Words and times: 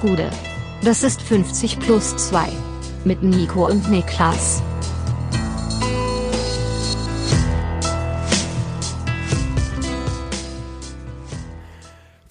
Gude. 0.00 0.30
Das 0.82 1.02
ist 1.02 1.20
50 1.20 1.78
plus 1.78 2.16
2. 2.16 2.48
Mit 3.04 3.22
Nico 3.22 3.66
und 3.66 3.90
Niklas. 3.90 4.62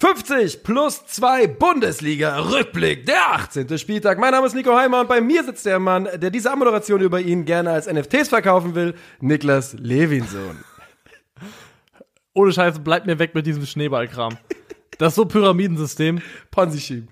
»50 0.00 0.62
plus 0.64 1.06
2 1.06 1.46
Bundesliga-Rückblick, 1.46 3.06
der 3.06 3.34
18. 3.34 3.78
Spieltag. 3.78 4.18
Mein 4.18 4.32
Name 4.32 4.46
ist 4.46 4.54
Nico 4.54 4.74
Heimer 4.74 5.00
und 5.00 5.08
bei 5.08 5.20
mir 5.20 5.44
sitzt 5.44 5.66
der 5.66 5.78
Mann, 5.78 6.08
der 6.16 6.30
diese 6.30 6.50
Ammoderation 6.50 7.00
über 7.00 7.20
ihn 7.20 7.44
gerne 7.44 7.70
als 7.70 7.86
NFTs 7.86 8.28
verkaufen 8.28 8.74
will, 8.74 8.94
Niklas 9.20 9.74
Levinson. 9.74 10.64
Ohne 12.32 12.52
Scheiße, 12.52 12.80
bleibt 12.80 13.06
mir 13.06 13.18
weg 13.18 13.34
mit 13.34 13.46
diesem 13.46 13.66
Schneeballkram. 13.66 14.38
Das 14.98 15.12
ist 15.12 15.16
so 15.16 15.24
Pyramidensystem. 15.24 16.20
Ponzi-Scheme. 16.50 17.06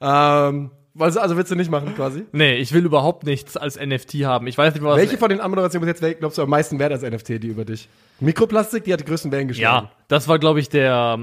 Ähm, 0.00 0.70
also, 0.98 1.20
also 1.20 1.36
willst 1.38 1.50
du 1.50 1.54
nicht 1.54 1.70
machen, 1.70 1.94
quasi? 1.96 2.24
Nee, 2.32 2.56
ich 2.56 2.72
will 2.74 2.84
überhaupt 2.84 3.24
nichts 3.24 3.56
als 3.56 3.80
NFT 3.80 4.14
haben. 4.24 4.46
Ich 4.46 4.58
weiß 4.58 4.74
nicht, 4.74 4.82
was. 4.84 4.98
Welche 4.98 5.16
von 5.16 5.30
den 5.30 5.40
Anmoderationen 5.40 5.88
bis 5.88 5.98
jetzt 6.00 6.18
glaubst 6.18 6.36
du 6.36 6.42
am 6.42 6.50
meisten 6.50 6.78
wert 6.78 6.92
als 6.92 7.02
NFT, 7.02 7.42
die 7.42 7.46
über 7.48 7.64
dich? 7.64 7.88
Mikroplastik, 8.20 8.84
die 8.84 8.92
hat 8.92 9.00
die 9.00 9.06
größten 9.06 9.32
Wellen 9.32 9.48
geschlagen. 9.48 9.86
Ja, 9.86 9.92
das 10.08 10.28
war, 10.28 10.38
glaube 10.38 10.60
ich, 10.60 10.68
der 10.68 11.18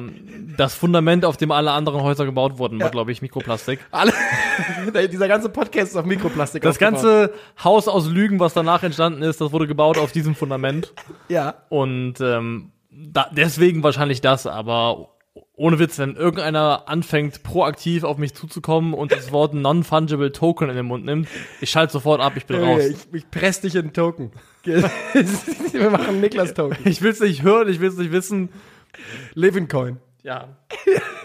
das 0.58 0.73
Fundament, 0.73 1.23
auf 1.23 1.38
dem 1.38 1.52
alle 1.52 1.72
anderen 1.72 2.02
Häuser 2.02 2.26
gebaut 2.26 2.58
wurden, 2.58 2.80
war, 2.80 2.88
Ja. 2.88 2.91
glaube 2.91 3.12
ich, 3.12 3.22
Mikroplastik. 3.22 3.80
Alle, 3.91 4.12
dieser 5.08 5.28
ganze 5.28 5.50
Podcast 5.50 5.91
ist 5.91 5.95
auf 5.98 6.05
Mikroplastik 6.05 6.64
Das 6.64 6.72
aufgebaut. 6.76 6.94
ganze 7.03 7.34
Haus 7.64 7.88
aus 7.88 8.08
Lügen, 8.09 8.39
was 8.39 8.53
danach 8.55 8.81
entstanden 8.81 9.22
ist, 9.22 9.39
das 9.39 9.52
wurde 9.52 9.67
gebaut 9.67 10.00
auf 10.00 10.12
diesem 10.12 10.34
Fundament. 10.34 10.94
Ja. 11.28 11.53
Und 11.70 12.16
ähm, 12.22 12.72
da, 12.91 13.30
deswegen 13.31 13.84
wahrscheinlich 13.84 14.20
das, 14.22 14.48
aber 14.48 15.09
ohne 15.59 15.77
Witz, 15.77 15.99
wenn 15.99 16.16
irgendeiner 16.16 16.88
anfängt, 16.88 17.44
proaktiv 17.44 18.05
auf 18.05 18.17
mich 18.17 18.34
zuzukommen 18.34 18.94
und 18.94 19.12
das 19.12 19.34
Wort 19.34 19.54
Non-Fungible 19.54 20.31
Token 20.31 20.70
in 20.70 20.76
den 20.77 20.86
Mund 20.86 21.04
nimmt, 21.04 21.27
ich 21.59 21.70
schalte 21.70 21.91
sofort 21.91 22.22
ab, 22.22 22.34
ich 22.38 22.45
bin 22.45 22.64
raus. 22.64 22.81
Ich, 22.86 23.14
ich 23.14 23.30
press 23.30 23.59
dich 23.59 23.75
in 23.75 23.81
einen 23.81 23.94
Token. 23.94 24.31
Wir 24.64 25.89
machen 25.89 26.22
Niklas-Token. 26.22 26.78
Ich 26.86 27.02
will's 27.02 27.19
nicht 27.19 27.44
hören, 27.44 27.67
ich 27.67 27.81
will's 27.81 27.97
nicht 27.97 28.14
wissen. 28.14 28.50
Levincoin. 29.34 30.00
Ja. 30.23 30.47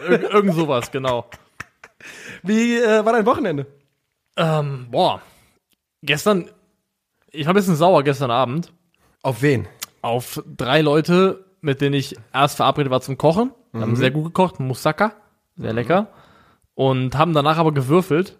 Ir 0.09 0.31
irgend 0.33 0.55
sowas, 0.55 0.91
genau. 0.91 1.27
Wie 2.43 2.77
äh, 2.77 3.05
war 3.05 3.13
dein 3.13 3.27
Wochenende? 3.27 3.67
Ähm, 4.37 4.89
boah. 4.91 5.23
Gestern, 6.03 6.51
ich 7.31 7.47
war 7.47 7.53
ein 7.53 7.57
bisschen 7.57 7.77
sauer 7.77 8.03
gestern 8.03 8.33
Abend 8.33 8.73
Auf 9.23 9.43
wen? 9.43 9.69
auf 10.03 10.43
drei 10.57 10.81
Leute, 10.81 11.45
mit 11.61 11.81
denen 11.81 11.95
ich 11.95 12.17
erst 12.33 12.57
verabredet 12.57 12.91
war 12.91 13.01
zum 13.01 13.17
Kochen. 13.17 13.53
Wir 13.75 13.83
haben 13.83 13.97
sehr 13.97 14.13
gut 14.13 14.27
gekocht, 14.27 14.61
Moussaka, 14.61 15.15
sehr 15.57 15.73
lecker. 15.73 16.07
Und 16.75 17.19
haben 17.19 17.35
danach 17.35 17.59
aber 17.59 17.73
gewürfelt. 17.73 18.39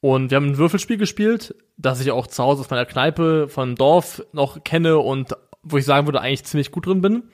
Und 0.00 0.30
wir 0.30 0.36
haben 0.36 0.50
ein 0.50 0.58
Würfelspiel 0.58 0.96
gespielt, 0.96 1.54
das 1.76 2.00
ich 2.00 2.10
auch 2.12 2.26
zu 2.26 2.42
Hause 2.42 2.60
aus 2.60 2.70
meiner 2.70 2.86
Kneipe 2.86 3.48
von 3.48 3.74
Dorf 3.74 4.24
noch 4.32 4.62
kenne 4.62 4.98
und 4.98 5.36
wo 5.62 5.76
ich 5.78 5.84
sagen 5.84 6.06
würde, 6.06 6.20
eigentlich 6.20 6.44
ziemlich 6.44 6.70
gut 6.70 6.86
drin 6.86 7.00
bin. 7.00 7.24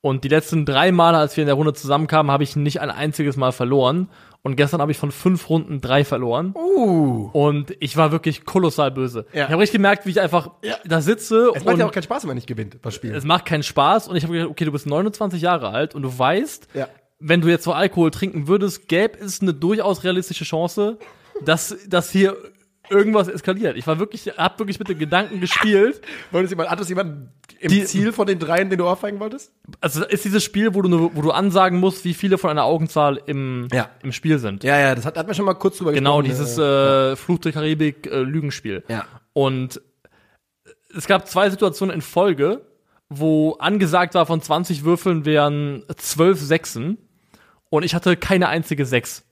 Und 0.00 0.24
die 0.24 0.28
letzten 0.28 0.64
drei 0.64 0.92
Male, 0.92 1.18
als 1.18 1.36
wir 1.36 1.42
in 1.42 1.48
der 1.48 1.56
Runde 1.56 1.72
zusammenkamen, 1.72 2.30
habe 2.30 2.44
ich 2.44 2.56
nicht 2.56 2.80
ein 2.80 2.90
einziges 2.90 3.36
Mal 3.36 3.52
verloren. 3.52 4.08
Und 4.46 4.54
gestern 4.54 4.80
habe 4.80 4.92
ich 4.92 4.96
von 4.96 5.10
fünf 5.10 5.50
Runden 5.50 5.80
drei 5.80 6.04
verloren. 6.04 6.54
Uh. 6.54 7.30
Und 7.32 7.76
ich 7.80 7.96
war 7.96 8.12
wirklich 8.12 8.44
kolossal 8.44 8.92
böse. 8.92 9.26
Ja. 9.32 9.46
Ich 9.46 9.50
habe 9.50 9.60
richtig 9.60 9.78
gemerkt, 9.78 10.06
wie 10.06 10.10
ich 10.10 10.20
einfach 10.20 10.52
da 10.84 11.00
sitze 11.00 11.50
Es 11.52 11.64
macht 11.64 11.78
ja 11.78 11.84
auch 11.84 11.90
keinen 11.90 12.04
Spaß, 12.04 12.22
wenn 12.22 12.28
man 12.28 12.36
nicht 12.36 12.46
gewinnt, 12.46 12.76
das 12.80 12.94
Spiel. 12.94 13.12
es 13.12 13.24
macht 13.24 13.44
keinen 13.44 13.64
Spaß. 13.64 14.06
Und 14.06 14.14
ich 14.14 14.22
habe 14.22 14.34
gedacht, 14.34 14.50
okay, 14.52 14.64
du 14.64 14.70
bist 14.70 14.86
29 14.86 15.42
Jahre 15.42 15.70
alt 15.70 15.96
und 15.96 16.02
du 16.02 16.16
weißt, 16.16 16.68
Ja. 16.74 16.86
wenn 17.18 17.40
du 17.40 17.48
jetzt 17.48 17.64
so 17.64 17.72
Alkohol 17.72 18.12
trinken 18.12 18.46
würdest, 18.46 18.86
gäbe 18.86 19.18
es 19.18 19.42
eine 19.42 19.52
durchaus 19.52 20.04
realistische 20.04 20.44
Chance, 20.44 20.98
dass, 21.44 21.76
dass 21.88 22.12
hier 22.12 22.36
irgendwas 22.90 23.28
eskaliert. 23.28 23.76
Ich 23.76 23.86
war 23.86 23.98
wirklich, 23.98 24.26
hab 24.36 24.58
wirklich 24.58 24.78
mit 24.78 24.88
den 24.88 24.98
Gedanken 24.98 25.40
gespielt. 25.40 26.00
Wolltest 26.30 26.52
jemand, 26.52 26.70
hattest 26.70 26.88
jemand 26.88 27.28
im 27.58 27.68
Die- 27.70 27.84
Ziel 27.84 28.12
von 28.12 28.26
den 28.26 28.38
dreien, 28.38 28.68
den 28.70 28.78
du 28.78 28.86
auffangen 28.86 29.18
wolltest? 29.20 29.52
Also 29.80 30.04
ist 30.04 30.24
dieses 30.24 30.44
Spiel, 30.44 30.74
wo 30.74 30.82
du, 30.82 30.88
nur- 30.88 31.16
wo 31.16 31.22
du 31.22 31.30
ansagen 31.30 31.78
musst, 31.80 32.04
wie 32.04 32.14
viele 32.14 32.38
von 32.38 32.50
einer 32.50 32.64
Augenzahl 32.64 33.20
im, 33.26 33.68
Ja. 33.72 33.90
im 34.02 34.12
Spiel 34.12 34.38
sind. 34.38 34.64
Ja, 34.64 34.78
ja, 34.78 34.94
das 34.94 35.04
hat, 35.06 35.16
hat 35.16 35.26
man 35.26 35.34
schon 35.34 35.44
mal 35.46 35.54
kurz 35.54 35.78
drüber 35.78 35.92
Genau, 35.92 36.22
gesprochen. 36.22 36.44
dieses 36.44 36.58
äh, 36.58 37.16
Fluch 37.16 37.38
der 37.38 37.52
Karibik 37.52 38.06
äh, 38.06 38.20
Lügenspiel. 38.20 38.84
Ja. 38.88 39.04
Und 39.32 39.80
es 40.94 41.06
gab 41.06 41.26
zwei 41.28 41.50
Situationen 41.50 41.94
in 41.94 42.02
Folge, 42.02 42.62
wo 43.08 43.52
angesagt 43.54 44.14
war, 44.14 44.26
von 44.26 44.40
20 44.40 44.84
Würfeln 44.84 45.24
wären 45.24 45.84
12 45.96 46.40
Sechsen 46.40 46.98
und 47.68 47.84
ich 47.84 47.94
hatte 47.94 48.16
keine 48.16 48.48
einzige 48.48 48.86
Sechs. 48.86 49.24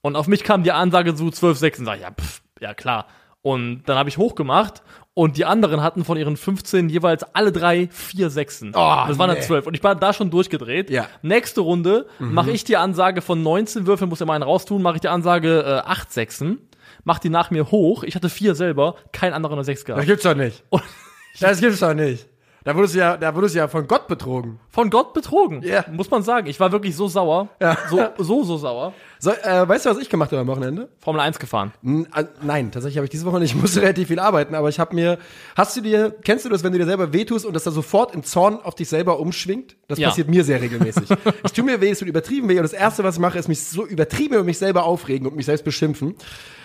Und 0.00 0.16
auf 0.16 0.26
mich 0.26 0.42
kam 0.42 0.64
die 0.64 0.72
Ansage 0.72 1.14
zu 1.14 1.30
12 1.30 1.58
Sechsen. 1.58 1.84
Sag 1.84 1.96
ich, 1.96 2.02
ja, 2.02 2.10
pff, 2.10 2.31
ja 2.62 2.74
klar. 2.74 3.06
Und 3.42 3.82
dann 3.86 3.98
habe 3.98 4.08
ich 4.08 4.18
hochgemacht 4.18 4.82
und 5.14 5.36
die 5.36 5.44
anderen 5.44 5.82
hatten 5.82 6.04
von 6.04 6.16
ihren 6.16 6.36
15 6.36 6.88
jeweils 6.88 7.24
alle 7.34 7.50
drei 7.50 7.88
vier 7.90 8.30
Sechsen. 8.30 8.70
Oh, 8.70 9.04
das 9.08 9.18
waren 9.18 9.28
dann 9.28 9.38
nee. 9.38 9.42
12. 9.44 9.66
Und 9.66 9.74
ich 9.74 9.82
war 9.82 9.96
da 9.96 10.12
schon 10.12 10.30
durchgedreht. 10.30 10.90
Ja. 10.90 11.08
Nächste 11.22 11.60
Runde 11.60 12.06
mache 12.20 12.52
ich 12.52 12.62
die 12.64 12.76
Ansage 12.76 13.20
von 13.20 13.42
19 13.42 13.86
Würfeln, 13.86 14.08
muss 14.08 14.20
immer 14.20 14.34
einen 14.34 14.44
raustun, 14.44 14.80
mache 14.80 14.94
ich 14.94 15.00
die 15.00 15.08
Ansage 15.08 15.60
äh, 15.84 15.88
8 15.90 16.12
Sechsen, 16.12 16.60
mach 17.04 17.18
die 17.18 17.30
nach 17.30 17.50
mir 17.50 17.70
hoch. 17.72 18.04
Ich 18.04 18.14
hatte 18.14 18.28
vier 18.28 18.54
selber, 18.54 18.94
kein 19.12 19.32
anderer 19.32 19.54
eine 19.54 19.64
6 19.64 19.80
Das 19.80 19.86
gehabt. 19.86 20.06
gibt's 20.06 20.22
doch 20.22 20.36
nicht. 20.36 20.62
Und 20.70 20.82
Das 21.40 21.60
gibt's 21.60 21.80
doch 21.80 21.94
nicht. 21.94 22.28
Da 22.64 22.76
wurdest 22.76 22.94
du 22.94 22.98
ja, 23.00 23.16
da 23.16 23.34
wurdest 23.34 23.54
du 23.54 23.58
ja 23.58 23.68
von 23.68 23.86
Gott 23.88 24.06
betrogen. 24.08 24.60
von 24.70 24.88
Gott 24.90 25.14
betrogen. 25.14 25.62
Ja. 25.62 25.84
Muss 25.90 26.10
man 26.10 26.22
sagen. 26.22 26.46
Ich 26.46 26.60
war 26.60 26.70
wirklich 26.72 26.94
so 26.96 27.08
sauer. 27.08 27.48
Ja. 27.60 27.76
So, 27.90 28.00
so, 28.18 28.44
so 28.44 28.56
sauer. 28.56 28.92
So, 29.18 29.30
äh, 29.32 29.68
weißt 29.68 29.86
du, 29.86 29.90
was 29.90 29.98
ich 29.98 30.08
gemacht 30.08 30.30
habe 30.32 30.40
am 30.42 30.46
Wochenende? 30.48 30.88
Formel 31.00 31.20
1 31.20 31.38
gefahren. 31.38 31.72
N 31.84 32.06
äh, 32.14 32.24
nein, 32.42 32.70
tatsächlich 32.72 32.98
habe 32.98 33.04
ich 33.04 33.10
diese 33.10 33.24
Woche 33.26 33.38
nicht. 33.40 33.54
Ich 33.54 33.60
musste 33.60 33.80
relativ 33.82 34.08
viel 34.08 34.18
arbeiten, 34.18 34.54
aber 34.54 34.68
ich 34.68 34.78
habe 34.80 34.94
mir. 34.94 35.18
Hast 35.56 35.76
du 35.76 35.80
dir, 35.80 36.14
kennst 36.24 36.44
du 36.44 36.48
das, 36.48 36.62
wenn 36.64 36.72
du 36.72 36.78
dir 36.78 36.86
selber 36.86 37.12
wehtust 37.12 37.44
und 37.46 37.54
das 37.54 37.64
dann 37.64 37.74
sofort 37.74 38.14
im 38.14 38.22
Zorn 38.22 38.60
auf 38.62 38.74
dich 38.74 38.88
selber 38.88 39.18
umschwingt? 39.18 39.76
Das 39.88 39.98
Ja. 39.98 40.08
passiert 40.08 40.28
mir 40.28 40.44
sehr 40.44 40.60
regelmäßig. 40.60 41.08
ich 41.44 41.52
tue 41.52 41.64
mir 41.64 41.80
weh, 41.80 41.90
es 41.90 41.98
tut 41.98 42.08
übertrieben 42.08 42.48
weh 42.48 42.56
und 42.58 42.62
das 42.64 42.72
erste, 42.72 43.02
was 43.04 43.16
ich 43.16 43.20
mache, 43.20 43.38
ist 43.38 43.48
mich 43.48 43.64
so 43.64 43.84
übertrieben 43.86 44.34
über 44.34 44.44
mich 44.44 44.58
selber 44.58 44.84
aufregen 44.84 45.26
und 45.26 45.36
mich 45.36 45.46
selbst 45.46 45.64
beschimpfen. 45.64 46.14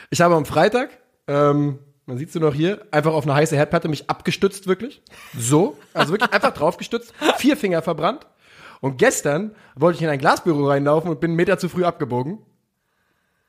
Ich 0.10 0.22
habe 0.22 0.36
am 0.36 0.46
Freitag, 0.46 0.90
ähm, 1.28 1.80
man 2.08 2.18
sieht's 2.18 2.34
nur 2.34 2.50
noch 2.50 2.56
hier, 2.56 2.86
einfach 2.92 3.14
auf 3.14 3.26
eine 3.26 3.36
heiße 3.36 3.56
Herdplatte 3.56 3.90
mich 3.90 4.10
abgestützt, 4.10 4.66
wirklich. 4.66 5.02
So. 5.38 5.78
Also 5.94 6.14
wirklich 6.14 6.32
einfach 6.34 6.54
draufgestützt, 6.54 7.14
vier 7.38 7.58
Finger 7.58 7.82
verbrannt. 7.82 8.26
Und 8.80 8.98
gestern 8.98 9.52
wollte 9.76 9.98
ich 9.98 10.04
in 10.04 10.10
ein 10.10 10.20
Glasbüro 10.20 10.68
reinlaufen 10.68 11.10
und 11.10 11.20
bin 11.20 11.32
einen 11.32 11.36
Meter 11.36 11.58
zu 11.58 11.68
früh 11.68 11.84
abgebogen. 11.84 12.40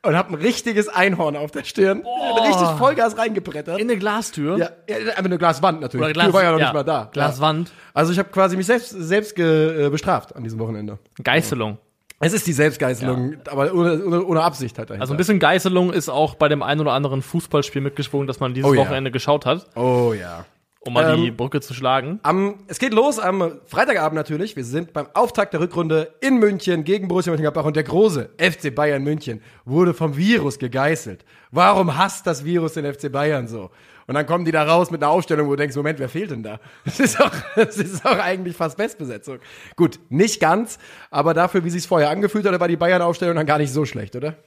Und 0.02 0.16
hab 0.16 0.28
ein 0.28 0.34
richtiges 0.36 0.88
Einhorn 0.88 1.36
auf 1.36 1.50
der 1.50 1.64
Stirn. 1.64 2.04
Richtig 2.46 2.68
Vollgas 2.78 3.18
reingebrettert. 3.18 3.78
In 3.80 3.90
eine 3.90 3.98
Glastür. 3.98 4.56
ja, 4.56 4.70
ja, 4.88 4.96
einfach 5.10 5.24
eine 5.24 5.38
Glaswand 5.38 5.80
natürlich. 5.80 6.04
Oder 6.04 6.12
Die 6.12 6.14
Glas, 6.14 6.26
Tür 6.26 6.34
war 6.34 6.42
ja 6.44 6.52
noch 6.52 6.58
ja, 6.58 6.66
nicht 6.66 6.74
mal 6.74 6.84
da. 6.84 7.10
Glaswand. 7.12 7.68
Ja. 7.68 7.74
Also 7.94 8.12
ich 8.12 8.18
habe 8.18 8.28
quasi 8.30 8.56
mich 8.56 8.66
selbst, 8.66 8.90
selbst 8.90 9.34
ge, 9.34 9.86
äh, 9.86 9.90
bestraft 9.90 10.36
an 10.36 10.44
diesem 10.44 10.60
Wochenende. 10.60 10.98
Geißelung. 11.22 11.78
Es 12.20 12.32
ist 12.32 12.46
die 12.48 12.52
Selbstgeißelung, 12.52 13.36
aber 13.48 13.72
ohne, 13.72 14.04
ohne, 14.04 14.24
ohne 14.24 14.42
Absicht 14.42 14.76
halt 14.78 14.90
dahinter. 14.90 15.02
Also 15.02 15.14
ein 15.14 15.16
bisschen 15.16 15.38
Geißelung 15.38 15.92
ist 15.92 16.08
auch 16.08 16.34
bei 16.34 16.48
dem 16.48 16.62
einen 16.62 16.80
oder 16.80 16.92
anderen 16.92 17.22
Fußballspiel 17.22 17.80
mitgeschwungen, 17.80 18.26
das 18.26 18.40
man 18.40 18.54
dieses 18.54 18.68
Oh 18.70 18.74
ja. 18.74 18.80
Wochenende 18.80 19.10
geschaut 19.12 19.46
hat, 19.46 19.66
Oh 19.76 20.12
ja. 20.18 20.44
um 20.80 20.94
mal 20.94 21.14
die 21.16 21.28
Ähm, 21.28 21.36
Brücke 21.36 21.60
zu 21.60 21.74
schlagen. 21.74 22.18
Am, 22.24 22.56
es 22.66 22.80
geht 22.80 22.92
los 22.92 23.20
am 23.20 23.52
Freitagabend 23.66 24.16
natürlich. 24.16 24.56
Wir 24.56 24.64
sind 24.64 24.92
beim 24.92 25.06
Auftakt 25.14 25.52
der 25.52 25.60
Rückrunde 25.60 26.12
in 26.20 26.38
München 26.38 26.82
gegen 26.82 27.06
Borussia 27.06 27.30
Mönchengladbach 27.30 27.64
und 27.64 27.76
der 27.76 27.84
große 27.84 28.30
FC 28.38 28.74
Bayern 28.74 29.04
München 29.04 29.40
wurde 29.64 29.94
vom 29.94 30.16
Virus 30.16 30.58
gegeißelt. 30.58 31.24
Warum 31.52 31.96
hasst 31.96 32.26
das 32.26 32.44
Virus 32.44 32.72
den 32.72 32.92
FC 32.92 33.12
Bayern 33.12 33.46
so? 33.46 33.70
Und 34.08 34.14
dann 34.14 34.24
kommen 34.24 34.46
die 34.46 34.52
da 34.52 34.64
raus 34.64 34.90
mit 34.90 35.02
einer 35.02 35.12
Aufstellung, 35.12 35.46
wo 35.46 35.50
du 35.50 35.56
denkst, 35.58 35.76
Moment, 35.76 35.98
wer 35.98 36.08
fehlt 36.08 36.30
denn 36.30 36.42
da? 36.42 36.58
Das 36.84 36.98
ist 36.98 37.20
auch, 37.20 37.30
das 37.54 37.76
ist 37.76 38.06
auch 38.06 38.18
eigentlich 38.18 38.56
fast 38.56 38.78
Bestbesetzung. 38.78 39.38
Gut, 39.76 40.00
nicht 40.08 40.40
ganz, 40.40 40.78
aber 41.10 41.34
dafür, 41.34 41.62
wie 41.64 41.70
sich's 41.70 41.84
vorher 41.84 42.08
angefühlt 42.08 42.46
hat, 42.46 42.58
war 42.58 42.68
die 42.68 42.76
Bayern-Aufstellung 42.76 43.36
dann 43.36 43.46
gar 43.46 43.58
nicht 43.58 43.70
so 43.70 43.84
schlecht, 43.84 44.16
oder? 44.16 44.38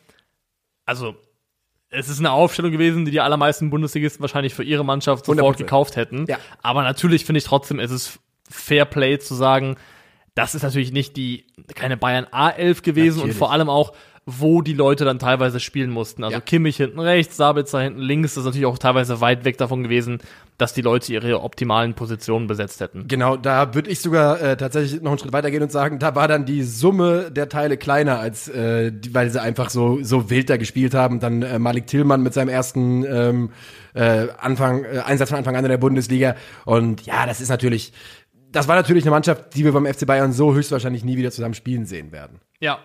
Also, 0.86 1.16
es 1.92 2.10
ist 2.10 2.18
eine 2.18 2.32
Aufstellung 2.32 2.72
gewesen, 2.72 3.06
die 3.06 3.12
die 3.12 3.22
allermeisten 3.22 3.70
Bundesligisten 3.70 4.22
wahrscheinlich 4.22 4.56
für 4.56 4.64
ihre 4.64 4.84
Mannschaft 4.84 5.26
sofort 5.26 5.58
100%. 5.58 5.60
gekauft 5.60 5.96
hätten. 5.96 6.26
Ja. 6.28 6.40
Aber 6.64 6.82
natürlich 6.82 7.26
finde 7.26 7.38
ich 7.38 7.44
trotzdem, 7.44 7.80
es 7.80 7.92
ist 7.92 8.20
Fair 8.50 8.86
Play 8.86 9.20
zu 9.20 9.36
sagen, 9.36 9.76
das 10.34 10.56
ist 10.56 10.64
natürlich 10.64 10.92
nicht 10.92 11.18
die, 11.18 11.46
keine 11.76 11.98
Bayern 11.98 12.26
A11 12.26 12.82
gewesen 12.82 13.18
Natürlich. 13.18 13.36
und 13.36 13.38
vor 13.38 13.52
allem 13.52 13.70
auch, 13.70 13.94
wo 14.26 14.62
die 14.62 14.74
Leute 14.74 15.04
dann 15.04 15.18
teilweise 15.18 15.60
spielen 15.60 15.90
mussten. 15.90 16.24
Also 16.24 16.36
Ja. 16.36 16.42
Kimmich 16.42 16.78
hinten 16.78 17.00
rechts, 17.00 17.38
Sabitzer 17.38 17.82
hinten 17.82 18.02
links, 18.02 18.36
das 18.36 18.42
ist 18.42 18.46
natürlich 18.46 18.68
auch 18.68 18.78
teilweise 18.78 19.20
weit 19.20 19.46
weg 19.46 19.58
davon 19.58 19.82
gewesen, 19.84 20.20
dass 20.60 20.74
die 20.74 20.82
Leute 20.82 21.12
ihre 21.12 21.42
optimalen 21.42 21.96
Positionen 21.96 22.46
besetzt 22.46 22.82
hätten. 22.82 23.08
Genau, 23.08 23.36
da 23.36 23.74
würde 23.74 23.90
ich 23.90 24.00
sogar 24.00 24.40
äh, 24.40 24.58
tatsächlich 24.58 25.02
noch 25.02 25.12
einen 25.12 25.20
Schritt 25.20 25.34
weiter 25.34 25.50
gehen 25.50 25.64
und 25.64 25.72
sagen, 25.72 25.98
da 25.98 26.14
war 26.14 26.28
dann 26.28 26.46
die 26.46 26.62
Summe 26.62 27.32
der 27.32 27.50
Teile 27.50 27.78
kleiner, 27.78 28.20
als 28.20 28.48
äh, 28.48 28.92
die, 28.92 29.14
weil 29.16 29.32
sie 29.32 29.42
einfach 29.42 29.72
so 29.72 30.04
so 30.04 30.30
wild 30.30 30.52
da 30.52 30.58
gespielt 30.58 30.94
haben. 30.94 31.20
Dann 31.20 31.42
äh, 31.42 31.58
Malik 31.58 31.88
Tillmann 31.88 32.22
mit 32.22 32.36
seinem 32.36 32.50
ersten 32.50 33.04
ähm, 33.04 33.50
äh, 33.96 34.28
Anfang 34.38 34.84
äh, 34.84 35.00
Einsatz 35.00 35.30
von 35.30 35.40
Anfang 35.40 35.56
an 35.56 35.66
in 35.66 35.72
der 35.72 35.78
Bundesliga 35.78 36.36
und 36.66 37.06
ja, 37.08 37.26
das 37.26 37.42
ist 37.42 37.50
natürlich, 37.50 37.92
das 38.52 38.68
war 38.68 38.76
natürlich 38.76 39.04
eine 39.04 39.12
Mannschaft, 39.12 39.56
die 39.56 39.66
wir 39.66 39.72
beim 39.72 39.88
FC 39.92 40.06
Bayern 40.06 40.32
so 40.32 40.54
höchstwahrscheinlich 40.54 41.04
nie 41.04 41.18
wieder 41.18 41.32
zusammen 41.32 41.56
spielen 41.56 41.86
sehen 41.88 42.12
werden. 42.12 42.40
Ja. 42.60 42.80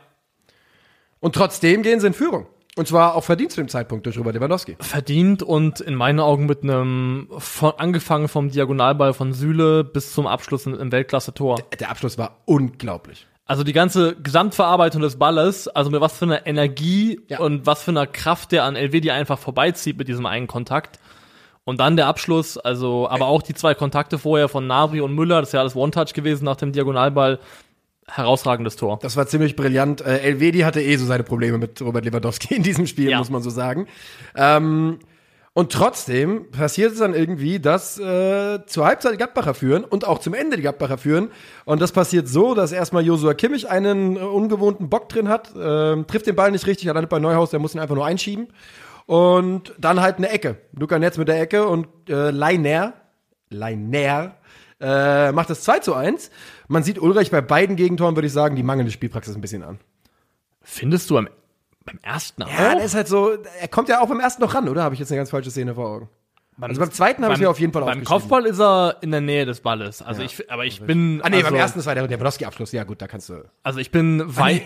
Und 1.20 1.34
trotzdem 1.34 1.82
gehen 1.82 2.00
sie 2.00 2.08
in 2.08 2.12
Führung. 2.14 2.46
Und 2.76 2.86
zwar 2.86 3.14
auch 3.14 3.24
verdient 3.24 3.52
zu 3.52 3.60
dem 3.62 3.68
Zeitpunkt 3.68 4.04
durch 4.04 4.18
Robert 4.18 4.34
Lewandowski. 4.34 4.76
Verdient 4.80 5.42
und 5.42 5.80
in 5.80 5.94
meinen 5.94 6.20
Augen 6.20 6.44
mit 6.44 6.62
einem, 6.62 7.28
von, 7.38 7.72
angefangen 7.78 8.28
vom 8.28 8.50
Diagonalball 8.50 9.14
von 9.14 9.32
Süle 9.32 9.82
bis 9.82 10.12
zum 10.12 10.26
Abschluss 10.26 10.66
im 10.66 10.92
Weltklasse-Tor. 10.92 11.58
Der 11.80 11.90
Abschluss 11.90 12.18
war 12.18 12.42
unglaublich. 12.44 13.26
Also 13.46 13.64
die 13.64 13.72
ganze 13.72 14.16
Gesamtverarbeitung 14.16 15.00
des 15.00 15.16
Balles, 15.16 15.68
also 15.68 15.90
mit 15.90 16.00
was 16.02 16.18
für 16.18 16.26
einer 16.26 16.46
Energie 16.46 17.20
Ja. 17.28 17.38
und 17.38 17.64
was 17.64 17.82
für 17.82 17.92
einer 17.92 18.06
Kraft 18.06 18.52
der 18.52 18.64
an 18.64 18.76
Elvedi 18.76 19.10
einfach 19.10 19.38
vorbeizieht 19.38 19.96
mit 19.96 20.08
diesem 20.08 20.26
einen 20.26 20.46
Kontakt. 20.46 20.98
Und 21.64 21.80
dann 21.80 21.96
der 21.96 22.08
Abschluss, 22.08 22.58
also 22.58 23.08
aber 23.08 23.26
auch 23.26 23.42
die 23.42 23.54
zwei 23.54 23.74
Kontakte 23.74 24.18
vorher 24.18 24.48
von 24.48 24.66
Navri 24.66 25.00
und 25.00 25.14
Müller, 25.14 25.40
das 25.40 25.48
ist 25.48 25.52
ja 25.52 25.60
alles 25.60 25.74
One-Touch 25.76 26.12
gewesen 26.12 26.44
nach 26.44 26.56
dem 26.56 26.72
Diagonalball. 26.72 27.38
Herausragendes 28.08 28.76
Tor. 28.76 28.98
Das 29.02 29.16
war 29.16 29.26
ziemlich 29.26 29.56
brillant. 29.56 30.00
Äh, 30.00 30.18
Elvedi 30.20 30.60
hatte 30.60 30.80
eh 30.80 30.96
so 30.96 31.06
seine 31.06 31.24
Probleme 31.24 31.58
mit 31.58 31.80
Robert 31.82 32.04
Lewandowski 32.04 32.54
in 32.54 32.62
diesem 32.62 32.86
Spiel, 32.86 33.10
Ja. 33.10 33.18
muss 33.18 33.30
man 33.30 33.42
so 33.42 33.50
sagen. 33.50 33.86
Ähm, 34.36 34.98
und 35.54 35.72
trotzdem 35.72 36.50
passiert 36.50 36.92
es 36.92 36.98
dann 36.98 37.14
irgendwie, 37.14 37.58
dass 37.58 37.98
äh, 37.98 38.60
zur 38.66 38.84
Halbzeit 38.86 39.14
die 39.14 39.16
Gladbacher 39.16 39.54
führen 39.54 39.84
und 39.84 40.06
auch 40.06 40.18
zum 40.18 40.34
Ende 40.34 40.56
die 40.56 40.62
Gladbacher 40.62 40.98
führen. 40.98 41.30
Und 41.64 41.80
das 41.80 41.92
passiert 41.92 42.28
so, 42.28 42.54
dass 42.54 42.72
erstmal 42.72 43.04
Josua 43.04 43.32
Kimmich 43.34 43.68
einen 43.68 44.16
äh, 44.16 44.20
ungewohnten 44.20 44.88
Bock 44.90 45.08
drin 45.08 45.28
hat, 45.28 45.52
ähm, 45.58 46.06
trifft 46.06 46.26
den 46.26 46.36
Ball 46.36 46.50
nicht 46.52 46.66
richtig, 46.66 46.86
landet 46.86 47.08
bei 47.08 47.18
Neuhaus, 47.18 47.50
der 47.50 47.58
muss 47.58 47.74
ihn 47.74 47.80
einfach 47.80 47.94
nur 47.94 48.04
einschieben. 48.06 48.48
Und 49.06 49.72
dann 49.78 50.00
halt 50.02 50.18
eine 50.18 50.28
Ecke. 50.28 50.58
Luca 50.78 50.98
Netz 50.98 51.16
mit 51.16 51.28
der 51.28 51.40
Ecke 51.40 51.66
und 51.66 51.86
äh, 52.08 52.30
Leiner, 52.30 52.92
Leiner 53.50 54.34
äh, 54.80 55.32
macht 55.32 55.48
das 55.48 55.62
2 55.62 55.78
zu 55.78 55.94
1. 55.94 56.30
Man 56.68 56.82
sieht 56.82 56.98
Ulreich 57.00 57.30
bei 57.30 57.40
beiden 57.40 57.76
Gegentoren, 57.76 58.16
würde 58.16 58.26
ich 58.26 58.32
sagen, 58.32 58.56
die 58.56 58.62
mangelnde 58.62 58.92
Spielpraxis 58.92 59.34
ein 59.34 59.40
bisschen 59.40 59.62
an. 59.62 59.78
Findest 60.62 61.10
du 61.10 61.18
am, 61.18 61.28
beim 61.84 61.98
ersten 62.02 62.42
auch? 62.42 62.48
Ja, 62.50 62.74
der 62.74 62.84
ist 62.84 62.94
halt 62.94 63.08
so, 63.08 63.36
er 63.60 63.68
kommt 63.68 63.88
ja 63.88 64.00
auch 64.00 64.08
beim 64.08 64.20
ersten 64.20 64.42
noch 64.42 64.54
ran, 64.54 64.68
oder? 64.68 64.82
Habe 64.82 64.94
ich 64.94 64.98
jetzt 64.98 65.10
eine 65.12 65.18
ganz 65.18 65.30
falsche 65.30 65.50
Szene 65.50 65.74
vor 65.74 65.88
Augen? 65.88 66.08
Also 66.60 66.80
beim 66.80 66.90
zweiten 66.90 67.22
habe 67.22 67.34
ich 67.34 67.40
mir 67.40 67.50
auf 67.50 67.60
jeden 67.60 67.72
Fall 67.72 67.82
Beim 67.82 67.98
aufgeschrieben. 68.00 68.20
Kopfball 68.22 68.46
ist 68.46 68.58
er 68.58 68.96
in 69.02 69.10
der 69.10 69.20
Nähe 69.20 69.44
des 69.44 69.60
Balles. 69.60 70.00
Also 70.00 70.22
Ja. 70.22 70.26
ich, 70.26 70.50
aber 70.50 70.64
ich 70.64 70.80
bin. 70.80 71.20
Ah 71.22 71.28
nee, 71.28 71.36
also, 71.36 71.50
beim 71.50 71.56
ersten, 71.56 71.78
das 71.78 71.86
war 71.86 71.94
der 71.94 72.04
Lewandowski-Abschluss. 72.08 72.72
Ja 72.72 72.84
gut, 72.84 73.02
da 73.02 73.06
kannst 73.06 73.28
du. 73.28 73.44
Also 73.62 73.78
ich 73.78 73.90
bin 73.90 74.22
weit. 74.36 74.62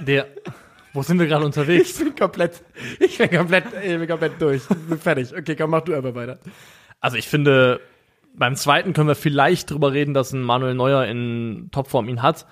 Der. 0.00 0.26
Wo 0.92 1.02
sind 1.02 1.18
wir 1.18 1.26
gerade 1.26 1.44
unterwegs? 1.46 1.90
Ich 1.98 2.04
bin 2.04 2.14
komplett, 2.14 2.62
ich 2.98 3.16
bin 3.16 3.30
komplett, 3.30 3.64
ich 3.82 3.98
bin 3.98 4.06
komplett 4.06 4.40
durch. 4.40 4.62
Ich 4.68 4.76
bin 4.76 4.98
fertig. 4.98 5.34
Okay, 5.34 5.56
komm, 5.56 5.70
mach 5.70 5.80
du 5.80 5.94
einfach 5.94 6.14
weiter. 6.14 6.38
Also 7.00 7.16
ich 7.16 7.26
finde, 7.26 7.80
beim 8.34 8.56
zweiten 8.56 8.92
können 8.92 9.08
wir 9.08 9.14
vielleicht 9.14 9.70
drüber 9.70 9.92
reden, 9.92 10.14
dass 10.14 10.32
ein 10.32 10.42
Manuel 10.42 10.74
Neuer 10.74 11.04
in 11.04 11.68
Topform 11.72 12.08
ihn 12.08 12.22
hat. 12.22 12.46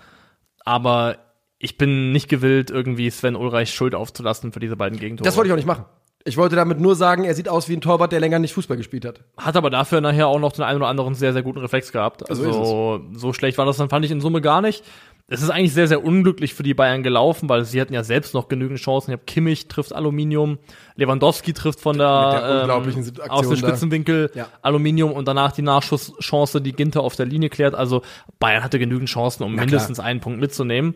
Aber 0.64 1.16
ich 1.58 1.78
bin 1.78 2.12
nicht 2.12 2.28
gewillt, 2.28 2.70
irgendwie 2.70 3.10
Sven 3.10 3.36
Ulreich 3.36 3.72
Schuld 3.72 3.94
aufzulassen 3.94 4.52
für 4.52 4.60
diese 4.60 4.76
beiden 4.76 4.98
Gegentore. 4.98 5.24
Das 5.24 5.36
wollte 5.36 5.48
ich 5.48 5.52
auch 5.52 5.56
nicht 5.56 5.66
machen. 5.66 5.84
Ich 6.24 6.36
wollte 6.36 6.56
damit 6.56 6.78
nur 6.78 6.94
sagen, 6.94 7.24
er 7.24 7.34
sieht 7.34 7.48
aus 7.48 7.68
wie 7.68 7.74
ein 7.74 7.80
Torwart, 7.80 8.12
der 8.12 8.20
länger 8.20 8.38
nicht 8.38 8.52
Fußball 8.52 8.76
gespielt 8.76 9.04
hat. 9.04 9.24
Hat 9.38 9.56
aber 9.56 9.70
dafür 9.70 10.00
nachher 10.00 10.28
auch 10.28 10.38
noch 10.38 10.52
den 10.52 10.62
einen 10.64 10.78
oder 10.78 10.88
anderen 10.88 11.14
sehr, 11.14 11.32
sehr 11.32 11.42
guten 11.42 11.60
Reflex 11.60 11.90
gehabt. 11.90 12.22
So 12.28 12.44
Also 12.44 13.00
so 13.12 13.32
schlecht 13.32 13.56
war 13.56 13.64
das 13.64 13.78
dann, 13.78 13.88
fand 13.88 14.04
ich 14.04 14.10
in 14.10 14.20
Summe 14.20 14.40
gar 14.40 14.60
nicht. 14.60 14.84
Es 15.30 15.42
ist 15.42 15.50
eigentlich 15.50 15.74
sehr, 15.74 15.86
sehr 15.86 16.02
unglücklich 16.02 16.54
für 16.54 16.62
die 16.62 16.72
Bayern 16.72 17.02
gelaufen, 17.02 17.50
weil 17.50 17.66
sie 17.66 17.78
hatten 17.82 17.92
ja 17.92 18.02
selbst 18.02 18.32
noch 18.32 18.48
genügend 18.48 18.78
Chancen. 18.80 19.10
Ich 19.10 19.12
habe 19.12 19.24
Kimmich 19.26 19.68
trifft 19.68 19.92
Aluminium, 19.94 20.58
Lewandowski 20.96 21.52
trifft 21.52 21.80
von 21.80 21.98
der, 21.98 22.64
der 22.66 22.82
ähm, 22.82 23.30
aus 23.30 23.46
dem. 23.46 23.58
Spitzenwinkel 23.58 24.30
Ja. 24.34 24.48
Aluminium 24.62 25.12
und 25.12 25.28
danach 25.28 25.52
die 25.52 25.60
Nachschusschance, 25.60 26.62
die 26.62 26.72
Ginter 26.72 27.02
auf 27.02 27.14
der 27.14 27.26
Linie 27.26 27.50
klärt. 27.50 27.74
Also 27.74 28.00
Bayern 28.38 28.64
hatte 28.64 28.78
genügend 28.78 29.10
Chancen, 29.10 29.42
um 29.42 29.50
Na 29.50 29.56
klar. 29.56 29.66
mindestens 29.66 30.00
einen 30.00 30.20
Punkt 30.20 30.40
mitzunehmen. 30.40 30.94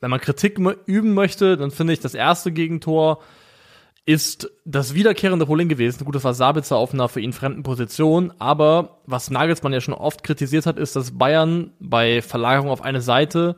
Wenn 0.00 0.10
man 0.10 0.20
Kritik 0.20 0.58
üben 0.84 1.14
möchte, 1.14 1.56
dann 1.56 1.70
finde 1.70 1.94
ich 1.94 2.00
das 2.00 2.14
erste 2.14 2.52
Gegentor 2.52 3.20
ist 4.06 4.50
das 4.64 4.94
wiederkehrende 4.94 5.46
Problem 5.46 5.68
gewesen. 5.68 6.04
Gut, 6.04 6.14
das 6.14 6.24
war 6.24 6.34
Sabitzer 6.34 6.76
auf 6.76 6.92
einer 6.92 7.08
für 7.08 7.20
ihn 7.20 7.32
fremden 7.32 7.62
Position, 7.62 8.32
aber 8.38 9.00
was 9.06 9.30
Nagelsmann 9.30 9.72
ja 9.72 9.80
schon 9.80 9.94
oft 9.94 10.22
kritisiert 10.22 10.66
hat, 10.66 10.78
ist, 10.78 10.96
dass 10.96 11.18
Bayern 11.18 11.72
bei 11.78 12.22
Verlagerung 12.22 12.70
auf 12.70 12.82
eine 12.82 13.00
Seite 13.00 13.56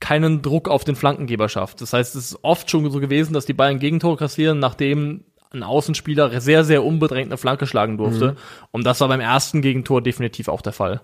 keinen 0.00 0.42
Druck 0.42 0.68
auf 0.68 0.84
den 0.84 0.94
Flankengeber 0.94 1.48
schafft. 1.48 1.80
Das 1.80 1.92
heißt, 1.92 2.14
es 2.14 2.32
ist 2.32 2.38
oft 2.42 2.70
schon 2.70 2.88
so 2.90 3.00
gewesen, 3.00 3.32
dass 3.32 3.46
die 3.46 3.54
Bayern 3.54 3.80
Gegentore 3.80 4.16
kassieren, 4.16 4.58
nachdem 4.58 5.24
ein 5.50 5.62
Außenspieler 5.62 6.40
sehr, 6.40 6.62
sehr 6.64 6.84
unbedrängt 6.84 7.28
eine 7.28 7.38
Flanke 7.38 7.66
schlagen 7.66 7.96
durfte. 7.96 8.36
Und 8.70 8.84
das 8.84 9.00
war 9.00 9.08
beim 9.08 9.20
ersten 9.20 9.62
Gegentor 9.62 10.02
definitiv 10.02 10.48
auch 10.48 10.60
der 10.60 10.74
Fall. 10.74 11.00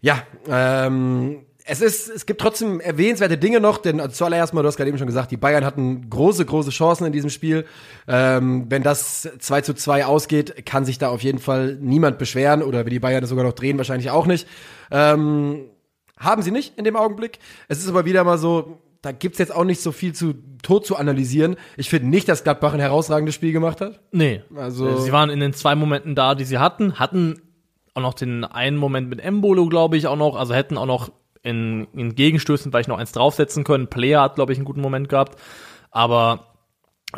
Ja, 0.00 0.22
ähm, 0.48 1.46
es 1.68 1.80
ist, 1.80 2.08
es 2.08 2.26
gibt 2.26 2.40
trotzdem 2.40 2.80
erwähnenswerte 2.80 3.36
Dinge 3.36 3.60
noch, 3.60 3.78
denn 3.78 4.00
zuallererst 4.10 4.54
mal, 4.54 4.62
du 4.62 4.68
hast 4.68 4.76
gerade 4.76 4.88
eben 4.88 4.98
schon 4.98 5.08
gesagt, 5.08 5.32
die 5.32 5.36
Bayern 5.36 5.64
hatten 5.64 6.08
große, 6.08 6.44
große 6.44 6.70
Chancen 6.70 7.06
in 7.06 7.12
diesem 7.12 7.28
Spiel. 7.28 7.66
Ähm, 8.06 8.66
wenn 8.68 8.84
das 8.84 9.28
2 9.38 9.62
zu 9.62 9.74
2 9.74 10.06
ausgeht, 10.06 10.64
kann 10.64 10.84
sich 10.84 10.98
da 10.98 11.08
auf 11.08 11.22
jeden 11.22 11.40
Fall 11.40 11.76
niemand 11.80 12.18
beschweren 12.18 12.62
oder 12.62 12.84
wenn 12.84 12.92
die 12.92 13.00
Bayern 13.00 13.20
das 13.20 13.30
sogar 13.30 13.44
noch 13.44 13.52
drehen, 13.52 13.78
wahrscheinlich 13.78 14.10
auch 14.10 14.26
nicht. 14.26 14.46
Ähm, 14.92 15.64
haben 16.18 16.42
sie 16.42 16.52
nicht 16.52 16.78
in 16.78 16.84
dem 16.84 16.94
Augenblick. 16.96 17.40
Es 17.68 17.78
ist 17.78 17.88
aber 17.88 18.04
wieder 18.04 18.22
mal 18.22 18.38
so, 18.38 18.80
da 19.02 19.10
gibt's 19.10 19.38
jetzt 19.38 19.54
auch 19.54 19.64
nicht 19.64 19.80
so 19.80 19.90
viel 19.90 20.14
zu 20.14 20.34
tot 20.62 20.86
zu 20.86 20.96
analysieren. 20.96 21.56
Ich 21.76 21.90
finde 21.90 22.08
nicht, 22.08 22.28
dass 22.28 22.44
Gladbach 22.44 22.74
ein 22.74 22.80
herausragendes 22.80 23.34
Spiel 23.34 23.52
gemacht 23.52 23.80
hat. 23.80 24.00
Nee. 24.12 24.42
Also- 24.54 24.98
sie 25.00 25.12
waren 25.12 25.30
in 25.30 25.40
den 25.40 25.52
zwei 25.52 25.74
Momenten 25.74 26.14
da, 26.14 26.36
die 26.36 26.44
sie 26.44 26.58
hatten, 26.58 26.98
hatten 27.00 27.40
auch 27.94 28.02
noch 28.02 28.14
den 28.14 28.44
einen 28.44 28.76
Moment 28.76 29.08
mit 29.08 29.20
Embolo, 29.20 29.66
glaube 29.68 29.96
ich, 29.96 30.06
auch 30.06 30.16
noch, 30.16 30.36
also 30.36 30.54
hätten 30.54 30.76
auch 30.78 30.86
noch 30.86 31.10
in, 31.46 31.86
in 31.94 32.14
Gegenstößen 32.14 32.72
vielleicht 32.72 32.88
noch 32.88 32.98
eins 32.98 33.12
draufsetzen 33.12 33.64
können. 33.64 33.86
Player 33.86 34.20
hat, 34.20 34.34
glaube 34.34 34.52
ich, 34.52 34.58
einen 34.58 34.64
guten 34.64 34.80
Moment 34.80 35.08
gehabt. 35.08 35.40
Aber 35.90 36.46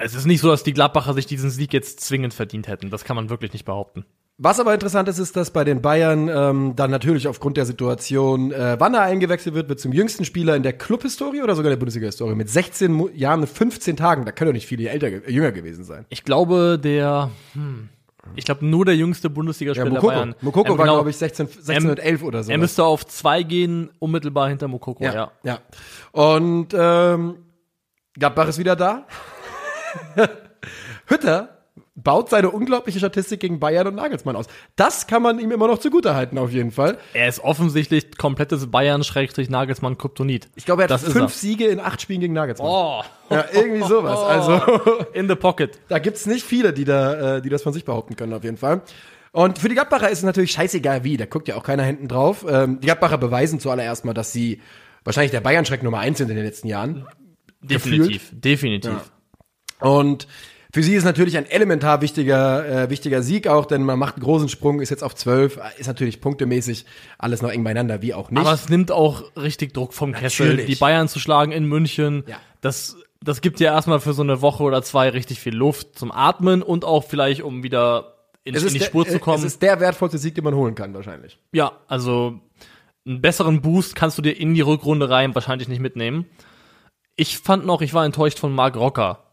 es 0.01 0.15
ist 0.15 0.27
nicht 0.27 0.41
so, 0.41 0.49
dass 0.49 0.63
die 0.63 0.75
Gladbacher 0.75 1.15
sich 1.15 1.27
diesen 1.27 1.51
Sieg 1.51 1.73
jetzt 1.73 2.01
zwingend 2.01 2.35
verdient 2.35 2.69
hätten. 2.69 2.91
Das 2.91 3.05
kann 3.05 3.17
man 3.17 3.31
wirklich 3.31 3.53
nicht 3.53 3.65
behaupten. 3.65 4.05
Was 4.41 4.61
aber 4.61 4.73
interessant 4.73 5.09
ist, 5.09 5.19
ist, 5.19 5.35
dass 5.35 5.51
bei 5.51 5.65
den 5.65 5.83
Bayern 5.83 6.29
ähm, 6.29 6.77
dann 6.77 6.93
natürlich 6.93 7.27
aufgrund 7.27 7.57
der 7.57 7.67
Situation 7.67 8.53
äh, 8.53 8.79
Wanner 8.79 9.01
eingewechselt 9.01 9.57
wird, 9.57 9.69
wird 9.69 9.81
zum 9.81 9.93
jüngsten 9.93 10.25
Spieler 10.25 10.55
in 10.55 10.63
der 10.63 10.75
Clubhistorie 10.75 11.43
oder 11.43 11.57
sogar 11.57 11.71
der 11.71 11.77
Bundesliga-Historie 11.77 12.37
mit 12.37 12.49
16 12.49 12.93
Mo 12.93 13.09
Jahren 13.09 13.41
und 13.41 13.49
15 13.49 13.97
Tagen. 13.97 14.25
Da 14.25 14.31
können 14.31 14.51
doch 14.51 14.55
nicht 14.55 14.69
viele 14.69 14.91
älter, 14.91 15.29
jünger 15.29 15.51
gewesen 15.51 15.83
sein. 15.83 16.07
Ich 16.09 16.23
glaube, 16.23 16.79
der, 16.81 17.31
hm, 17.55 17.89
ich 18.37 18.45
glaube, 18.45 18.65
nur 18.65 18.85
der 18.85 18.97
jüngste 18.97 19.31
Bundesligaspieler 19.31 19.87
Ja, 19.87 19.93
Mokoko. 19.93 20.13
Bayern. 20.13 20.35
Mokoko 20.41 20.73
Ähm, 20.73 20.79
war, 20.79 20.85
genau, 20.85 20.97
glaube 20.97 21.11
ich, 21.11 21.17
16, 21.17 21.47
16 21.47 21.91
und 21.91 21.99
11 21.99 22.23
oder 22.23 22.43
so. 22.43 22.53
Er 22.53 22.59
müsste 22.59 22.85
auf 22.85 23.07
zwei 23.07 23.43
gehen, 23.43 23.91
unmittelbar 23.99 24.49
hinter 24.49 24.69
Mokoko, 24.69 25.03
ja. 25.03 25.13
ja, 25.15 25.33
ja. 25.43 25.59
Und 26.13 26.69
ähm, 26.73 27.39
Gladbach 28.15 28.49
ist 28.49 28.59
wieder 28.59 28.77
da. 28.77 29.07
Hütter 31.07 31.58
baut 32.03 32.31
seine 32.31 32.51
unglaubliche 32.51 32.99
Statistik 32.99 33.41
gegen 33.41 33.59
Bayern 33.59 33.87
und 33.89 33.97
Nagelsmann 33.97 34.37
aus. 34.37 34.47
Das 34.77 35.07
kann 35.07 35.23
man 35.23 35.39
ihm 35.41 35.51
immer 35.51 35.67
noch 35.67 35.79
zugutehalten, 35.79 36.39
auf 36.39 36.53
jeden 36.53 36.71
Fall. 36.71 36.99
Er 37.13 37.29
ist 37.29 37.41
offensichtlich 37.41 38.17
komplettes 38.17 38.71
Bayern-Nagelsmann-Kryptonit. 38.71 40.49
Ich 40.55 40.65
glaube, 40.65 40.83
er 40.83 40.85
hat 40.85 40.91
Das 40.91 41.03
fünf. 41.03 41.35
Siege 41.35 41.67
in 41.67 41.81
acht 41.81 42.01
Spielen 42.01 42.21
gegen 42.21 42.35
Nagelsmann. 42.35 42.69
Oh, 42.69 43.03
Ja, 43.31 43.45
irgendwie 43.53 43.87
sowas. 43.87 44.19
Also 44.29 44.61
in 45.13 45.29
the 45.29 45.35
pocket. 45.35 45.79
Da 45.89 45.99
gibt's 45.99 46.27
nicht 46.27 46.45
viele, 46.45 46.73
die 46.73 46.85
da, 46.85 47.37
äh, 47.37 47.43
die 47.43 47.49
das 47.49 47.63
von 47.63 47.73
sich 47.73 47.85
behaupten 47.85 48.15
können, 48.15 48.33
auf 48.33 48.45
jeden 48.45 48.57
Fall. 48.59 48.83
Und 49.33 49.59
für 49.59 49.69
die 49.69 49.75
Gladbacher 49.75 50.09
ist 50.09 50.19
es 50.19 50.25
natürlich 50.25 50.53
scheißegal 50.53 51.05
wie, 51.05 51.17
da 51.17 51.27
guckt 51.27 51.49
ja 51.49 51.57
auch 51.57 51.63
keiner 51.63 51.83
hinten 51.83 52.09
drauf. 52.09 52.45
Ähm, 52.49 52.81
die 52.81 52.87
Gladbacher 52.87 53.19
beweisen 53.19 53.61
zuallererst 53.61 54.05
mal, 54.05 54.15
dass 54.15 54.33
sie 54.33 54.61
wahrscheinlich 55.05 55.31
der 55.33 55.41
Bayern-Schreck 55.41 55.83
Nummer 55.83 55.99
eins 55.99 56.19
sind 56.19 56.31
in 56.31 56.37
den 56.37 56.45
letzten 56.45 56.69
Jahren. 56.69 57.07
Definitiv, 57.63 58.31
definitiv. 58.33 59.11
Und 59.81 60.27
für 60.79 60.85
sie 60.85 60.95
ist 60.95 61.03
natürlich 61.03 61.37
ein 61.37 61.45
elementar 61.45 62.03
wichtiger, 62.03 62.85
äh, 62.85 62.89
wichtiger 62.89 63.21
Sieg 63.21 63.49
auch, 63.49 63.67
denn 63.67 63.83
man 63.83 63.99
macht 63.99 64.15
einen 64.15 64.23
großen 64.23 64.49
Sprung, 64.49 64.81
ist 64.81 64.91
jetzt 64.91 65.03
auf 65.03 65.13
zwölf, 65.17 65.59
ist 65.77 65.89
natürlich 65.89 66.21
punktemäßig 66.21 66.87
alles 67.19 67.43
noch 67.43 67.51
eng 67.51 67.65
beieinander, 67.65 68.01
wie 68.01 68.15
auch 68.15 68.31
nicht. 68.31 68.39
Aber 68.39 68.53
es 68.53 68.69
nimmt 68.69 68.93
auch 68.93 69.25
richtig 69.35 69.75
Druck 69.75 69.93
vom 69.93 70.13
Kessel. 70.13 70.51
Natürlich. 70.51 70.67
Die 70.67 70.77
Bayern 70.77 71.09
zu 71.09 71.19
schlagen 71.19 71.51
in 71.51 71.65
München, 71.65 72.23
Ja. 72.29 72.37
das, 72.61 72.97
das 73.21 73.41
gibt 73.41 73.59
ja 73.59 73.73
erstmal 73.73 73.99
für 73.99 74.13
so 74.13 74.23
eine 74.23 74.41
Woche 74.41 74.63
oder 74.63 74.81
zwei 74.85 75.09
richtig 75.09 75.41
viel 75.41 75.53
Luft 75.57 75.99
zum 75.99 76.13
Atmen 76.13 76.63
und 76.63 76.85
auch 76.85 77.03
vielleicht, 77.03 77.43
um 77.43 77.65
wieder 77.65 78.15
in, 78.45 78.55
in 78.55 78.65
die 78.69 78.79
der, 78.79 78.85
Spur 78.85 79.05
zu 79.05 79.17
äh, 79.17 79.19
kommen. 79.19 79.39
es 79.39 79.45
ist 79.45 79.63
der 79.63 79.81
wertvollste 79.81 80.19
Sieg, 80.19 80.37
den 80.37 80.45
man 80.45 80.55
holen 80.55 80.77
kann, 80.77 80.95
wahrscheinlich. 80.95 81.41
Ja, 81.51 81.73
also 81.89 82.39
einen 83.05 83.21
besseren 83.21 83.63
Boost 83.63 83.97
kannst 83.97 84.17
du 84.17 84.23
dir 84.23 84.39
in 84.39 84.55
die 84.55 84.61
Rückrunde 84.61 85.11
rein 85.11 85.35
wahrscheinlich 85.35 85.67
nicht 85.67 85.81
mitnehmen. 85.81 86.27
Ich 87.17 87.39
fand 87.39 87.67
noch, 87.67 87.83
ich 87.83 87.95
war 87.95 88.05
enttäuscht 88.05 88.39
von 88.39 88.55
Marc 88.55 88.77
Rocker. 88.77 89.25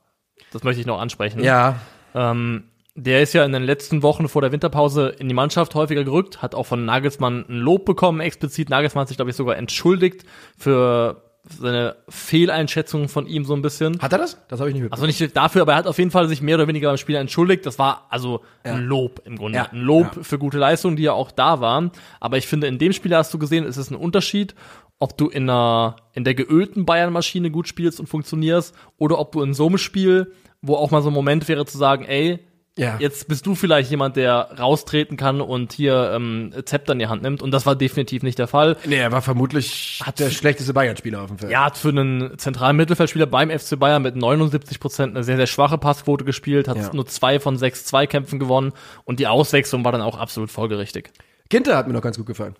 Das 0.55 0.63
möchte 0.63 0.79
ich 0.79 0.87
noch 0.87 1.01
ansprechen. 1.01 1.43
Ja. 1.43 1.75
Ähm, 2.13 2.63
der 2.95 3.21
ist 3.21 3.33
ja 3.33 3.43
in 3.43 3.51
den 3.51 3.63
letzten 3.63 4.03
Wochen 4.03 4.29
vor 4.29 4.41
der 4.41 4.53
Winterpause 4.53 5.09
in 5.19 5.27
die 5.27 5.33
Mannschaft 5.33 5.75
häufiger 5.75 6.05
gerückt, 6.05 6.41
hat 6.41 6.55
auch 6.55 6.65
von 6.65 6.85
Nagelsmann 6.85 7.43
ein 7.49 7.57
Lob 7.59 7.83
bekommen, 7.83 8.21
explizit. 8.21 8.69
Nagelsmann 8.69 9.01
hat 9.01 9.09
sich, 9.09 9.17
glaube 9.17 9.31
ich, 9.31 9.35
sogar 9.35 9.57
entschuldigt 9.57 10.23
für 10.57 11.21
seine 11.43 11.97
Fehleinschätzung 12.07 13.09
von 13.09 13.27
ihm 13.27 13.43
so 13.43 13.53
ein 13.53 13.61
bisschen. 13.61 14.01
Hat 14.01 14.13
er 14.13 14.17
das? 14.19 14.37
Das 14.47 14.61
habe 14.61 14.69
ich 14.69 14.75
nicht 14.75 14.83
mitbekommen. 14.83 15.09
Also 15.09 15.23
nicht 15.25 15.35
dafür, 15.35 15.63
aber 15.63 15.73
er 15.73 15.77
hat 15.79 15.87
auf 15.87 15.97
jeden 15.97 16.09
Fall 16.09 16.29
sich 16.29 16.41
mehr 16.41 16.55
oder 16.55 16.69
weniger 16.69 16.87
beim 16.87 16.97
Spieler 16.97 17.19
entschuldigt. 17.19 17.65
Das 17.65 17.77
war 17.77 18.07
also 18.09 18.41
ein 18.63 18.85
Lob 18.85 19.21
im 19.25 19.37
Grunde. 19.37 19.57
Ja. 19.57 19.65
Ein 19.71 19.81
Lob 19.81 20.15
Ja. 20.15 20.23
für 20.23 20.39
gute 20.39 20.57
Leistungen, 20.57 20.95
die 20.95 21.03
ja 21.03 21.11
auch 21.11 21.31
da 21.31 21.59
waren. 21.59 21.91
Aber 22.21 22.37
ich 22.37 22.47
finde, 22.47 22.67
in 22.67 22.79
dem 22.79 22.93
Spiel 22.93 23.13
hast 23.13 23.33
du 23.33 23.39
gesehen, 23.39 23.65
ist 23.65 23.75
es 23.75 23.91
ein 23.91 23.95
Unterschied, 23.97 24.55
ob 24.99 25.17
du 25.17 25.27
in 25.27 25.49
einer, 25.49 25.97
in 26.13 26.23
der 26.23 26.33
geölten 26.33 26.85
Bayern-Maschine 26.85 27.51
gut 27.51 27.67
spielst 27.67 27.99
und 27.99 28.07
funktionierst 28.07 28.73
oder 28.97 29.19
ob 29.19 29.33
du 29.33 29.41
in 29.41 29.53
so 29.53 29.67
einem 29.67 29.77
Spiel, 29.77 30.31
wo 30.61 30.75
auch 30.75 30.91
mal 30.91 31.01
so 31.01 31.09
ein 31.09 31.13
Moment 31.13 31.47
wäre 31.47 31.65
zu 31.65 31.77
sagen, 31.77 32.05
ey, 32.05 32.39
Ja. 32.77 32.97
jetzt 32.99 33.27
bist 33.29 33.45
du 33.45 33.55
vielleicht 33.55 33.89
jemand, 33.89 34.15
der 34.17 34.49
raustreten 34.59 35.15
kann 35.15 35.39
und 35.39 35.71
hier 35.71 36.11
ähm, 36.13 36.51
Zepter 36.65 36.91
in 36.93 36.99
die 36.99 37.07
Hand 37.07 37.21
nimmt. 37.21 37.41
Und 37.41 37.51
das 37.51 37.65
war 37.65 37.75
definitiv 37.75 38.21
nicht 38.23 38.37
der 38.37 38.47
Fall. 38.47 38.75
Nee, 38.85 38.97
er 38.97 39.11
war 39.13 39.21
vermutlich 39.21 40.01
der 40.19 40.29
schlechteste 40.29 40.73
Bayern-Spieler 40.73 41.21
auf 41.21 41.27
dem 41.27 41.37
Feld. 41.37 41.51
Er 41.53 41.63
hat 41.65 41.77
für 41.77 41.89
einen 41.89 42.37
zentralen 42.37 42.75
Mittelfeldspieler 42.75 43.27
beim 43.27 43.49
FC 43.49 43.79
Bayern 43.79 44.01
mit 44.01 44.15
79 44.17 44.79
Prozent 44.81 45.15
eine 45.15 45.23
sehr, 45.23 45.37
sehr 45.37 45.47
schwache 45.47 45.77
Passquote 45.77 46.25
gespielt, 46.25 46.67
hat 46.67 46.77
Ja. 46.77 46.89
nur 46.93 47.05
zwei 47.05 47.39
von 47.39 47.57
sechs 47.57 47.85
Zweikämpfen 47.85 48.39
gewonnen 48.39 48.73
und 49.05 49.19
die 49.21 49.27
Auswechslung 49.27 49.85
war 49.85 49.91
dann 49.93 50.01
auch 50.01 50.17
absolut 50.17 50.51
folgerichtig. 50.51 51.11
Ginter 51.49 51.77
hat 51.77 51.87
mir 51.87 51.93
noch 51.93 52.01
ganz 52.01 52.17
gut 52.17 52.25
gefallen. 52.25 52.55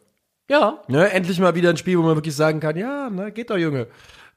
Ja, 0.50 0.80
Ne, 0.88 1.10
endlich 1.12 1.40
mal 1.40 1.56
wieder 1.56 1.72
ein 1.72 1.78
Spiel, 1.78 1.98
wo 1.98 2.04
man 2.04 2.16
wirklich 2.16 2.36
sagen 2.36 2.60
kann, 2.60 2.78
ja, 2.78 3.10
na, 3.12 3.32
geht 3.32 3.50
doch, 3.50 3.58
Junge. 3.58 3.88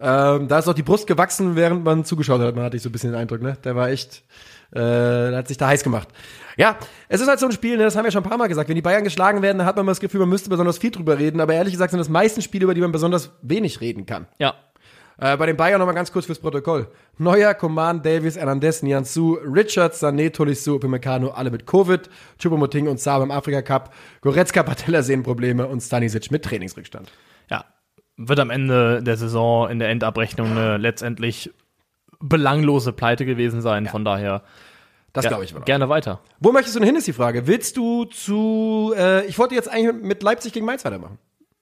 Ähm, 0.00 0.46
da 0.48 0.58
ist 0.58 0.68
auch 0.68 0.74
die 0.74 0.82
Brust 0.82 1.06
gewachsen, 1.06 1.56
während 1.56 1.84
man 1.84 2.04
zugeschaut 2.04 2.40
hat. 2.40 2.54
Man 2.54 2.64
hatte 2.64 2.76
ich 2.76 2.82
so 2.82 2.88
ein 2.88 2.92
bisschen 2.92 3.10
den 3.12 3.20
Eindruck, 3.20 3.42
ne? 3.42 3.56
Der 3.64 3.74
war 3.74 3.88
echt, 3.88 4.22
äh, 4.72 4.80
hat 5.34 5.48
sich 5.48 5.56
da 5.56 5.66
heiß 5.68 5.82
gemacht. 5.82 6.08
Ja, 6.56 6.76
es 7.08 7.20
ist 7.20 7.28
halt 7.28 7.40
so 7.40 7.46
ein 7.46 7.52
Spiel, 7.52 7.76
ne, 7.76 7.84
das 7.84 7.96
haben 7.96 8.04
wir 8.04 8.10
schon 8.10 8.22
ein 8.22 8.28
paar 8.28 8.38
Mal 8.38 8.48
gesagt. 8.48 8.68
Wenn 8.68 8.76
die 8.76 8.82
Bayern 8.82 9.04
geschlagen 9.04 9.42
werden, 9.42 9.58
dann 9.58 9.66
hat 9.66 9.76
man 9.76 9.86
mal 9.86 9.92
das 9.92 10.00
Gefühl, 10.00 10.20
man 10.20 10.28
müsste 10.28 10.50
besonders 10.50 10.78
viel 10.78 10.90
drüber 10.90 11.18
reden. 11.18 11.40
Aber 11.40 11.54
ehrlich 11.54 11.72
gesagt 11.72 11.90
sind 11.90 11.98
das 11.98 12.08
meisten 12.08 12.42
Spiele, 12.42 12.64
über 12.64 12.74
die 12.74 12.80
man 12.80 12.92
besonders 12.92 13.30
wenig 13.42 13.80
reden 13.80 14.06
kann. 14.06 14.26
ja. 14.38 14.54
Äh, 15.20 15.36
bei 15.36 15.46
den 15.46 15.56
Bayern 15.56 15.80
nochmal 15.80 15.96
ganz 15.96 16.12
kurz 16.12 16.26
fürs 16.26 16.38
Protokoll. 16.38 16.86
Neuer, 17.18 17.52
Coman, 17.52 18.02
Davis, 18.02 18.36
Hernandez, 18.36 18.84
Nianzou, 18.84 19.34
Richards, 19.34 20.00
Sané, 20.00 20.32
Tolisso, 20.32 20.76
Upamecano, 20.76 21.30
alle 21.30 21.50
mit 21.50 21.66
Covid. 21.66 22.08
Choupo-Moting 22.40 22.86
und 22.86 23.00
Saab 23.00 23.24
im 23.24 23.32
Afrika 23.32 23.60
Cup. 23.62 23.92
Goretzka, 24.20 24.62
Patella 24.62 25.02
Sehnenprobleme 25.02 25.66
und 25.66 25.80
Stanisic 25.80 26.30
mit 26.30 26.44
Trainingsrückstand. 26.44 27.10
Ja, 28.18 28.28
wird 28.28 28.40
am 28.40 28.50
Ende 28.50 29.02
der 29.02 29.16
Saison 29.16 29.70
in 29.70 29.78
der 29.78 29.88
Endabrechnung 29.88 30.50
eine 30.50 30.76
letztendlich 30.76 31.50
belanglose 32.20 32.92
Pleite 32.92 33.24
gewesen 33.24 33.60
sein. 33.62 33.86
Von 33.86 34.04
daher 34.04 34.42
Das 35.12 35.24
ja, 35.24 35.30
glaube 35.30 35.44
ich. 35.44 35.56
auch. 35.56 35.64
gerne 35.64 35.88
weiter. 35.88 36.20
Wo 36.40 36.52
möchtest 36.52 36.76
du 36.76 36.80
denn 36.80 36.86
hin, 36.86 36.96
ist 36.96 37.06
die 37.06 37.12
Frage. 37.12 37.46
Willst 37.46 37.76
du 37.76 38.04
zu, 38.04 38.92
äh, 38.96 39.24
ich 39.26 39.38
wollte 39.38 39.54
jetzt 39.54 39.70
eigentlich 39.70 40.02
mit 40.02 40.22
Leipzig 40.22 40.52
gegen 40.52 40.66
Mainz 40.66 40.84
weitermachen. 40.84 41.18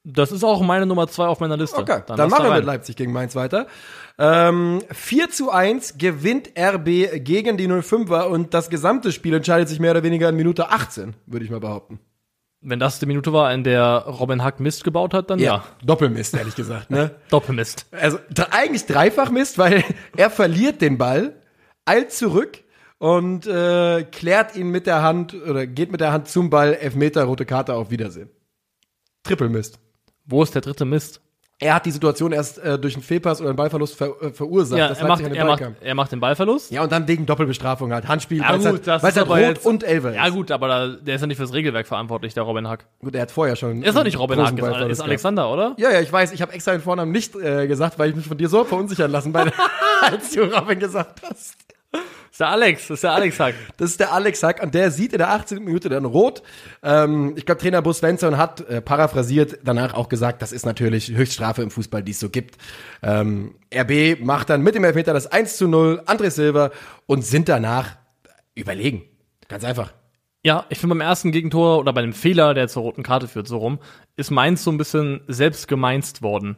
Das 0.09 0.31
ist 0.31 0.43
auch 0.43 0.61
meine 0.61 0.85
Nummer 0.85 1.07
zwei 1.09 1.27
auf 1.27 1.41
meiner 1.41 1.57
Liste. 1.57 1.77
Okay, 1.77 2.01
dann, 2.07 2.17
lass 2.17 2.31
machen 2.31 2.45
da 2.45 2.49
wir 2.49 2.55
mit 2.55 2.65
Leipzig 2.65 2.95
gegen 2.95 3.11
Mainz 3.11 3.35
weiter. 3.35 3.67
Ähm, 4.17 4.81
4 4.89 5.29
zu 5.29 5.51
1 5.51 5.97
gewinnt 5.97 6.51
RB 6.57 7.23
gegen 7.25 7.57
die 7.57 7.67
05er 7.67 8.23
und 8.23 8.53
das 8.53 8.69
gesamte 8.69 9.11
Spiel 9.11 9.33
entscheidet 9.33 9.67
sich 9.67 9.81
mehr 9.81 9.91
oder 9.91 10.03
weniger 10.03 10.29
in 10.29 10.37
Minute 10.37 10.69
18, 10.69 11.13
würde 11.25 11.43
ich 11.43 11.51
mal 11.51 11.59
behaupten. 11.59 11.99
Wenn 12.69 12.79
das 12.79 12.99
die 12.99 13.05
Minute 13.05 13.31
war, 13.31 13.53
in 13.53 13.63
der 13.63 14.03
Robin 14.07 14.43
Hack 14.43 14.59
Mist 14.59 14.83
gebaut 14.83 15.13
hat, 15.13 15.29
dann 15.29 15.39
ja. 15.39 15.63
Doppelmist, 15.85 16.33
ehrlich 16.33 16.55
gesagt. 16.55 16.91
Ne? 16.91 17.15
Doppelmist. 17.29 17.85
Also 17.91 18.19
eigentlich 18.51 18.85
dreifach 18.85 19.31
Mist, 19.31 19.57
weil 19.57 19.85
er 20.17 20.29
verliert 20.29 20.81
den 20.81 20.97
Ball, 20.97 21.41
eilt 21.85 22.11
zurück 22.11 22.65
und 22.97 23.47
äh, 23.47 24.03
klärt 24.03 24.57
ihn 24.57 24.69
mit 24.69 24.85
der 24.85 25.01
Hand 25.01 25.33
oder 25.33 25.65
geht 25.65 25.93
mit 25.93 26.01
der 26.01 26.11
Hand 26.11 26.27
zum 26.27 26.49
Ball, 26.49 26.73
Elfmeter, 26.73 27.23
rote 27.23 27.45
Karte, 27.45 27.73
auf 27.73 27.89
Wiedersehen. 27.89 28.29
Triple 29.23 29.47
Mist. 29.47 29.79
Wo 30.25 30.43
ist 30.43 30.53
der 30.53 30.61
dritte 30.61 30.83
Mist? 30.83 31.21
Er 31.59 31.73
hat 31.73 31.87
die 31.87 31.91
Situation 31.91 32.31
erst 32.33 32.59
äh, 32.59 32.77
durch 32.77 32.93
einen 32.93 33.01
Fehlpass 33.01 33.39
oder 33.41 33.49
einen 33.49 33.55
Ballverlust 33.55 33.95
ver 33.95 34.13
äh, 34.21 34.31
verursacht. 34.31 34.77
Ja, 34.77 34.89
dass 34.89 34.99
er 34.99 35.07
macht, 35.07 35.21
er, 35.21 35.45
macht, 35.45 35.63
er 35.81 35.95
macht 35.95 36.11
den 36.11 36.19
Ballverlust. 36.19 36.69
Ja, 36.69 36.83
und 36.83 36.91
dann 36.91 37.07
wegen 37.07 37.25
Doppelbestrafung 37.25 37.91
halt. 37.91 38.07
Handspiel, 38.07 38.41
Ja, 38.41 38.49
weil 38.49 38.59
es 38.59 38.63
gut, 38.65 38.73
halt, 38.73 38.87
das 38.87 39.03
weil's 39.03 39.15
ist 39.15 39.21
halt 39.21 39.29
Rot 39.29 39.39
jetzt- 39.39 39.65
und 39.65 39.83
Elfer 39.83 40.09
ist. 40.11 40.15
Ja 40.17 40.29
gut, 40.29 40.51
aber 40.51 40.67
da, 40.67 40.87
der 40.89 41.15
ist 41.15 41.21
ja 41.21 41.27
nicht 41.27 41.37
fürs 41.37 41.53
Regelwerk 41.53 41.87
verantwortlich, 41.87 42.35
der 42.35 42.43
Robin 42.43 42.67
Hack. 42.67 42.85
Gut, 42.99 43.15
er 43.15 43.23
hat 43.23 43.31
vorher 43.31 43.55
schon. 43.55 43.81
Ist 43.81 43.97
doch 43.97 44.03
nicht 44.03 44.19
Robin 44.19 44.39
Hack, 44.39 44.55
ist, 44.59 44.91
ist. 44.91 45.01
Alexander, 45.01 45.51
oder? 45.51 45.73
Ja, 45.77 45.89
ja, 45.89 45.99
ich 45.99 46.13
weiß, 46.13 46.31
ich 46.31 46.43
habe 46.43 46.53
extra 46.53 46.73
den 46.73 46.81
Vornamen 46.81 47.11
nicht 47.11 47.35
äh, 47.35 47.65
gesagt, 47.65 47.97
weil 47.97 48.11
ich 48.11 48.15
mich 48.15 48.27
von 48.27 48.37
dir 48.37 48.49
so 48.49 48.63
verunsichern 48.63 49.09
lassen, 49.09 49.33
bei, 49.33 49.51
als 50.01 50.31
du 50.31 50.43
Robin 50.43 50.77
gesagt 50.77 51.21
hast. 51.27 51.55
Ist 52.31 52.41
der 52.41 52.49
Alex, 52.49 52.89
ist 52.91 53.03
der 53.03 53.13
Alex 53.13 53.39
Hack. 53.39 53.55
Das 53.77 53.89
ist 53.89 53.99
der 53.99 54.13
Alex 54.13 54.43
Hack 54.43 54.61
und 54.61 54.75
der 54.75 54.91
sieht 54.91 55.11
in 55.11 55.17
der 55.17 55.31
18. 55.31 55.63
Minute 55.63 55.89
dann 55.89 56.05
rot. 56.05 56.43
Ähm, 56.83 57.33
ich 57.35 57.47
glaube, 57.47 57.59
Trainer 57.59 57.81
Bus 57.81 57.97
Svensson 57.97 58.37
hat 58.37 58.61
äh, 58.69 58.79
paraphrasiert 58.79 59.57
danach 59.63 59.95
auch 59.95 60.07
gesagt, 60.07 60.43
das 60.43 60.51
ist 60.51 60.63
natürlich 60.63 61.09
Höchststrafe 61.09 61.63
im 61.63 61.71
Fußball, 61.71 62.03
die 62.03 62.11
es 62.11 62.19
so 62.19 62.29
gibt. 62.29 62.57
Ähm, 63.01 63.55
RB 63.73 64.19
macht 64.19 64.51
dann 64.51 64.61
mit 64.61 64.75
dem 64.75 64.83
Elfmeter 64.83 65.13
das 65.13 65.25
1 65.25 65.57
zu 65.57 65.67
0, 65.67 66.03
André 66.05 66.29
Silva 66.29 66.69
und 67.07 67.25
sind 67.25 67.49
danach 67.49 67.95
überlegen. 68.53 69.01
Ganz 69.47 69.63
einfach. 69.63 69.93
Ja, 70.43 70.65
ich 70.69 70.77
finde 70.77 70.95
beim 70.95 71.01
ersten 71.01 71.31
Gegentor 71.31 71.79
oder 71.79 71.91
bei 71.91 72.01
dem 72.01 72.13
Fehler, 72.13 72.53
der 72.53 72.67
zur 72.67 72.83
roten 72.83 73.03
Karte 73.03 73.27
führt, 73.27 73.47
so 73.47 73.57
rum, 73.57 73.79
ist 74.15 74.29
Mainz 74.29 74.63
so 74.63 74.71
ein 74.71 74.77
bisschen 74.77 75.21
selbst 75.27 75.67
gemeinst 75.67 76.21
worden. 76.21 76.55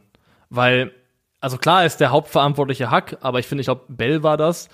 Weil, 0.50 0.92
also 1.40 1.56
klar 1.56 1.86
ist 1.86 1.98
der 1.98 2.10
hauptverantwortliche 2.10 2.90
Hack, 2.90 3.16
aber 3.22 3.38
ich 3.38 3.46
finde, 3.46 3.62
ich 3.62 3.66
glaube, 3.66 3.84
Bell 3.88 4.22
war 4.22 4.36
das. 4.36 4.68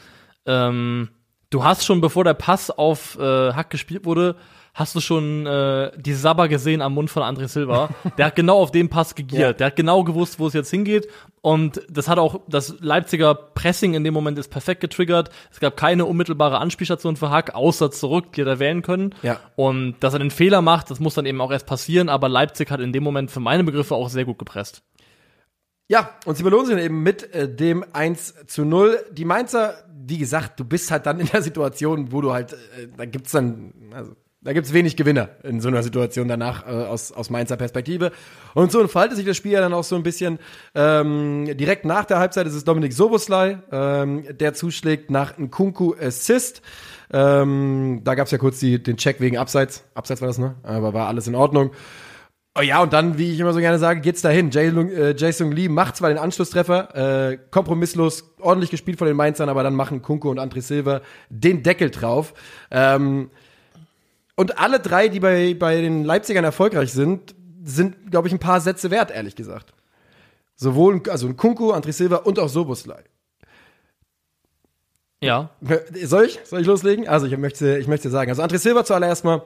Ähm, 0.47 1.09
du 1.51 1.65
hast 1.65 1.85
schon, 1.85 2.01
bevor 2.01 2.25
der 2.25 2.35
Pass 2.35 2.71
auf 2.71 3.19
äh, 3.19 3.53
Hack 3.53 3.71
gespielt 3.71 4.05
wurde, 4.05 4.37
hast 4.77 4.95
du 4.95 5.01
schon 5.01 5.47
äh, 5.47 5.91
die 5.97 6.13
Sabber 6.13 6.49
gesehen 6.49 6.83
am 6.83 6.93
Mund 6.93 7.09
von 7.09 7.23
André 7.23 7.49
Silva. 7.49 7.89
Der 8.19 8.27
hat 8.27 8.37
genau 8.37 8.59
auf 8.59 8.71
den 8.71 8.91
Pass 8.91 9.15
gegiert. 9.15 9.41
Ja. 9.41 9.53
Der 9.55 9.67
hat 9.69 9.77
genau 9.77 10.05
gewusst, 10.05 10.39
wo 10.39 10.47
es 10.47 10.53
jetzt 10.53 10.71
hingeht. 10.71 11.09
Und 11.41 11.81
das 11.89 12.09
hat 12.09 12.19
auch, 12.19 12.41
das 12.47 12.77
Leipziger 12.81 13.35
Pressing 13.35 13.95
in 13.95 14.05
dem 14.05 14.13
Moment 14.13 14.39
ist 14.39 14.49
perfekt 14.49 14.83
getriggert. 14.83 15.31
Es 15.51 15.61
gab 15.61 15.79
keine 15.79 16.05
unmittelbare 16.05 16.59
Anspielstation 16.59 17.17
für 17.17 17.31
Hack, 17.31 17.55
außer 17.55 17.91
zurück, 17.91 18.33
die 18.35 18.43
hätte 18.43 18.59
wählen 18.59 18.83
können. 18.83 19.15
Ja. 19.23 19.41
Und 19.57 19.97
dass 20.01 20.13
er 20.13 20.19
den 20.19 20.31
Fehler 20.31 20.61
macht, 20.61 20.91
das 20.91 21.01
muss 21.01 21.15
dann 21.15 21.25
eben 21.25 21.41
auch 21.41 21.53
erst 21.53 21.67
passieren. 21.67 22.11
Aber 22.11 22.29
Leipzig 22.29 22.71
hat 22.71 22.81
in 22.81 22.93
dem 22.93 23.03
Moment 23.03 23.31
für 23.31 23.41
meine 23.41 23.65
Begriffe 23.65 23.95
auch 23.95 24.11
sehr 24.11 24.27
gut 24.27 24.39
gepresst. 24.39 24.83
Ja, 25.89 26.11
und 26.25 26.37
sie 26.37 26.43
belohnen 26.43 26.67
sich 26.67 26.77
eben 26.77 27.03
mit 27.03 27.33
äh, 27.33 27.49
dem 27.49 27.85
1 27.93 28.47
zu 28.47 28.65
0. 28.65 28.99
Die 29.13 29.25
Mainzer, 29.25 29.75
wie 30.09 30.19
gesagt, 30.19 30.61
du 30.61 30.65
bist 30.65 30.91
halt 30.91 31.07
dann 31.07 31.21
in 31.21 31.27
der 31.27 31.43
Situation, 31.43 32.13
wo 32.13 32.21
du 32.21 32.33
halt, 32.33 32.53
äh, 32.53 32.89
da 32.97 33.05
gibt's 33.05 33.33
dann, 33.33 33.73
also, 33.93 34.13
da 34.43 34.53
gibt's 34.53 34.73
wenig 34.73 34.97
Gewinner 34.97 35.31
in 35.43 35.61
so 35.61 35.69
einer 35.69 35.83
Situation 35.83 36.29
danach 36.29 36.67
äh, 36.67 36.71
aus, 36.71 37.11
aus 37.11 37.31
Mainzer 37.31 37.57
Perspektive. 37.57 38.13
Und 38.55 38.71
so 38.71 38.81
entfaltet 38.81 39.17
sich 39.17 39.27
das 39.27 39.37
Spiel 39.37 39.53
ja 39.53 39.61
dann 39.61 39.73
auch 39.73 39.83
so 39.83 39.97
ein 39.97 40.05
bisschen 40.05 40.39
ähm, 40.75 41.57
direkt 41.57 41.85
nach 41.85 42.05
der 42.05 42.21
Halbzeit 42.21 42.47
ist 42.47 42.55
es 42.55 42.63
Dominik 42.63 42.93
Soboslai, 42.93 43.59
ähm, 43.73 44.25
der 44.39 44.55
zuschlägt 44.55 45.11
nach 45.11 45.37
einem 45.37 45.51
Kunku 45.51 45.95
Assist. 46.01 46.63
Ähm, 47.13 48.03
da 48.05 48.15
gab's 48.15 48.31
ja 48.31 48.39
kurz 48.39 48.61
die, 48.61 48.81
den 48.81 48.97
Check 48.97 49.21
wegen 49.21 49.37
Abseits. 49.37 49.83
Abseits 49.95 50.21
war 50.21 50.29
das, 50.29 50.39
ne? 50.39 50.55
Aber 50.63 50.95
war 50.95 51.09
alles 51.09 51.27
in 51.27 51.35
Ordnung. 51.35 51.73
Oh 52.59 52.63
ja, 52.63 52.83
und 52.83 52.93
dann, 52.93 53.19
wie 53.19 53.33
ich 53.33 53.39
immer 53.39 53.53
so 53.53 53.61
gerne 53.61 53.79
sage, 53.79 54.01
geht's 54.01 54.23
dahin. 54.23 54.51
Jason, 54.51 54.91
äh, 54.91 55.15
Jason 55.17 55.53
Lee 55.53 55.69
macht 55.69 55.97
zwar 55.97 56.09
den 56.09 56.17
Anschlusstreffer, 56.17 57.33
äh, 57.33 57.39
kompromisslos, 57.51 58.33
ordentlich 58.41 58.71
gespielt 58.71 58.99
von 58.99 59.07
den 59.07 59.17
Mainzern, 59.17 59.51
aber 59.51 59.63
dann 59.63 59.75
machen 59.75 60.01
Kunko 60.01 60.31
und 60.31 60.41
André 60.41 60.63
Silva 60.63 61.03
den 61.29 61.63
Deckel 61.63 61.91
drauf. 61.91 62.33
Ähm, 62.71 63.31
und 64.37 64.59
alle 64.59 64.81
drei, 64.81 65.09
die 65.09 65.21
bei, 65.21 65.55
bei 65.55 65.83
den 65.83 66.05
Leipzigern 66.05 66.45
erfolgreich 66.45 66.93
sind, 66.93 67.35
sind, 67.63 68.11
glaube 68.11 68.29
ich, 68.29 68.35
ein 68.35 68.39
paar 68.39 68.61
Sätze 68.61 68.91
wert, 68.91 69.11
ehrlich 69.11 69.37
gesagt. 69.37 69.75
Sowohl, 70.55 71.03
also 71.11 71.27
ein 71.27 71.37
Kunko, 71.37 71.75
André 71.75 71.93
Silva 71.93 72.17
und 72.17 72.39
auch 72.39 72.49
Soboslai. 72.49 73.03
Ja. 75.21 75.51
Soll 76.05 76.25
ich? 76.25 76.41
Soll 76.45 76.61
ich 76.61 76.67
loslegen? 76.67 77.07
Also 77.07 77.27
ich 77.27 77.37
möchte, 77.37 77.77
ich 77.77 77.87
möchte 77.87 78.09
sagen, 78.09 78.31
also 78.31 78.43
André 78.43 78.59
Silva 78.59 78.85
zuallererst 78.85 79.25
mal, 79.25 79.43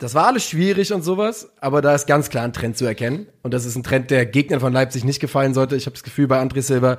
das 0.00 0.14
war 0.14 0.26
alles 0.26 0.48
schwierig 0.48 0.92
und 0.92 1.02
sowas, 1.02 1.52
aber 1.60 1.82
da 1.82 1.94
ist 1.94 2.06
ganz 2.06 2.30
klar 2.30 2.44
ein 2.44 2.54
Trend 2.54 2.76
zu 2.76 2.86
erkennen. 2.86 3.26
Und 3.42 3.52
das 3.52 3.66
ist 3.66 3.76
ein 3.76 3.82
Trend, 3.82 4.10
der 4.10 4.24
Gegnern 4.24 4.58
von 4.58 4.72
Leipzig 4.72 5.04
nicht 5.04 5.20
gefallen 5.20 5.52
sollte. 5.52 5.76
Ich 5.76 5.84
habe 5.84 5.92
das 5.92 6.02
Gefühl, 6.02 6.26
bei 6.26 6.40
André 6.40 6.62
Silva, 6.62 6.98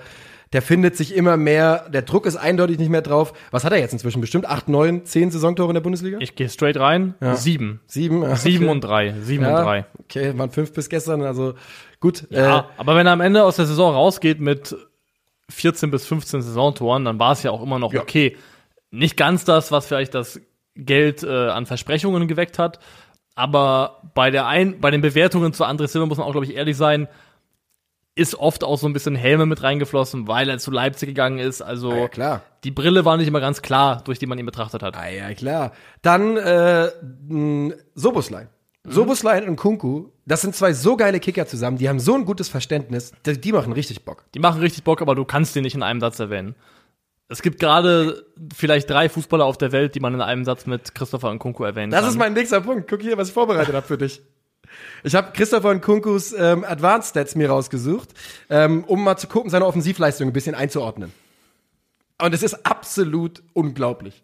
der 0.54 0.62
findet 0.62 0.96
sich 0.96 1.16
immer 1.16 1.36
mehr, 1.36 1.90
der 1.90 2.04
Druck 2.04 2.28
ist 2.28 2.36
eindeutig 2.36 2.78
nicht 2.78 2.90
mehr 2.90 3.02
drauf. 3.02 3.34
Was 3.50 3.64
hat 3.64 3.72
er 3.72 3.80
jetzt 3.80 3.94
inzwischen? 3.94 4.22
Bestimmt 4.22 4.46
acht, 4.46 4.70
neun, 4.70 5.04
zehn 5.06 5.32
Saisontore 5.32 5.70
in 5.70 5.74
der 5.74 5.82
Bundesliga? 5.82 6.20
Ich 6.20 6.36
gehe 6.36 6.48
straight 6.48 6.78
rein. 6.78 7.16
Sieben. 7.36 7.80
Sieben? 7.88 8.36
Sieben 8.36 8.66
okay. 8.66 8.72
und 8.72 8.82
drei. 8.82 9.16
Sieben 9.22 9.46
ja, 9.46 9.58
und 9.58 9.66
drei. 9.66 9.86
Okay, 10.04 10.38
waren 10.38 10.52
fünf 10.52 10.72
bis 10.72 10.88
gestern, 10.88 11.24
also 11.24 11.56
gut. 12.00 12.28
Ja, 12.30 12.60
Äh, 12.60 12.64
aber 12.78 12.96
wenn 12.96 13.08
er 13.08 13.14
am 13.14 13.22
Ende 13.22 13.44
aus 13.44 13.56
der 13.56 13.66
Saison 13.66 13.94
rausgeht 13.96 14.40
mit 14.40 14.76
14 15.50 15.90
bis 15.90 16.06
15 16.06 16.44
Saisontoren, 16.44 17.06
dann 17.06 17.18
war 17.18 17.32
es 17.32 17.42
ja 17.42 17.50
auch 17.50 17.64
immer 17.64 17.80
noch 17.80 17.94
Ja. 17.94 18.02
okay. 18.02 18.38
Nicht 18.92 19.18
ganz 19.18 19.44
das, 19.46 19.72
was 19.72 19.88
vielleicht 19.88 20.14
das 20.14 20.40
Geld 20.76 21.24
äh, 21.24 21.50
an 21.50 21.66
Versprechungen 21.66 22.28
geweckt 22.28 22.60
hat, 22.60 22.80
aber 23.36 24.02
bei 24.14 24.32
der 24.32 24.48
ein, 24.48 24.80
bei 24.80 24.92
den 24.92 25.02
Bewertungen 25.02 25.54
zu 25.54 25.66
André 25.66 25.88
Silva 25.88 26.06
muss 26.06 26.18
man 26.18 26.28
auch, 26.28 26.32
glaube 26.32 26.46
ich, 26.46 26.56
ehrlich 26.56 26.78
sein, 26.78 27.08
ist 28.14 28.36
oft 28.36 28.64
auch 28.64 28.78
so 28.78 28.88
ein 28.88 28.94
bisschen 28.94 29.16
Helme 29.16 29.46
mit 29.46 29.64
reingeflossen, 29.64 30.28
weil 30.28 30.50
er 30.50 30.58
zu 30.60 30.70
Leipzig 30.70 31.08
gegangen 31.10 31.40
ist. 31.40 31.62
Also 31.62 31.94
ja, 31.94 32.08
klar. 32.08 32.42
die 32.64 32.72
Brille 32.72 33.06
war 33.06 33.16
nicht 33.18 33.28
immer 33.28 33.40
ganz 33.40 33.62
klar, 33.62 34.02
durch 34.04 34.20
die 34.20 34.26
man 34.26 34.38
ihn 34.38 34.46
betrachtet 34.46 34.84
hat. 34.84 34.98
Ah, 34.98 35.08
ja, 35.08 35.34
klar. 35.34 35.72
Dann 36.02 36.36
äh, 36.38 36.90
mh, 37.28 37.76
Soboslai. 37.96 38.48
Soboslai 38.84 39.48
und 39.48 39.58
Kunku, 39.58 40.10
das 40.26 40.42
sind 40.42 40.56
zwei 40.56 40.74
so 40.74 40.98
geile 40.98 41.20
Kicker 41.20 41.46
zusammen, 41.46 41.78
die 41.78 41.88
haben 41.88 42.00
so 42.00 42.16
ein 42.16 42.26
gutes 42.26 42.50
Verständnis, 42.50 43.12
die, 43.26 43.40
die 43.40 43.52
machen 43.52 43.74
richtig 43.74 44.04
Bock. 44.06 44.26
Die 44.34 44.40
machen 44.40 44.60
richtig 44.60 44.84
Bock, 44.84 45.04
aber 45.04 45.14
du 45.14 45.24
kannst 45.24 45.56
die 45.56 45.62
nicht 45.62 45.76
in 45.76 45.84
einem 45.84 46.00
Satz 46.00 46.20
erwähnen. 46.20 46.56
Es 47.32 47.42
gibt 47.42 47.62
gerade 47.62 48.26
vielleicht 48.54 48.90
drei 48.90 49.08
Fußballer 49.08 49.46
auf 49.46 49.58
der 49.58 49.72
Welt, 49.72 49.96
die 49.96 50.02
man 50.02 50.14
in 50.14 50.20
einem 50.20 50.44
Satz 50.44 50.66
mit 50.66 50.94
Christopher 50.94 51.34
Nkunku 51.34 51.64
erwähnen 51.64 51.90
Das 51.90 52.02
kann. 52.02 52.10
ist 52.10 52.18
mein 52.18 52.34
nächster 52.34 52.60
Punkt. 52.60 52.90
Guck 52.90 53.02
hier, 53.02 53.18
was 53.18 53.30
ich 53.30 53.34
vorbereitet 53.34 53.74
habe 53.74 53.88
für 53.88 53.98
dich. 53.98 54.22
Ich 55.06 55.16
habe 55.16 55.32
Christopher 55.32 55.74
Nkunkus 55.74 56.34
ähm, 56.34 56.66
Advanced 56.66 57.12
Stats 57.12 57.36
mir 57.36 57.50
rausgesucht, 57.50 58.10
ähm, 58.50 58.84
um 58.84 59.02
mal 59.06 59.16
zu 59.16 59.28
gucken, 59.28 59.50
seine 59.50 59.66
Offensivleistung 59.66 60.28
ein 60.28 60.34
bisschen 60.34 60.56
einzuordnen. 60.56 61.14
Und 62.22 62.34
es 62.34 62.44
ist 62.44 62.66
absolut 62.66 63.42
unglaublich. 63.54 64.24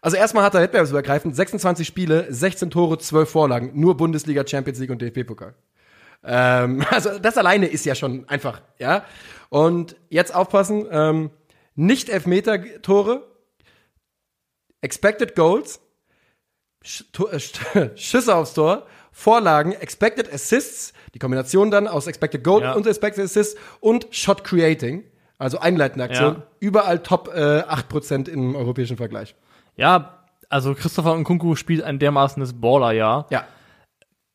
Also 0.00 0.16
erstmal 0.16 0.42
hat 0.42 0.54
er 0.54 0.62
wettbewerbsübergreifend 0.62 1.36
26 1.36 1.86
Spiele, 1.86 2.26
16 2.28 2.70
Tore, 2.70 2.98
12 2.98 3.30
Vorlagen, 3.30 3.70
nur 3.74 3.96
Bundesliga, 3.96 4.44
Champions 4.44 4.80
League 4.80 4.90
und 4.90 5.00
DFB-Pokal. 5.00 5.54
Ähm, 6.24 6.84
also 6.90 7.20
das 7.20 7.38
alleine 7.38 7.66
ist 7.66 7.86
ja 7.86 7.94
schon 7.94 8.28
einfach, 8.28 8.62
ja. 8.78 9.04
Und 9.48 9.94
jetzt 10.10 10.34
aufpassen, 10.34 10.86
ähm, 10.90 11.30
nicht 11.78 12.08
Elfmeter-Tore, 12.10 13.22
Expected 14.80 15.34
Goals, 15.34 15.80
Sch 16.84 17.02
äh, 17.18 17.36
Sch- 17.36 17.96
Schüsse 17.96 18.34
aufs 18.34 18.54
Tor, 18.54 18.86
Vorlagen, 19.12 19.72
Expected 19.72 20.32
Assists, 20.32 20.92
die 21.14 21.18
Kombination 21.18 21.70
dann 21.70 21.88
aus 21.88 22.06
Expected 22.06 22.44
Goal 22.44 22.62
Ja. 22.62 22.72
und 22.74 22.86
Expected 22.86 23.24
Assists 23.24 23.58
und 23.80 24.06
Shot 24.10 24.44
Creating, 24.44 25.04
also 25.38 25.58
einleitende 25.58 26.04
Aktion, 26.04 26.34
Ja. 26.36 26.46
überall 26.60 27.00
Top 27.02 27.28
äh, 27.34 27.62
8% 27.62 28.28
im 28.28 28.54
europäischen 28.54 28.96
Vergleich. 28.96 29.34
Ja, 29.76 30.24
also 30.48 30.74
Christopher 30.74 31.16
Nkunku 31.16 31.56
spielt 31.56 31.82
ein 31.82 31.98
dermaßenes 31.98 32.60
Baller-Jahr. 32.60 33.26
Ja. 33.30 33.46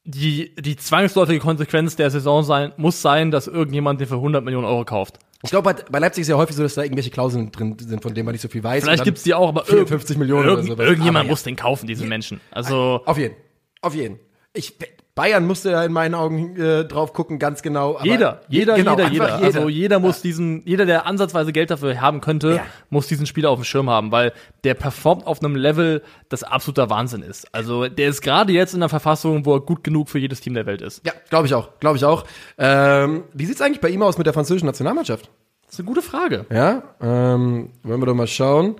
Die, 0.05 0.53
die 0.55 0.75
zwangsläufige 0.75 1.39
Konsequenz 1.39 1.95
der 1.95 2.09
Saison 2.09 2.43
sein, 2.43 2.73
muss 2.75 3.01
sein, 3.01 3.31
dass 3.31 3.47
irgendjemand 3.47 4.01
den 4.01 4.07
für 4.07 4.15
100 4.15 4.43
Millionen 4.43 4.65
Euro 4.67 4.83
kauft. 4.83 5.19
Ich 5.43 5.49
glaube, 5.49 5.75
bei, 5.89 5.99
Leipzig 5.99 6.21
ist 6.21 6.29
ja 6.29 6.37
häufig 6.37 6.55
so, 6.55 6.63
dass 6.63 6.75
da 6.75 6.83
irgendwelche 6.83 7.09
Klauseln 7.09 7.51
drin 7.51 7.77
sind, 7.77 8.01
von 8.01 8.13
denen 8.13 8.25
man 8.25 8.31
nicht 8.31 8.41
so 8.41 8.47
viel 8.47 8.63
weiß. 8.63 8.83
Vielleicht 8.83 9.03
gibt's 9.03 9.23
die 9.23 9.33
auch, 9.33 9.49
aber 9.49 9.65
54 9.65 10.17
Millionen 10.17 10.45
oder 10.45 10.51
irgend, 10.53 10.69
sowas. 10.69 10.85
Irgendjemand 10.85 11.17
Aber 11.17 11.25
ja. 11.25 11.31
muss 11.31 11.43
den 11.43 11.55
kaufen, 11.57 11.85
diesen 11.85 12.07
Menschen. 12.07 12.39
Also, 12.49 13.01
Auf 13.05 13.17
jeden. 13.17 13.35
Auf 13.81 13.93
jeden. 13.93 14.19
Ich, 14.53 14.77
Bayern 15.15 15.45
musste 15.45 15.69
ja 15.71 15.83
in 15.83 15.91
meinen 15.91 16.15
Augen 16.15 16.55
äh, 16.59 16.85
drauf 16.85 17.13
gucken, 17.13 17.37
ganz 17.37 17.61
genau. 17.61 17.99
Jeder, 18.03 18.41
jeder, 18.49 18.75
genau, 18.75 18.91
jeder, 18.97 19.09
jeder. 19.09 19.35
Also 19.35 19.69
jeder 19.69 19.99
muss 19.99 20.21
diesen, 20.23 20.65
jeder, 20.65 20.85
der 20.87 21.05
ansatzweise 21.05 21.51
Geld 21.53 21.69
dafür 21.69 22.01
haben 22.01 22.19
könnte, 22.19 22.55
Ja. 22.55 22.63
muss 22.89 23.07
diesen 23.07 23.27
Spieler 23.27 23.51
auf 23.51 23.59
dem 23.59 23.63
Schirm 23.63 23.89
haben, 23.91 24.11
weil 24.11 24.33
der 24.63 24.73
performt 24.73 25.27
auf 25.27 25.43
einem 25.43 25.55
Level, 25.55 26.01
das 26.29 26.43
absoluter 26.43 26.89
Wahnsinn 26.89 27.21
ist. 27.21 27.53
Also 27.53 27.87
der 27.87 28.09
ist 28.09 28.21
gerade 28.21 28.53
jetzt 28.53 28.73
in 28.73 28.79
einer 28.81 28.89
Verfassung, 28.89 29.45
wo 29.45 29.53
er 29.55 29.61
gut 29.61 29.83
genug 29.83 30.09
für 30.09 30.17
jedes 30.17 30.41
Team 30.41 30.55
der 30.55 30.65
Welt 30.65 30.81
ist. 30.81 31.05
Ja, 31.05 31.13
glaube 31.29 31.45
ich 31.45 31.53
auch, 31.53 31.69
glaube 31.79 31.97
ich 31.97 32.05
auch. 32.05 32.23
Ähm, 32.57 33.25
wie 33.33 33.45
sieht's 33.45 33.61
eigentlich 33.61 33.81
bei 33.81 33.89
ihm 33.89 34.01
aus 34.01 34.17
mit 34.17 34.25
der 34.25 34.33
französischen 34.33 34.65
Nationalmannschaft? 34.65 35.29
Das 35.65 35.75
ist 35.75 35.79
eine 35.79 35.87
gute 35.87 36.01
Frage. 36.03 36.45
Ja, 36.51 36.83
ähm, 37.01 37.69
wollen 37.83 37.99
wir 38.01 38.05
doch 38.07 38.13
mal 38.15 38.27
schauen, 38.27 38.75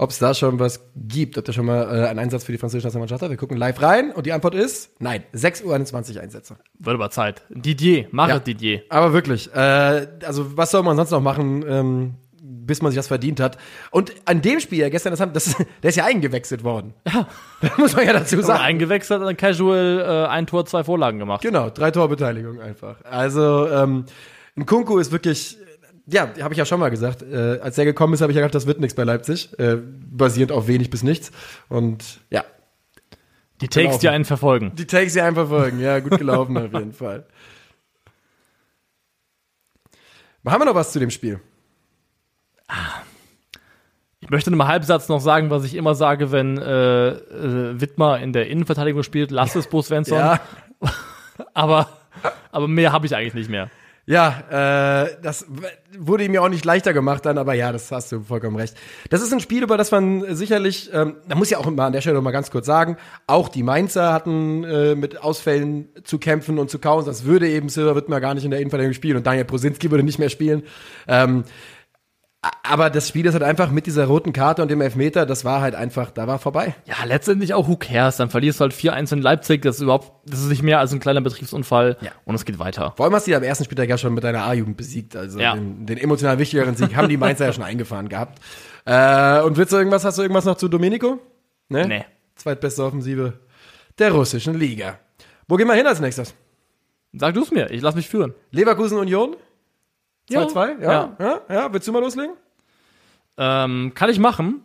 ob 0.00 0.10
es 0.10 0.18
da 0.18 0.32
schon 0.32 0.60
was 0.60 0.80
gibt, 0.94 1.36
ob 1.38 1.44
der 1.44 1.52
schon 1.52 1.66
mal 1.66 1.82
äh, 1.82 2.06
einen 2.08 2.20
Einsatz 2.20 2.44
für 2.44 2.52
die 2.52 2.58
französische 2.58 2.86
Nationalmannschaft 2.86 3.20
hat. 3.22 3.30
Wir 3.30 3.36
gucken 3.36 3.56
live 3.56 3.82
rein 3.82 4.12
und 4.12 4.26
die 4.26 4.32
Antwort 4.32 4.54
ist 4.54 4.92
nein, 5.00 5.24
6.21 5.34 6.14
Uhr 6.14 6.22
Einsätze. 6.22 6.56
Wird 6.78 6.94
aber 6.94 7.10
Zeit. 7.10 7.42
Didier, 7.50 8.06
mach 8.12 8.28
Ja. 8.28 8.38
Didier. 8.38 8.82
Aber 8.90 9.12
wirklich, 9.12 9.52
äh, 9.52 10.06
also 10.24 10.56
was 10.56 10.70
soll 10.70 10.84
man 10.84 10.96
sonst 10.96 11.10
noch 11.10 11.20
machen, 11.20 11.64
ähm, 11.68 12.14
bis 12.40 12.80
man 12.80 12.92
sich 12.92 12.96
das 12.96 13.08
verdient 13.08 13.40
hat? 13.40 13.58
Und 13.90 14.12
an 14.24 14.40
dem 14.40 14.60
Spiel 14.60 14.78
ja 14.78 14.88
gestern, 14.88 15.10
das 15.10 15.18
haben, 15.20 15.32
das, 15.32 15.56
der 15.82 15.88
ist 15.90 15.96
ja 15.96 16.04
eingewechselt 16.04 16.62
worden. 16.62 16.94
Ja. 17.12 17.26
Das 17.60 17.76
muss 17.76 17.96
man 17.96 18.06
ja 18.06 18.12
dazu 18.12 18.40
sagen. 18.40 18.60
eingewechselt, 18.62 19.20
dann 19.20 19.36
casual 19.36 19.98
äh, 20.00 20.28
ein 20.30 20.46
Tor, 20.46 20.64
zwei 20.64 20.84
Vorlagen 20.84 21.18
gemacht. 21.18 21.42
Genau, 21.42 21.70
drei 21.70 21.90
Torbeteiligung 21.90 22.60
einfach. 22.60 23.02
Also 23.04 23.66
ähm, 23.68 24.04
ein 24.56 24.64
Kunku 24.64 24.98
ist 24.98 25.10
wirklich, 25.10 25.58
ja, 26.10 26.28
habe 26.40 26.54
ich 26.54 26.58
ja 26.58 26.64
schon 26.64 26.80
mal 26.80 26.90
gesagt. 26.90 27.22
Äh, 27.22 27.58
als 27.60 27.76
der 27.76 27.84
gekommen 27.84 28.14
ist, 28.14 28.20
habe 28.20 28.32
ich 28.32 28.36
ja 28.36 28.42
gedacht, 28.42 28.54
das 28.54 28.66
wird 28.66 28.80
nichts 28.80 28.94
bei 28.94 29.04
Leipzig, 29.04 29.56
äh, 29.58 29.76
basierend 29.76 30.52
auf 30.52 30.66
wenig 30.68 30.90
bis 30.90 31.02
nichts. 31.02 31.30
Und 31.68 32.20
ja, 32.30 32.44
Die 33.60 33.68
Takes, 33.68 33.98
die 33.98 34.08
einen 34.08 34.24
verfolgen. 34.24 34.72
die 34.74 34.86
Takes 34.86 35.14
ja 35.14 35.24
einfach 35.26 35.48
folgen. 35.48 35.80
Ja, 35.80 35.98
gut 36.00 36.18
gelaufen 36.18 36.56
auf 36.56 36.72
jeden 36.72 36.92
Fall. 36.92 37.26
Haben 40.46 40.62
wir 40.62 40.66
noch 40.66 40.74
was 40.74 40.92
zu 40.92 40.98
dem 40.98 41.10
Spiel? 41.10 41.40
Ich 44.20 44.30
möchte 44.30 44.48
in 44.50 44.54
einem 44.58 44.66
Halbsatz 44.66 45.08
noch 45.08 45.20
sagen, 45.20 45.50
was 45.50 45.64
ich 45.64 45.74
immer 45.74 45.94
sage, 45.94 46.32
wenn 46.32 46.56
äh, 46.56 47.08
äh, 47.10 47.80
Wittmer 47.80 48.18
in 48.20 48.32
der 48.32 48.48
Innenverteidigung 48.48 49.02
spielt, 49.02 49.30
lass 49.30 49.54
es 49.56 49.66
Bo 49.68 49.82
Svensson. 49.82 50.16
Ja, 50.18 50.40
Aber, 51.54 51.88
aber 52.50 52.66
mehr 52.66 52.92
habe 52.92 53.06
ich 53.06 53.14
eigentlich 53.14 53.34
nicht 53.34 53.50
mehr. 53.50 53.70
Ja, 54.08 55.04
äh, 55.04 55.16
das 55.20 55.44
wurde 55.98 56.24
ihm 56.24 56.32
ja 56.32 56.40
auch 56.40 56.48
nicht 56.48 56.64
leichter 56.64 56.94
gemacht 56.94 57.26
dann, 57.26 57.36
aber 57.36 57.52
ja, 57.52 57.72
das 57.72 57.92
hast 57.92 58.10
du 58.10 58.22
vollkommen 58.22 58.56
recht. 58.56 58.74
Das 59.10 59.20
ist 59.20 59.34
ein 59.34 59.40
Spiel, 59.40 59.62
über 59.62 59.76
das 59.76 59.90
man 59.90 60.34
sicherlich, 60.34 60.88
ähm, 60.94 61.16
da 61.28 61.34
muss 61.34 61.50
ich 61.50 61.58
auch 61.58 61.68
mal 61.68 61.84
an 61.84 61.92
der 61.92 62.00
Stelle 62.00 62.16
noch 62.16 62.22
mal 62.22 62.30
ganz 62.30 62.50
kurz 62.50 62.64
sagen, 62.64 62.96
auch 63.26 63.50
die 63.50 63.62
Mainzer 63.62 64.14
hatten 64.14 64.64
äh, 64.64 64.94
mit 64.94 65.22
Ausfällen 65.22 65.90
zu 66.04 66.18
kämpfen 66.18 66.58
und 66.58 66.70
zu 66.70 66.78
kauen. 66.78 67.04
Das 67.04 67.26
würde 67.26 67.50
eben 67.50 67.68
Silver 67.68 67.96
Wittmer 67.96 68.18
gar 68.22 68.32
nicht 68.32 68.44
in 68.44 68.50
der 68.50 68.60
Innenverteidigung 68.60 68.94
spielen 68.94 69.18
und 69.18 69.26
Daniel 69.26 69.44
Prosinski 69.44 69.90
würde 69.90 70.04
nicht 70.04 70.18
mehr 70.18 70.30
spielen. 70.30 70.62
Ähm, 71.06 71.44
aber 72.62 72.88
das 72.88 73.08
Spiel 73.08 73.26
ist 73.26 73.32
halt 73.32 73.42
einfach 73.42 73.70
mit 73.72 73.86
dieser 73.86 74.04
roten 74.06 74.32
Karte 74.32 74.62
und 74.62 74.70
dem 74.70 74.80
Elfmeter, 74.80 75.26
das 75.26 75.44
war 75.44 75.60
halt 75.60 75.74
einfach, 75.74 76.12
da 76.12 76.28
war 76.28 76.38
vorbei. 76.38 76.76
Ja, 76.86 77.04
letztendlich 77.04 77.52
auch 77.52 77.66
who 77.66 77.76
cares. 77.76 78.16
Dann 78.16 78.30
verlierst 78.30 78.60
du 78.60 78.62
halt 78.62 78.72
4-1 78.72 79.12
in 79.14 79.22
Leipzig. 79.22 79.62
Das 79.62 79.76
ist 79.76 79.82
überhaupt, 79.82 80.12
das 80.24 80.40
ist 80.40 80.48
nicht 80.48 80.62
mehr 80.62 80.78
als 80.78 80.92
ein 80.92 81.00
kleiner 81.00 81.20
Betriebsunfall. 81.20 81.96
Ja. 82.00 82.12
Und 82.24 82.36
es 82.36 82.44
geht 82.44 82.58
weiter. 82.60 82.92
Vor 82.96 83.06
allem 83.06 83.14
hast 83.14 83.26
du 83.26 83.32
ja 83.32 83.38
am 83.38 83.42
ersten 83.42 83.64
Spieltag 83.64 83.88
ja 83.88 83.98
schon 83.98 84.14
mit 84.14 84.22
deiner 84.22 84.44
A-Jugend 84.44 84.76
besiegt. 84.76 85.16
Also 85.16 85.40
Ja. 85.40 85.54
den, 85.54 85.84
den 85.86 85.98
emotional 85.98 86.38
wichtigeren 86.38 86.76
Sieg 86.76 86.94
haben 86.94 87.08
die 87.08 87.16
Mainzer 87.16 87.46
ja 87.46 87.52
schon 87.52 87.64
eingefahren 87.64 88.08
gehabt. 88.08 88.38
Äh, 88.84 89.40
und 89.42 89.56
willst 89.56 89.72
du 89.72 89.76
irgendwas, 89.76 90.04
hast 90.04 90.18
du 90.18 90.22
irgendwas 90.22 90.44
noch 90.44 90.56
zu 90.56 90.68
Domenico? 90.68 91.18
Ne? 91.68 91.88
Nee. 91.88 92.04
Zweitbeste 92.36 92.84
Offensive 92.84 93.32
der 93.98 94.12
russischen 94.12 94.54
Liga. 94.54 94.98
Wo 95.48 95.56
gehen 95.56 95.66
wir 95.66 95.74
hin 95.74 95.86
als 95.88 95.98
nächstes? 95.98 96.34
Sag 97.14 97.34
du 97.34 97.42
es 97.42 97.50
mir, 97.50 97.70
ich 97.70 97.82
lass 97.82 97.96
mich 97.96 98.08
führen. 98.08 98.32
Leverkusen 98.52 98.96
Union? 98.98 99.34
2-2? 100.30 100.80
Ja. 100.80 100.90
Ja. 100.90 101.16
ja. 101.18 101.40
Ja, 101.48 101.72
Willst 101.72 101.88
du 101.88 101.92
mal 101.92 102.00
loslegen? 102.00 102.34
Ähm, 103.36 103.92
kann 103.94 104.10
ich 104.10 104.18
machen. 104.18 104.64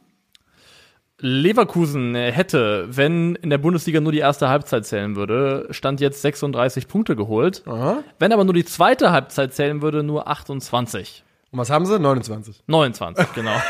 Leverkusen 1.19 2.15
äh, 2.15 2.31
hätte, 2.31 2.87
wenn 2.89 3.35
in 3.35 3.49
der 3.49 3.57
Bundesliga 3.57 4.01
nur 4.01 4.11
die 4.11 4.19
erste 4.19 4.49
Halbzeit 4.49 4.85
zählen 4.85 5.15
würde, 5.15 5.67
stand 5.69 6.01
jetzt 6.01 6.21
36 6.21 6.87
Punkte 6.87 7.15
geholt. 7.15 7.63
Aha. 7.65 8.03
Wenn 8.19 8.33
aber 8.33 8.43
nur 8.43 8.53
die 8.53 8.65
zweite 8.65 9.11
Halbzeit 9.11 9.53
zählen 9.53 9.81
würde, 9.81 10.03
nur 10.03 10.27
28. 10.27 11.23
Und 11.51 11.59
was 11.59 11.69
haben 11.69 11.85
sie? 11.85 11.99
29. 11.99 12.63
29, 12.67 13.33
genau. 13.33 13.51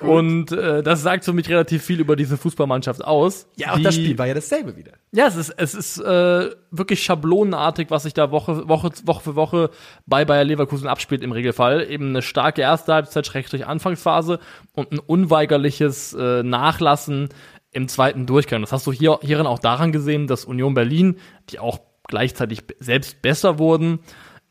Und 0.01 0.53
äh, 0.53 0.83
das 0.83 1.03
sagt 1.03 1.25
für 1.25 1.33
mich 1.33 1.49
relativ 1.49 1.83
viel 1.83 1.99
über 1.99 2.15
diese 2.15 2.37
Fußballmannschaft 2.37 3.05
aus. 3.05 3.49
Ja, 3.57 3.73
auch 3.73 3.81
das 3.81 3.97
Spiel 3.97 4.17
war 4.17 4.27
ja 4.27 4.35
dasselbe 4.35 4.77
wieder. 4.77 4.93
Ja, 5.11 5.27
es 5.27 5.35
ist, 5.35 5.51
es 5.57 5.75
ist 5.75 5.99
äh, 5.99 6.51
wirklich 6.71 7.03
schablonenartig, 7.03 7.91
was 7.91 8.05
sich 8.05 8.15
da 8.15 8.31
Woche, 8.31 8.69
Woche, 8.69 8.91
Woche 9.05 9.23
für 9.23 9.35
Woche 9.35 9.71
bei 10.07 10.25
Bayer 10.25 10.45
Leverkusen 10.45 10.87
abspielt 10.87 11.23
im 11.23 11.33
Regelfall. 11.33 11.91
Eben 11.91 12.11
eine 12.11 12.23
starke 12.23 12.63
erste 12.63 12.95
Halbzeit, 12.95 13.27
Schrägstrich 13.27 13.67
Anfangsphase 13.67 14.39
und 14.73 14.93
ein 14.93 15.01
unweigerliches 15.01 16.15
äh, 16.15 16.45
Nachlassen 16.45 17.31
im 17.73 17.89
zweiten 17.89 18.27
Durchgang. 18.27 18.61
Das 18.61 18.71
hast 18.71 18.87
du 18.87 18.93
hier, 18.93 19.19
hierin 19.23 19.47
auch 19.47 19.59
daran 19.59 19.91
gesehen, 19.91 20.29
dass 20.29 20.45
Union 20.45 20.75
Berlin, 20.75 21.17
die 21.51 21.59
auch 21.59 21.81
gleichzeitig 22.07 22.63
selbst 22.79 23.21
besser 23.21 23.59
wurden, 23.59 23.99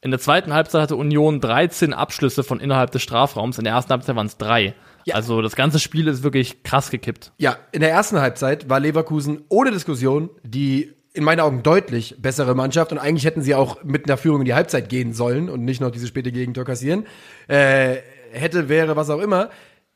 in 0.02 0.12
der 0.12 0.20
zweiten 0.20 0.54
Halbzeit 0.54 0.84
hatte 0.84 0.96
Union 0.96 1.42
13 1.42 1.94
Abschlüsse 1.94 2.44
von 2.44 2.60
innerhalb 2.60 2.92
des 2.92 3.02
Strafraums, 3.02 3.58
in 3.58 3.64
der 3.64 3.74
ersten 3.74 3.92
Halbzeit 3.92 4.16
waren 4.16 4.28
es 4.28 4.38
drei. 4.38 4.76
Ja. 5.08 5.16
Also 5.16 5.42
das 5.42 5.56
ganze 5.56 5.80
Spiel 5.80 6.08
ist 6.08 6.22
wirklich 6.22 6.64
krass 6.64 6.92
gekippt. 6.92 7.32
Ja, 7.38 7.58
in 7.72 7.80
der 7.80 7.92
ersten 7.92 8.20
Halbzeit 8.20 8.70
war 8.70 8.82
Leverkusen 8.82 9.46
ohne 9.48 9.72
Diskussion 9.72 10.30
die 10.44 10.94
in 11.14 11.24
meinen 11.24 11.40
Augen 11.40 11.64
deutlich 11.64 12.16
bessere 12.20 12.56
Mannschaft 12.56 12.92
und 12.92 12.98
eigentlich 12.98 13.24
hätten 13.24 13.42
sie 13.42 13.56
auch 13.56 13.84
mit 13.84 14.06
einer 14.06 14.18
Führung 14.18 14.42
in 14.42 14.46
die 14.46 14.54
Halbzeit 14.54 14.90
gehen 14.90 15.14
sollen 15.14 15.50
und 15.50 15.64
nicht 15.64 15.80
noch 15.80 15.92
diese 15.92 16.08
späte 16.08 16.34
Gegentor 16.34 16.66
kassieren. 16.66 17.08
Äh, 17.48 17.96
hätte, 18.32 18.68
wäre, 18.68 18.98
was 18.98 19.10
auch 19.10 19.22
immer. 19.22 19.50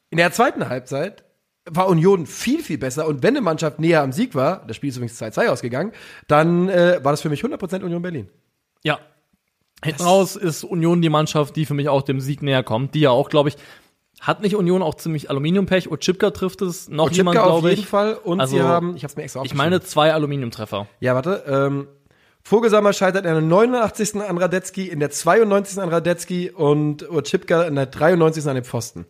In 0.10 0.18
der 0.18 0.32
zweiten 0.32 0.70
Halbzeit 0.70 1.26
war 1.70 1.90
Union 1.90 2.26
viel, 2.26 2.64
viel 2.64 2.78
besser 2.78 3.06
und 3.06 3.22
wenn 3.22 3.36
eine 3.36 3.42
Mannschaft 3.42 3.80
näher 3.80 4.02
am 4.02 4.14
Sieg 4.14 4.34
war, 4.34 4.66
das 4.66 4.78
Spiel 4.78 4.90
ist 4.90 4.96
übrigens 4.96 5.22
2-2 5.22 5.48
ausgegangen, 5.50 5.92
dann 6.28 6.70
äh, 6.70 7.04
war 7.04 7.12
das 7.12 7.22
für 7.22 7.30
mich 7.30 7.44
100% 7.44 7.84
Union 7.84 8.02
Berlin. 8.02 8.30
Ja. 8.82 8.98
Hinten 9.84 10.04
raus 10.04 10.36
ist 10.36 10.64
Union 10.64 11.02
die 11.02 11.10
Mannschaft, 11.10 11.56
die 11.56 11.66
für 11.66 11.74
mich 11.74 11.90
auch 11.90 12.04
dem 12.04 12.22
Sieg 12.22 12.44
näher 12.44 12.64
kommt. 12.64 12.94
Die 12.94 13.02
ja 13.02 13.10
auch, 13.10 13.30
glaube 13.30 13.50
ich, 13.50 13.58
hat 14.22 14.42
nicht 14.42 14.56
Union 14.56 14.84
auch 14.84 14.94
ziemlich 14.96 15.30
Aluminiumpech? 15.32 15.92
Ochipka 15.92 16.30
trifft 16.30 16.62
es, 16.62 16.88
noch 16.88 17.08
Und 17.08 17.18
jemand, 17.18 17.36
Chipka 17.38 17.50
auf 17.50 17.56
glaube 17.60 17.70
jeden 17.72 17.82
ich. 17.82 17.88
Fall 17.88 18.14
und 18.14 18.40
Also, 18.40 18.56
sie 18.56 18.62
haben, 18.64 18.96
ich 18.96 19.04
hab's 19.04 19.16
mir 19.16 19.24
extra 19.24 19.42
Ich 19.44 19.56
meine 19.56 19.82
zwei 19.82 20.14
Aluminiumtreffer. 20.14 20.88
Ja, 21.00 21.16
warte. 21.16 21.44
Ähm, 21.48 21.88
Vogelsammer 22.44 22.94
scheitert 22.94 23.26
in 23.26 23.32
der 23.34 23.42
89. 23.42 24.16
an 24.22 24.38
Radetzky, 24.38 24.88
in 24.88 25.00
der 25.00 25.10
92. 25.10 25.80
an 25.82 25.90
Radetzky 25.90 26.52
und 26.52 27.08
Urchipka 27.10 27.64
in 27.64 27.76
der 27.76 27.88
93. 27.88 28.48
an 28.48 28.56
dem 28.56 28.64
Pfosten. 28.64 29.06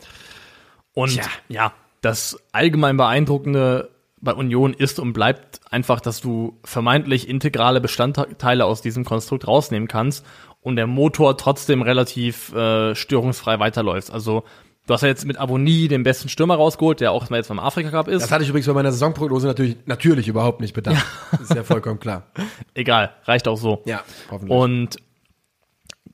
Und 0.93 1.11
Tja. 1.11 1.25
ja, 1.49 1.73
das 2.01 2.37
allgemein 2.51 2.97
beeindruckende 2.97 3.89
bei 4.21 4.33
Union 4.33 4.73
ist 4.73 4.99
und 4.99 5.13
bleibt 5.13 5.59
einfach, 5.71 5.99
dass 5.99 6.21
du 6.21 6.59
vermeintlich 6.63 7.27
integrale 7.27 7.81
Bestandteile 7.81 8.65
aus 8.65 8.81
diesem 8.81 9.03
Konstrukt 9.03 9.47
rausnehmen 9.47 9.87
kannst 9.87 10.25
und 10.61 10.75
der 10.75 10.87
Motor 10.87 11.37
trotzdem 11.37 11.81
relativ 11.81 12.53
äh, 12.53 12.93
störungsfrei 12.95 13.59
weiterläuft. 13.59 14.11
Also 14.11 14.43
du 14.87 14.93
hast 14.93 15.01
ja 15.01 15.07
jetzt 15.07 15.25
mit 15.25 15.37
Abonnie 15.37 15.87
den 15.87 16.03
besten 16.03 16.29
Stürmer 16.29 16.55
rausgeholt, 16.55 16.99
der 16.99 17.11
auch 17.11 17.29
mal 17.29 17.37
jetzt 17.37 17.49
beim 17.49 17.59
Afrika 17.59 17.89
Cup 17.89 18.07
ist. 18.07 18.23
Das 18.23 18.31
hatte 18.31 18.43
ich 18.43 18.49
übrigens 18.49 18.67
bei 18.67 18.73
meiner 18.73 18.91
Saisonprognose 18.91 19.47
natürlich, 19.47 19.77
natürlich 19.85 20.27
überhaupt 20.27 20.61
nicht 20.61 20.73
bedacht. 20.73 21.05
Das 21.31 21.41
ist 21.41 21.55
ja 21.55 21.63
vollkommen 21.63 21.99
klar. 21.99 22.23
Egal, 22.73 23.11
reicht 23.25 23.47
auch 23.47 23.57
so. 23.57 23.81
Ja, 23.85 24.03
hoffentlich. 24.29 24.57
Und 24.57 24.97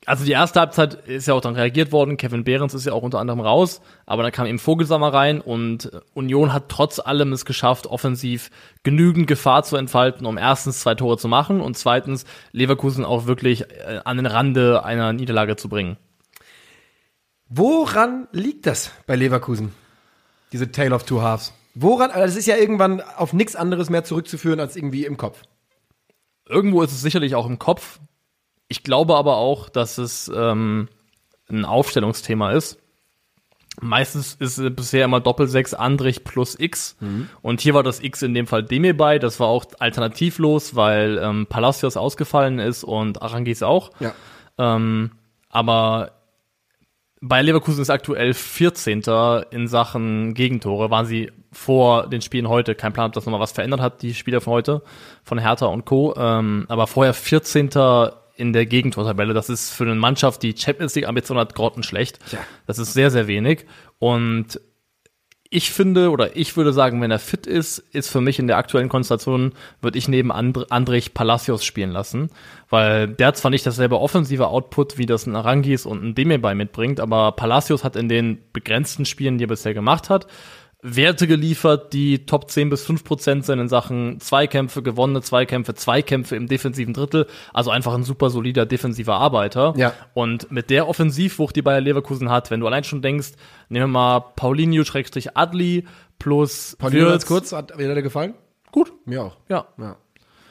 also 0.07 0.23
die 0.23 0.31
erste 0.31 0.61
Halbzeit 0.61 0.93
ist 0.93 1.27
ja 1.27 1.33
auch 1.33 1.41
dann 1.41 1.55
reagiert 1.55 1.91
worden. 1.91 2.15
Kevin 2.15 2.45
Behrens 2.45 2.73
ist 2.73 2.85
ja 2.85 2.93
auch 2.93 3.03
unter 3.03 3.19
anderem 3.19 3.41
raus, 3.41 3.81
aber 4.05 4.23
dann 4.23 4.31
kam 4.31 4.47
eben 4.47 4.57
Vogelsammer 4.57 5.13
rein 5.13 5.41
und 5.41 5.91
Union 6.13 6.53
hat 6.53 6.69
trotz 6.69 6.99
allem 6.99 7.33
es 7.33 7.43
geschafft, 7.43 7.87
offensiv 7.87 8.49
genügend 8.83 9.27
Gefahr 9.27 9.63
zu 9.63 9.75
entfalten, 9.75 10.25
um 10.25 10.37
erstens 10.37 10.79
zwei 10.79 10.95
Tore 10.95 11.17
zu 11.17 11.27
machen 11.27 11.59
und 11.59 11.77
zweitens 11.77 12.23
Leverkusen 12.53 13.03
auch 13.03 13.25
wirklich 13.25 13.63
äh, 13.63 13.99
an 14.05 14.15
den 14.15 14.27
Rande 14.27 14.85
einer 14.85 15.11
Niederlage 15.11 15.57
zu 15.57 15.67
bringen. 15.67 15.97
Woran 17.49 18.27
liegt 18.31 18.65
das 18.65 18.91
bei 19.05 19.15
Leverkusen? 19.15 19.73
Diese 20.51 20.71
Tale 20.71 20.93
of 20.93 21.03
Two 21.03 21.21
Halves. 21.21 21.53
Woran, 21.75 22.11
also 22.11 22.25
das 22.25 22.35
ist 22.35 22.47
ja 22.47 22.57
irgendwann 22.57 23.01
auf 23.01 23.33
nichts 23.33 23.55
anderes 23.55 23.89
mehr 23.89 24.03
zurückzuführen 24.03 24.59
als 24.59 24.75
irgendwie 24.75 25.05
im 25.05 25.17
Kopf. 25.17 25.43
Irgendwo 26.47 26.81
ist 26.81 26.91
es 26.91 27.01
sicherlich 27.01 27.35
auch 27.35 27.45
im 27.45 27.59
Kopf. 27.59 27.99
Ich 28.67 28.83
glaube 28.83 29.15
aber 29.15 29.37
auch, 29.37 29.69
dass 29.69 29.97
es 29.97 30.31
ähm, 30.33 30.87
ein 31.49 31.65
Aufstellungsthema 31.65 32.51
ist. 32.51 32.79
Meistens 33.79 34.33
ist 34.33 34.57
es 34.57 34.75
bisher 34.75 35.05
immer 35.05 35.19
Doppelsechs 35.19 35.75
Andrich 35.75 36.23
plus 36.23 36.59
X. 36.59 36.97
Mhm. 36.99 37.29
Und 37.43 37.61
hier 37.61 37.75
war 37.75 37.83
das 37.83 38.01
X 38.01 38.23
in 38.23 38.33
dem 38.33 38.47
Fall 38.47 38.63
Demi 38.63 38.93
bei. 38.93 39.19
Das 39.19 39.39
war 39.39 39.47
auch 39.47 39.65
alternativlos, 39.77 40.75
weil 40.75 41.19
ähm, 41.21 41.45
Palacios 41.47 41.95
ausgefallen 41.95 42.57
ist 42.57 42.83
und 42.83 43.21
Arangis 43.21 43.61
auch. 43.61 43.91
Ja. 43.99 44.15
Ähm, 44.57 45.11
aber 45.49 46.16
bei 47.21 47.41
Leverkusen 47.41 47.81
ist 47.81 47.89
aktuell 47.89 48.33
14. 48.33 49.03
in 49.51 49.67
Sachen 49.67 50.33
Gegentore. 50.33 50.91
Waren 50.91 51.05
sie 51.05 51.31
vor 51.51 52.07
den 52.07 52.21
Spielen 52.21 52.47
heute, 52.47 52.75
kein 52.75 52.93
Plan, 52.93 53.07
ob 53.07 53.13
das 53.13 53.25
nochmal 53.25 53.41
was 53.41 53.51
verändert 53.51 53.81
hat, 53.81 54.01
die 54.01 54.13
Spieler 54.13 54.41
von 54.41 54.53
heute, 54.53 54.83
von 55.23 55.39
Hertha 55.39 55.65
und 55.65 55.85
Co. 55.85 56.13
Ähm, 56.15 56.65
aber 56.67 56.85
vorher 56.87 57.13
14. 57.13 57.69
in 58.35 58.53
der 58.53 58.65
Gegentortabelle. 58.65 59.33
Das 59.33 59.49
ist 59.49 59.71
für 59.71 59.85
eine 59.85 59.95
Mannschaft, 59.95 60.43
die 60.43 60.55
Champions 60.55 60.93
League 60.95 61.07
Ambition 61.07 61.37
hat, 61.37 61.55
grottenschlecht. 61.55 62.19
Ja. 62.31 62.39
Das 62.67 62.77
ist 62.77 62.93
sehr, 62.93 63.09
sehr 63.09 63.27
wenig. 63.27 63.65
Und 63.97 64.59
ich 65.49 65.71
finde 65.71 66.09
oder 66.11 66.35
ich 66.35 66.57
würde 66.57 66.73
sagen, 66.73 67.01
wenn 67.01 67.11
er 67.11 67.19
fit 67.19 67.47
ist, 67.47 67.79
ist 67.91 68.09
für 68.09 68.21
mich 68.21 68.39
in 68.39 68.47
der 68.47 68.57
aktuellen 68.57 68.89
Konstellation, 68.89 69.53
würde 69.81 69.97
ich 69.97 70.07
neben 70.07 70.31
And 70.31 70.71
Andrich 70.71 71.13
Palacios 71.13 71.63
spielen 71.63 71.91
lassen, 71.91 72.29
weil 72.69 73.07
der 73.07 73.27
hat 73.27 73.37
zwar 73.37 73.51
nicht 73.51 73.65
dasselbe 73.65 73.99
offensive 73.99 74.47
Output, 74.47 74.97
wie 74.97 75.05
das 75.05 75.25
ein 75.25 75.35
Arangis 75.35 75.85
und 75.85 76.03
ein 76.03 76.15
Demebay 76.15 76.55
mitbringt, 76.55 76.99
aber 76.99 77.31
Palacios 77.33 77.83
hat 77.83 77.95
in 77.95 78.09
den 78.09 78.39
begrenzten 78.53 79.05
Spielen, 79.05 79.37
die 79.37 79.45
er 79.45 79.49
bisher 79.49 79.73
gemacht 79.73 80.09
hat, 80.09 80.27
Werte 80.83 81.25
geliefert, 81.25 81.91
die 81.93 82.25
Top 82.27 82.51
10 82.51 82.69
bis 82.69 82.85
5 82.85 83.03
Prozent 83.03 83.45
sind 83.45 83.59
in 83.59 83.67
Sachen 83.67 84.19
Zweikämpfe, 84.19 84.83
gewonnene 84.83 85.21
Zweikämpfe, 85.21 85.73
Zweikämpfe 85.73 86.35
im 86.35 86.47
defensiven 86.47 86.93
Drittel. 86.93 87.25
Also 87.51 87.71
einfach 87.71 87.95
ein 87.95 88.03
super 88.03 88.29
solider 88.29 88.67
defensiver 88.67 89.15
Arbeiter. 89.15 89.73
Ja. 89.75 89.93
Und 90.13 90.51
mit 90.51 90.69
der 90.69 90.87
Offensivwucht, 90.87 91.55
die 91.55 91.63
Bayer 91.63 91.81
Leverkusen 91.81 92.29
hat, 92.29 92.51
wenn 92.51 92.59
du 92.59 92.67
allein 92.67 92.83
schon 92.83 93.01
denkst, 93.01 93.31
nehmen 93.69 93.85
wir 93.85 93.99
mal 93.99 94.19
Paulinho 94.35 94.83
schrägstrich 94.83 95.35
Adli 95.35 95.87
plus 96.19 96.75
Paulinho 96.77 97.07
Wirtz. 97.07 97.25
kurz, 97.25 97.51
hat 97.53 97.75
mir 97.75 97.87
der 97.87 98.03
gefallen? 98.03 98.35
Gut. 98.71 98.93
Mir 99.05 99.23
auch. 99.23 99.37
Ja. 99.49 99.67
Ja. 99.79 99.97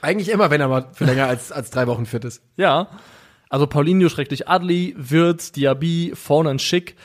Eigentlich 0.02 0.28
immer, 0.28 0.50
wenn 0.50 0.60
er 0.60 0.68
mal 0.68 0.88
für 0.92 1.04
länger 1.04 1.26
als, 1.28 1.52
als 1.52 1.70
drei 1.70 1.86
Wochen 1.86 2.04
fit 2.04 2.24
ist. 2.24 2.42
Ja. 2.56 2.88
Also 3.48 3.68
Paulinho 3.68 4.08
schrägstrich 4.08 4.48
Adli, 4.48 4.94
Wirtz, 4.98 5.52
Diaby, 5.52 6.12
vorne 6.16 6.50
ein 6.50 6.58
Schick. 6.58 6.96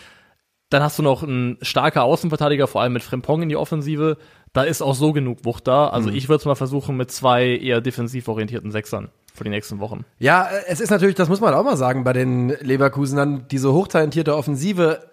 Dann 0.72 0.82
hast 0.82 0.98
du 0.98 1.04
noch 1.04 1.22
einen 1.22 1.58
starker 1.62 2.04
Außenverteidiger, 2.04 2.66
vor 2.66 2.82
allem 2.82 2.94
mit 2.94 3.04
Frimpong 3.04 3.42
in 3.42 3.50
die 3.50 3.58
Offensive. 3.58 4.18
Da 4.54 4.64
ist 4.64 4.82
auch 4.82 4.96
so 4.96 5.12
genug 5.12 5.44
Wucht 5.44 5.68
da. 5.68 5.90
Also 5.90 6.10
ich 6.10 6.30
würde 6.30 6.40
es 6.40 6.46
mal 6.46 6.56
versuchen 6.56 6.96
mit 6.96 7.12
zwei 7.12 7.46
eher 7.46 7.82
defensiv 7.82 8.30
orientierten 8.30 8.72
Sechsern 8.72 9.10
für 9.34 9.44
die 9.44 9.50
nächsten 9.50 9.80
Wochen. 9.80 10.06
Ja, 10.18 10.48
es 10.68 10.80
ist 10.80 10.90
natürlich, 10.90 11.16
das 11.16 11.28
muss 11.28 11.42
man 11.42 11.54
auch 11.54 11.66
mal 11.66 11.76
sagen, 11.76 12.06
bei 12.06 12.14
den 12.14 12.56
Leverkusenern, 12.62 13.48
diese 13.52 13.74
hochtalentierte 13.74 14.34
Offensive, 14.34 15.10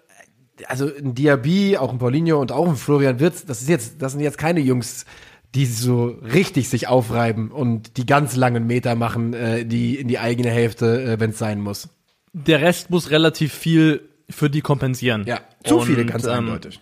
also 0.67 0.87
ein 0.87 1.17
Diaby, 1.17 1.77
auch 1.77 1.91
ein 1.91 1.99
Paulinho 1.99 2.41
und 2.41 2.53
auch 2.53 2.69
ein 2.69 2.77
Florian 2.77 3.19
Wirtz, 3.19 3.45
das 3.45 3.61
ist 3.61 3.69
jetzt, 3.69 4.01
das 4.01 4.13
sind 4.13 4.21
jetzt 4.21 4.39
keine 4.39 4.61
Jungs, 4.61 5.07
die 5.57 5.67
so 5.67 6.17
richtig 6.23 6.69
sich 6.69 6.87
aufreiben 6.87 7.51
und 7.51 7.97
die 7.97 8.07
ganz 8.07 8.37
langen 8.37 8.69
Meter 8.69 8.95
machen, 8.95 9.35
äh, 9.35 9.65
die 9.65 9.97
in 9.97 10.07
die 10.07 10.21
eigene 10.21 10.51
Hälfte, 10.51 11.03
äh, 11.03 11.21
wenn 11.21 11.31
es 11.31 11.39
sein 11.39 11.61
muss. 11.61 11.89
Der 12.33 12.61
Rest 12.61 12.91
muss 12.91 13.11
relativ 13.11 13.53
viel 13.53 14.09
für 14.31 14.51
die 14.51 14.61
kompensieren. 14.61 15.25
Ja, 15.27 15.41
zu 15.65 15.79
Und, 15.79 15.87
viele, 15.87 16.05
ganz 16.07 16.25
ähm, 16.25 16.33
eindeutig. 16.33 16.81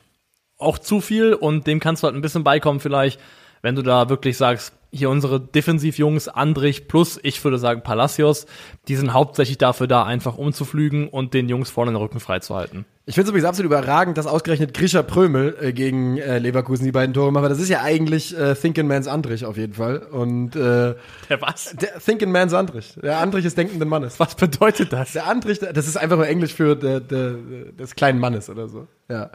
auch 0.59 0.79
zu 0.79 1.01
viel 1.01 1.35
und 1.35 1.67
dem 1.67 1.81
kannst 1.81 2.03
du 2.03 2.07
halt 2.07 2.15
ein 2.17 2.23
bisschen 2.23 2.45
beikommen 2.45 2.81
vielleicht, 2.81 3.21
wenn 3.63 3.75
du 3.75 3.83
da 3.83 4.09
wirklich 4.09 4.37
sagst, 4.37 4.75
hier 4.93 5.11
unsere 5.11 5.41
Defensivjungs, 5.41 6.29
Andrich 6.29 6.89
plus, 6.89 7.19
ich 7.23 7.43
würde 7.45 7.59
sagen 7.59 7.83
Palacios, 7.83 8.47
die 8.89 8.97
sind 8.97 9.13
hauptsächlich 9.13 9.59
dafür 9.59 9.87
da, 9.87 10.05
einfach 10.05 10.39
umzuflügen 10.39 11.09
und 11.09 11.35
den 11.35 11.49
Jungs 11.49 11.71
vorne 11.71 11.93
den 11.93 11.97
Rücken 11.97 12.21
freizuhalten. 12.21 12.85
Ich 13.09 13.15
finde 13.15 13.27
es 13.27 13.31
übrigens 13.31 13.49
absolut 13.49 13.71
überragend, 13.71 14.19
dass 14.19 14.27
ausgerechnet 14.27 14.75
Grisha 14.75 15.03
Prömel 15.03 15.57
äh, 15.61 15.73
gegen 15.73 16.19
äh, 16.19 16.39
Leverkusen 16.39 16.85
die 16.85 16.91
beiden 16.93 17.15
Tore 17.15 17.31
macht. 17.31 17.45
weil 17.45 17.51
Das 17.51 17.61
ist 17.61 17.69
ja 17.69 17.83
eigentlich 17.83 18.37
äh, 18.37 18.55
Thinking 18.55 18.89
Man's 18.89 19.07
Andrich 19.07 19.45
auf 19.45 19.57
jeden 19.57 19.75
Fall. 19.75 19.99
Und 19.99 20.57
äh, 20.57 20.95
Der 21.29 21.41
was? 21.41 21.77
der 21.81 22.01
Thinking 22.01 22.33
Man's 22.33 22.53
Andrich. 22.53 22.99
Der 23.01 23.19
Andrich 23.19 23.45
des 23.45 23.55
denkenden 23.55 23.89
Mannes. 23.89 24.19
Was 24.19 24.35
bedeutet 24.35 24.93
das? 24.93 25.13
Der 25.13 25.29
Andrich, 25.29 25.61
das 25.61 25.87
ist 25.87 25.97
einfach 25.97 26.17
nur 26.17 26.27
Englisch 26.27 26.53
für 26.53 26.75
der, 26.75 26.99
der, 26.99 27.35
des 27.79 27.95
kleinen 27.95 28.19
Mannes 28.19 28.51
oder 28.51 28.69
so. 28.69 28.89
Ja. 29.09 29.31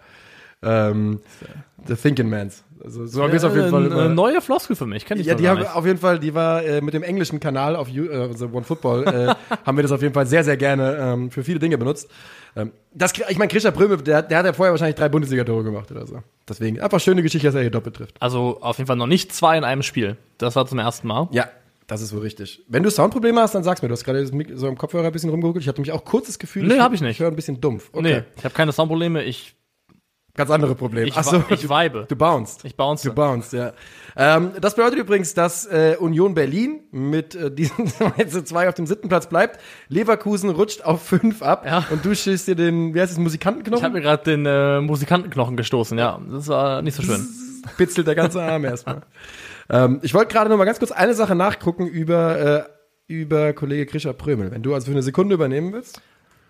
Ähm, 0.63 1.21
the 1.87 1.95
Thinking 1.95 2.29
Man's. 2.29 2.63
Also 2.83 3.05
so 3.05 3.21
haben 3.21 3.31
wir 3.31 3.37
es 3.37 3.43
auf 3.43 3.55
jeden 3.55 3.69
Fall 3.69 3.85
eine 3.85 3.93
immer. 3.93 4.09
neue 4.09 4.41
Floskel 4.41 4.75
für 4.75 4.85
mich, 4.85 5.05
kenn 5.05 5.19
ich 5.19 5.25
Ja, 5.27 5.35
die 5.35 5.47
haben 5.47 5.63
auf 5.65 5.85
jeden 5.85 5.99
Fall, 5.99 6.19
die 6.19 6.33
war 6.33 6.63
äh, 6.63 6.81
mit 6.81 6.93
dem 6.93 7.03
englischen 7.03 7.39
Kanal 7.39 7.75
auf 7.75 7.87
You- 7.87 8.09
äh, 8.09 8.27
also 8.29 8.47
One 8.47 8.63
Football, 8.63 9.03
äh, 9.07 9.55
haben 9.65 9.77
wir 9.77 9.83
das 9.83 9.91
auf 9.91 10.01
jeden 10.01 10.13
Fall 10.13 10.25
sehr, 10.25 10.43
sehr 10.43 10.57
gerne 10.57 10.97
ähm, 10.99 11.31
für 11.31 11.43
viele 11.43 11.59
Dinge 11.59 11.77
benutzt. 11.77 12.09
Ähm, 12.55 12.71
das, 12.93 13.13
ich 13.29 13.37
meine, 13.37 13.49
Christian 13.49 13.73
Bröme, 13.73 13.97
der, 13.97 14.21
der 14.23 14.37
hat 14.39 14.45
ja 14.45 14.53
vorher 14.53 14.73
wahrscheinlich 14.73 14.95
drei 14.95 15.09
Bundesliga-Tore 15.09 15.63
gemacht 15.63 15.89
oder 15.91 16.05
so. 16.07 16.19
Deswegen 16.49 16.79
einfach 16.81 16.99
schöne 16.99 17.21
Geschichte, 17.23 17.47
dass 17.47 17.55
er 17.55 17.61
hier 17.61 17.71
doppelt 17.71 17.95
trifft. 17.95 18.15
Also 18.19 18.57
auf 18.61 18.77
jeden 18.77 18.87
Fall 18.87 18.97
noch 18.97 19.07
nicht 19.07 19.33
zwei 19.33 19.57
in 19.57 19.63
einem 19.63 19.83
Spiel. 19.83 20.17
Das 20.37 20.55
war 20.55 20.65
zum 20.65 20.79
ersten 20.79 21.07
Mal. 21.07 21.27
Ja, 21.31 21.47
das 21.87 22.01
ist 22.01 22.13
wohl 22.13 22.21
richtig. 22.21 22.63
Wenn 22.67 22.83
du 22.83 22.89
Soundprobleme 22.89 23.39
hast, 23.41 23.53
dann 23.55 23.63
sag's 23.63 23.81
mir. 23.81 23.87
Du 23.89 23.93
hast 23.93 24.03
gerade 24.03 24.25
so 24.25 24.67
im 24.67 24.77
Kopfhörer 24.77 25.05
ein 25.07 25.11
bisschen 25.11 25.29
rumgeruckelt. 25.29 25.61
Ich 25.63 25.67
hatte 25.69 25.79
nämlich 25.81 25.91
auch 25.93 26.03
kurz 26.05 26.27
das 26.27 26.39
Gefühl, 26.39 26.63
Nee, 26.67 26.75
ich, 26.75 26.79
hab 26.79 26.93
ich 26.93 27.01
nicht. 27.01 27.11
Ich 27.11 27.19
höre 27.19 27.27
ein 27.29 27.35
bisschen 27.35 27.59
dumpf. 27.61 27.89
Okay. 27.93 28.01
Nee, 28.01 28.23
ich 28.37 28.43
habe 28.45 28.53
keine 28.53 28.71
Soundprobleme, 28.71 29.23
ich, 29.23 29.55
Ganz 30.35 30.49
andere 30.49 30.75
Probleme. 30.75 31.07
ich, 31.07 31.13
so, 31.15 31.43
ich 31.49 31.69
vibe. 31.69 32.05
du 32.07 32.15
bounced. 32.15 32.63
Ich 32.63 32.75
bounce. 32.75 33.03
Du 33.07 33.13
bounced, 33.13 33.51
ja. 33.53 33.73
Ähm, 34.15 34.51
das 34.61 34.75
bedeutet 34.75 34.99
übrigens, 34.99 35.33
dass 35.33 35.65
äh, 35.65 35.97
Union 35.99 36.33
Berlin 36.33 36.81
mit 36.91 37.35
äh, 37.35 37.51
diesen 37.53 37.87
zwei 38.45 38.69
auf 38.69 38.75
dem 38.75 38.87
siebten 38.87 39.09
Platz 39.09 39.27
bleibt. 39.27 39.59
Leverkusen 39.89 40.49
rutscht 40.49 40.83
auf 40.83 41.01
fünf 41.03 41.41
ab 41.41 41.65
Ja. 41.65 41.85
und 41.89 42.05
du 42.05 42.15
schießt 42.15 42.47
dir 42.47 42.55
den, 42.55 42.93
wie 42.93 43.01
heißt 43.01 43.11
es, 43.11 43.11
Ich 43.11 43.17
habe 43.17 43.23
Musikantenknochen? 43.23 43.91
mir 43.93 44.01
gerade 44.01 44.23
den 44.23 44.45
äh, 44.45 44.79
Musikantenknochen 44.81 45.57
gestoßen, 45.57 45.97
ja. 45.97 46.19
Das 46.31 46.47
war 46.47 46.81
nicht 46.81 46.95
so 46.95 47.03
schön. 47.03 47.27
Bitzelt 47.77 48.07
der 48.07 48.15
ganze 48.15 48.41
Arm 48.41 48.63
erstmal. 48.65 49.01
ähm, 49.69 49.99
ich 50.01 50.13
wollte 50.13 50.33
gerade 50.33 50.49
noch 50.49 50.57
mal 50.57 50.65
ganz 50.65 50.79
kurz 50.79 50.91
eine 50.91 51.13
Sache 51.13 51.35
nachgucken 51.35 51.87
über, 51.87 52.39
äh, 52.39 52.63
über 53.07 53.53
Kollege 53.53 53.85
Grisha 53.85 54.13
Prömel. 54.13 54.49
Wenn 54.51 54.63
du 54.63 54.73
also 54.73 54.85
für 54.85 54.91
eine 54.93 55.03
Sekunde 55.03 55.35
übernehmen 55.35 55.73
willst. 55.73 56.01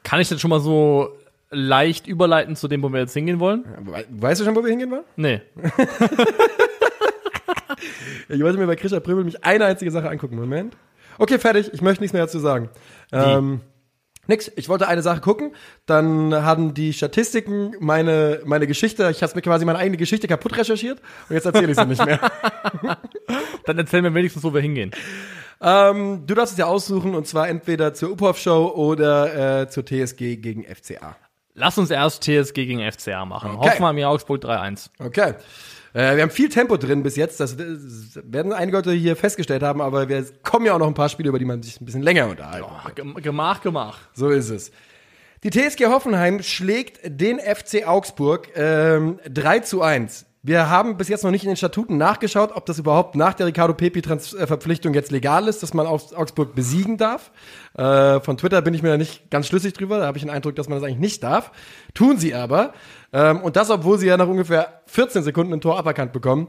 Kann 0.03 0.19
ich 0.19 0.29
denn 0.29 0.39
schon 0.39 0.49
mal 0.49 0.59
so 0.59 1.09
leicht 1.51 2.07
überleiten 2.07 2.55
zu 2.55 2.67
dem, 2.67 2.81
wo 2.81 2.89
wir 2.91 2.99
jetzt 3.01 3.13
hingehen 3.13 3.39
wollen? 3.39 3.65
We- 3.83 4.05
Weißt 4.09 4.41
du 4.41 4.45
schon, 4.45 4.55
wo 4.55 4.63
wir 4.63 4.69
hingehen 4.69 4.91
wollen? 4.91 5.03
Nee. 5.15 5.41
Ich 8.29 8.41
wollte 8.41 8.57
mir 8.57 8.67
bei 8.67 8.75
Grisha 8.75 8.99
Prömel 8.99 9.23
mich 9.23 9.43
eine 9.43 9.65
einzige 9.65 9.91
Sache 9.91 10.09
angucken. 10.09 10.35
Moment. 10.35 10.77
Okay, 11.17 11.39
fertig. 11.39 11.71
Ich 11.73 11.81
möchte 11.81 12.01
nichts 12.03 12.13
mehr 12.13 12.23
dazu 12.23 12.39
sagen. 12.39 12.69
Ähm, 13.11 13.61
nix. 14.27 14.51
Ich 14.55 14.69
wollte 14.69 14.87
eine 14.87 15.01
Sache 15.01 15.19
gucken. 15.21 15.53
Dann 15.85 16.33
haben 16.33 16.73
die 16.73 16.93
Statistiken 16.93 17.73
meine, 17.79 18.41
meine 18.45 18.67
Geschichte, 18.67 19.09
ich 19.11 19.21
habe 19.23 19.33
mir 19.35 19.41
quasi 19.41 19.65
meine 19.65 19.79
eigene 19.79 19.97
Geschichte 19.97 20.27
kaputt 20.27 20.57
recherchiert 20.57 21.01
und 21.29 21.35
jetzt 21.35 21.45
erzähle 21.45 21.71
ich 21.71 21.77
sie 21.77 21.85
nicht 21.85 22.05
mehr. 22.05 22.19
Dann 23.65 23.77
erzähl 23.77 24.01
mir 24.01 24.13
wenigstens, 24.13 24.43
wo 24.43 24.53
wir 24.53 24.61
hingehen. 24.61 24.91
ähm, 25.61 26.23
du 26.25 26.33
darfst 26.33 26.53
es 26.53 26.59
ja 26.59 26.65
aussuchen 26.67 27.15
und 27.15 27.27
zwar 27.27 27.49
entweder 27.49 27.93
zur 27.93 28.11
Uphoff-Show 28.11 28.73
oder 28.75 29.61
äh, 29.63 29.69
zur 29.69 29.85
TSG 29.85 30.37
gegen 30.37 30.63
FCA. 30.63 31.15
Lass 31.53 31.77
uns 31.77 31.89
erst 31.91 32.23
TSG 32.23 32.53
gegen 32.53 32.91
FCA 32.91 33.25
machen. 33.25 33.51
Okay. 33.55 33.69
Hoffenheim 33.71 33.95
gegen 33.95 34.07
Augsburg 34.07 34.43
3-1. 34.43 34.89
Okay. 34.99 35.33
Äh, 35.93 36.15
wir 36.15 36.23
haben 36.23 36.29
viel 36.29 36.47
Tempo 36.49 36.77
drin 36.77 37.03
bis 37.03 37.17
jetzt. 37.17 37.39
Das, 37.41 37.57
das 37.57 37.67
werden 38.23 38.53
einige 38.53 38.77
Leute 38.77 38.91
hier 38.93 39.15
festgestellt 39.17 39.61
haben, 39.61 39.81
aber 39.81 40.07
wir 40.07 40.25
kommen 40.43 40.65
ja 40.65 40.73
auch 40.73 40.79
noch 40.79 40.87
ein 40.87 40.93
paar 40.93 41.09
Spiele, 41.09 41.29
über 41.29 41.39
die 41.39 41.45
man 41.45 41.61
sich 41.61 41.81
ein 41.81 41.85
bisschen 41.85 42.01
länger 42.01 42.27
unterhalten 42.29 42.67
kann. 42.83 42.95
Gem- 42.95 43.13
Gemach, 43.15 43.61
Gemach. 43.61 43.97
So 44.13 44.29
ist 44.29 44.49
es. 44.49 44.71
Die 45.43 45.49
TSG 45.49 45.87
Hoffenheim 45.87 46.41
schlägt 46.43 46.99
den 47.03 47.39
FC 47.39 47.85
Augsburg 47.87 48.49
ähm, 48.55 49.19
3 49.29 49.59
zu 49.59 49.81
1. 49.81 50.25
Wir 50.43 50.69
haben 50.69 50.97
bis 50.97 51.08
jetzt 51.08 51.23
noch 51.23 51.30
nicht 51.30 51.43
in 51.43 51.49
den 51.49 51.56
Statuten 51.56 51.97
nachgeschaut, 51.97 52.51
ob 52.56 52.65
das 52.65 52.80
überhaupt 52.80 53.15
nach 53.15 53.36
der 53.36 53.45
Ricardo 53.45 53.75
Pepi-Verpflichtung 53.75 54.95
jetzt 54.95 55.12
legal 55.12 55.47
ist, 55.47 55.62
dass 55.62 55.75
man 55.75 55.86
Augs- 55.86 56.13
Augsburg 56.13 56.56
besiegen 56.56 56.97
darf. 56.97 57.32
Äh, 57.77 58.19
von 58.21 58.38
Twitter 58.38 58.62
bin 58.63 58.73
ich 58.73 58.82
mir 58.82 58.89
da 58.89 58.97
nicht 58.97 59.30
ganz 59.30 59.45
schlüssig 59.47 59.73
drüber. 59.73 59.99
Da 59.99 60.08
habe 60.08 60.17
ich 60.17 60.23
den 60.23 60.32
Eindruck, 60.32 60.56
dass 60.56 60.67
man 60.67 60.80
das 60.80 60.88
eigentlich 60.88 60.99
nicht 60.99 61.21
darf. 61.23 61.51
Tun 61.93 62.17
sie 62.17 62.34
aber. 62.34 62.73
Ähm, 63.13 63.41
und 63.41 63.56
das, 63.56 63.69
obwohl 63.69 63.99
sie 63.99 64.08
ja 64.08 64.17
nach 64.17 64.27
ungefähr 64.27 64.82
14 64.88 65.21
Sekunden 65.21 65.54
ein 65.54 65.62
Tor 65.62 65.77
aberkannt 65.77 66.12
bekommen. 66.12 66.47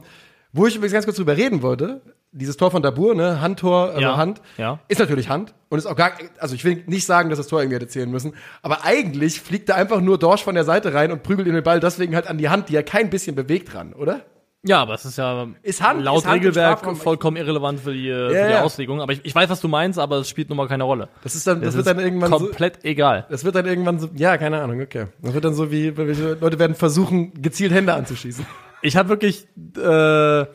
Wo 0.53 0.65
ich 0.65 0.75
übrigens 0.75 0.93
ganz 0.93 1.05
kurz 1.05 1.17
drüber 1.17 1.37
reden 1.37 1.61
wollte, 1.61 2.01
dieses 2.33 2.57
Tor 2.57 2.71
von 2.71 2.81
Dabur, 2.81 3.15
ne, 3.15 3.39
Handtor, 3.41 3.89
also 3.89 4.01
Ja, 4.01 4.17
Hand, 4.17 4.41
ja. 4.57 4.79
ist 4.87 4.99
natürlich 4.99 5.29
Hand 5.29 5.53
und 5.69 5.77
ist 5.77 5.85
auch 5.85 5.95
gar, 5.95 6.11
also 6.39 6.55
ich 6.55 6.65
will 6.65 6.83
nicht 6.87 7.05
sagen, 7.05 7.29
dass 7.29 7.37
das 7.37 7.47
Tor 7.47 7.61
irgendwie 7.61 7.75
hätte 7.75 7.87
zählen 7.87 8.09
müssen, 8.11 8.33
aber 8.61 8.83
eigentlich 8.83 9.39
fliegt 9.39 9.69
da 9.69 9.75
einfach 9.75 10.01
nur 10.01 10.17
Dorsch 10.17 10.43
von 10.43 10.55
der 10.55 10.63
Seite 10.65 10.93
rein 10.93 11.11
und 11.11 11.23
prügelt 11.23 11.47
ihm 11.47 11.53
den 11.53 11.63
Ball 11.63 11.79
deswegen 11.79 12.15
halt 12.15 12.27
an 12.27 12.37
die 12.37 12.49
Hand, 12.49 12.69
die 12.69 12.75
er 12.75 12.83
kein 12.83 13.09
bisschen 13.09 13.35
bewegt 13.35 13.73
ran, 13.75 13.93
oder? 13.93 14.21
Ja, 14.65 14.81
aber 14.81 14.93
es 14.93 15.03
ist 15.03 15.17
ja 15.17 15.45
Ist 15.61 15.83
Hand- 15.83 16.03
laut 16.05 16.19
ist 16.19 16.25
Hand 16.25 16.35
Regelwerk 16.35 16.95
vollkommen 16.95 17.35
irrelevant 17.35 17.81
für 17.81 17.91
die, 17.91 18.07
äh, 18.07 18.29
für 18.29 18.47
die. 18.47 18.53
Auslegung. 18.55 19.01
Aber 19.01 19.11
ich, 19.11 19.19
ich 19.25 19.35
weiß, 19.35 19.49
was 19.49 19.59
du 19.59 19.67
meinst, 19.67 19.99
aber 19.99 20.19
es 20.19 20.29
spielt 20.29 20.47
nun 20.47 20.55
mal 20.57 20.69
keine 20.69 20.85
Rolle. 20.85 21.09
Das 21.21 21.35
ist 21.35 21.45
dann, 21.45 21.59
das, 21.59 21.71
Es 21.71 21.75
wird 21.75 21.85
ist 21.85 21.93
dann 21.93 21.99
irgendwann 22.03 22.29
so, 22.31 22.37
komplett 22.37 22.85
egal. 22.85 23.25
das 23.29 23.43
wird 23.43 23.55
dann 23.55 23.65
irgendwann 23.65 23.99
so, 23.99 24.07
ja, 24.15 24.37
keine 24.37 24.61
Ahnung, 24.61 24.79
okay. 24.79 25.07
Das 25.21 25.33
wird 25.33 25.43
dann 25.43 25.53
so 25.53 25.69
wie, 25.69 25.89
Leute 25.89 26.59
werden 26.59 26.75
versuchen, 26.75 27.33
gezielt 27.41 27.73
Hände 27.73 27.93
anzuschießen. 27.93 28.45
Ich 28.81 28.95
habe 28.95 29.09
wirklich 29.09 29.47
äh, 29.77 30.45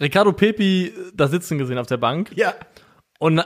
Ricardo 0.00 0.32
Pepi 0.32 0.92
da 1.14 1.28
sitzen 1.28 1.58
gesehen 1.58 1.78
auf 1.78 1.86
der 1.86 1.96
Bank 1.96 2.30
Ja. 2.34 2.54
und 3.18 3.42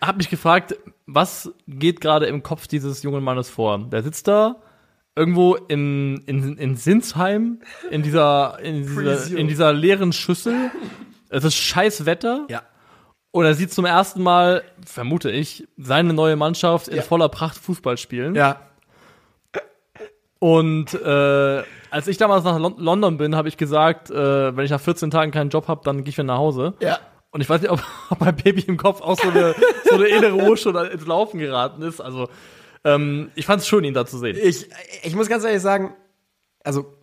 habe 0.00 0.18
mich 0.18 0.30
gefragt, 0.30 0.76
was 1.06 1.50
geht 1.66 2.00
gerade 2.00 2.26
im 2.26 2.42
Kopf 2.42 2.66
dieses 2.66 3.02
jungen 3.02 3.22
Mannes 3.24 3.50
vor? 3.50 3.78
Der 3.90 4.02
sitzt 4.02 4.28
da 4.28 4.56
irgendwo 5.16 5.56
in, 5.56 6.18
in, 6.26 6.56
in 6.56 6.76
Sinsheim 6.76 7.60
in 7.90 8.02
dieser, 8.02 8.58
in 8.60 8.82
dieser, 8.86 9.36
in 9.36 9.48
dieser 9.48 9.72
leeren 9.72 10.12
Schüssel. 10.12 10.70
Es 11.28 11.44
ist 11.44 11.54
scheiß 11.56 12.06
Wetter. 12.06 12.46
Ja. 12.48 12.62
Und 13.32 13.44
er 13.44 13.54
sieht 13.54 13.72
zum 13.72 13.84
ersten 13.84 14.22
Mal, 14.22 14.62
vermute 14.86 15.30
ich, 15.30 15.66
seine 15.76 16.12
neue 16.14 16.36
Mannschaft 16.36 16.88
in 16.88 16.96
Ja. 16.96 17.02
voller 17.02 17.28
Pracht 17.28 17.56
Fußball 17.58 17.96
spielen. 17.96 18.34
Ja. 18.34 18.60
Und 20.40 20.94
äh, 20.94 21.62
als 21.90 22.08
ich 22.08 22.16
damals 22.16 22.44
nach 22.44 22.58
Lon 22.58 22.74
London 22.78 23.18
bin, 23.18 23.36
habe 23.36 23.48
ich 23.48 23.56
gesagt, 23.56 24.10
äh, 24.10 24.56
wenn 24.56 24.64
ich 24.64 24.70
nach 24.70 24.80
14 24.80 25.10
Tagen 25.10 25.30
keinen 25.30 25.50
Job 25.50 25.68
habe, 25.68 25.82
dann 25.84 25.98
gehe 25.98 26.08
ich 26.08 26.16
wieder 26.16 26.24
nach 26.24 26.38
Hause. 26.38 26.74
Ja. 26.80 26.98
Und 27.30 27.42
ich 27.42 27.48
weiß 27.48 27.60
nicht, 27.60 27.70
ob, 27.70 27.82
ob 28.10 28.20
mein 28.20 28.34
Baby 28.34 28.62
im 28.62 28.78
Kopf 28.78 29.02
auch 29.02 29.18
so 29.20 29.28
eine, 29.28 29.54
so 29.84 29.94
eine 29.94 30.06
innere 30.06 30.32
Ruhe 30.32 30.56
schon 30.56 30.74
ins 30.76 31.06
Laufen 31.06 31.38
geraten 31.38 31.82
ist. 31.82 32.00
Also 32.00 32.28
ähm, 32.84 33.30
ich 33.34 33.44
fand 33.44 33.60
es 33.60 33.68
schön, 33.68 33.84
ihn 33.84 33.94
da 33.94 34.06
zu 34.06 34.18
sehen. 34.18 34.36
Ich, 34.42 34.66
ich 35.02 35.14
muss 35.14 35.28
ganz 35.28 35.44
ehrlich 35.44 35.60
sagen, 35.60 35.94
also 36.64 36.94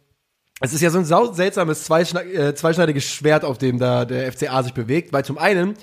es 0.60 0.74
ist 0.74 0.82
ja 0.82 0.90
so 0.90 0.98
ein 0.98 1.34
seltsames 1.36 1.84
zweischne 1.84 2.24
äh, 2.24 2.56
zweischneidiges 2.56 3.06
Schwert, 3.06 3.46
auf 3.46 3.60
dem 3.60 3.78
da 3.78 4.06
der 4.06 4.32
FCA 4.32 4.64
sich 4.64 4.74
bewegt, 4.74 5.14
weil 5.14 5.24
zum 5.24 5.38
einen 5.38 5.76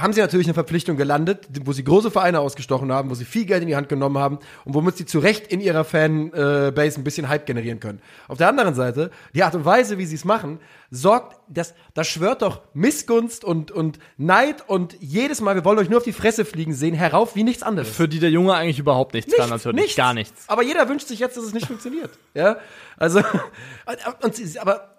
haben 0.00 0.12
sie 0.12 0.20
natürlich 0.20 0.46
eine 0.46 0.54
Verpflichtung 0.54 0.96
gelandet, 0.96 1.48
wo 1.64 1.72
sie 1.72 1.84
große 1.84 2.10
Vereine 2.10 2.40
ausgestochen 2.40 2.92
haben, 2.92 3.10
wo 3.10 3.14
sie 3.14 3.24
viel 3.24 3.44
Geld 3.44 3.62
in 3.62 3.68
die 3.68 3.76
Hand 3.76 3.88
genommen 3.88 4.18
haben 4.18 4.38
und 4.64 4.74
womit 4.74 4.96
sie 4.96 5.06
zu 5.06 5.18
Recht 5.18 5.46
in 5.46 5.60
ihrer 5.60 5.84
Fanbase 5.84 7.00
ein 7.00 7.04
bisschen 7.04 7.28
Hype 7.28 7.46
generieren 7.46 7.80
können. 7.80 8.00
Auf 8.28 8.38
der 8.38 8.48
anderen 8.48 8.74
Seite, 8.74 9.10
die 9.34 9.42
Art 9.42 9.54
und 9.54 9.64
Weise, 9.64 9.98
wie 9.98 10.06
sie 10.06 10.16
es 10.16 10.24
machen, 10.24 10.60
sorgt, 10.90 11.36
das, 11.48 11.74
das 11.94 12.08
schwört 12.08 12.42
doch 12.42 12.62
Missgunst 12.74 13.44
und, 13.44 13.70
und 13.70 13.98
Neid 14.16 14.68
und 14.68 14.96
jedes 15.00 15.40
Mal, 15.40 15.54
wir 15.54 15.64
wollen 15.64 15.78
euch 15.78 15.88
nur 15.88 15.98
auf 15.98 16.04
die 16.04 16.12
Fresse 16.12 16.44
fliegen 16.44 16.74
sehen, 16.74 16.94
herauf 16.94 17.36
wie 17.36 17.44
nichts 17.44 17.62
anderes. 17.62 17.90
Für 17.90 18.08
die 18.08 18.18
der 18.18 18.30
Junge 18.30 18.54
eigentlich 18.54 18.78
überhaupt 18.78 19.14
nichts, 19.14 19.34
kann 19.34 19.50
natürlich. 19.50 19.96
Gar 19.96 20.14
nichts. 20.14 20.48
Aber 20.48 20.62
jeder 20.62 20.88
wünscht 20.88 21.08
sich 21.08 21.18
jetzt, 21.18 21.36
dass 21.36 21.44
es 21.44 21.54
nicht 21.54 21.66
funktioniert. 21.66 22.10
Ja, 22.34 22.58
also 22.96 23.20
und 24.22 24.58
aber 24.58 24.89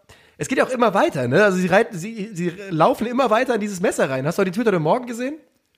es 0.42 0.48
geht 0.48 0.58
ja 0.58 0.66
auch 0.66 0.72
immer 0.72 0.96
weiter. 0.96 1.28
Ne? 1.28 1.44
Also 1.44 1.60
sie, 1.60 1.68
reiten, 1.68 1.96
sie, 1.96 2.32
sie 2.34 2.50
laufen 2.72 3.06
immer 3.06 3.30
weiter 3.30 3.54
in 3.54 3.62
dieses 3.62 3.80
Messer 3.80 4.10
rein. 4.10 4.26
Hast 4.26 4.40
du 4.40 4.44
die 4.44 4.50
Twitter 4.50 4.72
heute 4.72 4.80
Morgen 4.80 5.06
gesehen? 5.06 5.36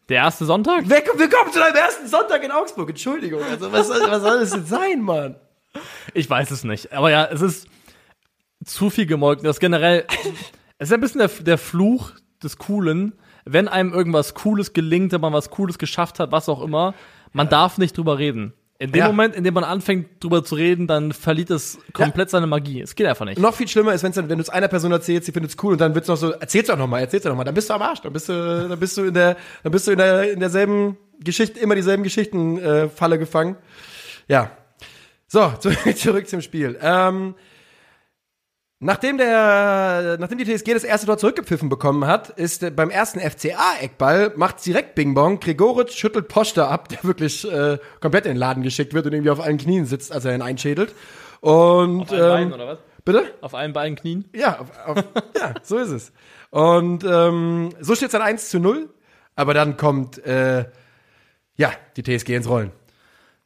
Der 0.07 0.17
erste 0.17 0.45
Sonntag? 0.45 0.87
Willkommen 0.89 1.51
zu 1.51 1.59
deinem 1.59 1.75
ersten 1.75 2.07
Sonntag 2.07 2.41
in 2.45 2.51
Augsburg. 2.51 2.89
Entschuldigung. 2.89 3.41
Also 3.43 3.73
was, 3.73 3.87
soll- 3.87 4.09
was 4.09 4.21
soll 4.21 4.39
das 4.39 4.51
denn 4.51 4.65
sein, 4.65 5.01
Mann? 5.01 5.35
Ich 6.13 6.29
weiß 6.29 6.49
es 6.51 6.63
nicht. 6.63 6.93
Aber 6.93 7.11
ja, 7.11 7.25
es 7.25 7.41
ist 7.41 7.67
zu 8.63 8.89
viel 8.89 9.05
gemolken. 9.05 9.43
Das 9.43 9.59
generell, 9.59 10.05
es 10.77 10.87
ist 10.87 10.93
ein 10.93 11.01
bisschen 11.01 11.19
der, 11.19 11.27
der 11.27 11.57
Fluch 11.57 12.11
des 12.41 12.57
Coolen. 12.57 13.11
Wenn 13.43 13.67
einem 13.67 13.91
irgendwas 13.93 14.33
Cooles 14.33 14.71
gelingt, 14.71 15.11
wenn 15.11 15.19
man 15.19 15.33
was 15.33 15.49
Cooles 15.49 15.77
geschafft 15.77 16.19
hat, 16.19 16.31
was 16.31 16.47
auch 16.47 16.61
immer, 16.63 16.93
man 17.33 17.49
darf 17.49 17.77
nicht 17.77 17.97
drüber 17.97 18.17
reden. 18.17 18.53
In 18.83 18.91
dem 18.91 18.99
Ja. 18.99 19.07
Moment, 19.07 19.33
in 19.33 19.45
dem 19.45 19.53
man 19.53 19.63
anfängt 19.63 20.21
drüber 20.21 20.43
zu 20.43 20.55
reden, 20.55 20.87
dann 20.87 21.13
verliert 21.13 21.49
es 21.51 21.77
komplett 21.93 22.29
seine 22.29 22.47
Magie. 22.47 22.81
Es 22.81 22.95
geht 22.95 23.07
einfach 23.07 23.23
nicht. 23.23 23.39
Noch 23.39 23.55
viel 23.55 23.69
schlimmer 23.69 23.93
ist, 23.93 24.03
wenn's 24.03 24.15
dann, 24.17 24.27
wenn 24.27 24.37
du 24.39 24.41
es 24.41 24.49
einer 24.49 24.67
Person 24.67 24.91
erzählst, 24.91 25.25
sie 25.25 25.31
findet 25.31 25.51
es 25.51 25.63
cool 25.63 25.71
und 25.71 25.79
dann 25.79 25.95
wird's 25.95 26.09
noch 26.09 26.17
so, 26.17 26.31
erzähl's 26.31 26.67
doch 26.67 26.77
noch 26.77 26.87
mal, 26.87 26.99
erzähl's 26.99 27.23
doch 27.23 27.29
noch 27.29 27.37
mal, 27.37 27.45
dann 27.45 27.55
bist 27.55 27.69
du 27.69 27.75
am 27.75 27.81
Arsch, 27.81 28.01
dann 28.01 28.11
bist 28.11 28.27
du, 28.27 28.67
dann 28.67 28.77
bist 28.77 28.97
du 28.97 29.03
in 29.05 29.13
der, 29.13 29.37
dann 29.63 29.71
bist 29.71 29.87
du 29.87 29.91
in 29.91 29.97
der, 29.99 30.33
in 30.33 30.41
derselben 30.41 30.97
Geschichte, 31.21 31.61
immer 31.61 31.75
dieselben 31.75 32.03
Geschichten 32.03 32.59
äh, 32.59 32.89
Falle 32.89 33.17
gefangen. 33.17 33.55
Ja. 34.27 34.51
So, 35.27 35.53
zurück, 35.59 35.79
zurück 35.97 36.27
zum 36.27 36.41
Spiel. 36.41 36.77
Ähm, 36.81 37.35
Nachdem, 38.83 39.17
der, 39.17 40.17
nachdem 40.19 40.37
die 40.37 40.45
TSG 40.45 40.73
das 40.73 40.83
erste 40.83 41.07
Tor 41.07 41.17
zurückgepfiffen 41.17 41.69
bekommen 41.69 42.05
hat, 42.05 42.29
ist 42.29 42.63
äh, 42.63 42.69
beim 42.69 42.89
ersten 42.89 43.19
FCA-Eckball, 43.19 44.33
macht 44.35 44.65
direkt 44.65 44.93
Bing 44.95 45.13
Bong, 45.13 45.39
Gregoritsch 45.39 45.97
schüttelt 45.97 46.27
Poster 46.27 46.69
ab, 46.69 46.89
der 46.89 47.03
wirklich 47.03 47.49
äh, 47.49 47.77
komplett 48.01 48.25
in 48.25 48.33
den 48.33 48.37
Laden 48.37 48.61
geschickt 48.61 48.93
wird 48.93 49.05
und 49.05 49.13
irgendwie 49.13 49.29
auf 49.29 49.39
allen 49.39 49.57
Knien 49.57 49.85
sitzt, 49.85 50.11
als 50.11 50.25
er 50.25 50.35
ihn 50.35 50.41
einschädelt. 50.41 50.93
Und, 51.39 52.11
ähm, 52.11 52.51
oder 52.53 52.67
was? 52.67 52.77
bitte? 53.05 53.33
Auf 53.41 53.55
allen 53.55 53.71
beiden 53.71 53.95
Knien? 53.95 54.25
Ja, 54.35 54.59
auf, 54.59 54.67
auf, 54.85 55.03
ja, 55.37 55.53
so 55.63 55.77
ist 55.77 55.89
es. 55.89 56.11
Und 56.49 57.03
ähm, 57.05 57.69
so 57.79 57.95
steht 57.95 58.07
es 58.07 58.11
dann 58.11 58.21
1 58.21 58.49
zu 58.49 58.59
0. 58.59 58.89
Aber 59.35 59.53
dann 59.53 59.77
kommt 59.77 60.23
äh, 60.25 60.65
ja 61.55 61.71
die 61.97 62.03
TSG 62.03 62.35
ins 62.35 62.47
Rollen. 62.47 62.71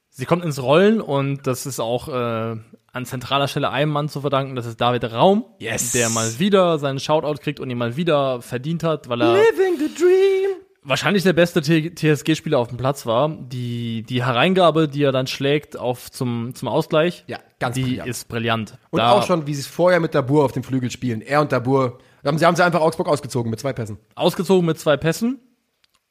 Sie 0.10 0.26
kommt 0.26 0.44
ins 0.44 0.62
Rollen 0.62 1.00
und 1.00 1.46
das 1.46 1.66
ist 1.66 1.80
auch 1.80 2.08
äh, 2.08 2.58
an 2.94 3.06
zentraler 3.06 3.48
Stelle 3.48 3.70
einem 3.70 3.92
Mann 3.92 4.10
zu 4.10 4.22
verdanken, 4.22 4.56
das 4.56 4.66
ist 4.66 4.82
David 4.82 5.04
Raum, 5.12 5.46
Yes. 5.60 5.92
der 5.92 6.10
mal 6.10 6.40
wieder 6.40 6.80
seinen 6.80 7.00
Shoutout 7.00 7.42
kriegt 7.42 7.60
und 7.60 7.70
ihn 7.70 7.78
mal 7.78 7.96
wieder 7.96 8.42
verdient 8.42 8.84
hat, 8.84 9.08
weil 9.10 9.22
er 9.22 9.34
Living 9.34 9.78
the 9.78 9.94
dream. 9.94 10.56
wahrscheinlich 10.84 11.24
der 11.24 11.34
beste 11.34 11.62
TSG-Spieler 11.62 12.58
auf 12.58 12.70
dem 12.70 12.78
Platz 12.78 13.06
war. 13.06 13.30
Die, 13.30 14.04
die 14.04 14.24
Hereingabe, 14.26 14.88
die 14.88 15.04
er 15.04 15.12
dann 15.12 15.28
schlägt 15.28 15.78
auf 15.78 16.10
zum, 16.10 16.56
zum 16.56 16.68
Ausgleich, 16.70 17.24
Ja, 17.28 17.38
ganz 17.60 17.76
die 17.76 17.84
brillant. 17.84 18.08
ist 18.10 18.28
brillant. 18.30 18.78
Und 18.90 18.98
Da 19.00 19.12
auch 19.12 19.26
schon, 19.28 19.46
wie 19.48 19.54
sie 19.54 19.62
es 19.62 19.68
vorher 19.68 20.00
mit 20.00 20.16
Dabur 20.16 20.46
auf 20.46 20.54
dem 20.54 20.64
Flügel 20.64 20.90
spielen. 20.90 21.22
Er 21.22 21.42
und 21.42 21.52
Dabur. 21.52 22.00
Da 22.24 22.30
haben 22.30 22.38
sie, 22.40 22.46
haben 22.46 22.56
sie 22.56 22.64
einfach 22.66 22.82
Augsburg 22.82 23.08
ausgezogen 23.10 23.50
mit 23.52 23.60
zwei 23.60 23.74
Pässen. 23.74 24.00
ausgezogen 24.16 24.66
mit 24.66 24.80
zwei 24.80 24.98
Pässen 24.98 25.40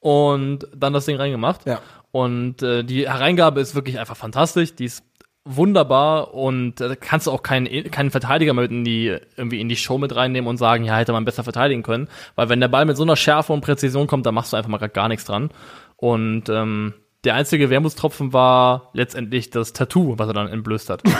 und 0.01 0.69
dann 0.77 0.93
das 0.93 1.07
Ding 1.07 1.17
reingemacht. 1.17 1.67
Ja. 1.67 1.81
Und 2.12 2.62
äh, 2.62 2.85
die 2.85 3.09
Hereingabe 3.09 3.61
ist 3.61 3.75
wirklich 3.75 3.99
einfach 3.99 4.17
fantastisch. 4.17 4.75
Die 4.75 4.85
ist 4.85 5.03
wunderbar 5.47 6.35
und 6.35 6.81
äh, 6.81 6.89
da 6.89 6.97
kannst 6.97 7.27
du 7.27 7.31
auch 7.31 7.43
keinen, 7.43 7.91
keinen 7.91 8.11
Verteidiger 8.11 8.53
mit 8.53 8.71
in 8.71 8.85
die, 8.85 9.17
irgendwie 9.37 9.61
in 9.61 9.69
die 9.69 9.77
Show 9.77 9.97
mit 9.97 10.15
reinnehmen 10.15 10.49
und 10.49 10.59
sagen, 10.59 10.85
ja, 10.85 10.97
hätte 10.97 11.13
man 11.13 11.25
besser 11.25 11.45
verteidigen 11.45 11.83
können. 11.83 12.09
Weil 12.35 12.49
wenn 12.49 12.61
der 12.61 12.69
Ball 12.69 12.85
mit 12.85 12.97
so 12.97 13.05
einer 13.05 13.17
Schärfe 13.17 13.53
und 13.53 13.61
Präzision 13.61 14.07
kommt, 14.07 14.27
dann 14.27 14.35
machst 14.35 14.53
du 14.53 14.57
einfach 14.57 14.71
mal 14.71 14.79
grad 14.79 14.93
gar 14.93 15.09
nichts 15.09 15.25
dran. 15.25 15.51
Und 15.97 16.49
ähm, 16.49 16.95
der 17.25 17.35
einzige 17.35 17.71
Wermutstropfen 17.71 18.33
war 18.33 18.91
letztendlich 18.93 19.51
das 19.51 19.73
Tattoo, 19.73 20.19
was 20.19 20.29
er 20.29 20.35
dann 20.35 20.49
entblößt 20.49 20.91
hat. 20.91 21.03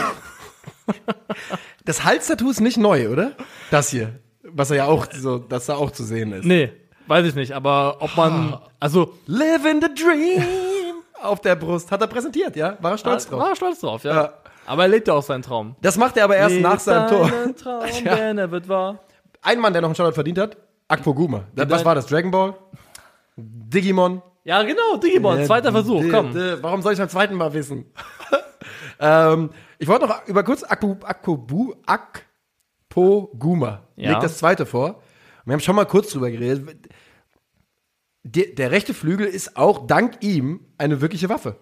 Das 1.87 2.03
Halstattoo 2.03 2.49
ist 2.49 2.59
nicht 2.59 2.77
neu, 2.77 3.07
oder? 3.07 3.31
Das 3.71 3.91
hier. 3.91 4.19
Was 4.43 4.71
er 4.71 4.77
ja 4.77 4.85
auch 4.87 5.07
so, 5.09 5.37
dass 5.37 5.67
da 5.67 5.75
auch 5.75 5.91
zu 5.91 6.03
sehen 6.03 6.33
ist. 6.33 6.43
nee, 6.43 6.69
weiß 7.07 7.25
ich 7.25 7.35
nicht, 7.35 7.53
aber 7.53 8.01
ob 8.01 8.15
man, 8.17 8.57
also, 8.81 9.17
Living 9.25 9.81
the 9.81 9.87
dream. 9.95 10.43
Auf 11.23 11.41
der 11.41 11.55
Brust. 11.55 11.91
Hat 11.91 12.01
er 12.01 12.07
präsentiert, 12.07 12.55
ja? 12.55 12.77
War 12.81 12.91
er 12.91 12.97
stolz 12.97 13.27
drauf. 13.27 13.39
war 13.41 13.55
stolz 13.55 13.79
drauf, 13.81 14.03
ja. 14.03 14.13
Ja. 14.15 14.33
Aber 14.65 14.83
er 14.83 14.89
lebt 14.89 15.07
ja 15.07 15.13
auch 15.13 15.23
seinen 15.23 15.41
Traum. 15.43 15.75
Das 15.81 15.97
macht 15.97 16.17
er 16.17 16.25
aber 16.25 16.35
erst 16.35 16.59
nach 16.59 16.79
seinem 16.79 17.07
Tor. 17.09 17.29
Deinen 17.29 17.55
Traum, 17.55 17.83
Ja. 18.03 18.15
denn 18.15 18.37
er 18.37 18.51
wird 18.51 18.67
wahr. 18.67 18.99
Ein 19.41 19.59
Mann, 19.59 19.71
der 19.73 19.81
noch 19.81 19.89
einen 19.89 19.95
Shoutout 19.95 20.13
verdient 20.15 20.37
hat, 20.39 20.57
Akpo 20.89 21.13
Guma. 21.13 21.43
Was 21.55 21.85
war 21.85 21.95
das? 21.95 22.05
Dragon 22.07 22.31
Ball? 22.31 22.53
Digimon? 23.37 24.21
Ja, 24.43 24.63
genau, 24.63 24.97
Digimon, 25.01 25.43
zweiter 25.45 25.71
Versuch, 25.71 26.01
D- 26.01 26.09
komm. 26.09 26.33
d- 26.33 26.57
Warum 26.61 26.81
soll 26.81 26.93
ich 26.93 26.99
beim 26.99 27.09
zweiten 27.09 27.35
Mal 27.35 27.53
wissen? 27.53 27.85
ähm, 28.99 29.49
ich 29.77 29.87
wollte 29.87 30.07
noch 30.07 30.25
über 30.27 30.43
kurz 30.43 30.63
Akpo, 30.63 30.97
Akpo, 31.03 31.37
Bu, 31.37 31.73
Akpo 31.85 33.29
Guma. 33.37 33.83
Ja. 33.95 34.11
Legt 34.11 34.23
das 34.23 34.37
zweite 34.37 34.65
vor. 34.65 35.01
Wir 35.45 35.53
haben 35.53 35.59
schon 35.61 35.75
mal 35.75 35.85
kurz 35.85 36.11
drüber 36.11 36.29
geredet. 36.31 36.89
Der, 38.35 38.47
der 38.47 38.71
rechte 38.71 38.93
Flügel 38.93 39.25
ist 39.27 39.55
auch 39.57 39.87
dank 39.87 40.17
ihm 40.21 40.59
eine 40.77 40.99
wirkliche 41.01 41.29
Waffe. 41.29 41.55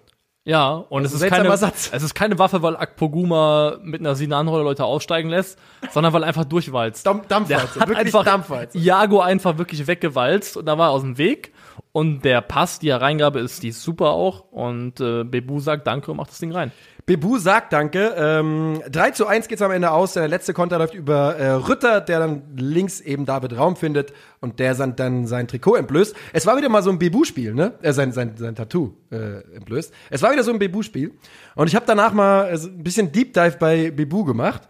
Ja, 0.47 0.73
und 0.75 1.03
es 1.03 1.11
ist 1.13 1.25
keine, 1.25 1.57
Satz. 1.57 1.89
es 1.91 2.03
ist 2.03 2.13
keine 2.13 2.37
Waffe, 2.37 2.61
weil 2.61 2.77
Akpoguma 2.77 3.77
mit 3.81 3.99
einer 4.01 4.13
Sinanrolle 4.15 4.63
Leute 4.63 4.85
aussteigen 4.85 5.29
lässt, 5.29 5.57
sondern 5.91 6.13
weil 6.13 6.21
er 6.21 6.27
einfach 6.27 6.45
durchwalzt. 6.45 7.05
Dampf- 7.05 7.21
Der 7.27 7.37
Dampfwalze, 7.39 7.79
hat 7.79 7.87
wirklich 7.89 7.97
einfach 7.97 8.23
Dampfwalze. 8.23 8.77
Jago 8.77 9.21
einfach 9.21 9.57
wirklich 9.57 9.87
weggewalzt 9.87 10.55
und 10.57 10.67
da 10.67 10.77
war 10.77 10.89
er 10.89 10.91
aus 10.91 11.01
dem 11.01 11.17
Weg. 11.17 11.51
Und 11.91 12.25
der 12.25 12.41
Pass, 12.41 12.79
die 12.79 12.89
Hereingabe 12.91 13.39
ist, 13.39 13.63
die 13.63 13.69
ist 13.69 13.81
super 13.81 14.11
auch. 14.11 14.51
Und 14.51 14.99
äh, 14.99 15.23
Bebu 15.23 15.59
sagt 15.59 15.87
Danke 15.87 16.11
und 16.11 16.17
macht 16.17 16.31
das 16.31 16.39
Ding 16.39 16.51
rein. 16.51 16.71
Bebu 17.05 17.37
sagt 17.37 17.71
Danke. 17.71 18.15
Ähm, 18.17 18.81
3 18.89 19.11
zu 19.11 19.27
1 19.27 19.47
geht's 19.47 19.61
am 19.61 19.71
Ende 19.71 19.91
aus. 19.91 20.13
Der 20.13 20.27
letzte 20.27 20.53
Konter 20.53 20.79
läuft 20.79 20.95
über 20.95 21.35
äh, 21.35 21.51
Rütter, 21.51 22.01
der 22.01 22.19
dann 22.19 22.43
links 22.57 22.99
eben 22.99 23.25
David 23.25 23.57
Raum 23.57 23.75
findet 23.75 24.11
und 24.41 24.59
der 24.59 24.73
dann, 24.73 25.27
sein 25.27 25.47
Trikot 25.47 25.75
entblößt. 25.75 26.15
Es 26.33 26.45
war 26.45 26.57
wieder 26.57 26.69
mal 26.69 26.81
so 26.81 26.89
ein 26.89 26.97
Bebu-Spiel, 26.97 27.53
ne? 27.53 27.73
Äh, 27.81 27.93
sein, 27.93 28.11
sein, 28.11 28.35
sein 28.37 28.55
Tattoo 28.55 28.93
äh, 29.11 29.41
entblößt. 29.55 29.93
Es 30.09 30.21
war 30.21 30.31
wieder 30.31 30.43
so 30.43 30.51
ein 30.51 30.59
Bebu-Spiel. 30.59 31.13
Und 31.55 31.67
ich 31.67 31.75
habe 31.75 31.85
danach 31.85 32.13
mal 32.13 32.45
äh, 32.47 32.55
ein 32.55 32.83
bisschen 32.83 33.11
Deep 33.11 33.33
Dive 33.33 33.57
bei 33.59 33.91
Bebu 33.91 34.23
gemacht. 34.23 34.63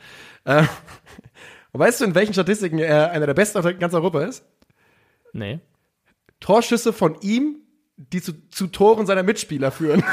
Äh, 0.44 0.64
Und 1.72 1.80
weißt 1.80 2.02
du, 2.02 2.06
in 2.06 2.16
welchen 2.16 2.34
Statistiken 2.34 2.80
er 2.80 3.12
einer 3.12 3.26
der 3.26 3.34
besten 3.34 3.66
in 3.66 3.80
ganz 3.80 3.94
Europa 3.94 4.22
ist? 4.24 4.44
Nee. 5.32 5.60
Torschüsse 6.46 6.94
von 6.94 7.18
ihm, 7.22 7.58
die 7.98 8.22
zu, 8.22 8.34
zu 8.50 8.68
Toren 8.68 9.08
seiner 9.08 9.24
Mitspieler 9.24 9.72
führen. 9.72 10.04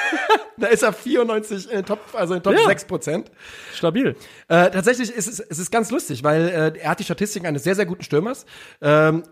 da 0.56 0.68
ist 0.68 0.84
er 0.84 0.92
94 0.92 1.72
in 1.72 1.84
Top, 1.84 1.98
also 2.12 2.34
in 2.34 2.42
Top 2.42 2.54
Ja. 2.54 2.66
6 2.66 2.84
Prozent. 2.84 3.32
Stabil. 3.74 4.14
Äh, 4.46 4.70
tatsächlich 4.70 5.10
ist 5.10 5.26
es, 5.26 5.40
es 5.40 5.58
ist 5.58 5.72
ganz 5.72 5.90
lustig, 5.90 6.22
weil 6.22 6.48
äh, 6.48 6.78
er 6.78 6.90
hat 6.90 7.00
die 7.00 7.04
Statistiken 7.04 7.46
eines 7.46 7.64
sehr, 7.64 7.74
sehr 7.74 7.86
guten 7.86 8.04
Stürmers. 8.04 8.46
Ähm, 8.80 9.24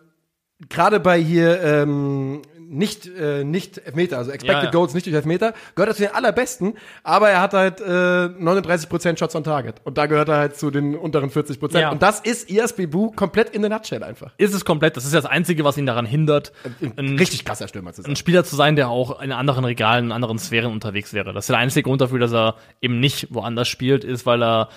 Gerade 0.69 0.99
bei 0.99 1.21
hier 1.21 1.63
ähm, 1.63 2.43
nicht, 2.71 3.07
äh, 3.07 3.43
nicht 3.43 3.79
Elfmeter, 3.79 4.19
also 4.19 4.31
Expected 4.31 4.65
Ja. 4.65 4.71
Goals 4.71 4.95
nicht 4.95 5.05
durch 5.05 5.17
Elfmeter, 5.17 5.55
gehört 5.75 5.91
er 5.91 5.95
zu 5.97 6.03
den 6.03 6.15
allerbesten, 6.15 6.75
aber 7.03 7.29
er 7.29 7.41
hat 7.41 7.53
halt 7.53 7.81
äh, 7.81 7.85
39% 7.85 9.19
Shots 9.19 9.35
on 9.35 9.43
Target. 9.45 9.77
Und 9.85 9.99
da 9.99 10.07
gehört 10.07 10.29
er 10.29 10.37
halt 10.37 10.57
zu 10.57 10.71
den 10.71 10.95
unteren 10.97 11.31
40%. 11.31 11.79
Ja. 11.79 11.91
Und 11.91 12.01
das 12.03 12.21
ist 12.21 12.49
ISB 12.49 12.87
Boo 12.87 13.11
komplett 13.11 13.51
in 13.51 13.63
der 13.63 13.71
Nutshell 13.71 14.03
einfach. 14.05 14.33
Ist 14.39 14.55
es 14.55 14.65
komplett. 14.65 14.97
Das 14.97 15.05
ist 15.05 15.13
ja 15.13 15.21
das 15.21 15.31
Einzige, 15.31 15.65
was 15.65 15.77
ihn 15.77 15.87
daran 15.87 16.07
hindert, 16.07 16.53
ein, 16.97 17.19
Richtig 17.19 17.45
krasser 17.45 17.67
Stürmer 17.67 17.93
zu 17.93 18.03
sein. 18.03 18.13
ein 18.13 18.17
Spieler 18.17 18.45
zu 18.45 18.55
sein, 18.55 18.77
der 18.77 18.89
auch 18.89 19.21
in 19.21 19.33
anderen 19.33 19.65
Regalen, 19.65 20.07
in 20.07 20.13
anderen 20.13 20.39
Sphären 20.39 20.73
unterwegs 20.73 21.13
wäre. 21.13 21.33
Das 21.33 21.45
ist 21.45 21.51
der 21.51 21.59
einzige 21.59 21.83
Grund 21.83 22.01
dafür, 22.01 22.21
dass 22.21 22.33
er 22.33 22.55
eben 22.81 23.01
nicht 23.01 23.29
woanders 23.35 23.69
spielt, 23.69 24.05
ist, 24.05 24.27
weil 24.27 24.43
er 24.43 24.69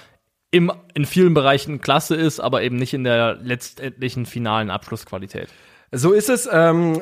im, 0.50 0.72
in 0.94 1.06
vielen 1.06 1.34
Bereichen 1.34 1.82
klasse 1.82 2.16
ist, 2.16 2.40
aber 2.40 2.62
eben 2.62 2.76
nicht 2.76 2.94
in 2.94 3.04
der 3.04 3.36
letztendlichen 3.36 4.26
finalen 4.26 4.70
Abschlussqualität. 4.70 5.50
So 5.96 6.12
ist 6.12 6.30
es. 6.30 6.50
Ähm, 6.52 7.02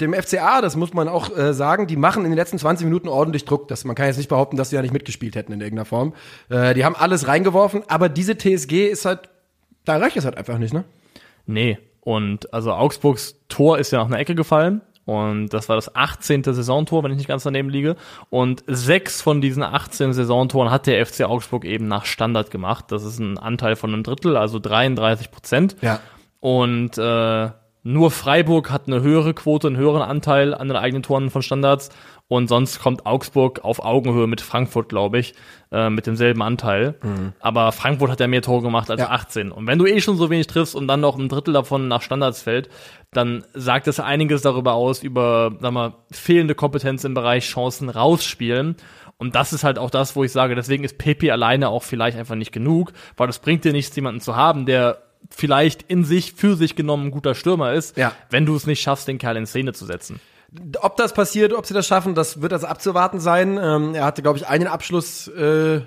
dem 0.00 0.14
FCA, 0.14 0.62
das 0.62 0.74
muss 0.74 0.94
man 0.94 1.08
auch 1.08 1.36
äh, 1.36 1.52
sagen, 1.52 1.86
die 1.86 1.96
machen 1.96 2.24
in 2.24 2.30
den 2.30 2.36
letzten 2.36 2.58
20 2.58 2.86
Minuten 2.86 3.08
ordentlich 3.08 3.44
Druck. 3.44 3.68
Das, 3.68 3.84
man 3.84 3.94
kann 3.94 4.06
jetzt 4.06 4.16
nicht 4.16 4.30
behaupten, 4.30 4.56
dass 4.56 4.70
sie 4.70 4.76
ja 4.76 4.82
nicht 4.82 4.94
mitgespielt 4.94 5.36
hätten 5.36 5.52
in 5.52 5.60
irgendeiner 5.60 5.84
Form. 5.84 6.14
Äh, 6.48 6.74
die 6.74 6.84
haben 6.84 6.96
alles 6.96 7.28
reingeworfen, 7.28 7.82
aber 7.88 8.08
diese 8.08 8.36
TSG 8.36 8.88
ist 8.88 9.04
halt, 9.04 9.28
da 9.84 9.98
reicht 9.98 10.16
es 10.16 10.24
halt 10.24 10.36
einfach 10.36 10.58
nicht, 10.58 10.72
ne? 10.72 10.84
Nee. 11.46 11.78
Und 12.00 12.52
also 12.54 12.72
Augsburgs 12.72 13.36
Tor 13.48 13.78
ist 13.78 13.90
ja 13.92 13.98
nach 13.98 14.06
einer 14.06 14.18
Ecke 14.18 14.34
gefallen. 14.34 14.80
Und 15.04 15.48
das 15.48 15.68
war 15.68 15.76
das 15.76 15.94
18. 15.94 16.44
Saisontor, 16.44 17.02
wenn 17.02 17.10
ich 17.10 17.18
nicht 17.18 17.26
ganz 17.26 17.42
daneben 17.42 17.68
liege. 17.68 17.96
Und 18.30 18.62
sechs 18.68 19.20
von 19.20 19.40
diesen 19.40 19.62
18 19.62 20.12
Saisontoren 20.12 20.70
hat 20.70 20.86
der 20.86 21.04
FC 21.04 21.24
Augsburg 21.24 21.64
eben 21.64 21.88
nach 21.88 22.04
Standard 22.04 22.50
gemacht. 22.50 22.86
Das 22.88 23.04
ist 23.04 23.18
ein 23.18 23.36
Anteil 23.36 23.76
von 23.76 23.92
einem 23.92 24.02
Drittel, 24.02 24.36
also 24.36 24.58
33 24.60 25.30
Prozent. 25.30 25.76
Ja. 25.82 26.00
Und 26.38 26.96
äh, 26.96 27.50
nur 27.82 28.10
Freiburg 28.10 28.70
hat 28.70 28.86
eine 28.86 29.00
höhere 29.02 29.34
Quote, 29.34 29.68
einen 29.68 29.76
höheren 29.76 30.02
Anteil 30.02 30.54
an 30.54 30.68
den 30.68 30.76
eigenen 30.76 31.02
Toren 31.02 31.30
von 31.30 31.42
Standards. 31.42 31.90
Und 32.28 32.46
sonst 32.46 32.78
kommt 32.78 33.06
Augsburg 33.06 33.64
auf 33.64 33.84
Augenhöhe 33.84 34.28
mit 34.28 34.40
Frankfurt, 34.40 34.88
glaube 34.88 35.18
ich, 35.18 35.34
äh, 35.72 35.90
mit 35.90 36.06
demselben 36.06 36.42
Anteil. 36.42 36.94
Aber 37.40 37.72
Frankfurt 37.72 38.08
hat 38.08 38.20
ja 38.20 38.28
mehr 38.28 38.42
Tore 38.42 38.62
gemacht 38.62 38.88
als 38.88 39.00
Ja. 39.00 39.08
18. 39.10 39.50
Und 39.50 39.66
wenn 39.66 39.80
du 39.80 39.86
eh 39.86 40.00
schon 40.00 40.16
so 40.16 40.30
wenig 40.30 40.46
triffst 40.46 40.76
und 40.76 40.86
dann 40.86 41.00
noch 41.00 41.18
ein 41.18 41.28
Drittel 41.28 41.52
davon 41.52 41.88
nach 41.88 42.02
Standards 42.02 42.42
fällt, 42.42 42.68
dann 43.10 43.44
sagt 43.54 43.88
es 43.88 43.98
einiges 43.98 44.42
darüber 44.42 44.74
aus, 44.74 45.02
über, 45.02 45.56
sag 45.58 45.72
mal, 45.72 45.94
fehlende 46.12 46.54
Kompetenz 46.54 47.02
im 47.02 47.14
Bereich 47.14 47.46
Chancen 47.48 47.88
rausspielen. 47.88 48.76
Und 49.18 49.34
das 49.34 49.52
ist 49.52 49.64
halt 49.64 49.78
auch 49.80 49.90
das, 49.90 50.14
wo 50.14 50.22
ich 50.22 50.30
sage, 50.30 50.54
deswegen 50.54 50.84
ist 50.84 50.98
Pepe 50.98 51.32
alleine 51.32 51.68
auch 51.68 51.82
vielleicht 51.82 52.16
einfach 52.16 52.36
nicht 52.36 52.52
genug, 52.52 52.92
weil 53.16 53.28
es 53.28 53.40
bringt 53.40 53.64
dir 53.64 53.72
nichts, 53.72 53.96
jemanden 53.96 54.20
zu 54.20 54.36
haben, 54.36 54.66
der 54.66 54.98
vielleicht 55.28 55.82
in 55.82 56.04
sich, 56.04 56.32
für 56.32 56.56
sich 56.56 56.74
genommen 56.76 57.06
ein 57.06 57.10
guter 57.10 57.34
Stürmer 57.34 57.72
ist, 57.72 57.96
Ja. 57.96 58.12
wenn 58.30 58.46
du 58.46 58.56
es 58.56 58.66
nicht 58.66 58.80
schaffst, 58.80 59.06
den 59.08 59.18
Kerl 59.18 59.36
in 59.36 59.46
Szene 59.46 59.72
zu 59.72 59.84
setzen. 59.86 60.20
Ob 60.80 60.96
das 60.96 61.12
passiert, 61.14 61.52
ob 61.52 61.64
sie 61.66 61.74
das 61.74 61.86
schaffen, 61.86 62.14
das 62.16 62.42
wird 62.42 62.52
also 62.52 62.66
abzuwarten 62.66 63.20
sein. 63.20 63.58
Ähm, 63.62 63.94
er 63.94 64.04
hatte, 64.04 64.22
glaube 64.22 64.38
ich, 64.38 64.48
einen 64.48 64.66
Abschluss 64.66 65.28
äh, 65.28 65.82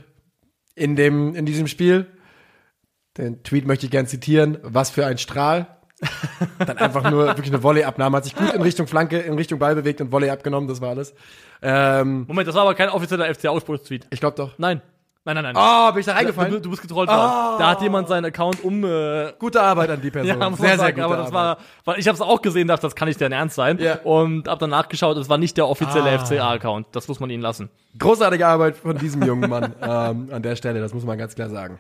in, 0.76 0.96
dem, 0.96 1.36
in 1.36 1.46
diesem 1.46 1.68
Spiel. 1.68 2.08
Den 3.18 3.44
Tweet 3.44 3.68
möchte 3.68 3.86
ich 3.86 3.92
gern 3.92 4.08
zitieren. 4.08 4.58
Was 4.64 4.90
für 4.90 5.06
ein 5.06 5.18
Strahl. 5.18 5.68
Dann 6.60 6.78
einfach 6.78 7.10
nur 7.12 7.28
wirklich 7.28 7.50
eine 7.50 7.62
Volley-Abnahme. 7.62 8.16
Hat 8.18 8.24
sich 8.24 8.36
gut 8.36 8.54
in 8.54 8.62
Richtung 8.62 8.88
Flanke, 8.88 9.20
in 9.20 9.34
Richtung 9.34 9.60
Ball 9.60 9.76
bewegt 9.76 10.00
und 10.02 10.12
Volley 10.12 10.30
abgenommen. 10.30 10.68
Das 10.70 10.80
war 10.82 10.90
alles. 10.90 11.14
Ähm, 11.62 12.26
Moment, 12.28 12.48
das 12.48 12.56
war 12.56 12.62
aber 12.64 12.74
kein 12.76 12.90
offizieller 12.90 13.34
FC 13.34 13.46
Augsburg-Tweet. 13.48 14.08
ich 14.12 14.20
glaube 14.22 14.36
doch. 14.38 14.58
Nein. 14.58 14.82
Nein, 15.26 15.36
nein, 15.36 15.54
nein. 15.54 15.56
Oh, 15.58 15.90
bin 15.94 16.02
ich 16.02 16.06
da 16.06 16.12
du, 16.12 16.18
reingefallen? 16.18 16.62
du 16.62 16.70
bist 16.70 16.82
getrollt 16.82 17.08
worden. 17.08 17.58
Da 17.58 17.70
hat 17.70 17.82
jemand 17.82 18.10
seinen 18.10 18.26
Account 18.26 18.62
um 18.62 18.84
äh, 18.84 19.32
Gute 19.40 19.62
Arbeit 19.62 19.90
an 19.90 20.02
die 20.02 20.12
Person. 20.12 20.28
Ja, 20.38 20.50
muss 20.50 20.60
sehr, 20.60 20.68
man 20.68 20.78
sehr 20.78 20.86
sagen, 20.86 20.96
gute 20.96 21.06
aber 21.06 21.16
das 21.16 21.28
Arbeit. 21.28 21.34
war, 21.34 21.58
weil 21.86 22.00
ich 22.00 22.08
habe 22.10 22.16
es 22.16 22.22
auch 22.22 22.42
gesehen, 22.42 22.68
dachte, 22.68 22.82
das 22.82 22.94
kann 22.96 23.08
nicht 23.08 23.22
dein 23.22 23.32
Ernst 23.32 23.56
sein. 23.56 23.78
Ja. 23.80 24.00
Und 24.04 24.50
hab 24.50 24.60
dann 24.60 24.72
nachgeschaut, 24.72 25.16
es 25.18 25.30
war 25.30 25.38
nicht 25.38 25.56
der 25.56 25.68
offizielle 25.70 26.10
Ah. 26.12 26.18
FCA-Account. 26.26 26.88
Das 26.92 27.08
muss 27.08 27.22
man 27.22 27.30
ihnen 27.30 27.42
lassen. 27.42 27.70
Großartige 27.98 28.46
Arbeit 28.46 28.76
von 28.76 28.98
diesem 28.98 29.24
jungen 29.24 29.50
Mann 29.50 29.74
ähm, 29.82 30.30
an 30.30 30.42
der 30.44 30.58
Stelle, 30.58 30.82
das 30.82 30.94
muss 30.94 31.06
man 31.06 31.18
ganz 31.18 31.36
klar 31.36 31.50
sagen. 31.50 31.80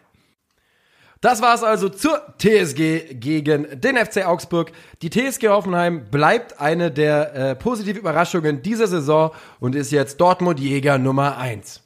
Das 1.19 1.41
war 1.41 1.53
es 1.55 1.63
also 1.63 1.89
zur 1.89 2.21
TSG 2.37 3.13
gegen 3.15 3.67
den 3.79 3.97
FC 3.97 4.25
Augsburg. 4.25 4.71
Die 5.01 5.09
TSG 5.09 5.49
Hoffenheim 5.49 6.05
bleibt 6.11 6.59
eine 6.61 6.91
der 6.91 7.35
äh, 7.35 7.55
positiven 7.55 7.99
Überraschungen 8.01 8.61
dieser 8.61 8.87
Saison 8.87 9.31
und 9.59 9.75
ist 9.75 9.91
jetzt 9.91 10.19
Dortmund-Jäger 10.21 10.97
Nummer 10.97 11.37
eins. 11.37 11.82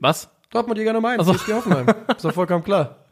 Was? 0.00 0.30
Dortmund-Jäger 0.50 0.92
Nummer 0.92 1.10
eins, 1.10 1.20
Also- 1.20 1.34
TSG 1.34 1.52
Hoffenheim. 1.54 1.86
Ist 2.08 2.24
doch 2.24 2.32
vollkommen 2.32 2.64
klar. 2.64 3.04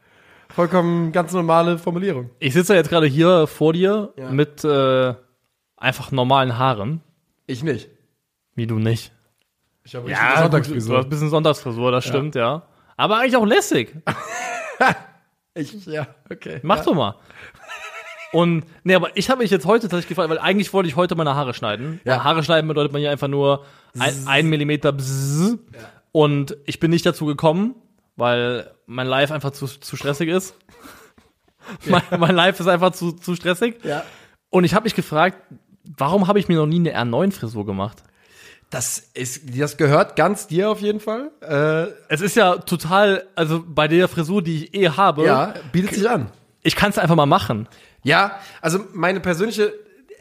Vollkommen 0.49 1.13
ganz 1.13 1.33
normale 1.33 1.77
Formulierung. 1.79 2.31
Ich 2.39 2.55
sitze 2.55 2.75
jetzt 2.75 2.89
gerade 2.89 3.07
hier 3.07 3.47
vor 3.47 3.73
dir 3.73 4.13
Ja. 4.17 4.31
mit 4.31 4.65
äh, 4.65 5.15
einfach 5.77 6.13
normalen 6.13 6.57
Haaren. 6.57 7.01
Ich 7.47 7.63
nicht. 7.63 7.89
Wie 8.55 8.67
du 8.67 8.79
nicht. 8.79 9.13
Ich 9.85 9.95
habe 9.95 10.05
gut, 10.05 10.13
du 10.69 10.97
hast 10.97 11.05
ein 11.05 11.09
bisschen 11.09 11.31
Sonntagsfrisur, 11.31 11.91
das 11.93 12.05
stimmt, 12.05 12.35
ja. 12.35 12.63
Aber 12.97 13.19
eigentlich 13.19 13.37
auch 13.37 13.47
lässig. 13.47 13.95
Ich, 15.59 15.87
ja, 15.87 16.07
okay. 16.31 16.61
Mach 16.63 16.79
ja. 16.79 16.85
doch 16.85 16.95
mal. 16.95 17.15
Und, 18.33 18.65
nee, 18.85 18.95
aber 18.95 19.17
ich 19.17 19.31
habe 19.31 19.41
mich 19.43 19.51
jetzt 19.51 19.65
heute 19.65 19.89
tatsächlich 19.89 20.09
gefragt, 20.09 20.29
weil 20.29 20.39
eigentlich 20.39 20.71
wollte 20.75 20.87
ich 20.87 20.97
heute 20.97 21.15
meine 21.15 21.35
Haare 21.35 21.55
schneiden. 21.55 21.99
Ja. 22.05 22.25
Haare 22.25 22.43
schneiden 22.43 22.69
bedeutet 22.69 22.93
man 22.93 23.01
ja 23.01 23.11
einfach 23.11 23.29
nur 23.29 23.65
ein, 23.99 24.15
ein 24.27 24.47
Millimeter 24.49 24.93
bzzz. 24.93 25.57
Und 26.17 26.57
ich 26.65 26.81
bin 26.81 26.91
nicht 26.91 27.05
dazu 27.05 27.27
gekommen, 27.27 27.75
weil 28.17 28.71
mein 28.87 29.07
Live 29.07 29.31
einfach 29.31 29.51
zu, 29.51 29.67
zu 29.67 29.97
stressig 29.97 30.31
ist. 30.31 30.55
mein, 31.85 32.01
mein 32.19 32.35
Live 32.35 32.59
ist 32.59 32.69
einfach 32.69 32.93
zu, 32.93 33.13
zu 33.13 33.35
stressig. 33.35 33.85
Ja. 33.85 34.03
Und 34.49 34.65
ich 34.65 34.73
habe 34.73 34.85
mich 34.85 34.95
gefragt, 34.95 35.37
warum 35.85 36.27
habe 36.27 36.39
ich 36.39 36.49
mir 36.49 36.57
noch 36.57 36.65
nie 36.65 36.79
eine 36.91 36.99
R9-Frisur 36.99 37.67
gemacht? 37.67 38.03
Das 38.71 39.11
ist, 39.13 39.61
das 39.61 39.77
gehört 39.77 40.17
ganz 40.17 40.47
dir 40.47 40.71
auf 40.71 40.81
jeden 40.81 41.01
Fall. 41.01 41.33
Äh, 41.43 41.93
Es 42.09 42.23
ist 42.23 42.35
ja 42.35 42.57
total, 42.57 43.27
also 43.35 43.63
bei 43.69 43.87
der 43.87 44.09
Frisur, 44.09 44.41
die 44.41 44.65
ich 44.65 44.75
eh 44.75 44.89
habe, 44.89 45.27
ja, 45.27 45.53
bietet 45.71 45.97
sich 45.97 46.09
an. 46.09 46.31
ich 46.63 46.77
kann 46.77 46.89
es 46.89 46.97
einfach 46.97 47.17
mal 47.17 47.27
machen. 47.27 47.69
Ja, 48.05 48.41
also 48.63 48.79
meine 48.95 49.21
persönliche, 49.21 49.71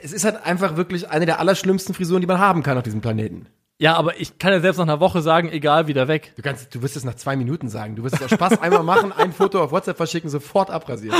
es 0.04 0.12
ist 0.12 0.26
halt 0.26 0.46
einfach 0.46 0.76
wirklich 0.76 1.10
eine 1.10 1.26
der 1.26 1.40
allerschlimmsten 1.40 1.96
Frisuren, 1.96 2.20
die 2.20 2.28
man 2.28 2.40
haben 2.40 2.64
kann 2.64 2.78
auf 2.78 2.84
diesem 2.84 3.00
Planeten. 3.00 3.48
Ja, 3.78 3.96
aber 3.96 4.20
ich 4.20 4.38
kann 4.40 4.54
ja 4.54 4.62
selbst 4.62 4.78
nach 4.78 4.86
einer 4.86 5.00
Woche 5.02 5.22
sagen, 5.22 5.50
egal, 5.52 5.88
wieder 5.88 6.08
weg. 6.08 6.34
Du 6.38 6.42
kannst, 6.42 6.74
du 6.74 6.82
wirst 6.82 6.96
es 6.96 7.04
nach 7.04 7.16
zwei 7.16 7.36
Minuten 7.36 7.68
sagen. 7.68 7.96
Du 7.96 8.04
wirst 8.04 8.16
es 8.16 8.22
aus 8.24 8.32
Spaß 8.32 8.62
einmal 8.62 8.84
machen, 8.84 9.12
ein 9.12 9.34
Foto 9.34 9.62
auf 9.62 9.72
WhatsApp 9.72 9.98
verschicken, 9.98 10.30
sofort 10.30 10.70
abrasieren. 10.70 11.20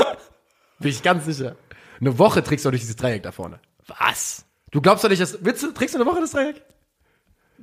Bin 0.80 0.90
ich 0.90 1.04
ganz 1.04 1.26
sicher. 1.26 1.56
Eine 2.00 2.18
Woche 2.18 2.44
trägst 2.44 2.66
du 2.66 2.70
durch 2.72 2.82
dieses 2.82 2.96
Dreieck 2.96 3.24
da 3.24 3.32
vorne. 3.32 3.60
Was? 3.88 4.46
Du 4.72 4.82
glaubst 4.82 5.04
doch 5.04 5.10
nicht, 5.10 5.22
dass, 5.22 5.44
willst 5.44 5.64
du, 5.64 5.72
trägst 5.72 5.96
du 5.96 6.00
eine 6.00 6.10
Woche 6.10 6.22
das 6.22 6.32
Dreieck? 6.32 6.62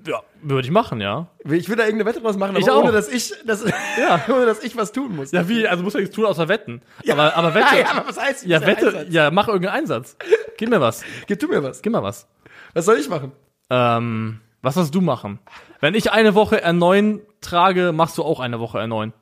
Ja, 0.06 0.20
würde 0.42 0.66
ich 0.66 0.72
machen, 0.72 1.00
ja. 1.00 1.28
Ich 1.44 1.68
will 1.68 1.76
da 1.76 1.84
irgendeine 1.84 2.10
Wette 2.10 2.20
draus 2.20 2.36
machen, 2.36 2.50
aber 2.50 2.58
Ich 2.58 2.70
auch. 2.70 2.82
ohne, 2.82 2.92
dass 2.92 3.08
ich, 3.08 3.32
dass, 3.46 3.64
Ja. 3.98 4.20
ohne, 4.28 4.46
dass 4.46 4.62
ich 4.64 4.76
was 4.76 4.92
tun 4.92 5.14
muss. 5.16 5.30
Ja, 5.32 5.48
wie? 5.48 5.66
Also 5.68 5.82
muss 5.84 5.94
ja 5.94 6.00
nichts 6.00 6.14
tun, 6.14 6.24
außer 6.26 6.48
wetten. 6.48 6.82
Aber, 7.08 7.34
aber 7.36 7.54
Wette. 7.54 7.78
ja, 7.78 7.90
aber 7.92 8.08
was 8.08 8.18
heißt 8.20 8.44
Ja, 8.46 8.60
Wette. 8.66 8.88
Einsatz? 8.88 9.06
Ja, 9.10 9.30
mach 9.30 9.48
irgendeinen 9.48 9.76
Einsatz. 9.82 10.16
Gib 10.56 10.70
mir 10.70 10.80
was. 10.80 11.02
Gib 11.26 11.38
du 11.40 11.48
mir 11.48 11.62
was. 11.62 11.80
Gib 11.82 11.92
mal 11.92 12.02
was. 12.02 12.26
Was 12.74 12.84
soll 12.86 12.96
ich 12.96 13.08
machen? 13.08 13.32
Ähm, 13.70 14.40
was 14.62 14.74
sollst 14.74 14.94
du 14.94 15.00
machen? 15.00 15.38
Wenn 15.80 15.94
ich 15.94 16.12
eine 16.12 16.34
Woche 16.34 16.64
R9 16.64 17.20
trage, 17.40 17.92
machst 17.92 18.18
du 18.18 18.22
auch 18.24 18.40
eine 18.40 18.60
Woche 18.60 18.78
R9. 18.78 19.12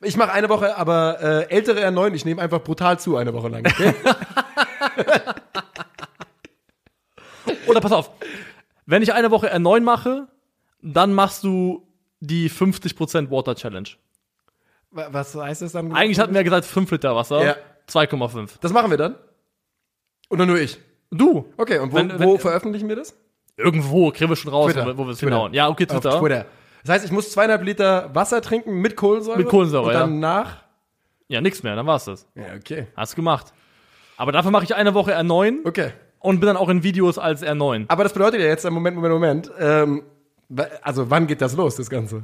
Ich 0.00 0.16
mache 0.16 0.32
eine 0.32 0.48
Woche, 0.48 0.76
aber 0.76 1.20
äh, 1.20 1.50
ältere 1.54 1.80
R9, 1.84 2.14
ich 2.14 2.24
nehme 2.24 2.40
einfach 2.40 2.62
brutal 2.62 3.00
zu 3.00 3.16
eine 3.16 3.34
Woche 3.34 3.48
lang. 3.48 3.66
Okay? 3.66 3.94
Oder 7.66 7.80
pass 7.80 7.92
auf. 7.92 8.10
Wenn 8.86 9.02
ich 9.02 9.12
eine 9.12 9.30
Woche 9.30 9.52
R9 9.54 9.80
mache, 9.80 10.28
dann 10.82 11.12
machst 11.12 11.44
du 11.44 11.86
die 12.20 12.50
50% 12.50 13.30
Water 13.30 13.54
Challenge. 13.54 13.88
Wa- 14.90 15.08
was 15.10 15.34
heißt 15.34 15.62
das 15.62 15.72
dann? 15.72 15.92
Eigentlich 15.92 16.18
hatten 16.18 16.32
wir 16.32 16.40
ja 16.40 16.44
gesagt 16.44 16.64
5 16.66 16.90
Liter 16.90 17.14
Wasser. 17.14 17.44
Ja. 17.44 17.56
2,5. 17.88 18.52
Das 18.60 18.72
machen 18.72 18.90
wir 18.90 18.98
dann? 18.98 19.16
Oder 20.30 20.46
nur 20.46 20.58
ich? 20.58 20.78
Du. 21.10 21.52
Okay, 21.56 21.78
und 21.78 21.92
wo, 21.92 21.96
Wenn- 21.96 22.12
wo 22.22 22.34
wenn- 22.34 22.40
veröffentlichen 22.40 22.88
wir 22.88 22.96
das? 22.96 23.16
Irgendwo 23.58 24.10
kriegen 24.12 24.30
wir 24.30 24.36
schon 24.36 24.52
raus, 24.52 24.72
Twitter. 24.72 24.96
wo 24.96 25.04
wir 25.04 25.12
es 25.12 25.20
hinhauen. 25.20 25.52
Ja, 25.52 25.68
okay, 25.68 25.84
Twitter. 25.84 26.14
Auf 26.14 26.20
Twitter. 26.20 26.46
Das 26.84 26.94
heißt, 26.94 27.04
ich 27.04 27.10
muss 27.10 27.30
zweieinhalb 27.30 27.62
Liter 27.64 28.14
Wasser 28.14 28.40
trinken 28.40 28.80
mit 28.80 28.96
Kohlensäure. 28.96 29.36
Mit 29.36 29.48
Kohlensäure, 29.48 29.86
Und 29.88 29.92
ja. 29.92 30.00
danach. 30.00 30.56
Ja, 31.26 31.40
nix 31.40 31.62
mehr, 31.62 31.76
dann 31.76 31.86
war's 31.86 32.04
das. 32.06 32.26
Ja, 32.34 32.44
okay. 32.56 32.86
Hast 32.96 33.14
gemacht. 33.16 33.52
Aber 34.16 34.32
dafür 34.32 34.50
mache 34.50 34.64
ich 34.64 34.74
eine 34.74 34.94
Woche 34.94 35.14
R9 35.18 35.66
Okay. 35.66 35.90
und 36.20 36.40
bin 36.40 36.46
dann 36.46 36.56
auch 36.56 36.68
in 36.68 36.82
Videos 36.82 37.18
als 37.18 37.42
R9. 37.44 37.84
Aber 37.88 38.04
das 38.04 38.12
bedeutet 38.14 38.40
ja 38.40 38.46
jetzt, 38.46 38.64
äh, 38.64 38.70
Moment, 38.70 38.96
Moment, 38.96 39.12
Moment. 39.14 39.50
Ähm, 39.58 40.02
also, 40.82 41.10
wann 41.10 41.26
geht 41.26 41.42
das 41.42 41.54
los, 41.54 41.76
das 41.76 41.90
Ganze? 41.90 42.22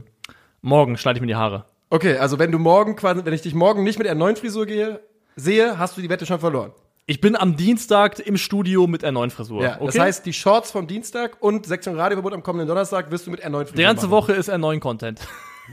Morgen 0.62 0.97
schneide 0.97 1.18
ich 1.18 1.20
mir 1.20 1.26
die 1.26 1.35
Haare. 1.37 1.66
Okay, 1.91 2.16
also 2.16 2.39
wenn 2.39 2.51
du 2.51 2.59
morgen 2.59 2.97
quasi, 2.97 3.20
wenn 3.24 3.35
ich 3.35 3.43
dich 3.43 3.55
morgen 3.55 3.85
nicht 3.85 3.99
mit 3.99 4.07
der 4.07 4.14
neuen 4.14 4.37
Frisur 4.37 4.64
gehe, 4.66 5.01
sehe, 5.37 5.78
hast 5.78 5.97
du 5.97 6.01
die 6.01 6.09
Wette 6.09 6.24
schon 6.24 6.41
verloren. 6.41 6.72
Ich 7.07 7.21
bin 7.21 7.37
am 7.37 7.55
Dienstag 7.55 8.19
im 8.21 8.39
Studio 8.39 8.87
mit 8.87 9.03
der 9.03 9.13
neuen 9.13 9.29
Frisur. 9.29 9.63
Ja, 9.63 9.77
okay? 9.77 9.87
das 9.87 9.99
heißt, 9.99 10.27
die 10.27 10.33
Shorts 10.33 10.71
vom 10.71 10.87
Dienstag 10.87 11.37
und 11.41 11.67
Sektion 11.67 11.97
Radioverbot 12.01 12.33
am 12.33 12.43
kommenden 12.43 12.67
Donnerstag 12.67 13.11
wirst 13.11 13.27
du 13.27 13.31
mit 13.31 13.41
erneut 13.41 13.77
die 13.77 13.83
ganze 13.83 14.09
Woche 14.09 14.33
ist 14.33 14.49
er 14.49 14.57
neuen 14.57 14.81
Content. 14.81 15.21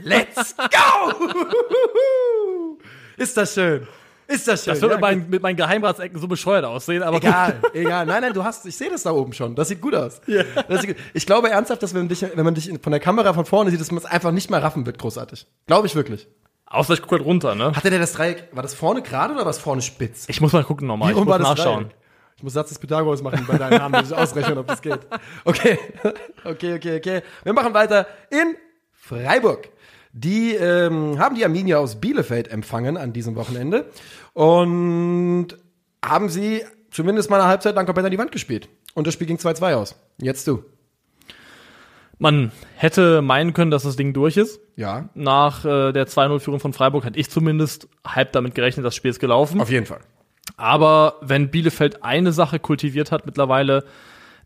Let's 0.02 0.54
go! 0.56 1.14
ist 3.16 3.34
das 3.34 3.54
schön. 3.54 3.88
Ist 4.26 4.46
das 4.46 4.62
schön. 4.64 4.74
Das 4.74 4.82
wird 4.82 4.90
Ja, 4.90 4.96
mit, 4.98 5.00
meinen, 5.00 5.30
mit 5.30 5.42
meinen 5.42 5.56
Geheimratsecken 5.56 6.20
so 6.20 6.28
bescheuert 6.28 6.66
aussehen, 6.66 7.02
aber 7.02 7.16
Egal, 7.16 7.62
egal. 7.72 8.04
Nein, 8.04 8.20
nein, 8.20 8.32
du 8.34 8.44
hast, 8.44 8.66
ich 8.66 8.76
sehe 8.76 8.90
das 8.90 9.04
da 9.04 9.12
oben 9.12 9.32
schon. 9.32 9.54
Das 9.54 9.68
sieht 9.68 9.80
gut 9.80 9.94
aus. 9.94 10.20
Das 10.68 10.82
sieht 10.82 10.96
gut. 10.96 11.04
Ich 11.14 11.24
glaube 11.24 11.48
ernsthaft, 11.48 11.82
dass 11.82 11.94
wenn, 11.94 12.10
dich, 12.10 12.20
wenn 12.20 12.44
man 12.44 12.54
dich 12.54 12.70
von 12.82 12.90
der 12.92 13.00
Kamera 13.00 13.32
von 13.32 13.46
vorne 13.46 13.70
sieht, 13.70 13.80
dass 13.80 13.90
man 13.90 13.98
es 13.98 14.04
einfach 14.04 14.32
nicht 14.32 14.50
mehr 14.50 14.62
raffen 14.62 14.84
wird, 14.84 14.98
großartig. 14.98 15.46
Glaube 15.66 15.86
ich 15.86 15.94
wirklich. 15.94 16.28
Außer 16.72 16.94
ich 16.94 17.02
gucke 17.02 17.16
halt 17.16 17.24
runter, 17.24 17.54
ne? 17.54 17.76
Hatte 17.76 17.90
der 17.90 17.98
das 17.98 18.14
Dreieck, 18.14 18.48
war 18.52 18.62
das 18.62 18.72
vorne 18.72 19.02
gerade 19.02 19.34
oder 19.34 19.44
war 19.44 19.50
das 19.50 19.58
vorne 19.58 19.82
spitz? 19.82 20.24
Ich 20.28 20.40
muss 20.40 20.54
mal 20.54 20.64
gucken 20.64 20.86
nochmal. 20.86 21.10
Ich 21.10 21.16
muss 21.16 21.26
war 21.26 21.38
das 21.38 21.48
nachschauen. 21.48 21.84
Dreieck? 21.84 21.96
Ich 22.38 22.42
muss 22.42 22.54
Satz 22.54 22.70
des 22.70 22.78
Pythagoras 22.78 23.22
machen 23.22 23.44
bei 23.46 23.58
deinen 23.58 23.76
Namen, 23.76 24.02
ich 24.02 24.14
ausrechnen, 24.14 24.56
ob 24.56 24.66
das 24.66 24.80
geht. 24.80 25.00
Okay, 25.44 25.78
okay, 26.44 26.74
okay, 26.74 26.96
okay. 26.96 27.22
Wir 27.44 27.52
machen 27.52 27.74
weiter 27.74 28.06
in 28.30 28.56
Freiburg. 28.90 29.68
Die 30.14 30.54
ähm, 30.54 31.18
haben 31.18 31.36
die 31.36 31.44
Arminia 31.44 31.76
aus 31.76 32.00
Bielefeld 32.00 32.48
empfangen 32.48 32.96
an 32.96 33.12
diesem 33.12 33.36
Wochenende 33.36 33.90
und 34.32 35.48
haben 36.02 36.30
sie 36.30 36.64
zumindest 36.90 37.28
mal 37.28 37.40
eine 37.40 37.48
Halbzeit 37.48 37.74
lang 37.74 37.84
komplett 37.84 38.06
an 38.06 38.10
die 38.10 38.18
Wand 38.18 38.32
gespielt. 38.32 38.68
Und 38.94 39.06
das 39.06 39.14
Spiel 39.14 39.26
ging 39.26 39.36
2-2 39.36 39.74
aus. 39.74 39.94
Jetzt 40.18 40.46
du. 40.48 40.64
Man 42.22 42.52
hätte 42.76 43.20
meinen 43.22 43.52
können, 43.52 43.70
dass 43.70 43.82
das 43.82 43.96
Ding 43.96 44.12
durch 44.12 44.36
ist. 44.36 44.60
Ja, 44.76 45.08
Nach 45.14 45.64
äh, 45.64 45.92
der 45.92 46.06
2-0-Führung 46.06 46.60
von 46.60 46.72
Freiburg 46.72 47.04
hätte 47.04 47.18
ich 47.18 47.28
zumindest 47.28 47.88
halb 48.06 48.32
damit 48.32 48.54
gerechnet, 48.54 48.86
das 48.86 48.94
Spiel 48.96 49.10
ist 49.10 49.20
gelaufen. 49.20 49.60
auf 49.60 49.70
jeden 49.70 49.86
Fall. 49.86 50.00
Aber 50.56 51.16
wenn 51.20 51.50
Bielefeld 51.50 52.02
eine 52.04 52.32
Sache 52.32 52.58
kultiviert 52.58 53.12
hat 53.12 53.26
mittlerweile, 53.26 53.84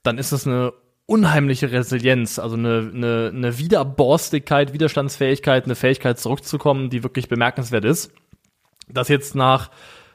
dann 0.03 0.19
ist 0.19 0.33
es 0.33 0.47
eine 0.47 0.73
unheimliche 1.07 1.71
Resilienz, 1.71 2.39
also 2.39 2.57
eine, 2.57 2.91
eine, 2.93 3.31
eine 3.33 3.59
Widerborstigkeit, 3.59 4.73
Widerstandsfähigkeit, 4.73 5.65
eine 5.65 5.75
Fähigkeit 5.77 6.19
zurückzukommen, 6.19 6.91
die 6.91 7.03
wirklich 7.05 7.29
bemerkenswert 7.29 7.85
ist. 7.85 8.11
Das 8.89 9.09
jetzt 9.09 9.35
nach 9.35 9.71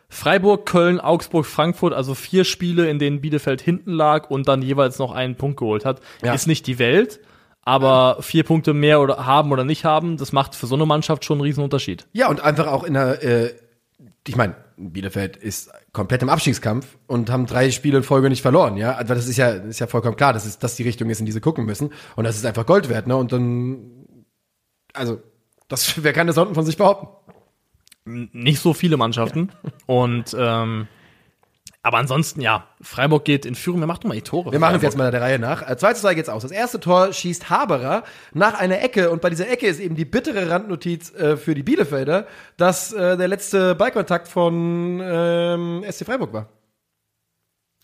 Freiburg, 0.09 0.66
Köln, 0.66 0.99
Augsburg, 0.99 1.45
Frankfurt, 1.45 1.93
also 1.93 2.14
vier 2.16 2.43
Spiele, 2.43 2.89
in 2.89 2.99
denen 2.99 3.22
Bielefeld 3.22 3.62
hinten 3.62 3.91
lag 3.93 4.30
und 4.30 4.47
dann 4.49 4.62
jeweils 4.62 4.99
noch 4.99 5.14
einen 5.14 5.36
Punkt 5.36 5.57
geholt 5.57 5.86
hat, 5.86 6.01
Ja. 6.22 6.34
ist 6.34 6.47
nicht 6.47 6.68
die 6.68 6.80
Welt. 6.80 7.22
Aber 7.64 8.18
vier 8.22 8.43
Punkte 8.43 8.74
mehr 8.74 9.01
oder 9.01 9.26
haben 9.26 9.51
oder 9.51 9.64
nicht 9.64 9.86
haben, 9.86 10.18
das 10.18 10.32
macht 10.32 10.55
für 10.55 10.68
so 10.68 10.76
eine 10.76 10.86
Mannschaft 10.86 11.26
schon 11.26 11.38
einen 11.38 11.43
riesen 11.43 11.64
Unterschied. 11.64 12.07
Ja, 12.12 12.28
und 12.30 12.41
einfach 12.41 12.68
auch 12.68 12.84
in 12.84 12.95
der, 12.95 13.24
äh, 13.24 13.53
ich 14.28 14.36
meine, 14.36 14.55
Bielefeld 14.78 15.38
ist 15.38 15.72
komplett 15.93 16.24
im 16.24 16.30
Abstiegskampf 16.30 16.97
und 17.05 17.30
haben 17.30 17.45
drei 17.45 17.70
Spiele 17.70 17.97
in 17.97 18.03
Folge 18.03 18.30
nicht 18.30 18.41
verloren, 18.41 18.78
ja. 18.78 18.93
Also 18.93 19.14
das 19.14 19.28
ist 19.28 19.38
ja, 19.38 19.49
ist 19.49 19.80
ja 19.80 19.88
vollkommen 19.88 20.16
klar, 20.16 20.34
dass 20.34 20.45
es, 20.45 20.57
dass 20.57 20.76
die 20.76 20.84
Richtung 20.84 21.09
ist, 21.09 21.20
in 21.20 21.28
die 21.28 21.32
sie 21.32 21.39
gucken 21.39 21.66
müssen. 21.66 21.91
Und 22.16 22.24
das 22.24 22.36
ist 22.36 22.45
einfach 22.45 22.66
Gold 22.66 22.89
wert, 22.89 23.05
ne? 23.05 23.16
Und 23.16 23.32
dann, 23.32 24.05
also, 24.93 25.22
das, 25.68 25.93
wer 26.03 26.14
kann 26.14 26.28
das 26.28 26.38
unten 26.38 26.55
von 26.55 26.66
sich 26.66 26.78
behaupten? 26.78 27.07
nicht 28.05 28.59
so 28.59 28.74
viele 28.74 28.97
Mannschaften. 28.97 29.51
Und 29.86 30.36
ähm, 30.38 30.88
aber 31.84 31.97
ansonsten, 31.97 32.41
ja, 32.41 32.67
Freiburg 32.79 33.25
geht 33.25 33.45
in 33.45 33.55
Führung. 33.55 33.79
Wer 33.79 33.88
macht 33.88 34.03
doch 34.03 34.07
mal 34.07 34.13
die 34.13 34.21
Tore? 34.21 34.51
Wir 34.51 34.59
machen 34.59 34.75
es 34.75 34.84
jetzt 34.84 34.97
mal 34.97 35.09
der 35.09 35.21
Reihe 35.21 35.39
nach. 35.39 35.67
Äh, 35.67 35.77
2 35.77 35.93
zu 35.93 36.01
2 36.01 36.13
geht's 36.13 36.29
aus. 36.29 36.43
Das 36.43 36.51
erste 36.51 36.79
Tor 36.79 37.11
schießt 37.11 37.49
Haberer 37.49 38.03
nach 38.34 38.59
einer 38.59 38.82
Ecke 38.82 39.09
und 39.09 39.21
bei 39.21 39.32
dieser 39.32 39.49
Ecke 39.49 39.65
ist 39.65 39.79
eben 39.79 39.95
die 39.95 40.05
bittere 40.05 40.49
Randnotiz 40.49 41.13
äh, 41.15 41.38
für 41.38 41.55
die 41.55 41.63
Bielefelder, 41.63 42.27
dass 42.57 42.93
äh, 42.93 43.17
der 43.17 43.27
letzte 43.27 43.73
Ballkontakt 43.73 44.27
von 44.27 45.01
ähm, 45.03 45.84
SC 45.89 46.05
Freiburg 46.05 46.34
war. 46.34 46.49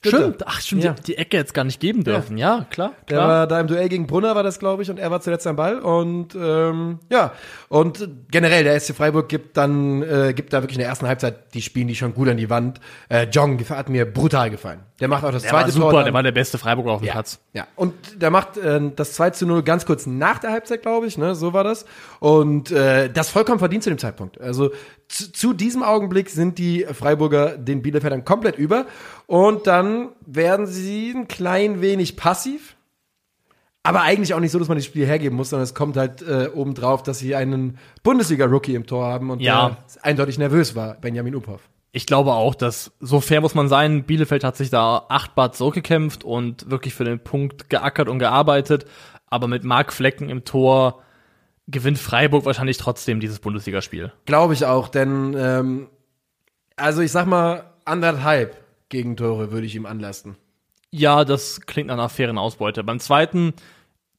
Stimmt, 0.05 0.45
ach 0.47 0.61
stimmt, 0.61 0.83
Ja. 0.83 0.93
die, 0.93 1.01
die 1.03 1.17
Ecke 1.17 1.37
jetzt 1.37 1.53
gar 1.53 1.63
nicht 1.63 1.79
geben 1.79 2.03
dürfen. 2.03 2.37
Ja, 2.37 2.65
klar, 2.69 2.93
Der 3.09 3.17
klar. 3.17 3.27
war 3.27 3.47
da 3.47 3.59
im 3.59 3.67
Duell 3.67 3.89
gegen 3.89 4.05
Brunner, 4.07 4.35
war 4.35 4.43
das, 4.43 4.59
glaube 4.59 4.83
ich, 4.83 4.89
und 4.91 4.99
er 4.99 5.09
war 5.11 5.21
zuletzt 5.21 5.47
am 5.47 5.55
Ball. 5.55 5.79
Und 5.79 6.35
ähm, 6.35 6.99
ja, 7.09 7.33
und 7.67 8.07
generell, 8.31 8.63
der 8.63 8.79
SC 8.79 8.95
Freiburg 8.95 9.27
gibt 9.27 9.57
dann, 9.57 10.03
äh, 10.03 10.33
gibt 10.35 10.53
da 10.53 10.61
wirklich 10.61 10.77
in 10.77 10.81
der 10.81 10.89
ersten 10.89 11.07
Halbzeit, 11.07 11.53
die 11.53 11.61
spielen 11.61 11.87
die 11.87 11.95
schon 11.95 12.13
gut 12.13 12.29
an 12.29 12.37
die 12.37 12.49
Wand. 12.49 12.79
Äh, 13.09 13.27
Jong 13.31 13.59
hat 13.69 13.89
mir 13.89 14.05
brutal 14.05 14.49
gefallen. 14.49 14.81
Der 14.99 15.07
macht 15.07 15.23
auch 15.23 15.31
das 15.31 15.43
der 15.43 15.51
war 15.51 15.59
zweite 15.61 15.71
super, 15.73 15.91
Tor. 15.91 16.03
der 16.05 16.13
war 16.13 16.23
der 16.23 16.31
beste 16.31 16.57
Freiburger 16.57 16.91
auf 16.93 17.01
dem 17.01 17.05
ja, 17.07 17.13
Platz. 17.13 17.39
ja, 17.53 17.67
und 17.75 17.93
der 18.19 18.31
macht 18.31 18.57
äh, 18.57 18.81
das 18.95 19.13
2 19.13 19.29
zu 19.29 19.45
0 19.45 19.61
ganz 19.61 19.85
kurz 19.85 20.07
nach 20.07 20.39
der 20.39 20.51
Halbzeit, 20.51 20.81
glaube 20.81 21.05
ich, 21.05 21.17
ne? 21.19 21.35
So 21.35 21.53
war 21.53 21.63
das. 21.63 21.85
Und 22.19 22.71
äh, 22.71 23.07
das 23.11 23.29
vollkommen 23.29 23.59
verdient 23.59 23.83
zu 23.83 23.89
dem 23.91 23.99
Zeitpunkt. 23.99 24.41
Also 24.41 24.71
zu, 25.07 25.31
zu 25.31 25.53
diesem 25.53 25.83
Augenblick 25.83 26.29
sind 26.31 26.57
die 26.57 26.83
Freiburger 26.91 27.57
den 27.57 27.83
Bielefeldern 27.83 28.25
komplett 28.25 28.57
über. 28.57 28.87
Und 29.27 29.67
dann 29.67 30.09
werden 30.25 30.65
sie 30.65 31.11
ein 31.15 31.27
klein 31.27 31.79
wenig 31.81 32.17
passiv. 32.17 32.75
Aber 33.83 34.01
eigentlich 34.01 34.33
auch 34.33 34.39
nicht 34.41 34.51
so, 34.51 34.59
dass 34.59 34.67
man 34.67 34.77
das 34.77 34.85
Spiel 34.85 35.05
hergeben 35.05 35.37
muss, 35.37 35.51
sondern 35.51 35.63
es 35.63 35.73
kommt 35.73 35.95
halt 35.95 36.21
äh, 36.21 36.49
obendrauf, 36.53 37.03
dass 37.03 37.19
sie 37.19 37.35
einen 37.35 37.77
Bundesliga-Rookie 38.03 38.75
im 38.75 38.85
Tor 38.85 39.05
haben 39.05 39.29
und 39.29 39.39
Ja. 39.41 39.77
der 39.95 40.03
eindeutig 40.03 40.37
nervös 40.39 40.75
war, 40.75 40.95
Benjamin 40.95 41.35
Uphoff. 41.35 41.61
Ich 41.97 42.05
glaube 42.05 42.33
auch, 42.33 42.53
dass 42.53 42.91
so 42.99 43.21
fair 43.21 43.41
muss 43.41 43.55
man 43.55 43.69
sein. 43.69 44.03
Bielefeld 44.03 44.43
hat 44.43 44.55
sich 44.55 44.69
da 44.69 45.07
acht 45.09 45.33
Bad 45.33 45.55
zurückgekämpft 45.55 46.23
und 46.23 46.69
wirklich 46.69 46.93
für 46.93 47.05
den 47.05 47.17
Punkt 47.17 47.71
geackert 47.71 48.07
und 48.07 48.19
gearbeitet. 48.19 48.85
Aber 49.31 49.47
mit 49.47 49.63
Marc 49.63 49.91
Flecken 49.91 50.29
im 50.29 50.45
Tor 50.45 51.01
gewinnt 51.65 51.97
Freiburg 51.97 52.45
wahrscheinlich 52.45 52.77
trotzdem 52.77 53.19
dieses 53.19 53.39
Bundesligaspiel. 53.39 54.13
Glaube 54.27 54.53
ich 54.53 54.63
auch, 54.63 54.89
denn 54.89 55.35
ähm, 55.35 55.89
also 56.75 57.01
ich 57.01 57.11
sag 57.11 57.25
mal 57.25 57.63
anderthalb 57.83 58.63
Gegentore 58.89 59.51
würde 59.51 59.65
ich 59.65 59.73
ihm 59.73 59.87
anlasten. 59.87 60.37
Ja, 60.91 61.25
das 61.25 61.61
klingt 61.61 61.87
nach 61.87 61.95
einer 61.95 62.09
fairen 62.09 62.37
Ausbeute. 62.37 62.83
Beim 62.83 62.99
zweiten, 62.99 63.55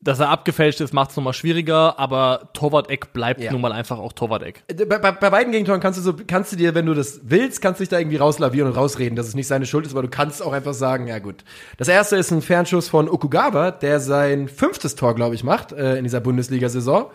dass 0.01 0.21
er 0.21 0.29
abgefälscht 0.29 0.81
ist, 0.81 0.95
macht 0.95 1.11
es 1.11 1.17
nochmal 1.17 1.33
schwieriger, 1.33 1.99
aber 1.99 2.51
Torwart-Eck 2.53 3.13
bleibt 3.13 3.41
Ja. 3.41 3.51
nun 3.51 3.61
mal 3.61 3.73
einfach 3.73 3.99
auch 3.99 4.13
Torwart-Eck. 4.13 4.63
Bei, 4.89 4.99
bei, 4.99 5.11
bei 5.11 5.31
beiden 5.31 5.51
Gegentoren 5.51 5.81
kannst 5.81 5.99
du 5.99 6.03
so, 6.03 6.15
kannst 6.27 6.53
du 6.53 6.57
dir, 6.57 6.75
wenn 6.77 6.87
du 6.87 6.95
das 6.95 7.21
willst, 7.25 7.61
kannst 7.61 7.81
du 7.81 7.83
dich 7.83 7.89
da 7.89 7.99
irgendwie 7.99 8.17
rauslavieren 8.17 8.69
und 8.71 8.77
rausreden, 8.77 9.17
dass 9.17 9.27
es 9.27 9.35
nicht 9.35 9.49
seine 9.49 9.67
Schuld 9.67 9.87
ist, 9.87 9.93
aber 9.93 10.03
du 10.03 10.09
kannst 10.09 10.41
auch 10.41 10.53
einfach 10.53 10.75
sagen, 10.75 11.09
ja 11.09 11.19
gut. 11.19 11.43
Das 11.79 11.89
erste 11.89 12.15
ist 12.17 12.31
ein 12.31 12.43
Fernschuss 12.43 12.89
von 12.89 13.09
Okugawa, 13.09 13.73
der 13.73 13.99
sein 13.99 14.47
fünftes 14.49 14.95
Tor, 14.95 15.17
glaube 15.17 15.35
ich, 15.35 15.43
macht 15.43 15.73
äh, 15.73 15.97
in 15.97 16.05
dieser 16.05 16.21
Bundesliga-Saison. 16.21 17.11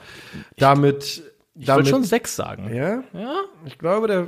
Damit, 0.57 1.23
Ich 1.55 1.67
würde 1.67 1.86
schon 1.86 2.03
sechs 2.03 2.36
sagen. 2.36 2.73
ja, 2.73 3.01
Ja? 3.13 3.36
ich 3.65 3.77
glaube, 3.77 4.07
der 4.07 4.27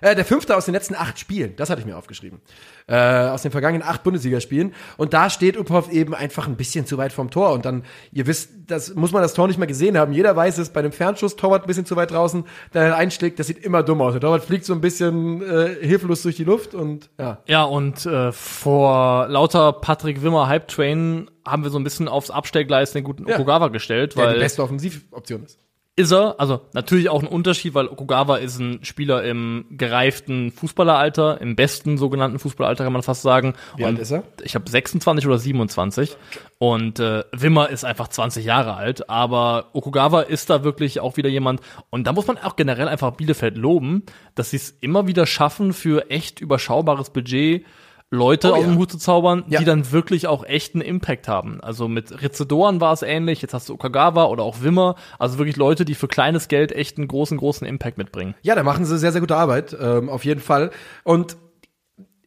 äh, 0.00 0.14
der 0.14 0.24
fünfte 0.24 0.56
aus 0.56 0.64
den 0.64 0.74
letzten 0.74 0.94
acht 0.94 1.18
Spielen, 1.18 1.54
das 1.56 1.70
hatte 1.70 1.80
ich 1.80 1.86
mir 1.86 1.96
aufgeschrieben. 1.96 2.40
Äh, 2.86 2.96
aus 2.96 3.42
den 3.42 3.52
vergangenen 3.52 3.86
acht 3.86 4.02
Bundesligaspielen. 4.02 4.74
Und 4.96 5.12
da 5.12 5.30
steht 5.30 5.56
Uphoff 5.56 5.90
eben 5.92 6.14
einfach 6.14 6.48
ein 6.48 6.56
bisschen 6.56 6.86
zu 6.86 6.98
weit 6.98 7.12
vom 7.12 7.30
Tor. 7.30 7.52
Und 7.52 7.64
dann, 7.64 7.84
ihr 8.12 8.26
wisst, 8.26 8.50
das 8.66 8.94
muss 8.94 9.12
man 9.12 9.22
das 9.22 9.34
Tor 9.34 9.46
nicht 9.46 9.58
mal 9.58 9.66
gesehen 9.66 9.96
haben. 9.96 10.12
Jeder 10.12 10.34
weiß 10.34 10.58
es, 10.58 10.70
bei 10.70 10.80
einem 10.80 10.92
Fernschuss, 10.92 11.36
Torwart 11.36 11.64
ein 11.64 11.66
bisschen 11.66 11.86
zu 11.86 11.94
weit 11.96 12.10
draußen, 12.10 12.44
der 12.74 12.96
einschlägt, 12.96 13.38
das 13.38 13.46
sieht 13.46 13.58
immer 13.58 13.82
dumm 13.82 14.00
aus. 14.02 14.12
Der 14.12 14.20
Torwart 14.20 14.44
fliegt 14.44 14.64
so 14.64 14.72
ein 14.72 14.80
bisschen 14.80 15.42
äh, 15.42 15.76
hilflos 15.80 16.22
durch 16.22 16.36
die 16.36 16.44
Luft 16.44 16.74
und 16.74 17.10
ja. 17.18 17.38
Ja, 17.46 17.62
und 17.64 18.06
äh, 18.06 18.32
vor 18.32 19.28
lauter 19.28 19.72
Patrick 19.72 20.22
Wimmer 20.22 20.48
Hype 20.48 20.68
Train 20.68 21.30
haben 21.46 21.62
wir 21.62 21.70
so 21.70 21.78
ein 21.78 21.84
bisschen 21.84 22.08
aufs 22.08 22.30
Abstellgleis 22.30 22.92
den 22.92 23.04
guten 23.04 23.26
Ja. 23.28 23.36
Okugawa 23.36 23.68
gestellt, 23.68 24.16
Der 24.16 24.24
weil 24.24 24.34
die 24.34 24.40
beste 24.40 24.62
Offensivoption 24.62 25.44
ist. 25.44 25.58
Ist 26.00 26.12
er, 26.12 26.40
also 26.40 26.62
natürlich 26.72 27.10
auch 27.10 27.22
ein 27.22 27.28
Unterschied, 27.28 27.74
weil 27.74 27.86
Okugawa 27.86 28.36
ist 28.36 28.58
ein 28.58 28.82
Spieler 28.84 29.22
im 29.22 29.66
gereiften 29.70 30.50
Fußballeralter, 30.50 31.40
im 31.42 31.56
besten 31.56 31.98
sogenannten 31.98 32.38
Fußballeralter 32.38 32.84
kann 32.84 32.92
man 32.94 33.02
fast 33.02 33.20
sagen. 33.20 33.54
Wie 33.76 33.84
alt 33.84 33.98
ist 33.98 34.10
er? 34.10 34.22
Ich 34.42 34.54
habe 34.54 34.68
26 34.68 35.26
oder 35.26 35.38
27 35.38 36.16
und 36.58 37.00
äh, 37.00 37.24
Wimmer 37.32 37.68
ist 37.68 37.84
einfach 37.84 38.08
20 38.08 38.46
Jahre 38.46 38.74
alt, 38.74 39.10
aber 39.10 39.66
Okugawa 39.74 40.22
ist 40.22 40.48
da 40.48 40.64
wirklich 40.64 41.00
auch 41.00 41.18
wieder 41.18 41.28
jemand 41.28 41.60
und 41.90 42.06
da 42.06 42.14
muss 42.14 42.26
man 42.26 42.38
auch 42.38 42.56
generell 42.56 42.88
einfach 42.88 43.12
Bielefeld 43.12 43.58
loben, 43.58 44.04
dass 44.34 44.50
sie 44.50 44.56
es 44.56 44.70
immer 44.80 45.06
wieder 45.06 45.26
schaffen 45.26 45.74
für 45.74 46.10
echt 46.10 46.40
überschaubares 46.40 47.10
Budget 47.10 47.66
Leute 48.12 48.50
Oh 48.50 48.54
aus 48.56 48.60
ja. 48.62 48.66
dem 48.66 48.78
Hut 48.78 48.90
zu 48.90 48.98
zaubern, 48.98 49.44
Ja. 49.48 49.60
die 49.60 49.64
dann 49.64 49.92
wirklich 49.92 50.26
auch 50.26 50.44
echten 50.44 50.80
Impact 50.80 51.28
haben. 51.28 51.60
Also 51.60 51.86
mit 51.86 52.20
Rizedoren 52.22 52.80
war 52.80 52.92
es 52.92 53.02
ähnlich, 53.02 53.40
jetzt 53.40 53.54
hast 53.54 53.68
du 53.68 53.74
Okagawa 53.74 54.24
oder 54.24 54.42
auch 54.42 54.62
Wimmer, 54.62 54.96
also 55.18 55.38
wirklich 55.38 55.56
Leute, 55.56 55.84
die 55.84 55.94
für 55.94 56.08
kleines 56.08 56.48
Geld 56.48 56.72
echt 56.72 56.98
einen 56.98 57.06
großen, 57.06 57.38
großen 57.38 57.66
Impact 57.66 57.98
mitbringen. 57.98 58.34
Ja, 58.42 58.56
da 58.56 58.64
machen 58.64 58.84
sie 58.84 58.98
sehr, 58.98 59.12
sehr 59.12 59.20
gute 59.20 59.36
Arbeit, 59.36 59.76
ähm, 59.80 60.08
auf 60.08 60.24
jeden 60.24 60.40
Fall. 60.40 60.70
Und 61.04 61.36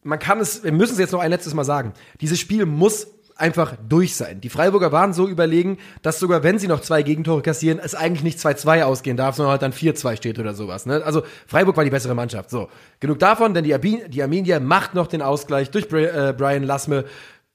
man 0.04 0.20
kann 0.20 0.40
es, 0.40 0.64
wir 0.64 0.72
müssen 0.72 0.94
es 0.94 1.00
jetzt 1.00 1.12
noch 1.12 1.20
ein 1.22 1.32
letztes 1.32 1.54
Mal 1.54 1.64
sagen. 1.66 1.94
Dieses 2.22 2.40
Spiel 2.40 2.66
muss 2.66 3.08
einfach 3.36 3.76
durch 3.88 4.16
sein. 4.16 4.42
Die 4.42 4.50
Freiburger 4.50 4.92
waren 4.92 5.14
so 5.14 5.28
überlegen, 5.28 5.78
dass 6.02 6.20
sogar 6.20 6.44
wenn 6.44 6.60
sie 6.60 6.68
noch 6.68 6.82
zwei 6.82 7.04
Gegentore 7.04 7.42
kassieren, 7.42 7.80
es 7.84 7.96
eigentlich 7.96 8.24
nicht 8.24 8.40
2-2 8.40 8.84
ausgehen 8.84 9.18
darf, 9.18 9.36
sondern 9.36 9.52
halt 9.52 9.62
dann 9.62 9.74
4-2 9.74 10.18
steht 10.18 10.40
oder 10.40 10.54
sowas. 10.54 10.86
Ne? 10.86 11.04
Also 11.04 11.24
Freiburg 11.48 11.78
war 11.78 11.84
die 11.84 11.90
bessere 11.90 12.16
Mannschaft. 12.16 12.50
So, 12.50 12.70
genug 13.00 13.20
davon, 13.20 13.54
denn 13.54 13.64
die, 13.64 13.74
Armin, 13.74 14.02
die 14.10 14.22
Arminia 14.22 14.60
macht 14.60 14.94
noch 14.94 15.08
den 15.08 15.22
Ausgleich 15.22 15.72
durch 15.72 15.88
Bri 15.88 16.06
äh, 16.06 16.34
Brian 16.38 16.64
Lassme. 16.64 17.06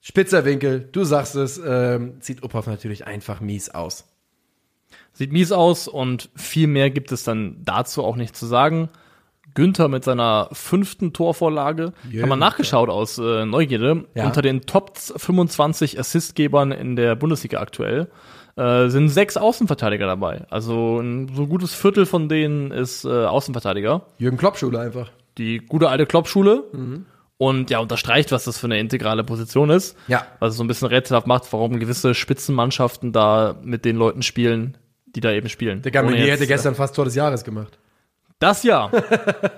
Spitzer 0.01 0.45
Winkel, 0.45 0.89
du 0.93 1.05
sagst 1.05 1.35
es, 1.35 1.61
ähm, 1.65 2.15
sieht 2.21 2.43
Uphoff 2.43 2.67
natürlich 2.67 3.07
einfach 3.07 3.41
mies 3.41 3.69
aus. 3.71 4.05
Sieht 5.13 5.33
mies 5.33 5.51
aus 5.51 5.89
und 5.89 6.31
viel 6.37 6.69
mehr 6.69 6.91
gibt 6.91 7.11
es 7.11 7.25
dann 7.25 7.57
dazu 7.65 8.05
auch 8.05 8.17
nicht 8.17 8.37
zu 8.37 8.47
sagen. 8.47 8.89
Günther 9.55 9.89
mit 9.89 10.05
seiner 10.05 10.49
fünften 10.53 11.13
Torvorlage. 11.13 11.93
Haben 12.05 12.29
wir 12.29 12.37
nachgeschaut 12.37 12.89
aus 12.89 13.19
äh, 13.19 13.45
Neugierde. 13.45 14.05
Ja. 14.15 14.27
Unter 14.27 14.43
den 14.43 14.63
Top 14.63 14.97
25 14.97 15.99
Assistgebern 15.99 16.73
in 16.73 16.97
der 16.97 17.17
Bundesliga 17.17 17.61
aktuell 17.61 18.09
äh, 18.59 18.89
sind 18.89 19.09
sechs 19.09 19.37
Außenverteidiger 19.37 20.07
dabei. 20.07 20.43
Also 20.51 20.99
ein 20.99 21.31
so 21.35 21.47
gutes 21.47 21.75
Viertel 21.75 22.07
von 22.07 22.29
denen 22.29 22.71
ist 22.73 23.05
äh, 23.05 23.09
Außenverteidiger. 23.09 24.03
Jürgen 24.19 24.37
Klopp-Schule 24.37 24.81
einfach. 24.81 25.11
Die 25.39 25.59
gute 25.59 25.89
alte 25.89 26.07
Klopp-Schule. 26.07 26.65
Mhm. 26.73 27.07
Und 27.37 27.71
ja, 27.71 27.79
unterstreicht, 27.79 28.33
was 28.33 28.45
das 28.45 28.59
für 28.59 28.67
eine 28.67 28.81
integrale 28.81 29.23
Position 29.23 29.71
ist. 29.71 29.97
Ja. 30.09 30.27
Was 30.41 30.51
es 30.51 30.57
so 30.57 30.65
ein 30.65 30.67
bisschen 30.67 30.89
rätselhaft 30.89 31.29
macht, 31.29 31.53
warum 31.53 31.79
gewisse 31.79 32.15
Spitzenmannschaften 32.15 33.13
da 33.13 33.57
mit 33.63 33.85
den 33.85 33.95
Leuten 33.95 34.23
spielen, 34.23 34.77
die 35.07 35.21
da 35.21 35.31
eben 35.31 35.49
spielen. 35.49 35.81
Der 35.83 35.93
jetzt, 35.93 36.31
hätte 36.31 36.45
äh, 36.45 36.47
gestern 36.49 36.75
fast 36.75 36.97
Tor 36.97 37.05
des 37.05 37.15
Jahres 37.15 37.45
gemacht. 37.45 37.79
Das 38.39 38.63
ja. 38.63 38.91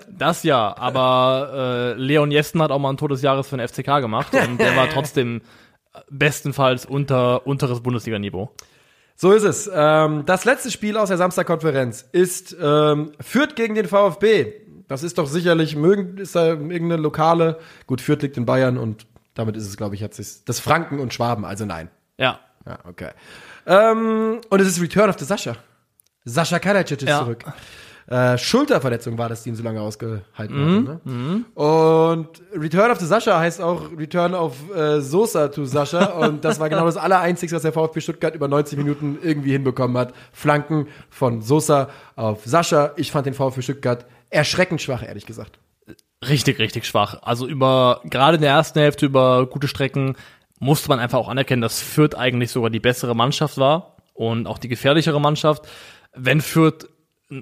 Das 0.09 0.43
ja. 0.43 0.75
Aber 0.77 1.95
äh, 1.97 2.01
Leon 2.01 2.31
Jesten 2.31 2.63
hat 2.63 2.71
auch 2.71 2.79
mal 2.79 2.91
ein 2.91 2.97
Tor 2.97 3.09
des 3.11 3.23
Jahres 3.23 3.49
für 3.49 3.57
den 3.57 3.67
FCK 3.69 4.01
gemacht 4.01 4.33
und 4.35 4.59
der 4.59 4.77
war 4.77 4.89
trotzdem 4.89 5.43
bestenfalls 6.11 6.87
unter 6.87 7.47
unteres 7.47 7.81
Bundesliga-Niveau. 7.83 8.51
So 9.17 9.33
ist 9.33 9.43
es. 9.43 9.71
Ähm, 9.73 10.25
das 10.25 10.45
letzte 10.45 10.71
Spiel 10.71 10.97
aus 10.97 11.09
der 11.09 11.19
Samstagkonferenz 11.19 12.09
ist 12.13 12.57
ähm, 12.61 13.13
Fürth 13.21 13.55
gegen 13.55 13.75
den 13.75 13.87
VfB. 13.87 14.53
Das 14.89 15.03
ist 15.03 15.19
doch 15.19 15.27
sicherlich, 15.27 15.77
mögen, 15.77 16.17
ist 16.19 16.35
da 16.35 16.47
irgendeine 16.47 16.97
lokale, 16.97 17.59
gut, 17.87 18.01
Fürth 18.01 18.23
liegt 18.23 18.37
in 18.37 18.47
Bayern 18.47 18.79
und 18.79 19.07
damit 19.35 19.57
ist 19.57 19.67
es, 19.69 19.77
glaube 19.77 19.95
ich, 19.95 20.03
hat 20.03 20.15
sich 20.15 20.45
das 20.45 20.59
Franken 20.59 20.99
und 20.99 21.13
Schwaben, 21.15 21.45
also 21.45 21.65
nein. 21.65 21.91
Ja. 22.19 22.41
Ja, 22.67 22.79
okay. 22.89 23.11
Ähm, 23.67 24.41
und 24.49 24.61
es 24.61 24.67
ist 24.69 24.81
Return 24.81 25.09
of 25.11 25.19
the 25.19 25.25
Sascha. 25.25 25.55
Sascha 26.25 26.59
Kalajdzic 26.59 27.03
ist 27.03 27.09
Ja. 27.09 27.21
zurück. 27.21 27.45
Äh, 28.11 28.37
Schulterverletzung 28.39 29.17
war 29.19 29.29
das, 29.29 29.45
die 29.45 29.51
ihn 29.51 29.55
so 29.55 29.63
lange 29.63 29.81
ausgehalten 29.81 30.57
Mhm, 30.83 30.89
hat. 30.89 31.07
Ne? 31.07 31.45
Und 31.55 32.29
Return 32.55 32.91
of 32.91 32.99
the 32.99 33.07
Sascha 33.07 33.39
heißt 33.39 33.61
auch 33.61 33.83
Return 33.97 34.35
of 34.35 34.57
äh, 34.75 35.01
Sosa 35.01 35.47
to 35.47 35.65
Sascha. 35.65 36.07
und 36.27 36.45
das 36.45 36.59
war 36.59 36.69
genau 36.69 36.85
das 36.87 36.97
Allereinzige, 36.97 37.55
was 37.55 37.63
der 37.63 37.73
VfB 37.73 38.01
Stuttgart 38.01 38.35
über 38.35 38.49
90 38.49 38.77
Minuten 38.79 39.17
irgendwie 39.23 39.53
hinbekommen 39.53 39.97
hat. 39.97 40.13
Flanken 40.33 40.89
von 41.09 41.41
Sosa 41.41 41.89
auf 42.17 42.45
Sascha. 42.45 42.93
Ich 42.97 43.13
fand 43.13 43.27
den 43.27 43.35
VfB 43.35 43.63
Stuttgart 43.63 44.05
erschreckend 44.29 44.83
schwach, 44.83 45.05
ehrlich 45.05 45.25
gesagt. 45.25 45.61
Richtig, 46.29 46.59
richtig 46.59 46.87
schwach. 46.87 47.23
Also 47.23 47.47
über, 47.47 48.01
gerade 48.05 48.35
in 48.37 48.43
der 48.43 48.51
ersten 48.51 48.81
Hälfte 48.81 49.07
über 49.07 49.47
gute 49.47 49.69
Strecken 49.69 50.17
musste 50.59 50.89
man 50.89 50.99
einfach 50.99 51.19
auch 51.19 51.29
anerkennen, 51.29 51.63
dass 51.63 51.81
Fürth 51.81 52.17
eigentlich 52.17 52.51
sogar 52.51 52.71
die 52.71 52.81
bessere 52.81 53.15
Mannschaft 53.15 53.57
war 53.57 53.97
und 54.15 54.49
auch 54.49 54.59
die 54.59 54.69
gefährlichere 54.69 55.21
Mannschaft. 55.21 55.69
Wenn 56.13 56.41
Fürth 56.41 56.89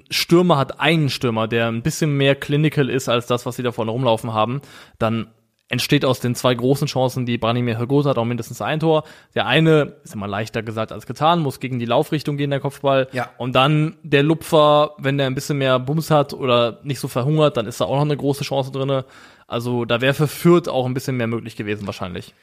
Stürmer 0.09 0.57
hat, 0.57 0.79
einen 0.79 1.09
Stürmer, 1.09 1.47
der 1.47 1.67
ein 1.67 1.81
bisschen 1.81 2.15
mehr 2.15 2.35
clinical 2.35 2.89
ist 2.89 3.09
als 3.09 3.27
das, 3.27 3.45
was 3.45 3.55
sie 3.55 3.63
da 3.63 3.71
vorne 3.71 3.91
rumlaufen 3.91 4.33
haben, 4.33 4.61
dann 4.97 5.27
entsteht 5.69 6.03
aus 6.03 6.19
den 6.19 6.35
zwei 6.35 6.53
großen 6.55 6.87
Chancen, 6.87 7.25
die 7.25 7.37
Branimir 7.37 7.77
Hrgoza 7.77 8.09
hat 8.09 8.17
auch 8.17 8.25
mindestens 8.25 8.61
ein 8.61 8.79
Tor. 8.79 9.03
Der 9.35 9.45
eine, 9.45 9.93
ist 10.03 10.15
immer 10.15 10.27
leichter 10.27 10.63
gesagt 10.63 10.91
als 10.91 11.05
getan, 11.05 11.41
muss 11.41 11.59
gegen 11.59 11.79
die 11.79 11.85
Laufrichtung 11.85 12.37
gehen, 12.37 12.49
der 12.49 12.59
Kopfball. 12.59 13.07
Ja. 13.11 13.29
Und 13.37 13.53
dann 13.55 13.95
der 14.01 14.23
Lupfer, 14.23 14.95
wenn 14.97 15.17
der 15.17 15.27
ein 15.27 15.35
bisschen 15.35 15.59
mehr 15.59 15.79
Bums 15.79 16.09
hat 16.09 16.33
oder 16.33 16.79
nicht 16.83 16.99
so 16.99 17.07
verhungert, 17.07 17.55
dann 17.55 17.67
ist 17.67 17.79
da 17.79 17.85
auch 17.85 17.95
noch 17.95 18.01
eine 18.01 18.17
große 18.17 18.43
Chance 18.43 18.71
drinne. 18.71 19.05
Also 19.47 19.85
da 19.85 20.01
wäre 20.01 20.15
für 20.15 20.27
Fürth 20.27 20.67
auch 20.67 20.85
ein 20.85 20.93
bisschen 20.93 21.17
mehr 21.17 21.27
möglich 21.27 21.55
gewesen 21.55 21.85
wahrscheinlich. 21.85 22.33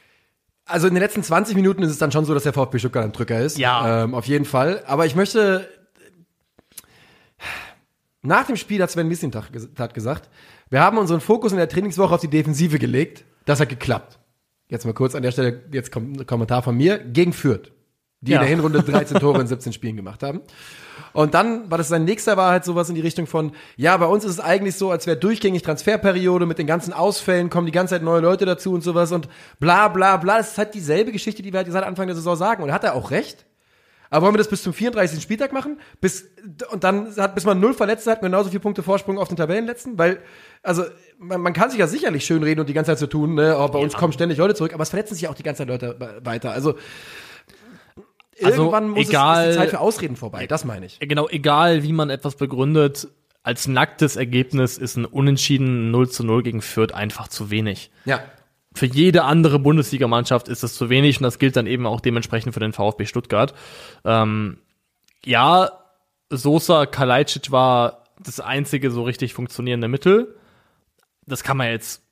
Also 0.65 0.89
in 0.89 0.95
den 0.95 1.03
letzten 1.03 1.23
20 1.23 1.55
Minuten 1.55 1.83
ist 1.83 1.91
es 1.91 1.99
dann 1.99 2.11
schon 2.11 2.25
so, 2.25 2.35
dass 2.35 2.43
der 2.43 2.53
VfB 2.53 2.79
Stuttgart 2.79 3.05
ein 3.05 3.13
Drücker 3.13 3.41
ist. 3.41 3.59
Ja. 3.59 4.05
Ähm, 4.05 4.15
auf 4.15 4.27
jeden 4.27 4.45
Fall. 4.45 4.83
Aber 4.87 5.07
ich 5.07 5.15
möchte. 5.15 5.69
Nach 8.27 8.45
dem 8.47 8.57
Spiel 8.57 8.83
hat 8.83 8.91
Sven 8.91 9.09
Mislintat 9.09 9.51
ges- 9.53 9.93
gesagt, 9.93 10.29
wir 10.71 10.81
haben 10.81 10.99
unseren 10.99 11.21
Fokus 11.21 11.53
in 11.53 11.59
der 11.59 11.69
Trainingswoche 11.69 12.15
auf 12.15 12.21
die 12.21 12.29
Defensive 12.29 12.79
gelegt. 12.79 13.25
Das 13.45 13.61
hat 13.61 13.69
geklappt. 13.69 14.19
Jetzt 14.69 14.85
mal 14.85 14.93
kurz 14.95 15.15
an 15.15 15.23
der 15.23 15.31
Stelle, 15.31 15.63
jetzt 15.73 15.93
kommt 15.93 16.19
ein 16.21 16.27
Kommentar 16.27 16.63
von 16.63 16.77
mir, 16.77 16.99
gegen 16.99 17.33
Fürth, 17.33 17.71
die 18.21 18.33
Ja. 18.33 18.39
in 18.39 18.41
der 18.43 18.49
Hinrunde 18.51 18.83
13 18.83 19.19
Tore 19.21 19.41
in 19.41 19.47
17 19.47 19.73
Spielen 19.73 19.95
gemacht 19.97 20.23
haben. 20.25 20.41
Und 21.13 21.35
dann 21.35 21.71
war 21.71 21.79
das 21.79 21.89
sein 21.89 22.05
nächster 22.05 22.37
war 22.37 22.51
halt 22.51 22.65
sowas 22.65 22.89
in 22.89 22.95
die 22.97 23.01
Richtung 23.01 23.27
von, 23.27 23.53
ja, 23.77 23.97
bei 23.97 24.07
uns 24.07 24.25
ist 24.25 24.33
es 24.33 24.41
eigentlich 24.41 24.75
so, 24.75 24.91
als 24.91 25.07
wäre 25.07 25.17
durchgängig 25.17 25.63
Transferperiode 25.63 26.47
mit 26.47 26.59
den 26.59 26.67
ganzen 26.67 26.93
Ausfällen, 26.93 27.49
kommen 27.49 27.67
die 27.67 27.73
ganze 27.73 27.95
Zeit 27.95 28.03
neue 28.03 28.21
Leute 28.21 28.45
dazu 28.45 28.73
und 28.73 28.83
sowas 28.83 29.13
und 29.13 29.29
bla 29.61 29.87
bla 29.89 30.17
bla. 30.17 30.39
Das 30.39 30.51
ist 30.53 30.59
halt 30.59 30.75
dieselbe 30.75 31.13
Geschichte, 31.13 31.43
die 31.43 31.53
wir 31.53 31.59
halt 31.59 31.71
seit 31.71 31.85
Anfang 31.85 32.07
der 32.09 32.17
Saison 32.17 32.35
sagen. 32.37 32.63
Und 32.65 32.73
hat 32.73 32.83
er 32.85 32.95
auch 32.95 33.13
recht. 33.13 33.47
Aber 34.11 34.25
wollen 34.27 34.35
wir 34.35 34.39
das 34.39 34.49
bis 34.49 34.63
zum 34.63 34.73
34. 34.73 35.23
Spieltag 35.23 35.53
machen? 35.53 35.81
Bis, 36.01 36.29
und 36.71 36.85
dann 36.85 37.15
hat, 37.17 37.35
bis 37.35 37.45
man 37.45 37.59
null 37.61 37.75
Verletzte 37.75 38.11
hat, 38.11 38.21
genauso 38.21 38.49
viele 38.51 38.61
Punkte 38.61 38.83
Vorsprung 38.83 39.19
auf 39.19 39.29
den 39.29 39.37
Tabellenletzten? 39.37 39.99
Weil, 39.99 40.21
also, 40.63 40.85
man, 41.19 41.41
man 41.41 41.53
kann 41.53 41.71
sich 41.71 41.79
ja 41.81 41.87
sicherlich 41.87 42.25
schön 42.25 42.43
reden 42.43 42.61
und 42.61 42.69
die 42.69 42.73
ganze 42.75 42.93
Zeit 42.93 42.99
so 42.99 43.07
tun, 43.07 43.35
ne, 43.35 43.57
oh, 43.59 43.69
bei 43.69 43.79
uns 43.79 43.95
kommen 43.95 44.13
ständig 44.13 44.39
Leute 44.39 44.55
zurück, 44.55 44.73
aber 44.75 44.83
es 44.83 44.91
verletzen 44.91 45.15
sich 45.15 45.29
auch 45.29 45.35
die 45.35 45.43
ganze 45.43 45.61
Zeit 45.63 45.69
Leute 45.69 46.21
weiter. 46.25 46.53
Also, 46.53 46.75
Also, 48.43 48.63
irgendwann 48.63 48.91
muss 48.91 49.09
egal- 49.09 49.45
es, 49.45 49.49
ist 49.51 49.55
die 49.55 49.59
Zeit 49.61 49.71
für 49.71 49.81
Ausreden 49.81 50.17
vorbei, 50.17 50.47
das 50.47 50.65
meine 50.65 50.87
ich. 50.87 50.99
Genau, 51.01 51.29
egal 51.29 51.83
wie 51.83 51.93
man 51.93 52.11
etwas 52.11 52.37
begründet, 52.37 53.09
als 53.43 53.67
nacktes 53.69 54.17
Ergebnis 54.17 54.77
ist 54.77 54.97
ein 54.97 55.05
Unentschieden 55.05 55.91
0 55.91 56.09
zu 56.11 56.25
0 56.25 56.43
gegen 56.43 56.61
Fürth 56.63 56.93
einfach 56.93 57.29
zu 57.29 57.51
wenig. 57.51 57.91
Ja. 58.05 58.21
Für 58.77 58.87
jede 58.87 59.25
andere 59.25 59.59
Bundesligamannschaft 59.59 60.49
ist 60.49 60.63
es 60.63 60.75
zu 60.75 60.91
wenig 60.91 61.19
und 61.19 61.25
das 61.25 61.39
gilt 61.39 61.57
dann 61.57 61.67
eben 61.67 61.87
auch 61.87 62.01
dementsprechend 62.01 62.53
für 62.53 62.61
den 62.61 62.73
VfB 62.73 63.07
Stuttgart. 63.07 63.55
Ähm, 64.05 64.59
ja, 65.25 65.71
Sosa 66.29 66.87
Kalajdzic 66.87 67.51
war 67.51 68.05
das 68.23 68.39
einzige 68.39 68.91
so 68.91 69.03
richtig 69.03 69.33
funktionierende 69.33 69.89
Mittel. 69.89 70.37
Das 71.27 71.43
kann 71.43 71.57
man 71.57 71.69
jetzt 71.69 72.03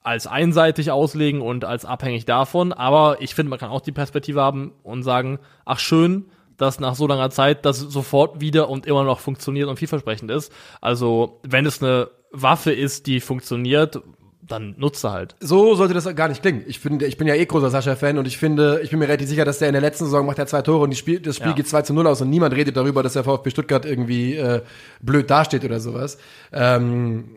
als 0.00 0.26
einseitig 0.26 0.90
auslegen 0.90 1.42
und 1.42 1.64
als 1.64 1.84
abhängig 1.84 2.24
davon, 2.24 2.72
aber 2.72 3.20
ich 3.20 3.34
finde, 3.34 3.50
man 3.50 3.58
kann 3.58 3.70
auch 3.70 3.80
die 3.80 3.92
Perspektive 3.92 4.40
haben 4.40 4.72
und 4.82 5.02
sagen, 5.02 5.38
ach 5.64 5.78
schön, 5.78 6.26
dass 6.56 6.80
nach 6.80 6.94
so 6.94 7.06
langer 7.06 7.30
Zeit 7.30 7.64
das 7.64 7.78
sofort 7.78 8.40
wieder 8.40 8.68
und 8.68 8.86
immer 8.86 9.04
noch 9.04 9.20
funktioniert 9.20 9.68
und 9.68 9.78
vielversprechend 9.78 10.30
ist. 10.30 10.52
Also, 10.80 11.40
wenn 11.42 11.66
es 11.66 11.82
eine 11.82 12.10
Waffe 12.30 12.72
ist, 12.72 13.06
die 13.06 13.20
funktioniert, 13.20 14.00
dann 14.44 14.74
nutze 14.76 15.10
halt. 15.10 15.36
So 15.40 15.74
sollte 15.76 15.94
das 15.94 16.12
gar 16.16 16.28
nicht 16.28 16.42
klingen. 16.42 16.64
Ich 16.66 16.80
finde, 16.80 17.06
ich 17.06 17.16
bin 17.16 17.28
ja 17.28 17.34
eh 17.34 17.46
großer 17.46 17.70
Sascha-Fan 17.70 18.18
und 18.18 18.26
ich 18.26 18.38
finde, 18.38 18.80
ich 18.82 18.90
bin 18.90 18.98
mir 18.98 19.06
relativ 19.06 19.28
sicher, 19.28 19.44
dass 19.44 19.58
der 19.58 19.68
in 19.68 19.72
der 19.72 19.80
letzten 19.80 20.04
Saison 20.06 20.26
macht 20.26 20.38
er 20.38 20.46
zwei 20.46 20.62
Tore 20.62 20.82
und 20.84 20.96
Spiel, 20.96 21.20
das 21.20 21.36
Spiel 21.36 21.48
Ja. 21.48 21.54
geht 21.54 21.68
2 21.68 21.82
zu 21.82 21.94
0 21.94 22.06
aus 22.08 22.20
und 22.20 22.28
niemand 22.28 22.54
redet 22.54 22.76
darüber, 22.76 23.02
dass 23.02 23.12
der 23.12 23.22
VfB 23.24 23.50
Stuttgart 23.50 23.84
irgendwie 23.86 24.34
äh, 24.36 24.62
blöd 25.00 25.30
dasteht 25.30 25.64
oder 25.64 25.78
sowas. 25.78 26.18
Ähm, 26.52 27.36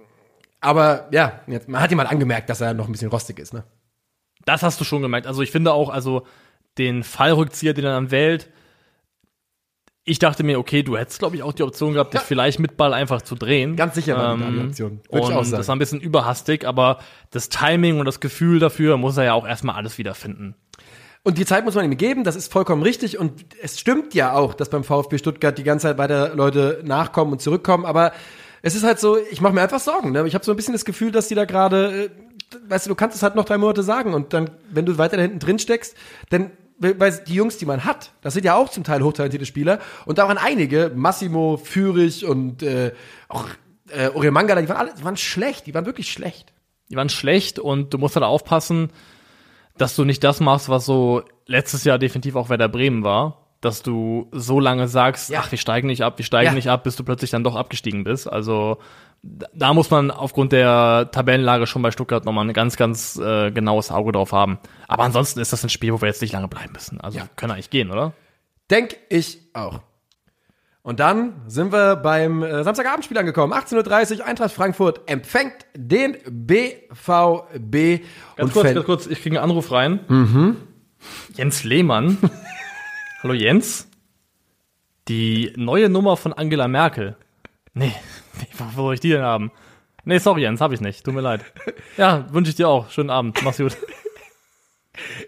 aber 0.62 1.08
ja, 1.12 1.42
jetzt, 1.48 1.70
man 1.70 1.80
hat 1.82 1.92
ihm 1.92 1.98
mal 1.98 2.08
angemerkt, 2.08 2.50
dass 2.50 2.60
er 2.62 2.74
noch 2.74 2.88
ein 2.88 2.92
bisschen 2.92 3.10
rostig 3.12 3.38
ist, 3.40 3.54
ne? 3.54 3.64
Das 4.46 4.64
hast 4.64 4.80
du 4.80 4.84
schon 4.84 5.02
gemerkt. 5.02 5.28
Also 5.28 5.42
ich 5.42 5.52
finde 5.52 5.74
auch, 5.74 5.90
also 5.90 6.26
den 6.78 7.04
Fallrückzieher, 7.04 7.74
den 7.74 7.86
er 7.86 7.94
dann 7.94 8.12
wählt, 8.12 8.50
ich 10.08 10.20
dachte 10.20 10.44
mir, 10.44 10.60
okay, 10.60 10.84
du 10.84 10.96
hättest, 10.98 11.18
glaube 11.20 11.36
ich, 11.36 11.42
auch 11.44 11.52
die 11.54 11.64
Option 11.64 11.94
gehabt, 11.94 12.14
dich 12.14 12.22
Ja. 12.22 12.26
vielleicht 12.28 12.60
mit 12.60 12.78
Ball 12.78 12.94
einfach 12.94 13.24
zu 13.24 13.34
drehen. 13.36 13.76
Ganz 13.76 13.96
sicher 13.96 14.16
war 14.16 14.38
die 14.38 14.44
Ähm, 14.44 14.68
Option. 14.68 14.92
Würde 14.92 15.02
ich 15.10 15.12
Und 15.14 15.34
auch 15.34 15.40
das 15.40 15.50
sagen. 15.50 15.68
war 15.68 15.76
ein 15.76 15.80
bisschen 15.80 16.00
überhastig, 16.00 16.66
aber 16.66 17.00
das 17.32 17.50
Timing 17.50 18.00
und 18.00 18.06
das 18.06 18.20
Gefühl 18.20 18.60
dafür 18.60 18.98
muss 18.98 19.18
er 19.18 19.24
ja 19.26 19.34
auch 19.34 19.48
erstmal 19.48 19.76
alles 19.76 19.98
wiederfinden. 19.98 20.56
Und 21.24 21.40
die 21.40 21.46
Zeit 21.46 21.66
muss 21.66 21.74
man 21.74 21.84
ihm 21.86 21.98
geben, 21.98 22.24
das 22.24 22.36
ist 22.36 22.52
vollkommen 22.54 22.84
richtig. 22.84 23.18
Und 23.18 23.46
es 23.60 23.80
stimmt 23.80 24.14
ja 24.14 24.34
auch, 24.34 24.54
dass 24.54 24.70
beim 24.70 24.84
VfB 24.84 25.18
Stuttgart 25.18 25.58
die 25.58 25.64
ganze 25.64 25.88
Zeit 25.88 25.98
weiter 25.98 26.36
Leute 26.36 26.82
nachkommen 26.86 27.32
und 27.32 27.42
zurückkommen. 27.42 27.84
Aber 27.84 28.12
es 28.62 28.76
ist 28.76 28.84
halt 28.84 29.00
so, 29.00 29.18
ich 29.32 29.42
mache 29.42 29.54
mir 29.54 29.62
einfach 29.64 29.80
Sorgen. 29.80 30.12
Ne? 30.12 30.28
Ich 30.28 30.36
habe 30.36 30.46
so 30.46 30.52
ein 30.52 30.56
bisschen 30.56 30.74
das 30.74 30.86
Gefühl, 30.86 31.12
dass 31.12 31.28
die 31.28 31.34
da 31.34 31.46
gerade, 31.46 32.06
äh, 32.06 32.10
weißt 32.70 32.86
du, 32.86 32.90
du 32.90 32.96
kannst 32.96 33.16
es 33.18 33.24
halt 33.24 33.34
noch 33.34 33.46
drei 33.46 33.58
Monate 33.58 33.82
sagen. 33.82 34.14
Und 34.14 34.34
dann, 34.34 34.52
wenn 34.70 34.86
du 34.86 35.00
weiter 35.00 35.16
da 35.18 35.24
hinten 35.24 35.40
drin 35.40 35.58
steckst, 35.58 35.96
dann, 36.30 36.52
die 36.80 37.34
Jungs, 37.34 37.58
die 37.58 37.66
man 37.66 37.86
hat, 37.86 38.12
das 38.22 38.34
sind 38.34 38.46
ja 38.46 38.56
auch 38.56 38.70
zum 38.70 38.84
Teil 38.84 39.02
hochtalentierte 39.02 39.46
Spieler. 39.46 39.80
Und 40.06 40.18
da 40.18 40.28
waren 40.28 40.38
einige, 40.38 40.92
Massimo, 40.94 41.58
Führig 41.58 42.26
und 42.26 42.64
äh, 42.64 42.92
auch 43.30 43.48
äh, 43.90 44.10
Oriol 44.10 44.32
Mangala, 44.32 44.62
die 44.62 44.70
waren, 44.70 44.78
alle, 44.78 44.94
die 44.94 45.04
waren 45.04 45.18
schlecht, 45.18 45.68
die 45.68 45.74
waren 45.74 45.86
wirklich 45.86 46.12
schlecht. 46.12 46.54
Die 46.90 46.96
waren 46.96 47.10
schlecht 47.10 47.60
und 47.60 47.94
du 47.94 47.98
musst 47.98 48.16
halt 48.16 48.26
aufpassen, 48.26 48.92
dass 49.78 49.96
du 49.96 50.04
nicht 50.04 50.24
das 50.24 50.40
machst, 50.40 50.70
was 50.70 50.86
so 50.86 51.24
letztes 51.46 51.84
Jahr 51.84 51.98
definitiv 51.98 52.36
auch 52.36 52.50
Werder 52.50 52.70
Bremen 52.70 53.04
war. 53.04 53.45
Dass 53.66 53.82
du 53.82 54.28
so 54.32 54.60
lange 54.60 54.88
sagst, 54.88 55.32
Ja. 55.32 55.40
ach, 55.42 55.52
wir 55.52 55.58
steigen 55.58 55.88
nicht 55.88 56.04
ab, 56.04 56.20
wir 56.20 56.26
steigen 56.26 56.50
Ja. 56.50 56.54
nicht 56.54 56.70
ab, 56.70 56.84
bis 56.84 56.96
du 56.96 57.04
plötzlich 57.04 57.32
dann 57.32 57.44
doch 57.44 57.56
abgestiegen 57.56 58.04
bist. 58.04 58.32
Also 58.32 58.78
da- 59.24 59.74
muss 59.74 59.90
man 59.90 60.12
aufgrund 60.12 60.52
der 60.52 61.10
Tabellenlage 61.12 61.66
schon 61.66 61.82
bei 61.82 61.90
Stuttgart 61.90 62.26
nochmal 62.26 62.46
ein 62.48 62.54
ganz, 62.54 62.78
ganz 62.78 63.18
äh, 63.18 63.50
genaues 63.50 63.90
Auge 63.90 64.12
drauf 64.12 64.32
haben. 64.34 64.60
Aber 64.88 65.02
ansonsten 65.04 65.40
ist 65.40 65.52
das 65.52 65.64
ein 65.64 65.70
Spiel, 65.70 65.92
wo 65.94 66.00
wir 66.02 66.08
jetzt 66.08 66.22
nicht 66.22 66.32
lange 66.34 66.48
bleiben 66.48 66.74
müssen. 66.74 67.02
Also 67.02 67.18
Ja. 67.18 67.28
können 67.36 67.54
eigentlich 67.54 67.72
gehen, 67.72 67.90
oder? 67.90 68.14
Denk 68.70 68.98
ich 69.10 69.40
auch. 69.54 69.80
Und 70.84 71.00
dann 71.00 71.34
sind 71.48 71.72
wir 71.74 71.96
beim 71.96 72.44
äh, 72.44 72.64
Samstagabendspiel 72.64 73.18
angekommen. 73.18 73.52
18.30 73.54 74.20
Uhr, 74.20 74.26
Eintracht 74.28 74.52
Frankfurt 74.52 75.02
empfängt 75.10 75.54
den 75.76 76.18
BVB. 76.30 78.02
Ganz 78.36 78.50
und 78.50 78.54
kurz, 78.54 78.74
ganz 78.76 78.86
kurz, 78.86 79.08
ich 79.08 79.20
kriege 79.24 79.38
einen 79.42 79.50
Anruf 79.50 79.72
rein. 79.72 80.56
Jens 81.36 81.64
Lehmann. 81.64 82.18
Hallo 83.26 83.34
Jens. 83.34 83.90
Die 85.08 85.52
neue 85.56 85.90
Nummer 85.90 86.16
von 86.16 86.32
Angela 86.32 86.68
Merkel. 86.68 87.18
Nee, 87.74 87.92
nee 88.40 88.48
wo 88.76 88.84
soll 88.84 88.94
ich 88.94 89.00
die 89.00 89.10
denn 89.10 89.24
haben? 89.24 89.52
Nee, 90.04 90.20
sorry, 90.20 90.44
Jens, 90.44 90.62
hab 90.62 90.72
ich 90.74 90.80
nicht. 90.80 91.04
Tut 91.04 91.16
mir 91.16 91.22
leid. 91.22 91.42
Ja, 91.98 92.28
wünsche 92.32 92.52
ich 92.52 92.56
dir 92.56 92.70
auch. 92.70 92.92
Schönen 92.92 93.10
Abend. 93.10 93.42
Mach's 93.44 93.58
gut. 93.58 93.76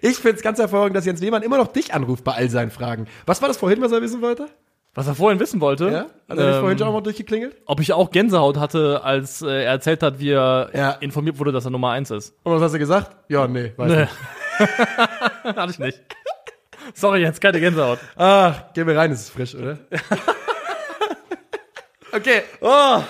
Ich 0.04 0.18
find's 0.18 0.43
ganz 0.43 0.60
hervorragend, 0.60 0.95
dass 0.95 1.06
Jens 1.08 1.22
Lehmann 1.22 1.41
immer 1.41 1.58
noch 1.58 1.68
dich 1.68 1.91
anruft 1.91 2.24
bei 2.24 2.34
all 2.36 2.50
seinen 2.52 2.70
Fragen. 2.70 3.08
Was 3.26 3.41
war 3.41 3.48
das 3.48 3.58
vorhin, 3.58 3.82
was 3.82 3.91
er 3.91 4.02
wissen 4.04 4.22
wollte? 4.22 4.48
Was 4.93 5.08
er 5.08 5.16
vorhin 5.16 5.39
wissen 5.39 5.60
wollte, 5.60 5.89
Ja? 5.89 6.06
Hat 6.30 6.38
er 6.38 6.54
ähm, 6.54 6.60
vorhin 6.62 6.78
schon 6.78 6.88
auch 6.88 6.93
mal 6.93 7.02
durchgeklingelt? 7.02 7.56
ob 7.66 7.80
ich 7.82 7.93
auch 7.93 8.12
Gänsehaut 8.12 8.58
hatte, 8.58 9.04
als 9.04 9.41
äh, 9.41 9.48
er 9.48 9.72
erzählt 9.72 10.04
hat, 10.04 10.20
wie 10.20 10.30
er 10.30 10.70
Ja. 10.74 10.91
informiert 10.91 11.39
wurde, 11.39 11.52
dass 11.52 11.66
er 11.66 11.72
Nummer 11.72 11.89
eins 11.89 12.12
ist. 12.12 12.36
Und 12.43 12.54
was 12.54 12.62
hast 12.62 12.76
du 12.76 12.80
gesagt? 12.80 13.16
Ja, 13.28 13.48
nee, 13.48 13.74
weiß 13.76 13.91
Nee. 13.91 14.02
nicht. 14.02 14.12
Hatte 15.58 15.72
ich 15.72 15.80
nicht. 15.80 16.02
Sorry, 16.93 17.21
Jens, 17.21 17.39
keine 17.39 17.59
Gänsehaut. 17.59 17.99
Ach, 18.15 18.73
gehen 18.73 18.88
wir 18.88 18.95
rein, 18.95 19.11
es 19.11 19.21
ist 19.21 19.29
frisch, 19.29 19.55
oder? 19.55 19.79
okay. 22.11 22.43
Oh. 22.61 23.01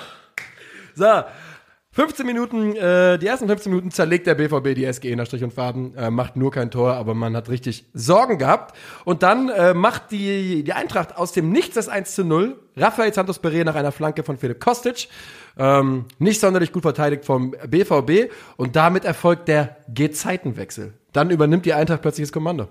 So. 0.95 1.23
15 1.97 2.27
Minuten, 2.27 2.75
äh, 2.75 3.17
die 3.17 3.25
ersten 3.25 3.47
15 3.47 3.71
Minuten 3.71 3.89
zerlegt 3.89 4.27
der 4.27 4.35
BVB 4.35 4.75
die 4.75 4.93
SGE 4.93 5.15
nach 5.15 5.25
Strich 5.25 5.43
und 5.43 5.51
Faden, 5.51 5.95
äh, 5.95 6.11
macht 6.11 6.35
nur 6.35 6.51
kein 6.51 6.69
Tor, 6.69 6.93
aber 6.93 7.15
man 7.15 7.35
hat 7.35 7.49
richtig 7.49 7.85
Sorgen 7.95 8.37
gehabt. 8.37 8.77
Und 9.03 9.23
dann 9.23 9.49
äh, 9.49 9.73
macht 9.73 10.11
die, 10.11 10.63
die 10.63 10.73
Eintracht 10.73 11.17
aus 11.17 11.31
dem 11.31 11.51
Nichts 11.51 11.73
das 11.73 11.89
1 11.89 12.13
zu 12.13 12.23
0. 12.23 12.55
Rafael 12.75 13.11
Santos 13.11 13.39
Beret 13.39 13.65
nach 13.65 13.73
einer 13.73 13.91
Flanke 13.91 14.21
von 14.21 14.37
Philipp 14.37 14.59
Kostic. 14.59 15.07
Ähm, 15.57 16.05
nicht 16.19 16.39
sonderlich 16.39 16.71
gut 16.71 16.83
verteidigt 16.83 17.25
vom 17.25 17.55
BVB. 17.67 18.31
Und 18.57 18.75
damit 18.75 19.03
erfolgt 19.03 19.47
der 19.47 19.77
Gezeitenwechsel. 19.91 20.93
Dann 21.13 21.31
übernimmt 21.31 21.65
die 21.65 21.73
Eintracht 21.73 22.03
plötzlich 22.03 22.27
das 22.27 22.31
Kommando. 22.31 22.67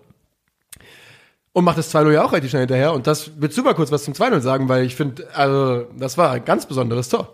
Und 1.56 1.64
macht 1.64 1.78
das 1.78 1.90
2-0 1.94 2.12
ja 2.12 2.22
auch 2.22 2.32
relativ 2.32 2.50
schnell 2.50 2.60
hinterher. 2.64 2.92
Und 2.92 3.06
das 3.06 3.40
wird 3.40 3.54
super 3.54 3.72
kurz 3.72 3.90
was 3.90 4.04
zum 4.04 4.12
2-0 4.12 4.40
sagen, 4.40 4.68
weil 4.68 4.84
ich 4.84 4.94
finde, 4.94 5.26
also, 5.32 5.86
das 5.98 6.18
war 6.18 6.32
ein 6.32 6.44
ganz 6.44 6.66
besonderes 6.66 7.08
Tor. 7.08 7.32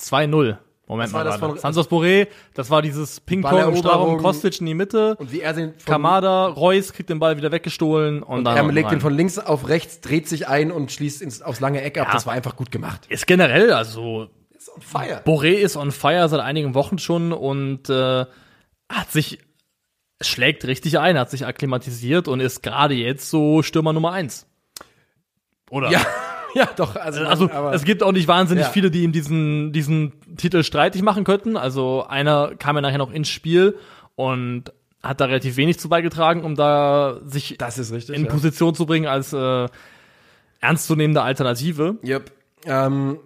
2-0. 0.00 0.56
Moment 0.88 1.08
Das 1.08 1.12
war 1.12 1.24
mal. 1.24 1.30
das 1.30 1.38
von- 1.38 1.58
Santos 1.58 1.90
Boré, 1.90 2.28
das 2.54 2.70
war 2.70 2.80
dieses 2.80 3.20
Ping-Pong. 3.20 3.76
Strafraum, 3.76 4.22
Kostic 4.22 4.58
in 4.60 4.64
die 4.66 4.72
Mitte. 4.72 5.16
Und 5.16 5.32
wie 5.32 5.42
er 5.42 5.52
den 5.52 5.74
Kamada, 5.84 6.46
Reus 6.46 6.94
kriegt 6.94 7.10
den 7.10 7.18
Ball 7.18 7.36
wieder 7.36 7.52
weggestohlen 7.52 8.22
und, 8.22 8.44
dann 8.44 8.56
er 8.56 8.72
legt 8.72 8.86
rein. 8.86 8.94
den 8.94 9.00
von 9.02 9.12
links 9.12 9.38
auf 9.38 9.68
rechts, 9.68 10.00
dreht 10.00 10.26
sich 10.30 10.48
ein 10.48 10.72
und 10.72 10.90
schließt 10.90 11.20
ins, 11.20 11.42
aufs 11.42 11.60
lange 11.60 11.82
Eck 11.82 11.98
ab. 11.98 12.06
Ja. 12.06 12.12
Das 12.14 12.24
war 12.24 12.32
einfach 12.32 12.56
gut 12.56 12.70
gemacht. 12.70 13.02
Ist 13.10 13.26
generell, 13.26 13.70
also 13.74 14.28
Ist 14.56 14.70
on 14.74 14.80
fire. 14.80 15.20
Boré 15.26 15.52
ist 15.56 15.76
on 15.76 15.92
fire 15.92 16.26
seit 16.30 16.40
einigen 16.40 16.74
Wochen 16.74 16.98
schon 16.98 17.34
und 17.34 17.90
äh, 17.90 18.24
hat 18.88 19.10
sich 19.10 19.40
schlägt 20.20 20.64
richtig 20.66 20.98
ein, 20.98 21.18
hat 21.18 21.30
sich 21.30 21.46
akklimatisiert 21.46 22.28
und 22.28 22.40
ist 22.40 22.62
gerade 22.62 22.94
jetzt 22.94 23.30
so 23.30 23.62
Stürmer 23.62 23.92
Nummer 23.92 24.12
eins. 24.12 24.46
Oder? 25.70 25.90
Ja, 25.90 26.00
ja, 26.54 26.68
doch. 26.76 26.96
Also, 26.96 27.24
Also 27.24 27.50
aber, 27.50 27.74
es 27.74 27.84
gibt 27.84 28.02
auch 28.02 28.12
nicht 28.12 28.28
wahnsinnig 28.28 28.64
Ja. 28.64 28.70
viele, 28.70 28.90
die 28.90 29.02
ihm 29.02 29.12
diesen, 29.12 29.72
diesen 29.72 30.12
Titel 30.36 30.62
streitig 30.62 31.02
machen 31.02 31.24
könnten. 31.24 31.56
Also 31.56 32.06
einer 32.08 32.54
kam 32.56 32.76
ja 32.76 32.82
nachher 32.82 32.98
noch 32.98 33.10
ins 33.12 33.28
Spiel 33.28 33.76
und 34.14 34.72
hat 35.02 35.20
da 35.20 35.26
relativ 35.26 35.56
wenig 35.56 35.78
zu 35.78 35.88
beigetragen, 35.88 36.44
um 36.44 36.54
da 36.56 37.20
sich 37.24 37.58
richtig. 37.92 38.16
in 38.16 38.24
ja. 38.24 38.30
Position 38.30 38.74
zu 38.74 38.86
bringen 38.86 39.06
als 39.06 39.32
äh, 39.32 39.68
ernstzunehmende 40.60 41.22
Alternative. 41.22 41.98
Yep. 42.04 42.32
Ähm, 42.64 43.18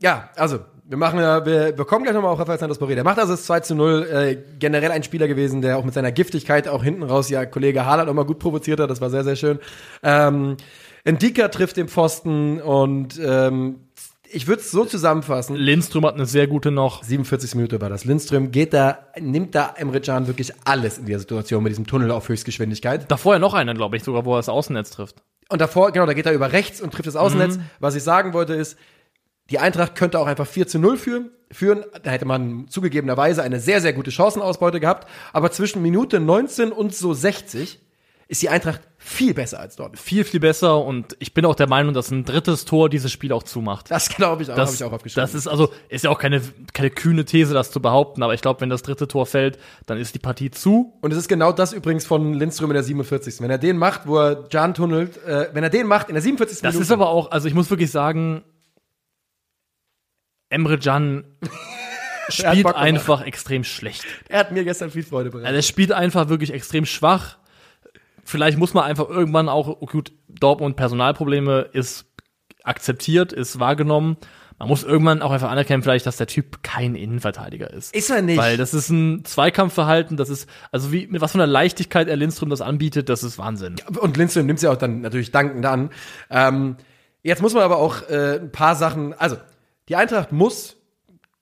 ja, 0.00 0.30
also, 0.36 0.60
wir 0.88 0.96
machen 0.96 1.20
ja, 1.20 1.44
wir, 1.44 1.76
wir 1.76 1.84
kommen 1.84 2.04
gleich 2.04 2.14
nochmal 2.14 2.32
auf 2.32 2.38
Rafael 2.38 2.58
Santos 2.58 2.80
Boré. 2.80 2.94
Der 2.94 3.04
macht 3.04 3.18
also 3.18 3.34
das 3.34 3.44
2 3.44 3.60
zu 3.60 3.74
0. 3.74 4.08
Äh, 4.10 4.38
generell 4.58 4.90
ein 4.90 5.02
Spieler 5.02 5.28
gewesen, 5.28 5.60
der 5.60 5.76
auch 5.76 5.84
mit 5.84 5.92
seiner 5.92 6.12
Giftigkeit 6.12 6.66
auch 6.66 6.82
hinten 6.82 7.02
raus 7.02 7.28
ja 7.28 7.44
Kollege 7.44 7.84
Haaland 7.84 8.08
auch 8.08 8.14
mal 8.14 8.24
gut 8.24 8.38
provoziert 8.38 8.80
hat. 8.80 8.88
Das 8.88 9.02
war 9.02 9.10
sehr, 9.10 9.22
sehr 9.22 9.36
schön. 9.36 9.58
Ähm, 10.02 10.56
Ndika 11.06 11.48
trifft 11.48 11.76
den 11.76 11.88
Pfosten 11.88 12.62
und 12.62 13.20
ähm, 13.22 13.80
ich 14.30 14.46
würde 14.46 14.62
es 14.62 14.70
so 14.70 14.86
zusammenfassen. 14.86 15.56
Lindström 15.56 16.06
hat 16.06 16.14
eine 16.14 16.24
sehr 16.24 16.46
gute 16.46 16.70
noch. 16.70 17.02
47. 17.02 17.54
Minute 17.54 17.80
war 17.82 17.90
das. 17.90 18.06
Lindström 18.06 18.50
geht 18.50 18.72
da, 18.72 18.98
nimmt 19.20 19.54
da 19.54 19.74
Emre 19.76 20.00
Can 20.00 20.26
wirklich 20.26 20.52
alles 20.64 20.96
in 20.96 21.04
dieser 21.04 21.18
Situation 21.18 21.62
mit 21.62 21.70
diesem 21.70 21.86
Tunnel 21.86 22.10
auf 22.10 22.30
Höchstgeschwindigkeit. 22.30 23.10
Davor 23.10 23.34
ja 23.34 23.38
noch 23.38 23.52
einer, 23.52 23.74
glaube 23.74 23.96
ich, 23.98 24.04
sogar, 24.04 24.24
wo 24.24 24.34
er 24.34 24.38
das 24.38 24.48
Außennetz 24.48 24.90
trifft. 24.90 25.16
Und 25.50 25.60
davor, 25.60 25.92
genau, 25.92 26.06
da 26.06 26.12
geht 26.12 26.26
er 26.26 26.32
über 26.32 26.52
rechts 26.52 26.80
und 26.80 26.92
trifft 26.92 27.06
das 27.06 27.16
Außennetz. 27.16 27.58
Was 27.80 27.94
ich 27.94 28.02
sagen 28.02 28.34
wollte 28.34 28.54
ist, 28.54 28.76
die 29.50 29.58
Eintracht 29.58 29.94
könnte 29.94 30.18
auch 30.18 30.26
einfach 30.26 30.46
4 30.46 30.66
zu 30.66 30.78
0 30.78 30.96
führen. 30.96 31.30
führen. 31.50 31.84
Da 32.02 32.10
hätte 32.10 32.26
man 32.26 32.66
zugegebenerweise 32.68 33.42
eine 33.42 33.60
sehr, 33.60 33.80
sehr 33.80 33.92
gute 33.92 34.10
Chancenausbeute 34.10 34.80
gehabt. 34.80 35.08
Aber 35.32 35.50
zwischen 35.50 35.82
Minute 35.82 36.20
19 36.20 36.72
und 36.72 36.94
so 36.94 37.14
60 37.14 37.80
ist 38.30 38.42
die 38.42 38.50
Eintracht 38.50 38.82
viel 38.98 39.32
besser 39.32 39.58
als 39.58 39.76
dort. 39.76 39.98
Viel, 39.98 40.22
viel 40.22 40.40
besser 40.40 40.84
und 40.84 41.16
ich 41.18 41.32
bin 41.32 41.46
auch 41.46 41.54
der 41.54 41.66
Meinung, 41.66 41.94
dass 41.94 42.10
ein 42.10 42.26
drittes 42.26 42.66
Tor 42.66 42.90
dieses 42.90 43.10
Spiel 43.10 43.32
auch 43.32 43.42
zumacht. 43.42 43.90
Das 43.90 44.10
glaube 44.10 44.42
ich 44.42 44.48
auch, 44.50 44.56
habe 44.58 44.66
Das, 44.66 44.74
ich 44.74 44.84
auch 44.84 44.92
aufgeschrieben. 44.92 45.22
das 45.22 45.34
ist 45.34 45.46
also, 45.46 45.70
ist 45.88 46.04
ja 46.04 46.10
auch 46.10 46.18
keine, 46.18 46.42
keine 46.74 46.90
kühne 46.90 47.24
These, 47.24 47.54
das 47.54 47.70
zu 47.70 47.80
behaupten, 47.80 48.22
aber 48.22 48.34
ich 48.34 48.42
glaube, 48.42 48.60
wenn 48.60 48.68
das 48.68 48.82
dritte 48.82 49.08
Tor 49.08 49.24
fällt, 49.24 49.58
dann 49.86 49.96
ist 49.96 50.14
die 50.14 50.18
Partie 50.18 50.50
zu. 50.50 50.92
und 51.00 51.10
es 51.10 51.16
ist 51.16 51.28
genau 51.28 51.52
das 51.52 51.72
übrigens 51.72 52.04
von 52.04 52.34
Lindström 52.34 52.68
in 52.70 52.74
der 52.74 52.82
47. 52.82 53.40
Wenn 53.40 53.50
er 53.50 53.56
den 53.56 53.78
macht, 53.78 54.02
wo 54.06 54.18
er 54.18 54.34
Can 54.50 54.74
tunnelt, 54.74 55.16
äh, 55.24 55.48
wenn 55.54 55.64
er 55.64 55.70
den 55.70 55.86
macht 55.86 56.10
in 56.10 56.14
der 56.14 56.22
47. 56.22 56.60
Das 56.60 56.74
Minute, 56.74 56.82
ist 56.82 56.90
aber 56.92 57.08
auch, 57.08 57.30
also 57.30 57.48
ich 57.48 57.54
muss 57.54 57.70
wirklich 57.70 57.90
sagen, 57.90 58.42
Emre 60.50 60.78
Can 60.78 61.24
spielt 62.28 62.66
einfach 62.74 63.22
extrem 63.22 63.64
schlecht. 63.64 64.04
er 64.28 64.40
hat 64.40 64.52
mir 64.52 64.64
gestern 64.64 64.90
viel 64.90 65.02
Freude 65.02 65.30
bereitet. 65.30 65.46
Also 65.46 65.56
er 65.56 65.62
spielt 65.62 65.92
einfach 65.92 66.28
wirklich 66.28 66.52
extrem 66.52 66.86
schwach. 66.86 67.38
Vielleicht 68.24 68.58
muss 68.58 68.74
man 68.74 68.84
einfach 68.84 69.08
irgendwann 69.08 69.48
auch, 69.48 69.68
oh 69.68 69.86
gut, 69.86 70.12
Dortmund 70.28 70.76
Personalprobleme 70.76 71.70
ist 71.72 72.06
akzeptiert, 72.62 73.32
ist 73.32 73.58
wahrgenommen. 73.58 74.18
Man 74.58 74.68
muss 74.68 74.82
irgendwann 74.82 75.22
auch 75.22 75.30
einfach 75.30 75.50
anerkennen, 75.50 75.84
vielleicht, 75.84 76.04
dass 76.04 76.16
der 76.16 76.26
Typ 76.26 76.64
kein 76.64 76.96
Innenverteidiger 76.96 77.72
ist. 77.72 77.94
Ist 77.94 78.10
er 78.10 78.22
nicht. 78.22 78.38
Weil 78.38 78.56
das 78.56 78.74
ist 78.74 78.90
ein 78.90 79.24
Zweikampfverhalten, 79.24 80.16
das 80.16 80.28
ist, 80.30 80.48
also 80.72 80.92
wie, 80.92 81.06
mit 81.06 81.20
was 81.20 81.32
für 81.32 81.38
einer 81.38 81.46
Leichtigkeit 81.46 82.08
er 82.08 82.16
Lindström 82.16 82.50
das 82.50 82.60
anbietet, 82.60 83.08
das 83.08 83.22
ist 83.22 83.38
Wahnsinn. 83.38 83.76
Und 84.00 84.16
Lindström 84.16 84.46
nimmt 84.46 84.58
sie 84.58 84.68
auch 84.68 84.76
dann 84.76 85.00
natürlich 85.00 85.30
dankend 85.30 85.64
an. 85.64 85.90
Ähm, 86.28 86.76
jetzt 87.22 87.40
muss 87.40 87.54
man 87.54 87.62
aber 87.62 87.78
auch 87.78 88.02
äh, 88.10 88.40
ein 88.40 88.50
paar 88.50 88.74
Sachen, 88.74 89.14
also 89.14 89.36
die 89.88 89.96
Eintracht 89.96 90.32
muss 90.32 90.76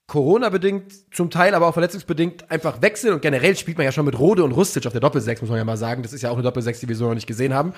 Corona-bedingt, 0.06 1.14
zum 1.14 1.30
Teil 1.30 1.54
aber 1.54 1.66
auch 1.66 1.72
verletzungsbedingt 1.72 2.48
einfach 2.50 2.80
wechseln 2.80 3.14
und 3.14 3.22
generell 3.22 3.56
spielt 3.56 3.76
man 3.76 3.84
ja 3.84 3.92
schon 3.92 4.04
mit 4.04 4.18
Rode 4.18 4.44
und 4.44 4.52
Rustic 4.52 4.86
auf 4.86 4.92
der 4.92 5.00
Doppelsechs, 5.00 5.40
muss 5.40 5.50
man 5.50 5.58
ja 5.58 5.64
mal 5.64 5.76
sagen. 5.76 6.02
Das 6.02 6.12
ist 6.12 6.22
ja 6.22 6.30
auch 6.30 6.34
eine 6.34 6.44
Doppelsechs, 6.44 6.78
die 6.78 6.88
wir 6.88 6.94
so 6.94 7.06
noch 7.08 7.14
nicht 7.14 7.26
gesehen 7.26 7.52
haben. 7.52 7.74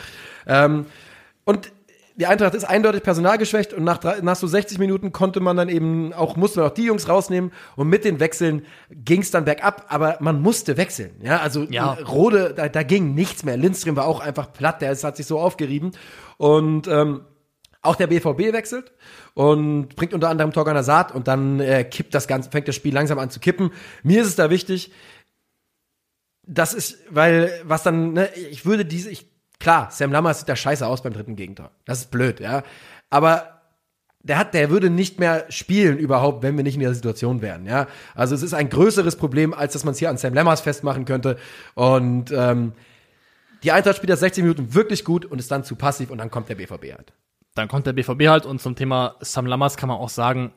Ähm, 0.47 0.85
und 1.45 1.73
die 2.17 2.27
Eintracht 2.27 2.55
ist 2.55 2.65
eindeutig 2.65 3.03
personalgeschwächt 3.03 3.73
und 3.73 3.85
nach, 3.85 4.01
nach 4.23 4.37
so 4.37 4.47
60 4.47 4.79
Minuten 4.79 5.13
konnte 5.13 5.41
man 5.41 5.57
dann 5.57 5.69
eben 5.69 6.13
auch, 6.13 6.37
musste 6.37 6.61
man 6.61 6.69
auch 6.69 6.75
die 6.75 6.85
Jungs 6.85 7.09
rausnehmen 7.09 7.53
und 7.77 7.89
mit 7.89 8.05
den 8.05 8.21
Wechseln 8.21 8.67
ging 8.91 9.23
es 9.23 9.31
dann 9.31 9.45
bergab, 9.45 9.87
aber 9.89 10.19
man 10.21 10.43
musste 10.43 10.77
wechseln. 10.77 11.13
Ja, 11.23 11.39
also 11.39 11.63
Ja. 11.71 11.93
Rode, 11.93 12.53
da, 12.55 12.69
da 12.69 12.83
ging 12.83 13.15
nichts 13.15 13.45
mehr. 13.45 13.57
Lindström 13.57 13.97
war 13.97 14.07
auch 14.07 14.21
einfach 14.21 14.53
platt, 14.53 14.83
der 14.83 14.95
hat 14.97 15.17
sich 15.17 15.27
so 15.27 15.39
aufgerieben. 15.39 15.93
Und 16.39 16.89
ähm, 16.89 17.23
auch 17.83 17.97
der 17.97 18.09
BVB 18.09 18.53
wechselt 18.53 18.93
und 19.35 19.95
bringt 19.95 20.15
unter 20.15 20.29
anderem 20.29 20.53
Torgan 20.53 20.77
Hazard 20.77 21.15
und 21.15 21.29
dann 21.29 21.61
äh, 21.61 21.85
kippt 21.85 22.15
das 22.15 22.27
Ganze, 22.27 22.51
fängt 22.51 22.69
das 22.69 22.75
Spiel 22.75 22.93
langsam 22.93 23.19
an 23.19 23.31
zu 23.31 23.41
kippen. 23.41 23.71
Mir 24.03 24.23
ist 24.23 24.29
es 24.29 24.37
da 24.37 24.51
wichtig, 24.51 24.93
das 26.49 26.75
ist, 26.75 26.99
weil, 27.11 27.53
was 27.65 27.83
dann, 27.83 28.15
ne, 28.15 28.31
ich 28.35 28.65
würde 28.65 28.85
diese, 28.85 29.11
ich, 29.11 29.27
klar, 29.61 29.91
Sam 29.91 30.11
Lammers 30.11 30.41
sieht 30.41 30.49
da 30.49 30.57
scheiße 30.57 30.87
aus 30.87 31.03
beim 31.03 31.13
dritten 31.13 31.37
Gegentor. 31.37 31.71
Das 31.85 32.01
ist 32.01 32.11
blöd, 32.11 32.41
ja. 32.41 32.63
Aber 33.11 33.61
der 34.23 34.39
hat, 34.39 34.55
der 34.55 34.71
würde 34.71 34.91
nicht 34.91 35.21
mehr 35.21 35.47
spielen 35.51 35.99
überhaupt, 35.99 36.43
wenn 36.43 36.57
wir 36.57 36.65
nicht 36.65 36.75
in 36.75 36.81
der 36.81 36.95
Situation 36.95 37.43
wären, 37.43 37.67
ja. 37.67 37.87
Also 38.15 38.35
es 38.35 38.43
ist 38.43 38.55
ein 38.55 38.71
größeres 38.71 39.17
Problem, 39.17 39.55
als 39.55 39.75
dass 39.75 39.85
man 39.85 39.93
es 39.93 39.99
hier 39.99 40.11
an 40.11 40.17
Sam 40.17 40.35
Lammers 40.35 40.63
festmachen 40.63 41.05
könnte. 41.05 41.39
Und 41.75 42.33
ähm, 42.33 42.73
die 43.63 43.73
Eintracht 43.73 43.97
spielt 43.97 44.11
das 44.11 44.21
60 44.21 44.43
Minuten 44.43 44.75
wirklich 44.75 45.05
gut 45.05 45.27
und 45.27 45.39
ist 45.39 45.51
dann 45.51 45.65
zu 45.65 45.77
passiv 45.77 46.11
und 46.11 46.19
dann 46.19 46.31
kommt 46.31 46.49
der 46.49 46.55
BVB 46.55 46.93
halt. 46.93 47.13
Dann 47.59 47.69
kommt 47.69 47.87
der 47.87 47.93
BVB 47.93 48.29
halt 48.29 48.47
und 48.47 48.61
zum 48.61 48.77
Thema 48.77 49.17
Sam 49.21 49.47
Lammers 49.47 49.77
kann 49.77 49.89
man 49.89 49.99
auch 49.99 50.09
sagen, 50.09 50.53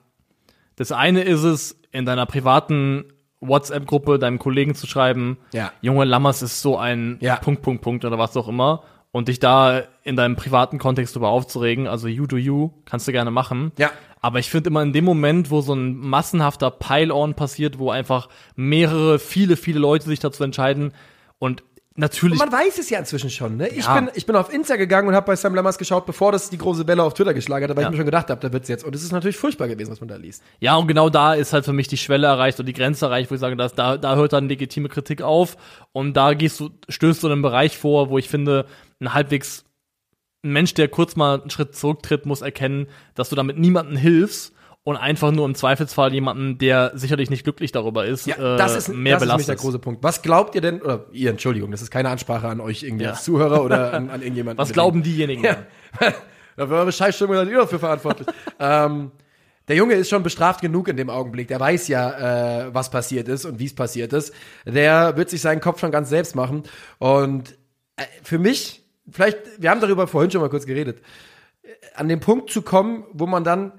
das 0.75 0.91
eine 0.91 1.21
ist 1.23 1.43
es, 1.43 1.79
in 1.91 2.05
deiner 2.05 2.25
privaten 2.27 3.05
WhatsApp-Gruppe 3.41 4.19
deinem 4.19 4.37
Kollegen 4.37 4.75
zu 4.75 4.85
schreiben, 4.85 5.37
Ja. 5.51 5.71
Junge, 5.81 6.05
Lammers 6.05 6.43
ist 6.43 6.61
so 6.61 6.77
ein 6.77 7.17
Ja. 7.19 7.37
Punkt, 7.37 7.63
Punkt, 7.63 7.81
Punkt 7.81 8.05
oder 8.05 8.19
was 8.19 8.37
auch 8.37 8.47
immer 8.47 8.83
und 9.11 9.27
dich 9.27 9.39
da 9.39 9.81
in 10.03 10.15
deinem 10.15 10.35
privaten 10.35 10.77
Kontext 10.77 11.15
darüber 11.15 11.29
aufzuregen, 11.29 11.87
also 11.87 12.07
you 12.07 12.27
do 12.27 12.37
you, 12.37 12.69
kannst 12.85 13.07
du 13.07 13.11
gerne 13.11 13.31
machen. 13.31 13.71
Ja. 13.77 13.89
Aber 14.21 14.37
ich 14.37 14.51
finde 14.51 14.69
immer 14.69 14.83
in 14.83 14.93
dem 14.93 15.03
Moment, 15.03 15.49
wo 15.49 15.61
so 15.61 15.73
ein 15.73 15.97
massenhafter 15.97 16.69
Pile-on 16.69 17.33
passiert, 17.33 17.79
wo 17.79 17.89
einfach 17.89 18.29
mehrere, 18.55 19.17
viele, 19.17 19.57
viele 19.57 19.79
Leute 19.79 20.05
sich 20.05 20.19
dazu 20.19 20.43
entscheiden 20.43 20.93
und 21.39 21.63
natürlich 21.95 22.39
Man 22.39 22.51
weiß 22.51 22.77
es 22.79 22.89
ja 22.89 22.99
inzwischen 22.99 23.29
schon, 23.29 23.57
ne? 23.57 23.67
Ich, 23.67 23.85
Ja. 23.85 23.95
bin, 23.99 24.09
ich 24.13 24.25
bin 24.25 24.35
auf 24.35 24.51
Insta 24.53 24.75
gegangen 24.77 25.07
und 25.09 25.15
habe 25.15 25.25
bei 25.25 25.35
Sam 25.35 25.53
Lammers 25.55 25.77
geschaut, 25.77 26.05
bevor 26.05 26.31
das 26.31 26.49
die 26.49 26.57
große 26.57 26.87
Welle 26.87 27.03
auf 27.03 27.13
Twitter 27.13 27.33
geschlagen 27.33 27.63
hat, 27.67 27.75
weil 27.75 27.83
Ja. 27.83 27.89
ich 27.89 27.91
mir 27.91 27.97
schon 27.97 28.05
gedacht 28.05 28.29
habe, 28.29 28.39
da 28.39 28.51
wird's 28.53 28.69
jetzt. 28.69 28.83
Und 28.83 28.95
es 28.95 29.03
ist 29.03 29.11
natürlich 29.11 29.37
furchtbar 29.37 29.67
gewesen, 29.67 29.91
was 29.91 29.99
man 29.99 30.07
da 30.07 30.15
liest. 30.15 30.41
Ja, 30.59 30.75
und 30.75 30.87
genau 30.87 31.09
da 31.09 31.33
ist 31.33 31.53
halt 31.53 31.65
für 31.65 31.73
mich 31.73 31.87
die 31.87 31.97
Schwelle 31.97 32.27
erreicht 32.27 32.59
und 32.59 32.65
die 32.65 32.73
Grenze 32.73 33.05
erreicht, 33.05 33.29
wo 33.29 33.35
ich 33.35 33.41
sage, 33.41 33.55
dass 33.57 33.73
da, 33.73 33.97
da 33.97 34.15
hört 34.15 34.33
dann 34.33 34.47
legitime 34.47 34.89
Kritik 34.89 35.21
auf 35.21 35.57
und 35.91 36.13
da 36.15 36.33
gehst 36.33 36.59
du, 36.59 36.69
stößt 36.89 37.23
du 37.23 37.27
in 37.27 37.33
einen 37.33 37.41
Bereich 37.41 37.77
vor, 37.77 38.09
wo 38.09 38.17
ich 38.17 38.29
finde, 38.29 38.65
ein 38.99 39.13
halbwegs 39.13 39.65
ein 40.43 40.53
Mensch, 40.53 40.73
der 40.73 40.87
kurz 40.87 41.15
mal 41.15 41.41
einen 41.41 41.49
Schritt 41.51 41.75
zurücktritt, 41.75 42.25
muss 42.25 42.41
erkennen, 42.41 42.87
dass 43.13 43.29
du 43.29 43.35
damit 43.35 43.59
niemandem 43.59 43.95
hilfst 43.95 44.53
und 44.83 44.97
einfach 44.97 45.31
nur 45.31 45.45
im 45.45 45.53
Zweifelsfall 45.55 46.11
jemanden, 46.13 46.57
der 46.57 46.91
sicherlich 46.95 47.29
nicht 47.29 47.43
glücklich 47.43 47.71
darüber 47.71 48.05
ist, 48.05 48.25
Ja, 48.25 48.35
äh, 48.55 48.57
das 48.57 48.75
ist, 48.75 48.87
mehr 48.89 49.13
das 49.15 49.23
ist 49.23 49.27
nämlich 49.29 49.45
der 49.45 49.53
belastet. 49.53 49.57
große 49.59 49.79
Punkt. 49.79 50.03
Was 50.03 50.21
glaubt 50.21 50.55
ihr 50.55 50.61
denn, 50.61 50.81
oder 50.81 51.05
ihr, 51.11 51.29
Entschuldigung, 51.29 51.69
das 51.71 51.81
ist 51.81 51.91
keine 51.91 52.09
Ansprache 52.09 52.47
an 52.47 52.59
euch 52.59 52.81
irgendwie 52.83 53.03
Ja. 53.05 53.11
als 53.11 53.23
Zuhörer 53.23 53.63
oder 53.63 53.93
an, 53.93 54.09
an 54.09 54.21
irgendjemanden. 54.23 54.57
Was 54.57 54.73
glauben 54.73 55.03
diejenigen? 55.03 55.43
Ja. 55.43 55.57
Da 56.57 56.67
für 56.67 56.73
eure 56.75 56.91
Scheißstimmung 56.91 57.35
seid 57.37 57.47
ihr 57.47 57.57
dafür 57.59 57.79
verantwortlich. 57.79 58.27
ähm, 58.59 59.11
der 59.69 59.77
Junge 59.77 59.93
ist 59.93 60.09
schon 60.09 60.21
bestraft 60.21 60.59
genug 60.59 60.89
in 60.89 60.97
dem 60.97 61.09
Augenblick. 61.09 61.47
Der 61.47 61.61
weiß 61.61 61.87
ja, 61.87 62.65
äh, 62.67 62.73
was 62.75 62.91
passiert 62.91 63.29
ist 63.29 63.45
und 63.45 63.57
wie 63.57 63.65
es 63.67 63.73
passiert 63.73 64.11
ist. 64.11 64.33
Der 64.65 65.15
wird 65.15 65.29
sich 65.29 65.39
seinen 65.39 65.61
Kopf 65.61 65.79
schon 65.79 65.91
ganz 65.91 66.09
selbst 66.09 66.35
machen. 66.35 66.63
Und 66.99 67.57
äh, 67.95 68.03
für 68.21 68.37
mich, 68.37 68.83
vielleicht, 69.09 69.37
wir 69.59 69.69
haben 69.71 69.79
darüber 69.79 70.07
vorhin 70.07 70.29
schon 70.29 70.41
mal 70.41 70.49
kurz 70.49 70.65
geredet, 70.65 71.01
äh, 71.63 71.69
an 71.95 72.09
den 72.09 72.19
Punkt 72.19 72.51
zu 72.51 72.63
kommen, 72.63 73.05
wo 73.13 73.25
man 73.27 73.45
dann 73.45 73.71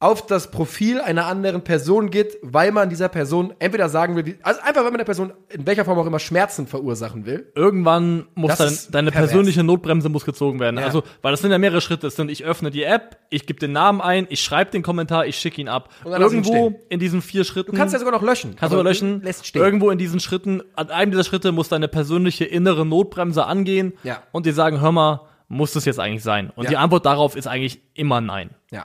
auf 0.00 0.26
das 0.26 0.50
Profil 0.50 1.00
einer 1.00 1.26
anderen 1.26 1.62
Person 1.62 2.10
geht, 2.10 2.36
weil 2.42 2.72
man 2.72 2.90
dieser 2.90 3.08
Person 3.08 3.54
entweder 3.58 3.88
sagen 3.88 4.16
will, 4.16 4.38
also 4.42 4.60
einfach, 4.60 4.82
weil 4.82 4.90
man 4.90 4.98
der 4.98 5.04
Person 5.06 5.32
in 5.48 5.66
welcher 5.66 5.84
Form 5.86 5.98
auch 5.98 6.04
immer 6.06 6.18
Schmerzen 6.18 6.66
verursachen 6.66 7.24
will. 7.24 7.50
Irgendwann 7.54 8.26
muss 8.34 8.56
dein, 8.56 8.76
deine 8.90 9.10
pervers. 9.10 9.30
persönliche 9.30 9.62
Notbremse 9.64 10.10
muss 10.10 10.26
gezogen 10.26 10.60
werden. 10.60 10.78
Ja. 10.78 10.84
Also, 10.86 11.04
weil 11.22 11.30
das 11.30 11.40
sind 11.40 11.52
ja 11.52 11.58
mehrere 11.58 11.80
Schritte. 11.80 12.08
Es 12.08 12.16
sind, 12.16 12.30
ich 12.30 12.44
öffne 12.44 12.70
die 12.70 12.82
App, 12.82 13.16
ich 13.30 13.46
gebe 13.46 13.58
den 13.60 13.72
Namen 13.72 14.02
ein, 14.02 14.26
ich 14.28 14.42
schreibe 14.42 14.70
den 14.72 14.82
Kommentar, 14.82 15.26
ich 15.26 15.36
schicke 15.36 15.60
ihn 15.60 15.68
ab. 15.68 15.88
Und 16.04 16.12
Irgendwo 16.12 16.78
in 16.90 16.98
diesen 16.98 17.22
vier 17.22 17.44
Schritten. 17.44 17.72
Du 17.72 17.78
kannst 17.78 17.94
ja 17.94 17.98
sogar 17.98 18.12
noch 18.12 18.22
löschen. 18.22 18.56
Kannst 18.56 18.74
du 18.74 18.82
löschen. 18.82 19.22
Lässt 19.22 19.46
stehen. 19.46 19.62
Irgendwo 19.62 19.90
in 19.90 19.96
diesen 19.96 20.20
Schritten, 20.20 20.62
an 20.76 20.90
einem 20.90 21.12
dieser 21.12 21.24
Schritte 21.24 21.50
muss 21.52 21.70
deine 21.70 21.88
persönliche 21.88 22.44
innere 22.44 22.84
Notbremse 22.84 23.46
angehen 23.46 23.94
Ja. 24.02 24.22
und 24.32 24.44
dir 24.44 24.52
sagen, 24.52 24.82
hör 24.82 24.92
mal, 24.92 25.22
muss 25.48 25.72
das 25.72 25.84
jetzt 25.86 26.00
eigentlich 26.00 26.22
sein? 26.22 26.50
Und 26.56 26.64
Ja. 26.64 26.70
die 26.70 26.76
Antwort 26.76 27.06
darauf 27.06 27.36
ist 27.36 27.46
eigentlich 27.46 27.80
immer 27.94 28.20
nein. 28.20 28.50
Ja. 28.70 28.84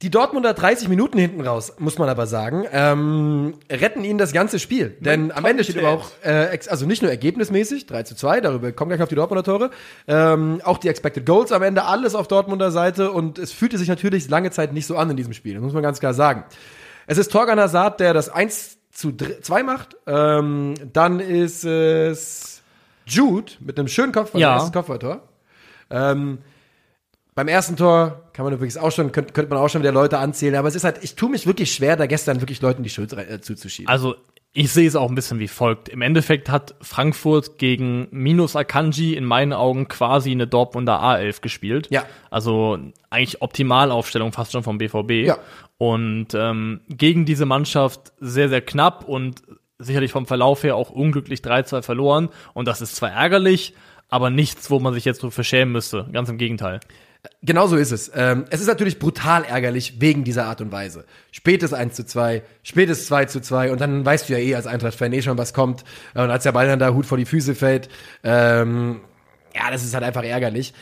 Die 0.00 0.10
Dortmunder 0.10 0.54
30 0.54 0.88
Minuten 0.88 1.18
hinten 1.18 1.40
raus, 1.40 1.72
muss 1.78 1.98
man 1.98 2.08
aber 2.08 2.28
sagen, 2.28 2.64
ähm, 2.70 3.54
retten 3.68 4.04
ihnen 4.04 4.16
das 4.18 4.32
ganze 4.32 4.60
Spiel. 4.60 4.96
Denn 5.00 5.32
am 5.32 5.44
Ende 5.44 5.64
steht 5.64 5.76
aber 5.78 5.88
auch, 5.88 6.10
äh, 6.22 6.56
also 6.68 6.86
nicht 6.86 7.02
nur 7.02 7.10
ergebnismäßig, 7.10 7.86
3 7.86 8.04
zu 8.04 8.14
2, 8.14 8.40
darüber 8.40 8.70
kommen 8.70 8.90
gleich 8.90 9.02
auf 9.02 9.08
die 9.08 9.16
Dortmunder 9.16 9.42
Tore, 9.42 9.70
ähm, 10.06 10.60
auch 10.62 10.78
die 10.78 10.86
Expected 10.86 11.26
Goals 11.26 11.50
am 11.50 11.64
Ende, 11.64 11.84
alles 11.84 12.14
auf 12.14 12.28
Dortmunder 12.28 12.70
Seite 12.70 13.10
und 13.10 13.40
es 13.40 13.50
fühlte 13.50 13.76
sich 13.76 13.88
natürlich 13.88 14.28
lange 14.30 14.52
Zeit 14.52 14.72
nicht 14.72 14.86
so 14.86 14.96
an 14.96 15.10
in 15.10 15.16
diesem 15.16 15.32
Spiel, 15.32 15.54
das 15.54 15.62
muss 15.64 15.72
man 15.72 15.82
ganz 15.82 15.98
klar 15.98 16.14
sagen. 16.14 16.44
Es 17.08 17.18
ist 17.18 17.32
Torgan 17.32 17.58
Hazard, 17.58 17.98
der 17.98 18.14
das 18.14 18.28
1 18.28 18.78
zu 18.92 19.12
2 19.16 19.64
macht, 19.64 19.96
ähm, 20.06 20.74
dann 20.92 21.18
ist 21.18 21.64
es 21.64 22.62
Jude 23.04 23.50
mit 23.58 23.76
einem 23.76 23.88
schönen 23.88 24.12
Kopf, 24.12 24.32
Ja. 24.34 24.54
erstes 24.54 24.70
Kopfballtor. 24.72 25.22
Ähm, 25.90 26.38
beim 27.38 27.46
ersten 27.46 27.76
Tor 27.76 28.24
kann 28.32 28.44
man 28.44 28.52
übrigens 28.52 28.76
auch 28.76 28.90
schon, 28.90 29.12
könnte, 29.12 29.32
könnte 29.32 29.54
man 29.54 29.62
auch 29.62 29.68
schon 29.68 29.80
wieder 29.80 29.92
Leute 29.92 30.18
anzählen, 30.18 30.56
aber 30.56 30.66
es 30.66 30.74
ist 30.74 30.82
halt, 30.82 31.04
ich 31.04 31.14
tue 31.14 31.30
mich 31.30 31.46
wirklich 31.46 31.72
schwer, 31.72 31.94
da 31.94 32.06
gestern 32.06 32.40
wirklich 32.40 32.60
Leuten 32.60 32.82
die 32.82 32.90
Schuld 32.90 33.12
äh, 33.12 33.40
zuzuschieben. 33.40 33.88
Also, 33.88 34.16
ich 34.52 34.72
sehe 34.72 34.88
es 34.88 34.96
auch 34.96 35.08
ein 35.08 35.14
bisschen 35.14 35.38
wie 35.38 35.46
folgt. 35.46 35.88
Im 35.88 36.02
Endeffekt 36.02 36.50
hat 36.50 36.74
Frankfurt 36.80 37.56
gegen 37.58 38.08
Minus 38.10 38.56
Akanji 38.56 39.14
in 39.14 39.24
meinen 39.24 39.52
Augen 39.52 39.86
quasi 39.86 40.32
eine 40.32 40.48
Dortmunder 40.48 41.00
A11 41.00 41.40
gespielt. 41.40 41.86
Ja. 41.90 42.06
Also 42.28 42.76
eigentlich 43.08 43.40
Optimalaufstellung 43.40 44.32
fast 44.32 44.50
schon 44.50 44.64
vom 44.64 44.78
BVB. 44.78 45.24
Ja. 45.24 45.38
Und 45.76 46.34
ähm, 46.34 46.80
gegen 46.88 47.24
diese 47.24 47.46
Mannschaft 47.46 48.12
sehr, 48.18 48.48
sehr 48.48 48.62
knapp 48.62 49.06
und 49.06 49.42
sicherlich 49.78 50.10
vom 50.10 50.26
Verlauf 50.26 50.64
her 50.64 50.74
auch 50.74 50.90
unglücklich 50.90 51.38
3-2 51.38 51.82
verloren. 51.82 52.30
Und 52.52 52.66
das 52.66 52.80
ist 52.80 52.96
zwar 52.96 53.12
ärgerlich, 53.12 53.74
aber 54.08 54.28
nichts, 54.28 54.72
wo 54.72 54.80
man 54.80 54.92
sich 54.92 55.04
jetzt 55.04 55.20
so 55.20 55.30
verschämen 55.30 55.70
müsste. 55.70 56.08
Ganz 56.12 56.28
im 56.30 56.38
Gegenteil. 56.38 56.80
Genau 57.42 57.66
so 57.66 57.76
ist 57.76 57.90
es. 57.92 58.10
Ähm, 58.14 58.44
es 58.50 58.60
ist 58.60 58.68
natürlich 58.68 58.98
brutal 58.98 59.44
ärgerlich 59.44 60.00
wegen 60.00 60.24
dieser 60.24 60.46
Art 60.46 60.60
und 60.60 60.70
Weise. 60.72 61.04
Spätes 61.30 61.72
1 61.72 61.94
zu 61.94 62.06
2, 62.06 62.42
spätes 62.62 63.06
2 63.06 63.24
zu 63.26 63.40
2 63.40 63.72
und 63.72 63.80
dann 63.80 64.04
weißt 64.04 64.28
du 64.28 64.32
ja 64.34 64.38
eh 64.38 64.54
als 64.54 64.66
Eintracht-Fan 64.66 65.12
eh 65.12 65.22
schon, 65.22 65.38
was 65.38 65.52
kommt. 65.52 65.84
Äh, 66.14 66.22
Und 66.22 66.30
als 66.30 66.44
der 66.44 66.52
Ball 66.52 66.66
dann 66.66 66.78
da 66.78 66.90
Hut 66.92 67.06
vor 67.06 67.18
die 67.18 67.24
Füße 67.26 67.54
fällt, 67.54 67.88
ähm, 68.22 69.00
ja, 69.54 69.70
das 69.70 69.84
ist 69.84 69.94
halt 69.94 70.04
einfach 70.04 70.22
ärgerlich. 70.24 70.74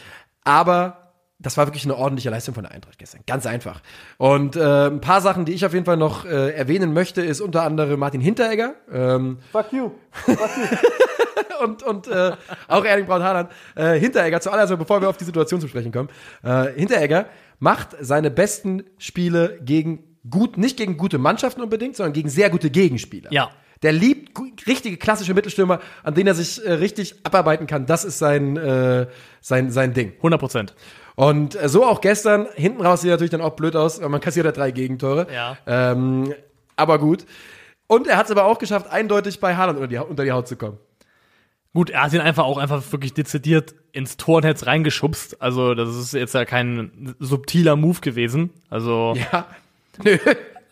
Aber 0.44 1.05
das 1.38 1.56
war 1.56 1.66
wirklich 1.66 1.84
eine 1.84 1.96
ordentliche 1.96 2.30
Leistung 2.30 2.54
von 2.54 2.64
der 2.64 2.72
Eintracht 2.72 2.98
gestern. 2.98 3.20
Ganz 3.26 3.44
einfach. 3.46 3.82
Und 4.16 4.56
äh, 4.56 4.86
ein 4.86 5.00
paar 5.00 5.20
Sachen, 5.20 5.44
die 5.44 5.52
ich 5.52 5.66
auf 5.66 5.74
jeden 5.74 5.84
Fall 5.84 5.98
noch 5.98 6.24
äh, 6.24 6.50
erwähnen 6.52 6.94
möchte, 6.94 7.20
ist 7.20 7.40
unter 7.40 7.62
anderem 7.62 8.00
Martin 8.00 8.20
Hinteregger. 8.20 8.74
Ähm, 8.90 9.38
Fuck 9.52 9.72
you. 9.72 9.90
und, 11.62 11.82
und 11.82 12.08
äh, 12.08 12.32
auch 12.68 12.84
Erling 12.84 13.06
Braut 13.06 13.22
Haaland. 13.22 13.50
Äh, 13.74 13.98
Hinteregger, 13.98 14.40
zuallererst, 14.40 14.78
bevor 14.78 15.00
wir 15.02 15.10
auf 15.10 15.18
die 15.18 15.24
Situation 15.24 15.60
zu 15.60 15.68
sprechen 15.68 15.92
kommen. 15.92 16.08
Äh, 16.42 16.72
Hinteregger 16.72 17.26
macht 17.58 17.96
seine 18.00 18.30
besten 18.30 18.84
Spiele 18.98 19.58
gegen 19.62 20.18
gut, 20.28 20.56
nicht 20.56 20.78
gegen 20.78 20.96
gute 20.96 21.18
Mannschaften 21.18 21.60
unbedingt, 21.60 21.96
sondern 21.96 22.14
gegen 22.14 22.30
sehr 22.30 22.48
gute 22.48 22.70
Gegenspieler. 22.70 23.30
Ja. 23.32 23.50
Der 23.82 23.92
liebt 23.92 24.38
richtige 24.66 24.96
klassische 24.96 25.34
Mittelstürmer, 25.34 25.80
an 26.02 26.14
denen 26.14 26.28
er 26.28 26.34
sich 26.34 26.64
äh, 26.64 26.72
richtig 26.72 27.14
abarbeiten 27.24 27.66
kann. 27.66 27.84
Das 27.84 28.04
ist 28.04 28.18
sein, 28.18 28.56
äh, 28.56 29.06
sein, 29.42 29.70
sein 29.70 29.92
Ding. 29.92 30.14
100 30.16 30.40
Prozent. 30.40 30.74
Und 31.16 31.60
äh, 31.60 31.68
so 31.68 31.84
auch 31.84 32.00
gestern. 32.00 32.46
Hinten 32.54 32.82
raus 32.82 33.00
sieht 33.00 33.10
natürlich 33.10 33.30
dann 33.30 33.40
auch 33.40 33.56
blöd 33.56 33.74
aus, 33.74 34.00
weil 34.00 34.08
man 34.08 34.20
kassiert 34.20 34.46
ja 34.46 34.52
drei 34.52 34.70
Gegentore. 34.70 35.26
Ja. 35.32 35.56
Ähm, 35.66 36.32
aber 36.76 36.98
gut. 36.98 37.24
Und 37.88 38.06
er 38.06 38.16
hat 38.16 38.26
es 38.26 38.30
aber 38.32 38.44
auch 38.44 38.58
geschafft, 38.58 38.90
eindeutig 38.90 39.40
bei 39.40 39.56
Haaland 39.56 39.78
unter 39.78 39.88
die, 39.88 39.98
unter 39.98 40.24
die 40.24 40.32
Haut 40.32 40.46
zu 40.46 40.56
kommen. 40.56 40.78
Gut, 41.72 41.90
er 41.90 42.02
hat 42.02 42.12
ihn 42.12 42.20
einfach 42.20 42.44
auch 42.44 42.58
einfach 42.58 42.82
wirklich 42.90 43.12
dezidiert 43.14 43.74
ins 43.92 44.16
Tornetz 44.16 44.66
reingeschubst. 44.66 45.40
Also, 45.42 45.74
das 45.74 45.94
ist 45.94 46.12
jetzt 46.14 46.34
ja 46.34 46.44
kein 46.44 47.14
subtiler 47.18 47.76
Move 47.76 48.00
gewesen. 48.00 48.50
Also, 48.70 49.14
Ja. 49.32 49.46
Nö. 50.02 50.18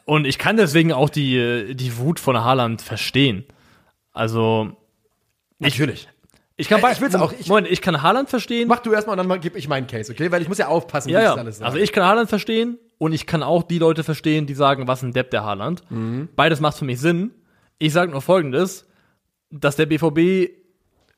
und 0.04 0.26
ich 0.26 0.38
kann 0.38 0.56
deswegen 0.56 0.92
auch 0.92 1.08
die, 1.10 1.74
die 1.74 1.96
Wut 1.98 2.20
von 2.20 2.42
Haaland 2.42 2.82
verstehen. 2.82 3.44
Also, 4.12 4.76
Natürlich. 5.58 6.08
Ich 6.56 6.68
kann 6.68 6.80
bei, 6.80 6.92
ich 6.92 7.00
will's 7.00 7.14
auch- 7.14 7.32
ich- 7.32 7.48
Moment, 7.48 7.68
ich 7.68 7.80
kann 7.80 8.00
Haaland 8.02 8.28
verstehen. 8.30 8.68
Mach 8.68 8.78
du 8.80 8.92
erstmal 8.92 9.18
und 9.18 9.28
dann 9.28 9.40
gebe 9.40 9.58
ich 9.58 9.68
meinen 9.68 9.86
Case, 9.86 10.12
okay? 10.12 10.30
Weil 10.30 10.42
ich 10.42 10.48
muss 10.48 10.58
ja 10.58 10.68
aufpassen, 10.68 11.08
ja, 11.10 11.18
wie 11.18 11.22
ich 11.22 11.28
das 11.28 11.36
ja. 11.36 11.40
alles 11.42 11.58
sage. 11.58 11.66
Also 11.66 11.78
ich 11.78 11.92
kann 11.92 12.04
Haaland 12.04 12.28
verstehen 12.28 12.78
und 12.98 13.12
ich 13.12 13.26
kann 13.26 13.42
auch 13.42 13.62
die 13.64 13.78
Leute 13.78 14.04
verstehen, 14.04 14.46
die 14.46 14.54
sagen, 14.54 14.86
was 14.86 15.02
ein 15.02 15.12
Depp 15.12 15.30
der 15.30 15.44
Haaland. 15.44 15.82
Mhm. 15.90 16.28
Beides 16.36 16.60
macht 16.60 16.78
für 16.78 16.84
mich 16.84 17.00
Sinn. 17.00 17.32
Ich 17.78 17.92
sage 17.92 18.10
nur 18.12 18.22
Folgendes, 18.22 18.86
dass 19.50 19.76
der 19.76 19.86
BVB 19.86 20.50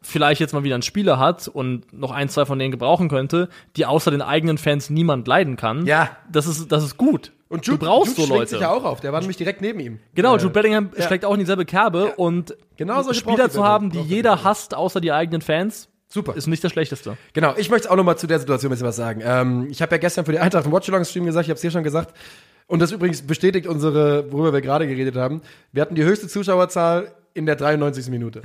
vielleicht 0.07 0.40
jetzt 0.40 0.52
mal 0.52 0.64
wieder 0.64 0.74
einen 0.76 0.82
Spieler 0.82 1.18
hat 1.18 1.48
und 1.48 1.92
noch 1.92 2.11
ein, 2.11 2.28
zwei 2.28 2.44
von 2.46 2.59
denen 2.59 2.70
gebrauchen 2.70 3.09
könnte, 3.09 3.48
die 3.76 3.86
außer 3.86 4.11
den 4.11 4.22
eigenen 4.22 4.59
Fans 4.59 4.90
niemand 4.90 5.26
leiden 5.26 5.57
kann. 5.57 5.84
Ja. 5.86 6.11
Das 6.30 6.46
ist, 6.46 6.70
das 6.70 6.84
ist 6.84 6.96
gut. 6.96 7.32
und 7.48 7.66
du 7.66 7.76
brauchst 7.78 8.16
Jude 8.16 8.28
so 8.28 8.34
Leute. 8.34 8.50
sich 8.50 8.61
ja 8.61 8.70
auch 8.70 8.84
auf. 8.84 9.00
Der 9.00 9.12
war 9.12 9.20
nämlich 9.20 9.36
direkt 9.36 9.61
neben 9.61 9.80
ihm. 9.80 9.98
Genau, 10.14 10.36
Äh, 10.36 10.40
Jude 10.40 10.50
Bellingham 10.52 10.90
ja. 10.96 11.02
schlägt 11.04 11.24
auch 11.24 11.34
in 11.34 11.40
dieselbe 11.40 11.64
Kerbe 11.64 12.14
und 12.16 12.57
Genau 12.76 13.02
solche 13.02 13.20
Spieler 13.20 13.50
zu 13.50 13.64
haben, 13.64 13.90
die 13.90 14.00
jeder 14.00 14.44
hasst, 14.44 14.74
außer 14.74 15.00
die 15.00 15.12
eigenen 15.12 15.40
Fans, 15.40 15.88
Super. 16.09 16.34
ist 16.36 16.46
nicht 16.46 16.62
das 16.62 16.72
Schlechteste. 16.72 17.16
Genau, 17.32 17.54
ich 17.57 17.68
möchte 17.70 17.90
auch 17.90 17.96
noch 17.96 18.04
mal 18.04 18.16
zu 18.16 18.26
der 18.26 18.38
Situation 18.38 18.70
ein 18.70 18.74
bisschen 18.74 18.86
was 18.86 18.96
sagen. 18.96 19.22
Ähm, 19.24 19.66
ich 19.70 19.82
habe 19.82 19.92
ja 19.94 19.98
gestern 19.98 20.24
für 20.24 20.32
die 20.32 20.38
Eintracht 20.38 20.66
im 20.66 20.72
Watchalong-Stream 20.72 21.24
gesagt, 21.26 21.46
ich 21.46 21.50
habe 21.50 21.57
es 21.57 21.62
hier 21.62 21.70
schon 21.70 21.82
gesagt, 21.84 22.14
und 22.68 22.80
das 22.80 22.90
übrigens 22.92 23.22
bestätigt 23.22 23.66
unsere, 23.66 24.30
worüber 24.32 24.52
wir 24.52 24.61
gerade 24.61 24.86
geredet 24.86 25.16
haben, 25.16 25.40
wir 25.72 25.82
hatten 25.82 25.94
die 25.94 26.04
höchste 26.04 26.26
Zuschauerzahl 26.28 27.12
in 27.34 27.46
der 27.46 27.57
93. 27.57 28.09
Minute. 28.09 28.42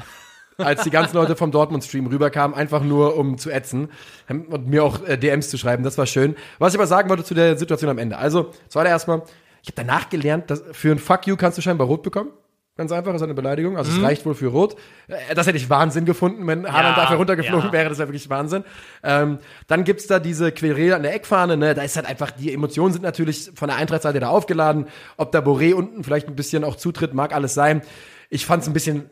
Als 0.61 0.83
die 0.83 0.89
ganzen 0.89 1.15
Leute 1.15 1.35
vom 1.35 1.51
Dortmund-Stream 1.51 2.07
rüberkamen, 2.07 2.55
einfach 2.55 2.83
nur 2.83 3.17
um 3.17 3.37
zu 3.37 3.49
ätzen 3.49 3.89
und 4.27 4.67
mir 4.67 4.83
auch 4.83 5.05
äh, 5.07 5.17
DMs 5.17 5.49
zu 5.49 5.57
schreiben, 5.57 5.83
das 5.83 5.97
war 5.97 6.05
schön. 6.05 6.35
Was 6.59 6.73
ich 6.73 6.79
aber 6.79 6.87
sagen 6.87 7.09
wollte 7.09 7.23
zu 7.23 7.33
der 7.33 7.57
Situation 7.57 7.89
am 7.89 7.97
Ende. 7.97 8.17
Also, 8.17 8.51
zuallererst 8.69 9.07
mal, 9.07 9.23
ich 9.63 9.69
habe 9.69 9.75
danach 9.75 10.09
gelernt, 10.09 10.49
dass 10.49 10.63
für 10.71 10.91
ein 10.91 10.99
Fuck 10.99 11.27
you 11.27 11.35
kannst 11.35 11.57
du 11.57 11.61
scheinbar 11.61 11.87
rot 11.87 12.03
bekommen. 12.03 12.31
Ganz 12.77 12.93
einfach, 12.93 13.11
das 13.11 13.21
ist 13.21 13.25
eine 13.25 13.33
Beleidigung. 13.33 13.77
Also 13.77 13.91
es 13.91 14.01
reicht 14.01 14.25
wohl 14.25 14.33
für 14.33 14.47
rot. 14.47 14.75
Äh, 15.07 15.35
Das 15.35 15.45
hätte 15.45 15.57
ich 15.57 15.69
Wahnsinn 15.69 16.05
gefunden, 16.05 16.47
wenn 16.47 16.65
Haaland 16.65 16.97
dafür 16.97 17.17
runtergeflogen 17.17 17.67
ja. 17.67 17.73
wäre. 17.73 17.89
Das 17.89 17.99
wäre 17.99 18.07
wirklich 18.07 18.29
Wahnsinn. 18.29 18.63
Ähm, 19.03 19.39
dann 19.67 19.83
gibt's 19.83 20.07
da 20.07 20.19
diese 20.19 20.51
Querele 20.53 20.95
an 20.95 21.03
der 21.03 21.13
Eckfahne. 21.13 21.57
Ne? 21.57 21.73
Da 21.75 21.83
ist 21.83 21.97
halt 21.97 22.07
einfach, 22.07 22.31
die 22.31 22.53
Emotionen 22.53 22.93
sind 22.93 23.03
natürlich 23.03 23.51
von 23.53 23.67
der 23.67 23.77
Eintrachtseite 23.77 24.21
da 24.21 24.29
aufgeladen. 24.29 24.87
Ob 25.17 25.33
der 25.33 25.45
Boré 25.45 25.73
unten 25.73 26.03
vielleicht 26.03 26.27
ein 26.29 26.35
bisschen 26.35 26.63
auch 26.63 26.77
zutritt, 26.77 27.13
mag 27.13 27.35
alles 27.35 27.53
sein. 27.53 27.81
Ich 28.29 28.45
fand's 28.45 28.67
ein 28.67 28.73
bisschen 28.73 29.09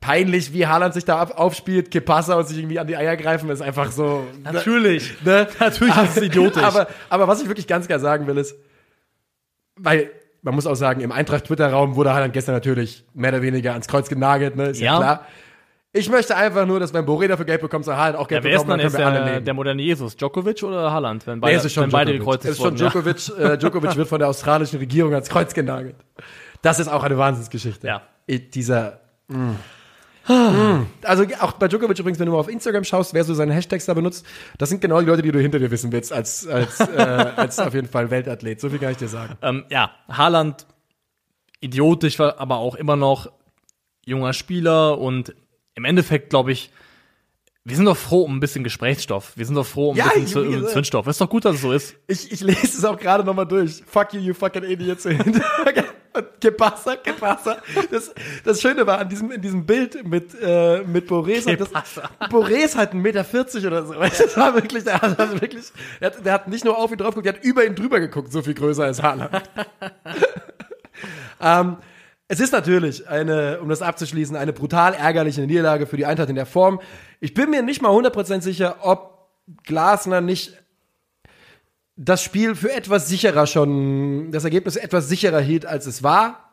peinlich, 0.00 0.52
wie 0.52 0.66
Haaland 0.66 0.94
sich 0.94 1.04
da 1.04 1.22
aufspielt, 1.22 1.90
Kepassa 1.90 2.34
und 2.34 2.46
sich 2.46 2.58
irgendwie 2.58 2.78
an 2.78 2.86
die 2.86 2.96
Eier 2.96 3.16
greifen, 3.16 3.48
ist 3.50 3.62
einfach 3.62 3.90
so. 3.90 4.24
Natürlich. 4.42 5.14
Ne? 5.24 5.46
Natürlich 5.58 5.96
ist 5.96 6.16
es 6.18 6.22
idiotisch. 6.22 6.62
Aber, 6.62 6.86
aber 7.08 7.28
was 7.28 7.42
ich 7.42 7.48
wirklich 7.48 7.66
ganz 7.66 7.86
klar 7.86 7.98
sagen 7.98 8.26
will, 8.26 8.36
ist, 8.38 8.56
weil 9.76 10.10
man 10.42 10.54
muss 10.54 10.66
auch 10.66 10.74
sagen, 10.76 11.00
im 11.00 11.10
Eintracht-Twitter-Raum 11.12 11.96
wurde 11.96 12.12
Haaland 12.14 12.32
gestern 12.32 12.54
natürlich 12.54 13.04
mehr 13.14 13.30
oder 13.32 13.42
weniger 13.42 13.72
ans 13.72 13.88
Kreuz 13.88 14.08
genagelt, 14.08 14.54
ne? 14.56 14.66
Ist 14.68 14.80
ja, 14.80 14.92
Ja. 14.92 14.98
klar. 14.98 15.26
Ich 15.92 16.10
möchte 16.10 16.36
einfach 16.36 16.66
nur, 16.66 16.78
dass 16.78 16.92
wenn 16.92 17.06
Boré 17.06 17.26
dafür 17.26 17.46
Gelb 17.46 17.62
bekommt, 17.62 17.86
soll 17.86 17.96
Haaland 17.96 18.16
auch 18.16 18.30
Ja, 18.30 18.36
Gelb 18.40 18.44
wer 18.44 18.50
ist 18.52 18.56
bekommen, 18.66 18.78
dann 18.82 18.92
dann 18.92 19.14
jetzt 19.14 19.28
der, 19.32 19.40
der 19.40 19.54
moderne 19.54 19.80
Jesus? 19.82 20.14
Djokovic 20.14 20.62
oder 20.62 20.92
Haaland? 20.92 21.26
Wenn 21.26 21.36
Nee, 21.38 21.40
beide, 21.40 21.56
ist 21.66 21.72
schon 21.72 21.84
wenn 21.84 21.90
beide 21.90 22.12
Djokovic. 22.12 22.40
gekreuzt 22.42 22.44
Es 22.44 22.50
ist 22.50 22.56
schon 22.58 22.64
wurden. 22.66 22.76
Djokovic. 22.76 23.52
Äh, 23.52 23.56
Djokovic 23.58 23.96
wird 23.96 24.06
von 24.08 24.18
der 24.18 24.28
australischen 24.28 24.78
Regierung 24.78 25.14
ans 25.14 25.30
Kreuz 25.30 25.54
genagelt. 25.54 25.96
Das 26.60 26.78
ist 26.78 26.88
auch 26.88 27.02
eine 27.02 27.16
Wahnsinnsgeschichte. 27.16 27.86
Ja. 27.86 28.02
Dieser, 28.28 29.00
Also 30.28 31.24
auch 31.40 31.52
bei 31.52 31.68
Djokovic 31.68 31.98
übrigens, 31.98 32.18
wenn 32.18 32.26
du 32.26 32.32
mal 32.32 32.38
auf 32.38 32.48
Instagram 32.48 32.84
schaust, 32.84 33.14
wer 33.14 33.22
so 33.24 33.34
seine 33.34 33.54
Hashtags 33.54 33.86
da 33.86 33.94
benutzt, 33.94 34.26
das 34.58 34.68
sind 34.68 34.80
genau 34.80 35.00
die 35.00 35.06
Leute, 35.06 35.22
die 35.22 35.30
du 35.32 35.38
hinter 35.40 35.58
dir 35.58 35.70
wissen 35.70 35.92
willst, 35.92 36.12
als, 36.12 36.46
als, 36.46 36.80
äh, 36.96 37.32
als 37.36 37.58
auf 37.58 37.74
jeden 37.74 37.88
Fall 37.88 38.10
Weltathlet. 38.10 38.60
So 38.60 38.68
viel 38.70 38.78
kann 38.78 38.90
ich 38.92 38.96
dir 38.98 39.08
sagen. 39.08 39.36
Ähm, 39.42 39.64
ja, 39.70 39.90
Haaland, 40.08 40.66
idiotisch, 41.60 42.18
aber 42.20 42.56
auch 42.56 42.74
immer 42.74 42.96
noch 42.96 43.30
junger 44.04 44.32
Spieler 44.32 44.98
und 44.98 45.34
im 45.74 45.84
Endeffekt, 45.84 46.30
glaube 46.30 46.52
ich, 46.52 46.70
wir 47.64 47.74
sind 47.74 47.86
doch 47.86 47.96
froh 47.96 48.22
um 48.22 48.36
ein 48.36 48.40
bisschen 48.40 48.62
Gesprächsstoff. 48.62 49.32
Wir 49.36 49.44
sind 49.44 49.56
doch 49.56 49.66
froh 49.66 49.90
um 49.90 49.96
ein 49.96 49.98
Ja, 49.98 50.08
bisschen 50.14 50.64
ich- 50.64 50.72
Zündstoff. 50.72 51.06
Ist 51.08 51.20
doch 51.20 51.28
gut, 51.28 51.44
dass 51.44 51.56
es 51.56 51.62
so 51.62 51.72
ist. 51.72 51.96
Ich, 52.06 52.30
ich 52.30 52.40
lese 52.40 52.64
es 52.66 52.84
auch 52.84 52.96
gerade 52.96 53.24
nochmal 53.24 53.46
durch. 53.46 53.82
Fuck 53.86 54.14
you, 54.14 54.20
you 54.20 54.34
fucking 54.34 54.62
idiots. 54.62 55.04
Und 56.16 56.40
Que 56.40 56.50
pasa, 56.50 56.96
que 56.96 57.12
pasa. 57.12 57.58
Das, 57.90 58.12
das 58.44 58.60
Schöne 58.60 58.86
war 58.86 58.98
an 58.98 59.08
diesem, 59.08 59.30
in 59.30 59.40
diesem 59.40 59.66
Bild 59.66 60.06
mit, 60.06 60.34
äh, 60.40 60.82
mit 60.82 61.08
Borés. 61.08 61.44
Que 61.44 61.56
das, 61.56 61.68
pasa. 61.68 62.10
Hat 62.18 62.32
1,40 62.32 62.94
Meter 62.94 63.24
oder 63.66 63.86
so. 63.86 63.94
Das 63.94 64.36
war 64.36 64.54
wirklich, 64.54 64.84
der 64.84 65.00
hat, 65.00 65.18
also 65.18 65.40
wirklich, 65.40 65.66
der 66.00 66.10
hat, 66.10 66.24
der 66.24 66.32
hat 66.32 66.48
nicht 66.48 66.64
nur 66.64 66.78
auf 66.78 66.90
ihn 66.90 66.98
drauf 66.98 67.14
geguckt, 67.14 67.26
der 67.26 67.34
hat 67.34 67.44
über 67.44 67.64
ihn 67.64 67.74
drüber 67.74 68.00
geguckt. 68.00 68.32
So 68.32 68.42
viel 68.42 68.54
größer 68.54 68.88
ist 68.88 69.02
Haaland. 69.02 69.30
ähm, 71.40 71.76
es 72.28 72.40
ist 72.40 72.52
natürlich 72.52 73.08
eine, 73.08 73.60
um 73.60 73.68
das 73.68 73.82
abzuschließen, 73.82 74.36
eine 74.36 74.52
brutal 74.52 74.94
ärgerliche 74.94 75.42
Niederlage 75.42 75.86
für 75.86 75.96
die 75.96 76.06
Eintracht 76.06 76.28
in 76.28 76.34
der 76.34 76.46
Form. 76.46 76.80
Ich 77.20 77.34
bin 77.34 77.50
mir 77.50 77.62
nicht 77.62 77.82
mal 77.82 77.90
100% 77.90 78.40
sicher, 78.40 78.78
ob 78.82 79.30
Glasner 79.64 80.20
nicht 80.20 80.56
das 81.96 82.22
Spiel 82.22 82.54
für 82.54 82.72
etwas 82.72 83.08
sicherer 83.08 83.46
schon, 83.46 84.30
das 84.30 84.44
Ergebnis 84.44 84.76
etwas 84.76 85.08
sicherer 85.08 85.40
hielt, 85.40 85.66
als 85.66 85.86
es 85.86 86.02
war. 86.02 86.50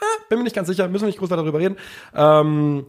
Ah, 0.00 0.04
bin 0.28 0.38
mir 0.38 0.44
nicht 0.44 0.56
ganz 0.56 0.68
sicher, 0.68 0.88
müssen 0.88 1.02
wir 1.02 1.08
nicht 1.08 1.18
groß 1.18 1.28
darüber 1.28 1.58
reden. 1.58 1.76
Ähm, 2.14 2.86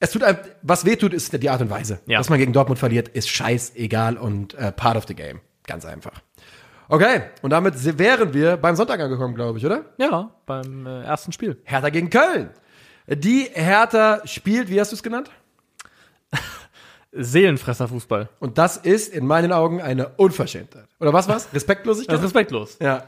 es 0.00 0.10
tut 0.10 0.22
einem, 0.22 0.38
was 0.62 0.84
weh 0.84 0.96
tut, 0.96 1.14
ist 1.14 1.32
die 1.32 1.50
Art 1.50 1.62
und 1.62 1.70
Weise. 1.70 2.00
Ja. 2.06 2.18
Dass 2.18 2.28
man 2.28 2.38
gegen 2.38 2.52
Dortmund 2.52 2.78
verliert, 2.78 3.08
ist 3.08 3.28
scheißegal 3.28 4.18
und 4.18 4.54
äh, 4.54 4.70
part 4.72 4.96
of 4.96 5.06
the 5.06 5.14
game. 5.14 5.40
Ganz 5.66 5.86
einfach. 5.86 6.20
Okay, 6.88 7.22
und 7.40 7.50
damit 7.50 7.98
wären 7.98 8.34
wir 8.34 8.58
beim 8.58 8.76
Sonntag 8.76 9.00
angekommen, 9.00 9.34
glaube 9.34 9.58
ich, 9.58 9.64
oder? 9.64 9.86
Ja, 9.96 10.30
beim 10.44 10.86
äh, 10.86 11.04
ersten 11.04 11.32
Spiel. 11.32 11.56
Hertha 11.64 11.88
gegen 11.88 12.10
Köln. 12.10 12.50
Die 13.06 13.48
Hertha 13.52 14.20
spielt, 14.26 14.68
wie 14.68 14.78
hast 14.78 14.92
du 14.92 14.96
es 14.96 15.02
genannt? 15.02 15.30
Seelenfresser-Fußball. 17.16 18.28
Und 18.40 18.58
das 18.58 18.76
ist 18.76 19.12
in 19.14 19.26
meinen 19.26 19.52
Augen 19.52 19.80
eine 19.80 20.08
Unverschämtheit. 20.16 20.86
Oder 21.00 21.12
was 21.12 21.28
war's? 21.28 21.48
Respektlosigkeit? 21.52 22.12
Das 22.14 22.20
ist 22.20 22.26
respektlos. 22.26 22.76
ja. 22.80 23.04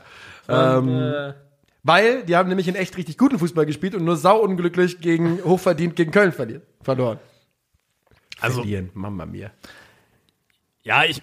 Ähm, 0.49 0.89
äh, 0.89 1.35
Weil 1.83 2.23
die 2.25 2.37
haben 2.37 2.49
nämlich 2.49 2.69
in 2.69 2.77
echt 2.77 2.97
richtig 2.97 3.19
guten 3.19 3.39
Fußball 3.39 3.67
gespielt 3.67 3.95
und 3.97 4.05
nur 4.05 4.17
sauunglücklich 4.17 5.01
gegen 5.01 5.41
hochverdient 5.45 5.97
gegen 5.97 6.13
Köln 6.13 6.31
verlieren, 6.33 6.63
verloren. 6.83 7.19
also, 8.41 8.61
Verlieren, 8.61 8.91
Mama 8.95 9.27
mia. 9.27 9.51
ja, 10.83 11.03
ich. 11.05 11.21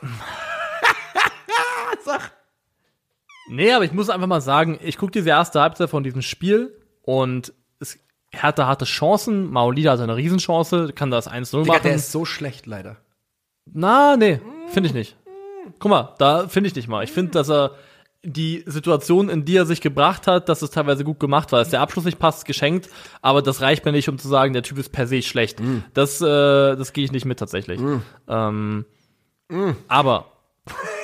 Sag. 2.04 2.32
Nee, 3.48 3.72
aber 3.72 3.84
ich 3.84 3.92
muss 3.92 4.10
einfach 4.10 4.26
mal 4.26 4.40
sagen, 4.40 4.78
ich 4.82 4.96
gucke 4.96 5.12
diese 5.12 5.30
erste 5.30 5.60
Halbzeit 5.60 5.90
von 5.90 6.02
diesem 6.04 6.22
Spiel 6.22 6.74
und 7.02 7.52
Hertha 8.34 8.66
hatte 8.66 8.84
Chancen, 8.84 9.50
Maolida 9.50 9.92
hatte 9.92 10.02
eine 10.04 10.16
Riesenchance, 10.16 10.92
kann 10.94 11.10
das 11.10 11.30
1-0 11.30 11.62
Digga, 11.62 11.72
machen. 11.74 11.82
der 11.84 11.94
ist 11.96 12.12
so 12.12 12.24
schlecht 12.24 12.66
leider. 12.66 12.96
Na, 13.72 14.16
nee, 14.16 14.40
finde 14.68 14.88
ich 14.88 14.94
nicht. 14.94 15.16
Guck 15.78 15.90
mal, 15.90 16.14
da 16.18 16.48
finde 16.48 16.68
ich 16.68 16.74
nicht 16.74 16.88
mal. 16.88 17.04
Ich 17.04 17.12
finde, 17.12 17.32
dass 17.32 17.48
er 17.50 17.72
die 18.24 18.62
Situation, 18.66 19.28
in 19.28 19.44
die 19.44 19.56
er 19.56 19.66
sich 19.66 19.80
gebracht 19.80 20.26
hat, 20.26 20.48
dass 20.48 20.62
es 20.62 20.70
teilweise 20.70 21.04
gut 21.04 21.18
gemacht 21.20 21.50
war. 21.52 21.58
Dass 21.58 21.70
der 21.70 21.80
Abschluss 21.80 22.04
nicht 22.04 22.18
passt, 22.18 22.44
geschenkt, 22.44 22.88
aber 23.20 23.42
das 23.42 23.60
reicht 23.60 23.84
mir 23.84 23.92
nicht, 23.92 24.08
um 24.08 24.16
zu 24.18 24.28
sagen, 24.28 24.52
der 24.52 24.62
Typ 24.62 24.78
ist 24.78 24.90
per 24.90 25.06
se 25.06 25.22
schlecht. 25.22 25.60
Das, 25.94 26.20
äh, 26.20 26.24
das 26.76 26.92
gehe 26.92 27.04
ich 27.04 27.12
nicht 27.12 27.24
mit 27.24 27.38
tatsächlich. 27.38 27.80
Ähm, 28.28 28.84
Aber, 29.88 30.31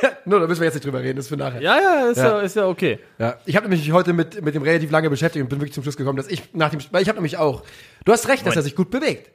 Nur, 0.24 0.40
da 0.40 0.46
müssen 0.46 0.61
wir 0.61 0.66
jetzt 0.66 0.74
nicht 0.74 0.84
drüber 0.86 1.01
reden, 1.01 1.16
das 1.16 1.26
ist 1.26 1.28
für 1.30 1.36
nachher. 1.36 1.61
ja, 1.61 1.76
ja, 1.80 2.07
ist 2.11 2.18
ja, 2.18 2.28
Ja. 2.28 2.40
ist 2.40 2.57
ja 2.57 2.66
okay. 2.66 2.99
Ja, 3.18 3.36
ich 3.46 3.57
habe 3.57 3.68
mich 3.68 3.90
heute 3.92 4.12
mit, 4.12 4.42
mit 4.42 4.55
dem 4.55 4.62
relativ 4.62 4.90
lange 4.90 5.11
beschäftigt 5.11 5.42
und 5.42 5.49
bin 5.49 5.61
wirklich 5.61 5.74
zum 5.74 5.82
Schluss 5.82 5.96
gekommen, 5.96 6.16
dass 6.16 6.28
ich 6.28 6.55
nach 6.55 6.70
dem, 6.70 6.80
weil 6.90 7.03
ich 7.03 7.09
habe 7.09 7.16
nämlich 7.16 7.36
auch, 7.38 7.62
du 8.05 8.12
hast 8.12 8.28
recht, 8.28 8.46
dass 8.46 8.57
er 8.57 8.62
sich 8.62 8.74
gut 8.76 8.90
bewegt. 8.90 9.30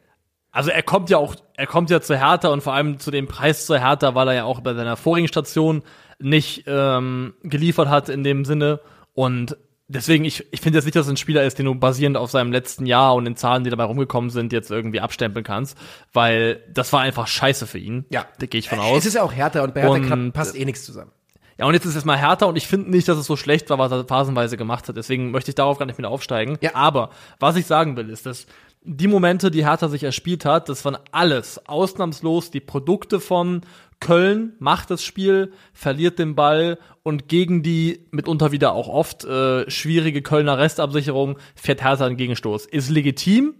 Also 0.51 0.69
er 0.69 0.83
kommt 0.83 1.09
ja 1.09 1.17
auch, 1.17 1.35
er 1.55 1.65
kommt 1.65 1.89
ja 1.89 1.99
zu 1.99 2.15
Hertha 2.15 2.49
und 2.49 2.61
vor 2.61 2.73
allem 2.73 2.99
zu 2.99 3.09
dem 3.09 3.27
Preis 3.27 3.65
zu 3.65 3.79
Hertha, 3.79 4.13
weil 4.13 4.27
er 4.27 4.33
ja 4.35 4.43
auch 4.43 4.61
bei 4.61 4.73
seiner 4.75 4.95
vorigen 4.97 5.27
Station 5.27 5.81
nicht 6.19 6.65
ähm, 6.67 7.33
geliefert 7.41 7.89
hat 7.89 8.07
in 8.09 8.23
dem 8.23 8.45
Sinne. 8.45 8.79
Und 9.13 9.57
deswegen, 9.87 10.25
ich, 10.25 10.45
ich 10.51 10.61
finde 10.61 10.77
jetzt 10.77 10.85
nicht, 10.85 10.95
dass 10.95 11.05
es 11.05 11.11
ein 11.11 11.17
Spieler 11.17 11.43
ist, 11.43 11.59
den 11.59 11.65
du 11.65 11.75
basierend 11.75 12.17
auf 12.17 12.31
seinem 12.31 12.51
letzten 12.51 12.85
Jahr 12.85 13.15
und 13.15 13.25
den 13.25 13.35
Zahlen, 13.35 13.63
die 13.63 13.69
dabei 13.69 13.83
rumgekommen 13.85 14.29
sind, 14.29 14.53
jetzt 14.53 14.71
irgendwie 14.71 14.99
abstempeln 14.99 15.43
kannst. 15.43 15.77
Weil 16.11 16.63
das 16.71 16.91
war 16.93 17.01
einfach 17.01 17.27
scheiße 17.27 17.67
für 17.67 17.79
ihn. 17.79 18.05
Ja. 18.09 18.25
Da 18.39 18.45
gehe 18.45 18.59
ich 18.59 18.69
von 18.69 18.79
Es 18.79 18.85
aus. 18.85 19.05
ist 19.05 19.13
ja 19.15 19.23
auch 19.23 19.33
härter 19.33 19.63
und 19.63 19.73
bei 19.73 19.81
Hertha 19.81 20.17
passt 20.31 20.55
eh 20.55 20.65
nichts 20.65 20.85
zusammen. 20.85 21.11
Ja, 21.57 21.65
und 21.65 21.75
jetzt 21.75 21.85
ist 21.85 21.95
es 21.95 22.03
mal 22.03 22.17
härter 22.17 22.47
und 22.47 22.55
ich 22.55 22.65
finde 22.67 22.89
nicht, 22.89 23.07
dass 23.07 23.17
es 23.17 23.27
so 23.27 23.35
schlecht 23.35 23.69
war, 23.69 23.77
was 23.77 23.91
er 23.91 24.05
phasenweise 24.05 24.57
gemacht 24.57 24.87
hat. 24.87 24.97
Deswegen 24.97 25.29
möchte 25.29 25.51
ich 25.51 25.55
darauf 25.55 25.77
gar 25.77 25.85
nicht 25.85 25.99
mehr 25.99 26.09
aufsteigen. 26.09 26.57
Ja. 26.61 26.73
Aber 26.73 27.11
was 27.39 27.55
ich 27.55 27.67
sagen 27.67 27.95
will, 27.95 28.09
ist, 28.09 28.25
dass 28.25 28.47
die 28.85 29.07
Momente, 29.07 29.51
die 29.51 29.65
Hertha 29.65 29.87
sich 29.87 30.03
erspielt 30.03 30.45
hat, 30.45 30.67
das 30.67 30.83
waren 30.83 30.97
alles 31.11 31.67
ausnahmslos 31.67 32.51
die 32.51 32.59
Produkte 32.59 33.19
von 33.19 33.61
Köln 33.99 34.53
macht 34.59 34.91
das 34.91 35.03
Spiel, 35.03 35.53
verliert 35.73 36.19
den 36.19 36.35
Ball 36.35 36.77
und 37.03 37.27
gegen 37.27 37.63
die 37.63 38.05
mitunter 38.11 38.51
wieder 38.51 38.73
auch 38.73 38.87
oft 38.87 39.25
äh, 39.25 39.69
schwierige 39.69 40.21
Kölner 40.21 40.57
Restabsicherung 40.57 41.37
fährt 41.55 41.83
Hertha 41.83 42.05
einen 42.05 42.17
Gegenstoß. 42.17 42.65
Ist 42.65 42.89
legitim, 42.89 43.55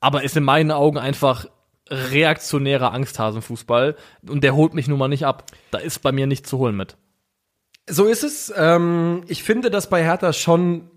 aber 0.00 0.22
ist 0.22 0.36
in 0.36 0.44
meinen 0.44 0.70
Augen 0.70 0.98
einfach 0.98 1.46
reaktionärer 1.90 2.92
Angsthasenfußball 2.92 3.96
und 4.28 4.42
der 4.42 4.54
holt 4.54 4.74
mich 4.74 4.88
nun 4.88 4.98
mal 4.98 5.08
nicht 5.08 5.26
ab. 5.26 5.44
Da 5.70 5.78
ist 5.78 6.00
bei 6.00 6.12
mir 6.12 6.26
nichts 6.26 6.48
zu 6.48 6.58
holen 6.58 6.76
mit. 6.76 6.96
So 7.88 8.06
ist 8.06 8.24
es. 8.24 8.52
Ähm, 8.56 9.24
ich 9.28 9.42
finde, 9.42 9.70
dass 9.70 9.90
bei 9.90 10.02
Hertha 10.02 10.32
schon 10.32 10.90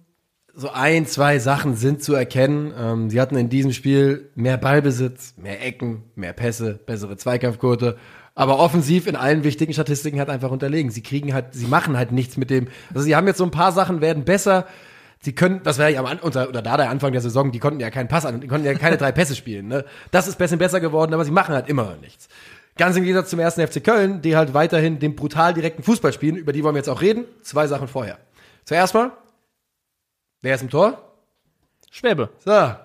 so 0.53 0.69
ein, 0.69 1.05
zwei 1.05 1.37
Sachen 1.37 1.75
sind 1.75 2.01
zu 2.01 2.15
erkennen. 2.15 2.73
Ähm, 2.75 3.09
sie 3.09 3.21
hatten 3.21 3.35
in 3.35 3.49
diesem 3.49 3.73
Spiel 3.73 4.31
mehr 4.35 4.57
Ballbesitz, 4.57 5.35
mehr 5.37 5.63
Ecken, 5.63 6.03
mehr 6.15 6.33
Pässe, 6.33 6.79
bessere 6.83 7.15
Zweikampfquote. 7.15 7.97
Aber 8.37 8.59
offensiv 8.59 9.07
in 9.07 9.15
allen 9.15 9.43
wichtigen 9.43 9.73
Statistiken 9.73 10.19
halt 10.19 10.29
einfach 10.29 10.51
unterlegen. 10.51 10.91
Sie 10.91 11.01
kriegen 11.01 11.33
halt, 11.33 11.55
sie 11.55 11.65
machen 11.65 11.97
halt 11.97 12.11
nichts 12.11 12.37
mit 12.37 12.51
dem. 12.51 12.67
Also 12.93 13.01
sie 13.01 13.15
haben 13.15 13.25
jetzt 13.25 13.37
so 13.37 13.43
ein 13.43 13.49
paar 13.49 13.71
Sachen 13.71 13.99
werden 13.99 14.25
besser. 14.25 14.67
Sie 15.19 15.33
können, 15.33 15.61
das 15.63 15.79
wäre 15.79 15.91
ja 15.91 16.03
am 16.03 16.19
unter, 16.19 16.47
oder 16.47 16.61
da 16.61 16.77
der 16.77 16.91
Anfang 16.91 17.13
der 17.13 17.21
Saison, 17.21 17.51
die 17.51 17.57
konnten 17.57 17.79
ja 17.79 17.89
keinen 17.89 18.07
Pass 18.07 18.27
an, 18.27 18.39
die 18.39 18.47
konnten 18.47 18.67
ja 18.67 18.75
keine 18.75 18.97
drei 18.97 19.11
Pässe 19.11 19.35
spielen. 19.35 19.67
Ne? 19.67 19.85
Das 20.11 20.27
ist 20.27 20.35
ein 20.35 20.37
bisschen 20.37 20.59
besser 20.59 20.79
geworden, 20.79 21.15
aber 21.15 21.25
sie 21.25 21.31
machen 21.31 21.55
halt 21.55 21.67
immer 21.67 21.85
noch 21.85 21.99
nichts. 21.99 22.29
Ganz 22.77 22.95
im 22.95 23.05
Gegensatz 23.05 23.31
zum 23.31 23.39
ersten 23.39 23.65
FC 23.65 23.83
Köln, 23.83 24.21
die 24.21 24.37
halt 24.37 24.53
weiterhin 24.53 24.99
den 24.99 25.15
brutal 25.15 25.55
direkten 25.55 25.81
Fußball 25.81 26.13
spielen, 26.13 26.35
über 26.35 26.53
die 26.53 26.63
wollen 26.63 26.75
wir 26.75 26.79
jetzt 26.79 26.89
auch 26.89 27.01
reden. 27.01 27.25
Zwei 27.41 27.65
Sachen 27.65 27.87
vorher. 27.87 28.19
Zuerst 28.65 28.93
mal, 28.93 29.13
wer 30.43 30.53
ist 30.53 30.61
im 30.61 30.69
Tor? 30.69 31.11
Schwäbe. 31.89 32.29
So, 32.45 32.75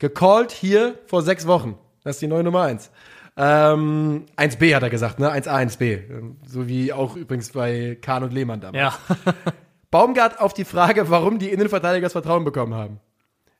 gecallt 0.00 0.50
hier 0.50 0.98
vor 1.06 1.22
sechs 1.22 1.46
Wochen. 1.46 1.78
Das 2.02 2.16
ist 2.16 2.22
die 2.22 2.26
neue 2.26 2.42
Nummer 2.42 2.62
eins. 2.62 2.90
Ähm, 3.38 4.24
1b 4.36 4.74
hat 4.74 4.82
er 4.82 4.90
gesagt, 4.90 5.18
ne? 5.18 5.30
1a, 5.30 5.48
1b. 5.50 5.82
Ähm, 6.10 6.36
So 6.46 6.66
wie 6.68 6.92
auch 6.92 7.16
übrigens 7.16 7.50
bei 7.52 7.98
Kahn 8.00 8.22
und 8.22 8.32
Lehmann 8.32 8.60
damals. 8.60 8.94
Ja. 8.94 8.98
Baumgart 9.90 10.40
auf 10.40 10.54
die 10.54 10.64
Frage, 10.64 11.10
warum 11.10 11.38
die 11.38 11.50
Innenverteidiger 11.50 12.06
das 12.06 12.12
Vertrauen 12.12 12.44
bekommen 12.44 12.74
haben. 12.74 13.00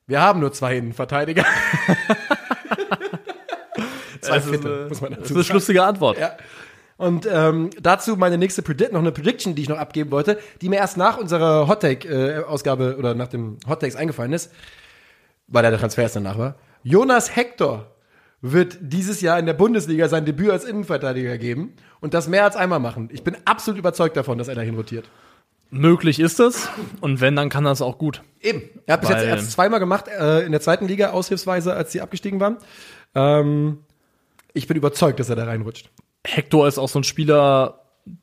Wir 0.07 0.21
haben 0.21 0.41
nur 0.41 0.53
zwei 0.53 0.77
Innenverteidiger. 0.77 1.45
zwei 4.21 4.37
Das 4.37 4.45
ist, 4.47 4.51
Fitte, 4.51 4.85
äh, 4.85 4.89
muss 4.89 5.01
man 5.01 5.11
Das 5.11 5.19
dazu 5.21 5.25
ist 5.25 5.31
eine 5.31 5.43
sagen. 5.43 5.45
schlustige 5.45 5.83
Antwort. 5.85 6.19
Ja. 6.19 6.33
Und 6.99 7.29
ähm, 7.31 7.71
dazu 7.81 8.17
meine 8.17 8.39
nächste 8.39 8.63
Predict, 8.63 8.93
noch 8.93 9.01
eine 9.01 9.13
Prediction, 9.13 9.55
die 9.55 9.63
ich 9.63 9.69
noch 9.69 9.79
abgeben 9.79 10.11
wollte, 10.11 10.39
die 10.63 10.71
mir 10.71 10.77
erst 10.77 10.97
nach 10.97 11.19
unserer 11.19 11.69
Hottake-Ausgabe 11.69 12.97
oder 12.99 13.15
nach 13.15 13.29
dem 13.29 13.59
Hottakes 13.69 13.97
eingefallen 13.97 14.33
ist, 14.33 14.51
weil 15.47 15.63
der 15.63 15.79
Transfer 15.79 16.03
erst 16.03 16.17
danach 16.17 16.39
war. 16.39 16.55
Jonas 16.83 17.37
Hector 17.37 17.91
wird 18.41 18.79
dieses 18.81 19.21
Jahr 19.21 19.39
in 19.39 19.47
der 19.47 19.55
Bundesliga 19.55 20.09
sein 20.09 20.25
Debüt 20.25 20.51
als 20.51 20.65
Innenverteidiger 20.65 21.39
geben 21.39 21.75
und 22.01 22.15
das 22.15 22.29
mehr 22.29 22.45
als 22.45 22.57
einmal 22.57 22.81
machen. 22.81 23.09
Ich 23.13 23.23
bin 23.25 23.37
absolut 23.45 23.79
überzeugt 23.79 24.17
davon, 24.17 24.39
dass 24.39 24.49
er 24.49 24.55
dahin 24.55 24.75
rotiert. 24.77 25.09
Möglich 25.71 26.21
ist 26.21 26.39
es. 26.39 26.69
Und 27.01 27.21
wenn, 27.21 27.35
dann 27.35 27.49
kann 27.49 27.67
er 27.67 27.73
es 27.73 27.83
auch 27.83 27.99
gut. 27.99 28.23
Eben. 28.41 28.63
Er 28.87 28.95
hat 28.95 29.01
bis 29.01 29.11
jetzt 29.11 29.21
Weil- 29.23 29.29
erst 29.29 29.51
zweimal 29.53 29.81
gemacht, 29.81 30.07
äh, 30.09 30.43
in 30.45 30.53
der 30.53 30.61
zweiten 30.61 30.87
Liga, 30.87 31.11
aushilfsweise, 31.11 31.75
als 31.75 31.91
sie 31.93 32.01
abgestiegen 32.01 32.39
waren. 32.39 32.59
Ähm, 33.15 33.79
ich 34.53 34.69
bin 34.69 34.77
überzeugt, 34.77 35.19
dass 35.19 35.29
er 35.29 35.37
da 35.37 35.45
reinrutscht. 35.45 35.91
Hector 36.25 36.69
ist 36.69 36.79
auch 36.79 36.89
so 36.89 37.01
ein 37.01 37.05
Spieler, 37.05 37.81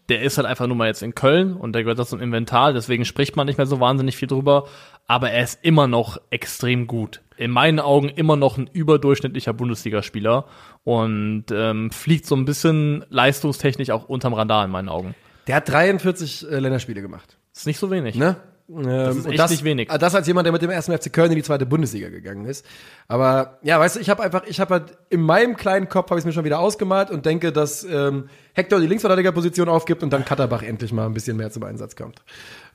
der 0.08 0.22
ist 0.22 0.38
halt 0.38 0.48
einfach 0.48 0.68
nur 0.68 0.78
mal 0.78 0.88
jetzt 0.88 1.04
in 1.04 1.16
Köln 1.16 1.54
und 1.54 1.74
der 1.74 1.84
gehört 1.84 2.00
da 2.00 2.06
zum 2.06 2.22
Inventar, 2.22 2.72
deswegen 2.72 3.04
spricht 3.04 3.36
man 3.36 3.46
nicht 3.48 3.58
mehr 3.58 3.68
so 3.68 3.80
wahnsinnig 3.82 4.16
viel 4.16 4.30
drüber. 4.30 4.68
Aber 5.08 5.30
er 5.32 5.44
ist 5.44 5.60
immer 5.64 5.88
noch 5.88 6.22
extrem 6.30 6.88
gut. 6.88 7.22
In 7.38 7.52
meinen 7.52 7.80
Augen 7.80 8.10
immer 8.10 8.36
noch 8.36 8.58
ein 8.58 8.70
überdurchschnittlicher 8.72 9.54
Bundesligaspieler 9.54 10.46
und 10.84 11.46
ähm, 11.52 11.92
fliegt 11.92 12.26
so 12.26 12.36
ein 12.36 12.46
bisschen 12.46 13.06
leistungstechnisch 13.10 13.90
auch 13.90 14.10
unterm 14.10 14.34
Radar 14.34 14.66
in 14.66 14.72
meinen 14.72 14.90
Augen. 14.90 15.16
Der 15.48 15.56
hat 15.56 15.70
43 15.70 16.50
äh, 16.50 16.60
Länderspiele 16.60 17.02
gemacht. 17.02 17.38
Ist 17.54 17.68
nicht 17.68 17.80
so 17.80 17.92
wenig. 17.92 18.16
Ne? 18.16 18.38
Ähm, 18.70 18.84
Das 18.86 19.18
ist 19.18 19.26
echt 19.26 19.50
nicht 19.50 19.64
wenig. 19.64 19.90
Das 19.90 20.16
als 20.16 20.26
jemand, 20.28 20.46
der 20.46 20.54
mit 20.54 20.62
dem 20.62 20.70
ersten 20.70 20.98
FC 20.98 21.12
Köln 21.12 21.32
in 21.32 21.36
die 21.36 21.44
zweite 21.44 21.66
Bundesliga 21.66 22.10
gegangen 22.10 22.46
ist. 22.46 22.66
Aber 23.08 23.60
ja, 23.62 23.80
weißt 23.80 23.98
du, 23.98 24.00
ich 24.00 24.10
habe 24.10 24.24
einfach, 24.24 24.44
ich 24.48 24.60
habe 24.60 24.74
halt 24.76 24.98
in 25.10 25.22
meinem 25.22 25.58
kleinen 25.58 25.90
Kopf 25.90 26.10
habe 26.10 26.20
ich 26.20 26.26
mir 26.26 26.32
schon 26.32 26.46
wieder 26.46 26.60
ausgemalt 26.60 27.12
und 27.12 27.26
denke, 27.26 27.52
dass 27.52 27.84
ähm, 27.84 28.30
Hector 28.54 28.80
die 28.80 28.88
Linksverteidigerposition 28.88 29.68
aufgibt 29.68 30.02
und 30.02 30.12
dann 30.12 30.24
Katterbach 30.24 30.64
endlich 30.64 30.94
mal 30.94 31.06
ein 31.06 31.14
bisschen 31.14 31.38
mehr 31.38 31.52
zum 31.52 31.64
Einsatz 31.64 31.96
kommt. 31.96 32.22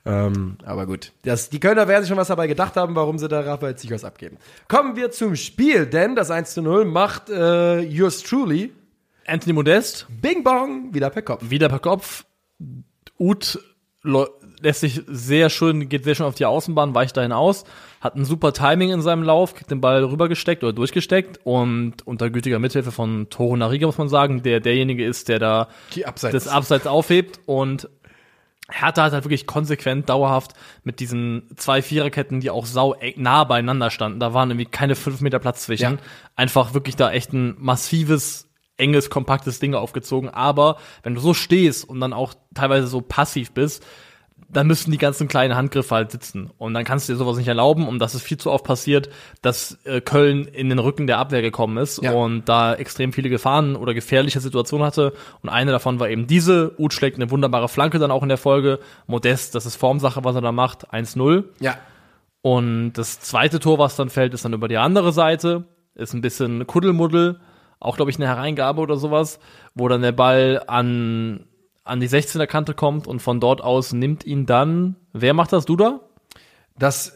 Ähm, 0.09 0.57
aber 0.65 0.85
gut, 0.87 1.11
das, 1.23 1.49
die 1.49 1.59
Kölner 1.59 1.87
werden 1.87 2.01
sich 2.03 2.09
schon 2.09 2.17
was 2.17 2.29
dabei 2.29 2.47
gedacht 2.47 2.75
haben, 2.75 2.95
warum 2.95 3.17
sie 3.19 3.27
da 3.27 3.41
Raphael 3.41 3.75
Zichos 3.75 4.03
abgeben. 4.03 4.37
Kommen 4.67 4.95
wir 4.95 5.11
zum 5.11 5.35
Spiel, 5.35 5.85
denn 5.85 6.15
das 6.15 6.31
1 6.31 6.53
zu 6.53 6.61
0 6.61 6.85
macht 6.85 7.29
äh, 7.29 7.79
yours 7.81 8.23
truly 8.23 8.71
Anthony 9.27 9.53
Modest, 9.53 10.07
Bing 10.21 10.43
Bong 10.43 10.93
wieder 10.93 11.09
per 11.11 11.21
Kopf. 11.21 11.49
wieder 11.49 11.69
per 11.69 11.79
Kopf. 11.79 12.25
Lo- 14.01 14.27
lässt 14.61 14.79
sich 14.81 15.01
sehr 15.07 15.49
schön, 15.49 15.87
geht 15.89 16.03
sehr 16.05 16.15
schön 16.15 16.25
auf 16.25 16.35
die 16.35 16.45
Außenbahn, 16.45 16.93
weicht 16.95 17.15
dahin 17.15 17.31
aus, 17.31 17.63
hat 18.01 18.15
ein 18.15 18.25
super 18.25 18.51
Timing 18.53 18.91
in 18.91 19.01
seinem 19.01 19.23
Lauf, 19.23 19.53
kriegt 19.55 19.71
den 19.71 19.79
Ball 19.81 20.03
rübergesteckt 20.03 20.63
oder 20.63 20.73
durchgesteckt 20.73 21.39
und 21.45 22.05
unter 22.07 22.29
gütiger 22.29 22.59
Mithilfe 22.59 22.91
von 22.91 23.29
Toro 23.29 23.55
Nariga, 23.55 23.85
muss 23.87 23.97
man 23.97 24.09
sagen, 24.09 24.41
der 24.43 24.59
derjenige 24.61 25.05
ist, 25.05 25.29
der 25.29 25.39
da 25.39 25.67
Die 25.93 26.05
Abseits. 26.05 26.33
das 26.33 26.47
Abseits 26.49 26.87
aufhebt 26.87 27.39
und 27.45 27.89
Hertha 28.69 29.03
hat 29.03 29.13
halt 29.13 29.23
wirklich 29.23 29.47
konsequent, 29.47 30.09
dauerhaft 30.09 30.53
mit 30.83 30.99
diesen 30.99 31.49
zwei 31.55 31.81
Viererketten, 31.81 32.39
die 32.39 32.49
auch 32.49 32.65
sau 32.65 32.95
nah 33.15 33.43
beieinander 33.43 33.89
standen. 33.89 34.19
Da 34.19 34.33
waren 34.33 34.49
irgendwie 34.51 34.69
keine 34.69 34.95
fünf 34.95 35.21
Meter 35.21 35.39
Platz 35.39 35.63
zwischen. 35.63 35.93
Ja. 35.93 35.97
Einfach 36.35 36.73
wirklich 36.73 36.95
da 36.95 37.11
echt 37.11 37.33
ein 37.33 37.55
massives, 37.57 38.49
enges, 38.77 39.09
kompaktes 39.09 39.59
Ding 39.59 39.73
aufgezogen. 39.73 40.29
Aber 40.29 40.77
wenn 41.03 41.15
du 41.15 41.21
so 41.21 41.33
stehst 41.33 41.87
und 41.87 41.99
dann 41.99 42.13
auch 42.13 42.33
teilweise 42.53 42.87
so 42.87 43.01
passiv 43.01 43.51
bist, 43.51 43.85
dann 44.51 44.65
müssen 44.67 44.91
die 44.91 44.97
ganzen 44.97 45.27
kleinen 45.27 45.55
Handgriffe 45.55 45.93
halt 45.93 46.11
sitzen. 46.11 46.49
Und 46.57 46.73
dann 46.73 46.83
kannst 46.83 47.07
du 47.07 47.13
dir 47.13 47.17
sowas 47.17 47.37
nicht 47.37 47.47
erlauben. 47.47 47.87
Und 47.87 47.99
das 47.99 48.15
ist 48.15 48.23
viel 48.23 48.37
zu 48.37 48.49
oft 48.51 48.65
passiert, 48.65 49.09
dass 49.41 49.77
äh, 49.85 50.01
Köln 50.01 50.45
in 50.45 50.69
den 50.69 50.79
Rücken 50.79 51.05
der 51.07 51.19
Abwehr 51.19 51.41
gekommen 51.41 51.77
ist 51.77 52.01
Ja. 52.01 52.13
und 52.13 52.49
da 52.49 52.73
extrem 52.73 53.13
viele 53.13 53.29
Gefahren 53.29 53.75
oder 53.75 53.93
gefährliche 53.93 54.39
Situationen 54.39 54.85
hatte. 54.85 55.13
Und 55.43 55.49
eine 55.49 55.71
davon 55.71 55.99
war 55.99 56.09
eben 56.09 56.25
diese. 56.27 56.73
Uth 56.79 56.93
schlägt 56.93 57.17
eine 57.17 57.29
wunderbare 57.29 57.69
Flanke 57.69 57.99
dann 57.99 58.11
auch 58.11 58.23
in 58.23 58.29
der 58.29 58.37
Folge. 58.39 58.79
Modest, 59.07 59.53
das 59.55 59.65
ist 59.67 59.75
Formsache, 59.75 60.23
was 60.23 60.35
er 60.35 60.41
da 60.41 60.51
macht. 60.51 60.91
1-0. 60.93 61.43
ja. 61.59 61.77
Und 62.41 62.93
das 62.93 63.19
zweite 63.19 63.59
Tor, 63.59 63.79
was 63.79 63.97
dann 63.97 64.09
fällt, 64.09 64.33
ist 64.33 64.45
dann 64.45 64.53
über 64.53 64.67
die 64.69 64.77
andere 64.77 65.11
Seite. 65.11 65.65
Ist 65.95 66.13
ein 66.13 66.21
bisschen 66.21 66.65
Kuddelmuddel. 66.65 67.39
Auch, 67.81 67.97
glaube 67.97 68.11
ich, 68.11 68.17
eine 68.17 68.27
Hereingabe 68.27 68.79
oder 68.81 68.95
sowas, 68.95 69.39
wo 69.75 69.87
dann 69.89 70.01
der 70.01 70.11
Ball 70.13 70.61
an, 70.67 71.45
an 71.89 71.99
die 71.99 72.07
16er 72.09 72.47
Kante 72.47 72.73
kommt 72.73 73.07
und 73.07 73.21
von 73.21 73.39
dort 73.39 73.61
aus 73.61 73.91
nimmt 73.93 74.25
ihn 74.25 74.45
dann, 74.45 74.95
wer 75.13 75.33
macht 75.33 75.51
das, 75.53 75.65
Duda? 75.65 75.99
Das, 76.77 77.13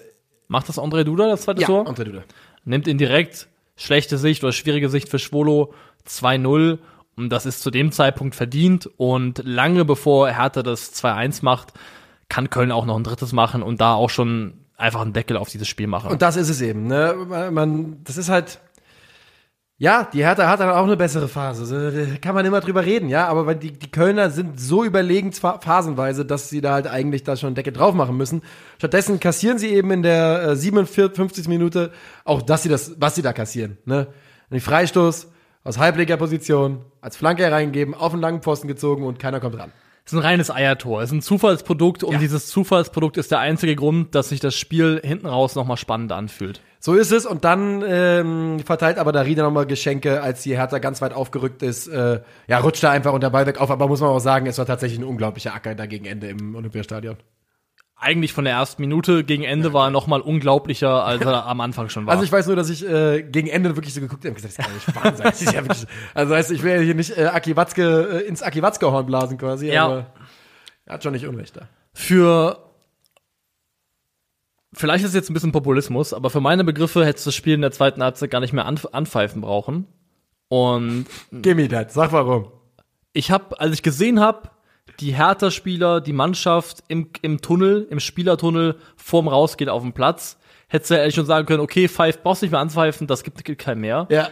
Macht 0.50 0.68
das 0.70 0.78
André 0.78 1.04
Duda, 1.04 1.28
das 1.30 1.44
zweite 1.44 1.62
ja, 1.62 1.68
Tor? 1.68 1.88
André 1.88 2.04
Duda. 2.04 2.24
Nimmt 2.66 2.88
ihn 2.88 2.98
direkt, 2.98 3.48
schlechte 3.76 4.18
Sicht 4.18 4.44
oder 4.44 4.52
schwierige 4.52 4.90
Sicht 4.90 5.10
für 5.10 5.18
Schwolo, 5.20 5.74
2-0. 6.08 6.78
Und 7.16 7.30
das 7.30 7.46
ist 7.46 7.62
zu 7.62 7.72
dem 7.72 7.92
Zeitpunkt 7.92 8.36
verdient. 8.36 8.90
Und 8.98 9.42
lange 9.46 9.86
bevor 9.86 10.30
Hertha 10.30 10.62
das 10.62 10.94
2-1 10.94 11.44
macht, 11.44 11.74
kann 12.30 12.50
Köln 12.50 12.72
auch 12.72 12.86
noch 12.86 12.98
ein 12.98 13.04
drittes 13.04 13.32
machen 13.34 13.64
und 13.64 13.80
da 13.82 13.94
auch 13.94 14.10
schon 14.10 14.54
einfach 14.78 15.02
einen 15.02 15.14
Deckel 15.14 15.38
auf 15.38 15.50
dieses 15.50 15.68
Spiel 15.68 15.88
machen. 15.88 16.12
Und 16.12 16.22
das 16.22 16.36
ist 16.36 16.50
es 16.50 16.62
eben, 16.62 16.88
ne? 16.88 17.16
Man- 17.28 17.54
Man, 17.54 18.04
das 18.04 18.18
ist 18.18 18.30
halt, 18.30 18.60
ja, 19.78 20.08
die 20.14 20.24
Hertha 20.24 20.48
hat 20.48 20.60
dann 20.60 20.70
auch 20.70 20.84
eine 20.86 20.96
bessere 20.96 21.28
Phase. 21.28 21.92
Da 22.12 22.18
kann 22.18 22.36
man 22.36 22.46
immer 22.46 22.62
drüber 22.62 22.86
reden, 22.86 23.10
ja. 23.10 23.28
Aber 23.28 23.54
die, 23.56 23.72
die 23.72 23.92
Kölner 23.92 24.30
sind 24.30 24.60
so 24.60 24.84
überlegen 24.84 25.32
phasenweise, 25.34 26.26
dass 26.26 26.50
sie 26.50 26.62
da 26.62 26.74
halt 26.74 26.88
eigentlich 26.88 27.24
da 27.24 27.36
schon 27.36 27.56
Decke 27.56 27.72
drauf 27.72 27.94
machen 27.94 28.16
müssen. 28.16 28.44
Stattdessen 28.78 29.20
kassieren 29.20 29.58
sie 29.58 29.70
eben 29.70 29.92
in 29.92 30.04
der 30.04 30.44
äh, 30.50 30.56
57. 30.56 31.48
Minute 31.48 31.92
auch, 32.24 32.42
dass 32.42 32.64
sie 32.64 32.70
das, 32.70 32.96
was 33.00 33.16
sie 33.16 33.22
da 33.24 33.34
kassieren, 33.34 33.78
ne? 33.86 34.08
Ein 34.52 34.60
Freistoß 34.60 35.28
aus 35.64 35.78
Halblegerposition, 35.80 36.86
als 37.02 37.18
Flanke 37.18 37.44
hereingegeben, 37.44 37.94
auf 37.96 38.12
den 38.12 38.22
langen 38.22 38.42
Pfosten 38.42 38.68
gezogen 38.68 39.04
und 39.06 39.18
keiner 39.20 39.40
kommt 39.40 39.58
ran. 39.58 39.72
Es 40.06 40.12
ist 40.14 40.20
ein 40.20 40.24
reines 40.24 40.52
Eiertor. 40.52 41.02
Es 41.02 41.10
ist 41.10 41.14
ein 41.16 41.22
Zufallsprodukt 41.22 42.04
und 42.04 42.14
Ja. 42.14 42.20
dieses 42.20 42.48
Zufallsprodukt 42.48 43.18
ist 43.18 43.32
der 43.32 43.40
einzige 43.40 43.76
Grund, 43.76 44.14
dass 44.16 44.30
sich 44.30 44.42
das 44.42 44.54
Spiel 44.54 45.02
hinten 45.04 45.26
raus 45.28 45.56
nochmal 45.56 45.78
spannend 45.78 46.12
anfühlt. 46.12 46.62
So 46.86 46.96
ist 46.96 47.14
es 47.14 47.26
und 47.26 47.46
dann 47.46 47.82
ähm, 47.88 48.60
verteilt 48.60 48.98
aber 48.98 49.14
Darida 49.14 49.42
nochmal 49.44 49.66
Geschenke, 49.66 50.22
als 50.22 50.42
die 50.44 50.58
Hertha 50.58 50.80
ganz 50.80 51.02
weit 51.02 51.14
aufgerückt 51.14 51.64
ist. 51.64 51.88
Äh, 51.88 52.20
ja, 52.48 52.58
rutscht 52.58 52.84
da 52.84 52.92
einfach 52.92 53.14
und 53.14 53.24
der 53.24 53.30
Ball 53.30 53.46
weg 53.46 53.62
auf, 53.62 53.72
aber 53.72 53.88
muss 53.88 54.02
man 54.02 54.10
auch 54.10 54.20
sagen, 54.20 54.48
es 54.48 54.58
war 54.58 54.66
tatsächlich 54.66 55.00
ein 55.00 55.06
unglaublicher 55.06 55.54
Acker 55.54 55.76
da 55.76 55.86
gegen 55.86 56.04
Ende 56.04 56.28
im 56.28 56.54
Olympiastadion. 56.56 57.16
Eigentlich 57.96 58.34
von 58.34 58.44
der 58.44 58.56
ersten 58.56 58.82
Minute 58.82 59.24
gegen 59.24 59.44
Ende 59.46 59.72
war 59.72 59.88
er 59.88 59.92
nochmal 59.92 60.20
unglaublicher, 60.20 61.06
als 61.06 61.24
er 61.24 61.46
am 61.46 61.62
Anfang 61.62 61.88
schon 61.88 62.06
war. 62.06 62.12
Also 62.16 62.26
ich 62.26 62.32
weiß 62.34 62.48
nur, 62.48 62.58
dass 62.58 62.70
ich 62.70 62.86
äh, 62.86 63.24
gegen 63.24 63.48
Ende 63.48 63.78
wirklich 63.78 63.94
so 63.94 64.02
geguckt 64.02 64.26
habe 64.26 64.36
und 64.36 64.42
gesagt, 64.44 64.58
das 64.60 64.66
kann 64.66 64.74
nicht 64.74 64.94
wahr 64.94 65.16
sein. 65.16 65.24
Das 65.24 65.42
ist 65.42 65.54
ja 65.54 65.62
wirklich, 65.64 65.88
also 66.14 66.36
heißt, 66.36 66.52
ich 66.52 66.64
will 66.64 66.74
ja 66.76 66.82
hier 66.82 66.96
nicht 66.96 67.18
äh, 67.18 67.28
Aki 67.28 67.56
Watzke, 67.56 68.24
äh, 68.26 68.28
ins 68.28 68.44
Aki 68.44 68.62
Watzke 68.62 68.92
Horn 68.92 69.06
blasen 69.06 69.38
quasi, 69.38 69.72
Ja. 69.72 69.86
aber 69.86 70.08
er 70.86 70.96
hat 70.96 71.04
schon 71.04 71.14
nicht 71.14 71.26
Unrecht 71.28 71.56
da. 71.56 71.70
für 71.94 72.73
vielleicht 74.74 75.04
ist 75.04 75.10
es 75.10 75.16
jetzt 75.16 75.30
ein 75.30 75.34
bisschen 75.34 75.52
Populismus, 75.52 76.14
aber 76.14 76.30
für 76.30 76.42
meine 76.42 76.64
Begriffe 76.64 77.06
hättest 77.06 77.26
du 77.26 77.30
das 77.30 77.36
Spiel 77.36 77.54
in 77.54 77.62
der 77.62 77.72
zweiten 77.72 78.04
Halbzeit 78.04 78.32
gar 78.32 78.40
nicht 78.40 78.54
mehr 78.54 78.66
anf 78.66 78.88
anpfeifen 78.92 79.42
brauchen. 79.42 79.88
Und 80.50 81.06
Gimme 81.32 81.68
das, 81.68 81.94
sag 81.94 82.12
warum. 82.12 82.52
ich 83.14 83.32
habe, 83.32 83.60
als 83.60 83.74
ich 83.74 83.84
gesehen 83.84 84.20
habe, 84.20 84.50
die 85.00 85.14
Hertha-Spieler, 85.14 86.02
die 86.02 86.14
Mannschaft 86.14 86.84
im, 86.88 87.10
im 87.22 87.42
Tunnel, 87.42 87.88
im 87.90 88.00
Spielertunnel 88.00 88.76
vorm 88.96 89.28
Rausgehen 89.28 89.70
auf 89.70 89.82
dem 89.82 89.94
Platz, 89.94 90.38
hättest 90.68 90.92
du 90.92 90.96
ja 90.96 91.00
ehrlich 91.02 91.16
schon 91.16 91.26
sagen 91.26 91.48
können, 91.48 91.62
okay, 91.62 91.88
pfeif, 91.88 92.22
brauchst 92.22 92.42
nicht 92.42 92.52
mehr 92.52 92.60
anpfeifen, 92.60 93.08
das 93.08 93.24
gibt, 93.24 93.44
gibt 93.44 93.62
keinen 93.62 93.82
mehr. 93.82 94.08
Ja, 94.10 94.30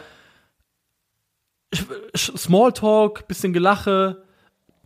Smalltalk, 2.15 3.27
bisschen 3.27 3.53
Gelache, 3.53 4.23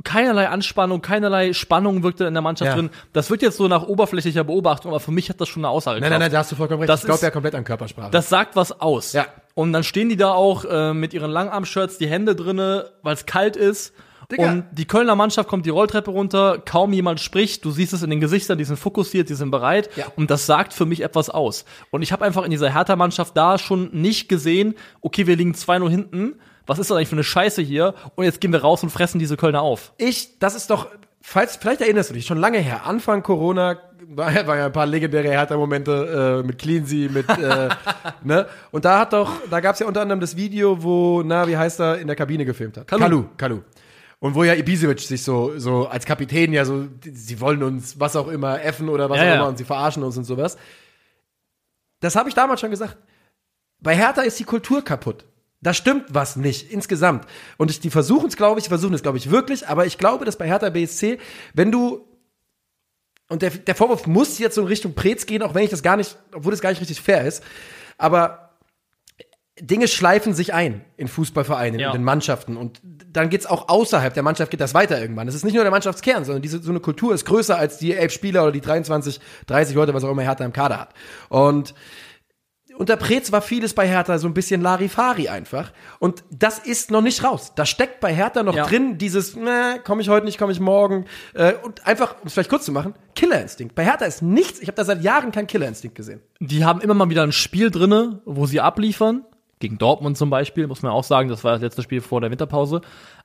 keinerlei 0.06 0.48
Anspannung, 0.48 1.02
keinerlei 1.02 1.52
Spannung 1.52 2.02
wirkte 2.04 2.24
in 2.24 2.34
der 2.34 2.42
Mannschaft 2.42 2.70
Ja. 2.70 2.76
drin. 2.76 2.90
Das 3.12 3.30
wird 3.30 3.42
jetzt 3.42 3.58
so 3.58 3.68
nach 3.68 3.84
oberflächlicher 3.84 4.46
Beobachtung, 4.46 4.92
aber 4.92 5.02
für 5.02 5.12
mich 5.12 5.30
hat 5.30 5.42
das 5.42 5.50
schon 5.50 5.66
eine 5.66 5.70
Aussage. 5.70 6.00
nein, 6.00 6.10
nein, 6.12 6.20
nein, 6.22 6.32
da 6.32 6.38
hast 6.40 6.52
du 6.52 6.56
vollkommen 6.56 6.80
recht. 6.80 6.90
Das 6.90 7.02
ich 7.02 7.06
glaube 7.06 7.16
ist- 7.18 7.24
ja 7.24 7.32
komplett 7.32 7.56
an 7.56 7.66
Körpersprache. 7.66 8.12
Das 8.12 8.30
sagt 8.30 8.56
was 8.56 8.80
aus. 8.80 9.12
Ja. 9.12 9.26
Und 9.54 9.74
dann 9.74 9.84
stehen 9.84 10.08
die 10.08 10.16
da 10.18 10.32
auch 10.32 10.64
äh, 10.66 10.94
mit 10.94 11.14
ihren 11.14 11.32
Langarm-Shirts, 11.32 11.98
die 11.98 12.08
Hände 12.08 12.36
drinne, 12.36 12.92
weil 13.04 13.14
es 13.16 13.26
kalt 13.26 13.58
ist. 13.58 13.94
Digga. 14.32 14.52
Und 14.52 14.66
die 14.72 14.86
Kölner 14.86 15.16
Mannschaft 15.16 15.48
kommt 15.48 15.68
die 15.68 15.70
Rolltreppe 15.70 16.10
runter, 16.10 16.58
kaum 16.66 16.94
jemand 16.94 17.20
spricht, 17.20 17.64
du 17.64 17.70
siehst 17.70 17.94
es 17.94 18.02
in 18.02 18.10
den 18.10 18.20
Gesichtern, 18.20 18.58
die 18.58 18.64
sind 18.64 18.78
fokussiert, 18.78 19.30
die 19.30 19.36
sind 19.36 19.52
bereit. 19.52 19.88
Ja. 19.96 20.06
Und 20.16 20.32
das 20.32 20.48
sagt 20.48 20.74
für 20.74 20.88
mich 20.88 21.02
etwas 21.04 21.30
aus. 21.30 21.64
Und 21.92 22.02
ich 22.02 22.12
habe 22.12 22.26
einfach 22.26 22.44
in 22.44 22.50
dieser 22.50 22.74
Hertha-Mannschaft 22.74 23.38
da 23.38 23.60
schon 23.60 23.90
nicht 23.92 24.28
gesehen, 24.28 24.74
okay, 25.02 25.28
wir 25.28 25.36
liegen 25.36 25.54
2-0 25.54 25.90
hinten, 25.90 26.40
was 26.66 26.80
ist 26.80 26.90
das 26.90 26.98
eigentlich 26.98 27.10
für 27.10 27.16
eine 27.16 27.24
Scheiße 27.24 27.62
hier? 27.62 27.94
Und 28.16 28.26
jetzt 28.26 28.42
gehen 28.42 28.52
wir 28.52 28.62
raus 28.62 28.84
und 28.84 28.90
fressen 28.90 29.20
diese 29.20 29.38
Kölner 29.38 29.62
auf. 29.62 29.94
ich, 29.98 30.40
das 30.40 30.56
ist 30.56 30.70
doch, 30.70 30.88
falls, 31.22 31.56
vielleicht 31.58 31.82
erinnerst 31.82 32.10
du 32.10 32.14
dich, 32.14 32.26
schon 32.26 32.38
lange 32.40 32.60
her, 32.60 32.86
Anfang 32.86 33.24
Corona, 33.24 33.78
war, 34.08 34.32
ja- 34.32 34.46
war 34.48 34.58
ja 34.58 34.66
ein 34.68 34.72
paar 34.72 34.86
legendäre 34.86 35.30
Hertha-Momente 35.30 36.42
äh, 36.44 36.48
mit 36.48 36.58
Cleansy, 36.60 37.10
mit, 37.12 37.28
äh, 37.30 37.70
ne? 38.24 38.48
Und 38.72 38.86
da 38.86 39.00
hat 39.00 39.14
doch, 39.14 39.32
da 39.50 39.60
gab's 39.60 39.80
ja 39.80 39.88
unter 39.88 40.02
anderem 40.02 40.20
das 40.20 40.36
Video, 40.36 40.82
wo, 40.84 41.24
na, 41.24 41.48
wie 41.48 41.58
heißt 41.58 41.80
er, 41.80 41.98
in 42.00 42.08
der 42.08 42.16
Kabine 42.16 42.46
gefilmt 42.46 42.78
hat. 42.78 42.88
Kalu. 42.88 43.02
Kalu. 43.02 43.26
Kalu. 43.38 43.62
Und 44.20 44.34
wo 44.34 44.44
ja 44.44 44.54
Ibisevic 44.56 45.02
sich 45.02 45.24
so, 45.24 45.60
so 45.60 45.88
als 45.88 46.06
Kapitän 46.06 46.52
ja 46.54 46.66
so, 46.66 46.88
sie 47.04 47.40
wollen 47.42 47.62
uns 47.62 48.00
was 48.00 48.16
auch 48.16 48.28
immer 48.30 48.62
effen 48.64 48.90
oder 48.90 49.10
was 49.10 49.18
Ja, 49.18 49.24
auch 49.24 49.28
ja. 49.28 49.36
immer 49.36 49.48
und 49.48 49.58
sie 49.58 49.66
verarschen 49.66 50.04
uns 50.04 50.18
und 50.18 50.24
sowas. 50.24 50.58
Das 52.00 52.16
habe 52.16 52.30
ich 52.30 52.36
damals 52.36 52.62
schon 52.62 52.72
gesagt. 52.72 52.98
Bei 53.82 53.96
Hertha 53.96 54.22
ist 54.22 54.40
die 54.40 54.44
Kultur 54.46 54.84
kaputt. 54.84 55.26
Da 55.66 55.74
stimmt 55.74 56.06
was 56.14 56.36
nicht 56.36 56.70
insgesamt. 56.72 57.26
Und 57.58 57.72
ich, 57.72 57.80
die 57.80 57.90
versuchen 57.90 58.28
es, 58.28 58.36
glaube 58.38 58.60
ich, 58.60 58.68
versuchen 58.68 58.94
es, 58.94 59.02
glaube 59.02 59.18
ich, 59.18 59.32
wirklich. 59.32 59.68
Aber 59.68 59.88
ich 59.88 59.98
glaube, 59.98 60.24
dass 60.24 60.38
bei 60.38 60.46
Hertha 60.46 60.70
BSC, 60.70 61.18
wenn 61.56 61.72
du 61.72 62.08
und 63.30 63.42
der, 63.42 63.50
der 63.50 63.74
Vorwurf 63.74 64.06
muss 64.06 64.38
jetzt 64.38 64.54
so 64.54 64.62
in 64.62 64.68
Richtung 64.68 64.94
Prez 64.94 65.26
gehen, 65.26 65.42
auch 65.42 65.56
wenn 65.56 65.64
ich 65.64 65.72
das 65.72 65.82
gar 65.82 65.98
nicht, 65.98 66.18
obwohl 66.36 66.52
das 66.52 66.62
gar 66.62 66.70
nicht 66.70 66.82
richtig 66.82 67.02
fair 67.02 67.26
ist. 67.26 67.44
Aber 67.98 68.52
Dinge 69.60 69.88
schleifen 69.88 70.36
sich 70.36 70.54
ein 70.54 70.86
in 70.98 71.08
Fußballvereinen, 71.08 71.80
Ja. 71.80 71.88
in 71.88 71.94
den 71.94 72.04
Mannschaften. 72.04 72.58
Und 72.58 72.80
dann 72.84 73.30
geht's 73.32 73.48
auch 73.48 73.68
außerhalb 73.68 74.14
der 74.14 74.22
Mannschaft, 74.22 74.52
geht 74.52 74.62
das 74.62 74.76
weiter 74.76 75.02
irgendwann. 75.02 75.28
Es 75.28 75.34
ist 75.34 75.46
nicht 75.46 75.56
nur 75.56 75.64
der 75.64 75.72
Mannschaftskern, 75.72 76.26
sondern 76.26 76.44
diese, 76.44 76.62
so 76.62 76.70
eine 76.70 76.80
Kultur 76.80 77.16
ist 77.16 77.26
größer 77.26 77.58
als 77.58 77.80
die 77.80 77.94
elf 77.96 78.12
Spieler 78.14 78.44
oder 78.44 78.52
die 78.52 78.62
23, 78.62 79.20
30 79.48 79.76
Leute, 79.76 79.96
was 79.96 80.04
auch 80.04 80.12
immer 80.12 80.22
Hertha 80.22 80.46
im 80.46 80.54
Kader 80.54 80.80
hat. 80.80 80.94
Und 81.30 81.74
unter 82.78 82.98
Preetz 82.98 83.32
war 83.32 83.42
vieles 83.42 83.74
bei 83.74 83.88
Hertha 83.88 84.18
so 84.18 84.28
ein 84.28 84.34
bisschen 84.34 84.62
Larifari 84.62 85.28
einfach. 85.30 85.72
Und 86.00 86.24
das 86.30 86.60
ist 86.60 86.92
noch 86.92 87.02
nicht 87.02 87.24
raus. 87.24 87.54
Da 87.56 87.66
steckt 87.66 88.00
bei 88.00 88.14
Hertha 88.14 88.44
noch 88.44 88.56
Ja. 88.56 88.66
drin 88.66 88.98
dieses, 88.98 89.36
ne, 89.36 89.80
komme 89.84 90.02
ich 90.02 90.10
heute 90.10 90.26
nicht, 90.26 90.38
komme 90.38 90.52
ich 90.52 90.60
morgen. 90.60 91.06
Äh, 91.34 91.54
und 91.64 91.86
einfach, 91.88 92.16
um 92.22 92.28
es 92.28 92.34
vielleicht 92.34 92.50
kurz 92.50 92.66
zu 92.66 92.72
machen, 92.72 92.94
Killerinstinkt. 93.16 93.76
Bei 93.76 93.84
Hertha 93.86 94.06
ist 94.06 94.22
nichts, 94.22 94.60
ich 94.60 94.68
habe 94.68 94.76
da 94.76 94.84
seit 94.86 95.02
Jahren 95.04 95.32
keinen 95.32 95.48
Killerinstinkt 95.48 95.96
gesehen. 95.96 96.22
Die 96.40 96.66
haben 96.66 96.82
immer 96.82 96.94
mal 96.94 97.10
wieder 97.10 97.24
ein 97.24 97.32
Spiel 97.32 97.72
drinne, 97.72 98.22
wo 98.26 98.46
sie 98.46 98.60
abliefern. 98.62 99.26
Gegen 99.60 99.78
Dortmund 99.78 100.18
zum 100.18 100.30
Beispiel, 100.30 100.68
muss 100.68 100.82
man 100.82 100.92
auch 100.92 101.04
sagen, 101.04 101.30
das 101.30 101.44
war 101.44 101.54
das 101.54 101.62
letzte 101.62 101.82
Spiel 101.82 102.02
vor 102.02 102.20
der 102.22 102.30
Winterpause. 102.32 102.82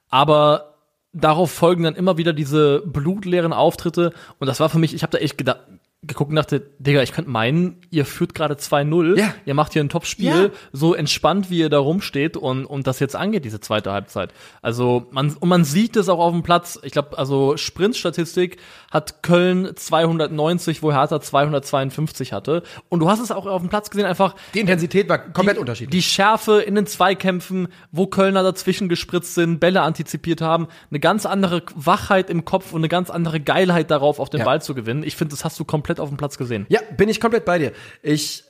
Aber 0.09 0.74
darauf 1.12 1.51
folgen 1.51 1.82
dann 1.82 1.96
immer 1.96 2.16
wieder 2.18 2.32
diese 2.32 2.82
blutleeren 2.86 3.53
Auftritte. 3.53 4.12
Und 4.38 4.46
das 4.46 4.61
war 4.61 4.68
für 4.68 4.78
mich, 4.78 4.94
ich 4.94 5.03
habe 5.03 5.11
da 5.11 5.18
echt 5.18 5.38
gedacht, 5.38 5.61
geguckt 6.03 6.30
und 6.30 6.36
dachte, 6.36 6.61
Digga, 6.78 7.03
ich 7.03 7.12
könnte 7.12 7.30
meinen, 7.30 7.76
ihr 7.90 8.07
führt 8.07 8.34
gerade 8.34 8.55
2-0, 8.55 9.18
Ja. 9.18 9.34
ihr 9.44 9.53
macht 9.53 9.74
hier 9.74 9.84
ein 9.84 9.90
Top-Spiel, 9.90 10.26
Ja. 10.28 10.51
so 10.72 10.94
entspannt, 10.94 11.51
wie 11.51 11.59
ihr 11.59 11.68
da 11.68 11.78
rumsteht 11.78 12.38
und, 12.38 12.64
und 12.64 12.86
das 12.86 13.01
jetzt 13.01 13.14
angeht, 13.14 13.44
diese 13.44 13.61
zweite 13.61 13.92
Halbzeit. 13.92 14.32
Also 14.62 15.09
man, 15.11 15.34
und 15.34 15.48
man 15.51 15.64
sieht 15.64 15.96
es 15.96 16.09
auch 16.09 16.18
auf 16.18 16.32
dem 16.32 16.42
Platz. 16.42 16.78
Ich 16.84 16.92
glaube, 16.92 17.18
also 17.18 17.59
Sprintstatistik 17.59 18.57
hat 18.91 19.22
Köln 19.22 19.70
290, 19.74 20.82
wo 20.82 20.93
Hertha 20.93 21.20
252 21.20 22.32
hatte. 22.32 22.62
Und 22.88 23.01
du 23.01 23.09
hast 23.09 23.20
es 23.20 23.30
auch 23.30 23.47
auf 23.47 23.62
dem 23.62 23.70
Platz 23.70 23.91
gesehen, 23.91 24.07
einfach 24.07 24.34
Die 24.55 24.61
Intensität 24.61 25.09
war 25.09 25.18
komplett 25.18 25.57
die, 25.57 25.61
unterschiedlich. 25.61 25.91
Die 25.91 26.03
Schärfe 26.03 26.61
in 26.61 26.74
den 26.74 26.86
Zweikämpfen, 26.86 27.68
wo 27.93 28.07
Kölner 28.07 28.43
dazwischen 28.43 28.88
gespritzt 28.88 29.34
sind, 29.34 29.61
Bälle 29.61 29.82
antizipiert 29.82 30.41
haben, 30.41 30.68
eine 30.91 31.01
ganz 31.01 31.26
andere 31.26 31.62
Wachheit 31.74 32.30
im 32.30 32.45
Kopf 32.45 32.72
und 32.72 32.80
eine 32.80 32.88
ganz 32.88 33.11
andere 33.11 33.41
Geilheit 33.41 33.91
darauf, 33.91 34.18
auf 34.18 34.30
den 34.30 34.41
Ja. 34.41 34.45
Ball 34.45 34.61
zu 34.61 34.74
gewinnen. 34.74 35.03
Ich 35.05 35.16
finde, 35.16 35.32
das 35.34 35.45
hast 35.45 35.59
du 35.61 35.64
komplett 35.64 36.01
auf 36.01 36.09
dem 36.09 36.16
Platz 36.18 36.36
gesehen. 36.36 36.66
Ja, 36.68 36.80
bin 36.97 37.09
ich 37.09 37.20
komplett 37.20 37.45
bei 37.45 37.59
dir. 37.59 37.72
Ich 38.03 38.45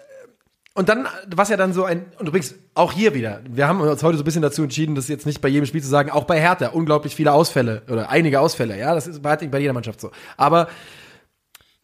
und 0.75 0.89
dann, 0.89 1.09
was 1.27 1.49
ja 1.49 1.57
dann 1.57 1.73
so 1.73 1.85
ein, 1.85 2.07
und 2.19 2.29
übrigens 2.29 2.55
auch 2.75 2.93
hier 2.93 3.13
wieder, 3.13 3.41
wir 3.49 3.67
haben 3.67 3.81
uns 3.81 4.03
heute 4.03 4.17
so 4.17 4.23
ein 4.23 4.25
bisschen 4.25 4.43
dazu 4.43 4.63
entschieden, 4.63 4.95
das 4.95 5.09
jetzt 5.09 5.27
nicht 5.27 5.41
bei 5.41 5.49
jedem 5.49 5.67
Spiel 5.67 5.83
zu 5.83 5.89
sagen, 5.89 6.11
auch 6.11 6.25
bei 6.25 6.41
Hertha 6.41 6.69
unglaublich 6.69 7.17
viele 7.17 7.33
Ausfälle 7.33 7.83
oder 7.91 8.09
einige 8.09 8.41
Ausfälle, 8.41 8.79
ja, 8.79 8.95
das 8.95 9.09
ist 9.09 9.21
bei, 9.21 9.37
jeder 9.59 9.73
Mannschaft 9.73 10.01
so. 10.01 10.13
Aber 10.37 10.69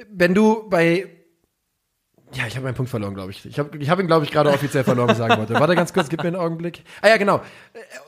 wenn 0.08 0.34
du 0.34 0.68
bei, 0.68 1.08
ja, 2.32 2.46
ich 2.46 2.54
habe 2.54 2.64
meinen 2.64 2.74
Punkt 2.74 2.90
verloren, 2.90 3.14
glaube 3.14 3.32
ich. 3.32 3.44
Ich 3.44 3.58
habe 3.58 3.76
ich 3.78 3.90
hab 3.90 3.98
ihn, 3.98 4.06
glaube 4.06 4.24
ich, 4.24 4.30
gerade 4.30 4.50
offiziell 4.50 4.84
verloren 4.84 5.14
sagen 5.16 5.38
wollte. 5.38 5.54
Warte 5.54 5.74
ganz 5.74 5.92
kurz, 5.92 6.08
gib 6.08 6.22
mir 6.22 6.28
einen 6.28 6.36
Augenblick. 6.36 6.82
Ah 7.00 7.08
ja, 7.08 7.16
genau. 7.16 7.40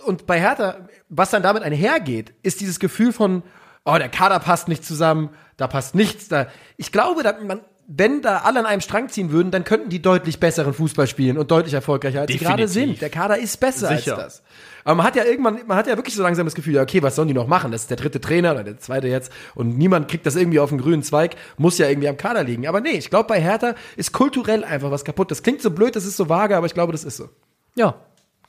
Und 0.06 0.26
bei 0.26 0.40
Hertha, 0.40 0.88
was 1.08 1.30
dann 1.30 1.42
damit 1.42 1.62
einhergeht, 1.62 2.34
ist 2.42 2.60
dieses 2.60 2.78
Gefühl 2.78 3.12
von, 3.12 3.42
oh, 3.84 3.96
der 3.96 4.08
Kader 4.08 4.38
passt 4.38 4.68
nicht 4.68 4.84
zusammen, 4.84 5.30
da 5.56 5.66
passt 5.66 5.94
nichts. 5.94 6.28
Da. 6.28 6.48
Ich 6.76 6.92
glaube, 6.92 7.22
da, 7.22 7.36
man, 7.42 7.60
wenn 7.90 8.20
da 8.20 8.40
alle 8.40 8.60
an 8.60 8.66
einem 8.66 8.82
Strang 8.82 9.08
ziehen 9.08 9.32
würden, 9.32 9.50
dann 9.50 9.64
könnten 9.64 9.88
die 9.88 10.02
deutlich 10.02 10.38
besseren 10.38 10.74
Fußball 10.74 11.06
spielen 11.06 11.38
und 11.38 11.50
deutlich 11.50 11.72
erfolgreicher, 11.72 12.20
als 12.20 12.30
sie 12.30 12.36
gerade 12.36 12.66
Definitiv. 12.66 12.92
sind. 12.92 13.00
Der 13.00 13.08
Kader 13.08 13.38
ist 13.38 13.58
besser 13.58 13.88
Sicher. 13.88 14.18
als 14.18 14.24
das. 14.24 14.42
Aber 14.84 14.96
man 14.96 15.06
hat 15.06 15.16
ja 15.16 15.24
irgendwann, 15.24 15.60
man 15.66 15.78
hat 15.78 15.86
ja 15.86 15.96
wirklich 15.96 16.14
so 16.14 16.22
langsam 16.22 16.44
das 16.44 16.54
Gefühl, 16.54 16.74
ja, 16.74 16.82
okay, 16.82 17.02
was 17.02 17.16
sollen 17.16 17.28
die 17.28 17.34
noch 17.34 17.46
machen? 17.46 17.72
Das 17.72 17.82
ist 17.82 17.90
der 17.90 17.96
dritte 17.96 18.20
Trainer 18.20 18.52
oder 18.52 18.62
der 18.62 18.78
zweite 18.78 19.08
jetzt 19.08 19.32
und 19.54 19.78
niemand 19.78 20.08
kriegt 20.08 20.26
das 20.26 20.36
irgendwie 20.36 20.60
auf 20.60 20.68
den 20.68 20.78
grünen 20.78 21.02
Zweig, 21.02 21.36
muss 21.56 21.78
ja 21.78 21.88
irgendwie 21.88 22.08
am 22.08 22.18
Kader 22.18 22.44
liegen. 22.44 22.66
Aber 22.68 22.82
nee, 22.82 22.90
ich 22.90 23.08
glaube, 23.08 23.26
bei 23.26 23.40
Hertha 23.40 23.74
ist 23.96 24.12
kulturell 24.12 24.64
einfach 24.64 24.90
was 24.90 25.06
kaputt. 25.06 25.30
Das 25.30 25.42
klingt 25.42 25.62
so 25.62 25.70
blöd, 25.70 25.96
das 25.96 26.04
ist 26.04 26.18
so 26.18 26.28
vage, 26.28 26.58
aber 26.58 26.66
ich 26.66 26.74
glaube, 26.74 26.92
das 26.92 27.04
ist 27.04 27.16
so. 27.16 27.30
Ja, 27.74 27.94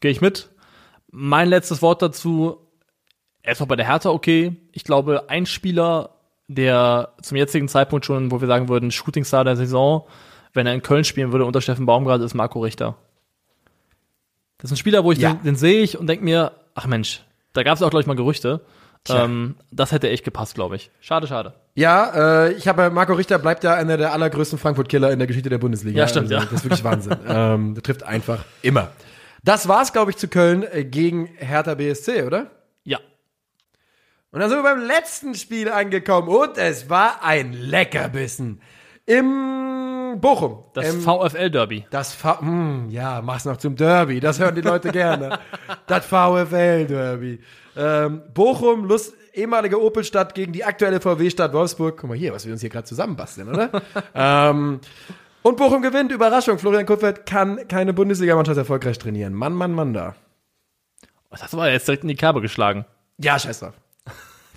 gehe 0.01 0.11
ich 0.11 0.19
mit. 0.19 0.49
Mein 1.11 1.47
letztes 1.47 1.81
Wort 1.81 2.01
dazu, 2.01 2.57
erstmal 3.41 3.67
bei 3.67 3.75
der 3.77 3.87
Hertha 3.87 4.09
okay. 4.09 4.57
Ich 4.73 4.83
glaube, 4.83 5.29
ein 5.29 5.45
Spieler, 5.45 6.18
der 6.49 7.09
zum 7.21 7.37
jetzigen 7.37 7.67
Zeitpunkt 7.69 8.05
schon, 8.05 8.31
wo 8.31 8.41
wir 8.41 8.47
sagen 8.47 8.67
würden, 8.67 8.91
Shootingstar 8.91 9.43
der 9.45 9.55
Saison, 9.55 10.05
wenn 10.53 10.65
er 10.67 10.73
in 10.73 10.81
Köln 10.81 11.03
spielen 11.05 11.31
würde 11.31 11.45
unter 11.45 11.61
Steffen 11.61 11.85
Baumgart, 11.85 12.21
ist 12.21 12.33
Marco 12.33 12.59
Richter. 12.59 12.95
Das 14.57 14.69
ist 14.71 14.75
ein 14.75 14.77
Spieler, 14.77 15.03
wo 15.03 15.11
ich 15.11 15.19
Ja. 15.19 15.33
den, 15.33 15.43
den 15.43 15.55
sehe 15.55 15.81
ich 15.83 15.97
und 15.97 16.07
denke 16.07 16.25
mir, 16.25 16.51
ach 16.75 16.87
Mensch, 16.87 17.23
da 17.53 17.63
gab 17.63 17.75
es 17.75 17.81
auch, 17.83 17.89
glaube 17.89 18.01
ich, 18.01 18.07
mal 18.07 18.15
Gerüchte. 18.15 18.61
Ähm, 19.07 19.55
das 19.71 19.91
hätte 19.93 20.09
echt 20.09 20.25
gepasst, 20.25 20.55
glaube 20.55 20.75
ich. 20.75 20.91
Schade, 20.99 21.25
schade. 21.27 21.53
Ja, 21.73 22.47
äh, 22.47 22.53
ich 22.53 22.67
habe 22.67 22.89
Marco 22.89 23.13
Richter 23.13 23.39
bleibt 23.39 23.63
ja 23.63 23.73
einer 23.75 23.95
der 23.95 24.11
allergrößten 24.11 24.59
Frankfurt-Killer 24.59 25.11
in 25.11 25.19
der 25.19 25.27
Geschichte 25.27 25.49
der 25.49 25.57
Bundesliga. 25.57 25.99
Ja, 25.99 26.07
stimmt, 26.07 26.29
ja. 26.29 26.41
Das 26.41 26.51
ist 26.51 26.63
wirklich 26.65 26.83
Wahnsinn. 26.83 27.15
ähm, 27.27 27.73
der 27.75 27.83
trifft 27.83 28.03
einfach 28.03 28.43
immer. 28.61 28.89
Das 29.43 29.67
war's, 29.69 29.93
glaube 29.93 30.11
ich, 30.11 30.17
zu 30.17 30.27
Köln 30.27 30.63
äh, 30.69 30.83
gegen 30.83 31.27
Hertha 31.37 31.75
BSC, 31.75 32.23
oder? 32.23 32.47
Und 34.31 34.41
dann 34.41 34.49
sind 34.49 34.59
wir 34.59 34.63
beim 34.63 34.81
letzten 34.81 35.33
Spiel 35.33 35.69
angekommen 35.69 36.27
und 36.27 36.57
es 36.57 36.89
war 36.89 37.23
ein 37.23 37.51
Leckerbissen. 37.53 38.61
Im 39.07 40.17
Bochum. 40.21 40.65
Das 40.75 40.93
Im, 40.93 41.01
VfL-Derby. 41.01 41.87
das 41.89 42.13
V 42.13 42.39
hm, 42.39 42.89
ja, 42.91 43.21
mach's 43.23 43.45
noch 43.45 43.57
zum 43.57 43.75
Derby. 43.75 44.19
Das 44.19 44.39
hören 44.39 44.53
die 44.53 44.61
Leute 44.61 44.91
gerne. 44.91 45.39
Das 45.87 46.05
VfL-Derby. 46.05 47.39
Ähm, 47.75 48.21
Bochum, 48.33 48.85
Lust, 48.85 49.15
ehemalige 49.33 49.81
Opelstadt 49.81 50.35
gegen 50.35 50.53
die 50.53 50.63
aktuelle 50.63 51.01
VW-Stadt 51.01 51.51
Wolfsburg. 51.53 51.97
Guck 51.97 52.09
mal 52.09 52.17
hier, 52.17 52.31
was 52.31 52.45
wir 52.45 52.51
uns 52.51 52.61
hier 52.61 52.69
gerade 52.69 52.85
zusammenbasteln, 52.85 53.49
oder? 53.49 53.81
ähm, 54.13 54.79
und 55.41 55.57
Bochum 55.57 55.81
gewinnt. 55.81 56.11
Überraschung. 56.11 56.59
Florian 56.59 56.85
Kupfert 56.85 57.25
kann 57.25 57.67
keine 57.67 57.93
Bundesligamannschaft 57.93 58.57
erfolgreich 58.59 58.99
trainieren. 58.99 59.33
Mann, 59.33 59.53
Mann, 59.53 59.71
Mann 59.71 59.93
da. 59.93 60.15
Das 61.31 61.41
hast 61.41 61.53
du 61.53 61.57
aber 61.57 61.71
jetzt 61.71 61.87
direkt 61.87 62.03
in 62.03 62.09
die 62.09 62.15
Kerbe 62.15 62.41
geschlagen. 62.41 62.85
Ja, 63.17 63.39
scheiß 63.39 63.61
drauf. 63.61 63.73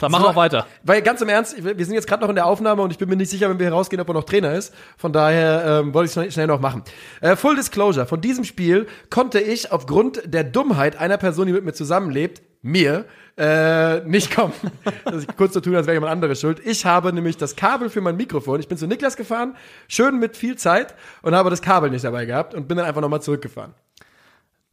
Dann 0.03 0.11
mach 0.11 0.21
So, 0.21 0.29
auch 0.29 0.37
weiter. 0.37 0.67
Weil 0.83 1.01
ganz 1.01 1.21
im 1.21 1.29
Ernst, 1.29 1.57
wir 1.63 1.85
sind 1.85 1.95
jetzt 1.95 2.09
gerade 2.09 2.23
noch 2.23 2.29
in 2.29 2.35
der 2.35 2.47
Aufnahme 2.47 2.83
und 2.83 2.91
ich 2.91 2.99
bin 2.99 3.09
mir 3.09 3.17
nicht 3.17 3.31
sicher, 3.31 3.49
wenn 3.49 3.59
wir 3.59 3.67
hier 3.67 3.73
rausgehen, 3.73 4.01
ob 4.01 4.09
er 4.09 4.15
noch 4.15 4.25
Trainer 4.25 4.53
ist. 4.53 4.75
Von 4.97 5.13
daher 5.13 5.81
ähm, 5.81 5.95
wollte 5.95 6.07
ich 6.07 6.13
schnell, 6.13 6.31
schnell 6.33 6.47
noch 6.49 6.61
machen. 6.61 6.83
Äh, 7.21 7.37
Full 7.37 7.55
Disclosure, 7.55 8.07
von 8.07 8.21
diesem 8.21 8.45
Spiel 8.45 8.89
konnte 9.11 9.39
ich 9.41 9.71
aufgrund 9.71 10.23
der 10.27 10.45
Dummheit 10.45 10.97
einer 10.97 11.19
Person, 11.19 11.47
die 11.47 11.53
mit 11.53 11.65
mir 11.65 11.73
zusammenlebt, 11.73 12.43
mir, 12.63 13.05
äh, 13.37 14.01
nicht 14.01 14.35
kommen. 14.35 14.53
das 15.05 15.17
ist 15.17 15.37
kurz 15.37 15.53
zu 15.53 15.61
tun, 15.61 15.77
als 15.77 15.87
wäre 15.87 15.95
jemand 15.95 16.13
anderes 16.13 16.41
schuld. 16.41 16.61
Ich 16.65 16.85
habe 16.85 17.13
nämlich 17.13 17.37
das 17.37 17.55
Kabel 17.57 17.89
für 17.89 18.01
mein 18.01 18.17
Mikrofon, 18.17 18.61
ich 18.61 18.69
bin 18.69 18.79
zu 18.79 18.87
Niklas 18.87 19.17
gefahren, 19.17 19.57
schön 19.89 20.19
mit 20.19 20.37
viel 20.37 20.57
Zeit 20.57 20.95
und 21.23 21.35
habe 21.35 21.49
das 21.49 21.63
Kabel 21.63 21.91
nicht 21.91 22.05
dabei 22.05 22.25
gehabt 22.25 22.55
und 22.55 22.69
bin 22.69 22.77
dann 22.77 22.87
einfach 22.87 23.01
nochmal 23.01 23.23
zurückgefahren. 23.23 23.75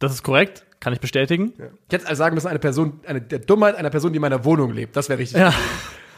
Das 0.00 0.12
ist 0.12 0.22
korrekt, 0.22 0.64
kann 0.80 0.92
ich 0.92 1.00
bestätigen. 1.00 1.52
Ich 1.88 1.92
hätte 1.92 2.06
also 2.08 2.18
sagen 2.18 2.34
müssen, 2.34 2.48
eine 2.48 2.58
Person, 2.58 3.00
eine 3.06 3.20
der 3.20 3.38
Dummheit 3.40 3.76
einer 3.76 3.90
Person, 3.90 4.12
die 4.12 4.16
in 4.16 4.22
meiner 4.22 4.44
Wohnung 4.44 4.72
lebt. 4.72 4.96
Das 4.96 5.08
wäre 5.08 5.18
richtig. 5.18 5.38
Ja. 5.40 5.52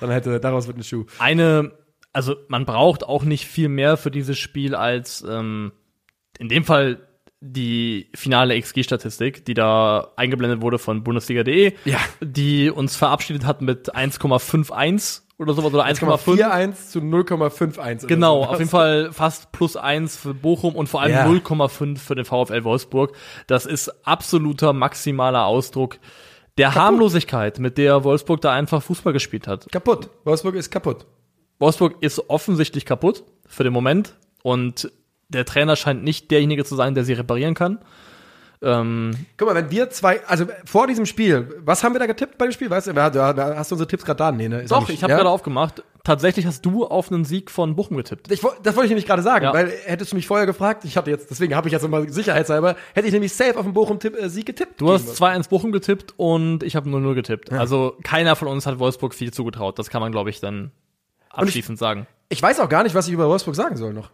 Dann 0.01 0.11
hätte, 0.11 0.41
daraus 0.41 0.67
wird 0.67 0.77
ein 0.79 0.83
Schuh. 0.85 1.05
eine, 1.19 1.73
also 2.13 2.37
man 2.49 2.65
braucht 2.65 3.05
auch 3.05 3.25
nicht 3.25 3.47
viel 3.47 3.69
mehr 3.69 3.97
für 3.97 4.11
dieses 4.11 4.39
Spiel 4.39 4.75
als 4.75 5.25
ähm, 5.29 5.73
in 6.39 6.49
dem 6.49 6.65
Fall 6.65 7.07
die 7.45 8.09
finale 8.15 8.61
XG-Statistik, 8.61 9.45
die 9.45 9.55
da 9.55 10.13
eingeblendet 10.17 10.61
wurde 10.63 10.79
von 10.79 11.03
Bundesliga.de, 11.03 11.73
Ja. 11.85 11.99
die 12.21 12.71
uns 12.71 12.95
verabschiedet 12.97 13.45
hat 13.45 13.63
mit 13.63 13.95
1,51 13.97 15.23
oder 15.43 15.55
sowas 15.55 15.73
oder 15.75 15.85
1,5. 15.85 16.39
1,41 16.39 16.89
zu 16.91 16.99
0,51. 17.01 17.99
oder 17.99 18.07
Genau, 18.07 18.45
auf 18.45 18.59
jeden 18.59 18.71
Fall 18.71 19.13
fast 19.13 19.53
plus 19.53 19.77
eins 19.77 20.17
für 20.17 20.35
Bochum 20.35 20.75
und 20.75 20.89
vor 20.89 21.03
allem 21.03 21.13
Ja. 21.13 21.27
0,5 21.27 21.99
für 21.99 22.15
den 22.15 22.25
VfL 22.25 22.65
Wolfsburg. 22.65 23.13
Das 23.47 23.67
ist 23.67 23.89
absoluter 24.07 24.73
maximaler 24.73 25.45
Ausdruck 25.47 25.99
der 26.59 26.75
Harmlosigkeit, 26.75 27.59
mit 27.59 27.79
der 27.79 28.05
Wolfsburg 28.05 28.41
da 28.41 28.53
einfach 28.53 28.83
Fußball 28.83 29.13
gespielt 29.13 29.47
hat. 29.49 29.71
Kaputt. 29.73 30.11
Wolfsburg 30.25 30.55
ist 30.55 30.71
kaputt. 30.71 31.07
Wolfsburg 31.59 31.97
ist 32.01 32.29
offensichtlich 32.29 32.85
kaputt 32.85 33.25
für 33.47 33.65
den 33.65 33.73
Moment 33.73 34.17
und 34.43 34.91
der 35.29 35.45
Trainer 35.45 35.77
scheint 35.77 36.05
nicht 36.05 36.31
derjenige 36.31 36.65
zu 36.65 36.77
sein, 36.77 36.95
der 36.95 37.05
sie 37.05 37.15
reparieren 37.15 37.55
kann. 37.55 37.79
Ähm, 38.63 39.11
Guck 39.37 39.49
mal, 39.49 39.55
wenn 39.57 39.71
wir 39.71 39.91
zwei, 39.91 40.25
also 40.27 40.47
vor 40.65 40.87
diesem 40.87 41.05
Spiel, 41.05 41.61
was 41.65 41.83
haben 41.83 41.95
wir 41.95 41.99
da 41.99 42.07
getippt 42.07 42.39
bei 42.39 42.47
dem 42.47 42.53
Spiel? 42.53 42.71
Weißt 42.71 42.87
du, 42.87 42.95
hast 42.95 43.71
du 43.71 43.75
unsere 43.75 43.89
Tipps 43.89 44.05
gerade 44.05 44.19
da? 44.19 44.31
Nee, 44.33 44.49
ne? 44.49 44.63
Ist 44.63 44.71
ja 44.71 44.79
doch, 44.79 44.87
nicht- 44.89 44.97
ich 44.97 45.03
habe 45.03 45.11
ja? 45.13 45.17
gerade 45.17 45.31
aufgemacht. 45.31 45.83
Tatsächlich 46.05 46.47
hast 46.47 46.65
du 46.67 46.85
auf 46.85 47.13
einen 47.13 47.25
Sieg 47.25 47.51
von 47.51 47.77
Bochum 47.77 47.97
getippt. 47.97 48.31
Ich, 48.33 48.41
das 48.41 48.75
wollte 48.75 48.85
ich 48.87 48.91
nämlich 48.91 49.07
gerade 49.07 49.23
sagen, 49.23 49.45
Ja. 49.45 49.53
weil 49.53 49.69
hättest 49.85 50.11
du 50.13 50.17
mich 50.17 50.27
vorher 50.27 50.47
gefragt, 50.47 50.85
ich 50.85 50.97
hatte 50.97 51.11
jetzt, 51.11 51.31
deswegen 51.31 51.55
habe 51.55 51.69
ich 51.69 51.73
jetzt 51.73 51.83
nochmal 51.83 52.09
sicherheitshalber, 52.09 52.75
hätte 52.95 53.07
ich 53.07 53.13
nämlich 53.13 53.33
safe 53.33 53.57
auf 53.57 53.65
den 53.65 53.73
Bochum-Sieg 53.73 54.47
getippt. 54.47 54.81
Du 54.81 54.93
hast 54.93 55.09
2-1 55.21 55.49
Bochum 55.49 55.71
getippt 55.71 56.15
und 56.17 56.63
ich 56.65 56.75
habe 56.77 56.89
0-0 56.91 57.15
getippt. 57.15 57.53
Also 57.53 57.97
keiner 58.03 58.35
von 58.37 58.49
uns 58.49 58.67
hat 58.67 58.79
Wolfsburg 58.81 59.15
viel 59.15 59.33
zugetraut. 59.33 59.79
Das 59.79 59.91
kann 59.91 60.01
man, 60.01 60.11
glaube 60.13 60.31
ich, 60.31 60.41
dann 60.41 60.73
abschließend 61.31 61.79
sagen. 61.79 62.07
Ich 62.29 62.43
weiß 62.43 62.59
auch 62.61 62.69
gar 62.69 62.83
nicht, 62.83 62.95
was 62.97 63.07
ich 63.07 63.13
über 63.15 63.29
Wolfsburg 63.29 63.55
sagen 63.55 63.77
soll 63.77 63.93
noch. 63.93 64.11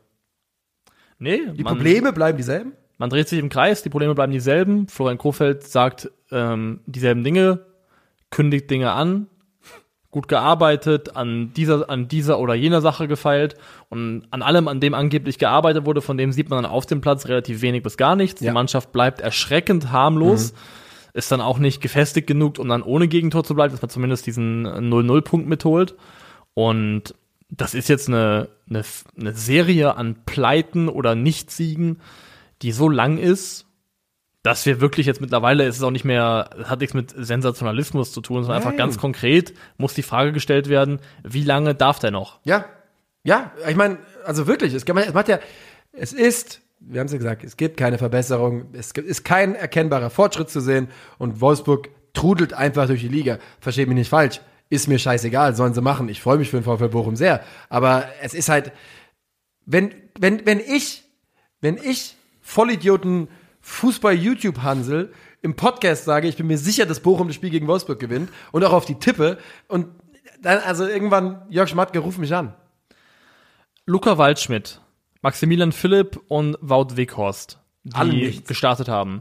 Nee, 1.19 1.41
Die 1.53 1.65
Probleme 1.65 2.13
bleiben 2.13 2.37
dieselben. 2.37 2.73
Man 2.99 3.11
dreht 3.11 3.29
sich 3.29 3.39
im 3.39 3.49
Kreis, 3.49 3.83
die 3.83 3.89
Probleme 3.89 4.15
bleiben 4.15 4.33
dieselben. 4.33 4.89
Florian 4.89 5.19
Kofeld 5.19 5.63
sagt 5.63 6.11
ähm, 6.31 6.81
dieselben 6.87 7.25
Dinge, 7.25 7.65
kündigt 8.31 8.71
Dinge 8.71 8.93
an, 8.93 9.29
gut 10.11 10.27
gearbeitet, 10.29 11.17
an 11.17 11.53
dieser, 11.55 11.89
an 11.89 12.09
dieser 12.09 12.41
oder 12.41 12.55
jener 12.55 12.81
Sache 12.81 13.09
gefeilt 13.09 13.55
und 13.89 14.27
an 14.31 14.43
allem, 14.43 14.67
an 14.69 14.81
dem 14.81 14.95
angeblich 14.95 15.39
gearbeitet 15.39 15.87
wurde, 15.87 16.03
von 16.03 16.17
dem 16.17 16.33
sieht 16.33 16.51
man 16.51 16.63
dann 16.63 16.71
auf 16.71 16.87
dem 16.87 17.01
Platz 17.01 17.27
relativ 17.27 17.63
wenig 17.63 17.83
bis 17.83 17.97
gar 17.97 18.17
nichts. 18.17 18.41
Ja. 18.41 18.51
Die 18.51 18.55
Mannschaft 18.55 18.91
bleibt 18.91 19.21
erschreckend 19.21 19.93
harmlos, 19.93 20.55
ist 21.13 21.31
dann 21.31 21.41
auch 21.41 21.59
nicht 21.59 21.81
gefestigt 21.81 22.27
genug, 22.27 22.59
um 22.59 22.69
dann 22.69 22.83
ohne 22.83 23.07
Gegentor 23.07 23.45
zu 23.45 23.55
bleiben, 23.55 23.73
dass 23.73 23.83
man 23.83 23.91
zumindest 23.91 24.27
diesen 24.27 24.67
0-0-Punkt 24.67 25.49
mitholt. 25.49 25.95
Und 26.55 27.15
das 27.51 27.75
ist 27.75 27.89
jetzt 27.89 28.09
eine, 28.09 28.49
eine, 28.69 28.83
eine 29.19 29.35
Serie 29.35 29.97
an 29.97 30.17
Pleiten 30.27 30.89
oder 30.89 31.15
Nichtsiegen, 31.15 32.01
die 32.63 32.73
so 32.73 32.89
lang 32.89 33.19
ist, 33.19 33.67
dass 34.43 34.65
wir 34.67 34.81
wirklich 34.81 35.07
jetzt 35.07 35.21
mittlerweile, 35.21 35.67
es 35.67 35.77
ist 35.77 35.83
auch 35.83 35.91
nicht 35.91 36.05
mehr, 36.05 36.51
hat 36.65 36.81
nichts 36.81 36.95
mit 36.95 37.13
Sensationalismus 37.15 38.13
zu 38.13 38.21
tun, 38.21 38.43
sondern 38.43 38.57
einfach 38.57 38.71
Nein. 38.71 38.79
ganz 38.79 38.99
konkret 38.99 39.53
muss 39.77 39.95
die 39.95 40.03
Frage 40.03 40.33
gestellt 40.33 40.69
werden, 40.69 41.01
wie 41.23 41.43
lange 41.45 41.75
darf 41.75 41.99
der 41.99 42.11
noch? 42.11 42.41
Ja. 42.45 42.65
Ja, 43.25 43.53
ich 43.69 43.77
meine, 43.77 43.99
also 44.25 44.47
wirklich, 44.47 44.73
es, 44.73 44.85
es 44.85 45.15
macht 45.15 45.29
ja, 45.29 45.39
es 45.93 46.13
ist, 46.13 46.63
wir 46.81 47.01
haben 47.01 47.07
es 47.07 47.13
ja 47.13 47.19
gesagt, 47.19 47.45
es 47.45 47.57
gibt 47.57 47.77
keine 47.77 47.99
Verbesserung, 47.99 48.69
es 48.73 48.93
ist 48.93 49.25
kein 49.25 49.55
erkennbarer 49.55 50.09
Fortschritt 50.09 50.49
zu 50.49 50.61
sehen 50.61 50.89
und 51.19 51.41
Wolfsburg 51.41 51.91
trudelt 52.15 52.55
einfach 52.55 52.87
durch 52.87 53.01
die 53.01 53.09
Liga. 53.09 53.39
Versteht 53.61 53.89
mich 53.89 53.97
nicht 53.97 54.09
falsch, 54.09 54.41
ist 54.71 54.89
mir 54.89 54.99
scheißegal, 54.99 55.57
sollen 55.57 55.75
sie 55.75 55.83
machen. 55.83 56.09
Ich 56.09 56.23
freue 56.23 56.39
mich 56.39 56.49
für 56.49 56.61
den 56.61 56.65
VfL 56.65 56.89
Bochum 56.89 57.17
sehr, 57.17 57.43
aber 57.69 58.05
es 58.23 58.35
ist 58.35 58.49
halt, 58.49 58.73
wenn, 59.67 59.93
wenn, 60.19 60.47
wenn 60.47 60.61
ich, 60.61 61.05
wenn 61.61 61.77
ich 61.77 62.17
Vollidioten 62.49 63.29
Fußball-YouTube-Hansel 63.61 65.13
im 65.43 65.55
Podcast 65.55 66.07
sage, 66.07 66.29
ich 66.29 66.37
bin 66.39 66.47
mir 66.47 66.57
sicher, 66.57 66.87
dass 66.87 67.01
Bochum 67.01 67.27
das 67.29 67.35
Spiel 67.37 67.51
gegen 67.51 67.67
Wolfsburg 67.67 67.99
gewinnt 68.01 68.31
und 68.53 68.65
auch 68.65 68.73
auf 68.73 68.87
die 68.87 68.95
Tippe 68.95 69.37
und 69.69 69.89
dann, 70.41 70.61
also 70.61 70.87
irgendwann, 70.87 71.43
Jörg 71.51 71.69
Schmatke, 71.69 71.99
ruf 71.99 72.17
mich 72.17 72.35
an. 72.35 72.55
Luca 73.85 74.17
Waldschmidt, 74.17 74.81
Maximilian 75.21 75.73
Philipp 75.73 76.19
und 76.29 76.57
Wout 76.63 76.97
Weghorst, 76.97 77.59
Alle 77.93 78.13
die 78.13 78.43
gestartet 78.43 78.89
haben, 78.89 79.21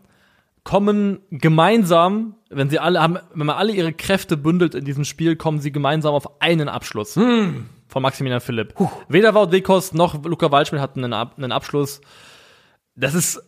kommen 0.64 1.20
gemeinsam, 1.30 2.36
wenn 2.50 2.70
sie 2.70 2.80
alle 2.80 3.02
haben, 3.02 3.18
wenn 3.34 3.46
man 3.46 3.58
alle 3.58 3.74
ihre 3.74 3.92
Kräfte 3.92 4.38
bündelt 4.38 4.74
in 4.74 4.86
diesem 4.86 5.04
Spiel, 5.04 5.36
kommen 5.36 5.60
sie 5.60 5.74
gemeinsam 5.74 6.14
auf 6.14 6.42
einen 6.42 6.70
Abschluss 6.70 7.18
Hm. 7.18 7.66
von 7.90 8.02
Maximilian 8.02 8.40
Philipp. 8.40 8.74
Weder 9.10 9.34
Wout 9.36 9.52
Weghorst 9.52 9.94
noch 9.96 10.24
Luca 10.24 10.50
Waldschmidt 10.50 10.80
hatten 10.80 11.04
einen, 11.04 11.14
Ab 11.14 11.34
einen 11.36 11.52
Abschluss. 11.52 12.00
Das 12.98 13.14
ist, 13.14 13.42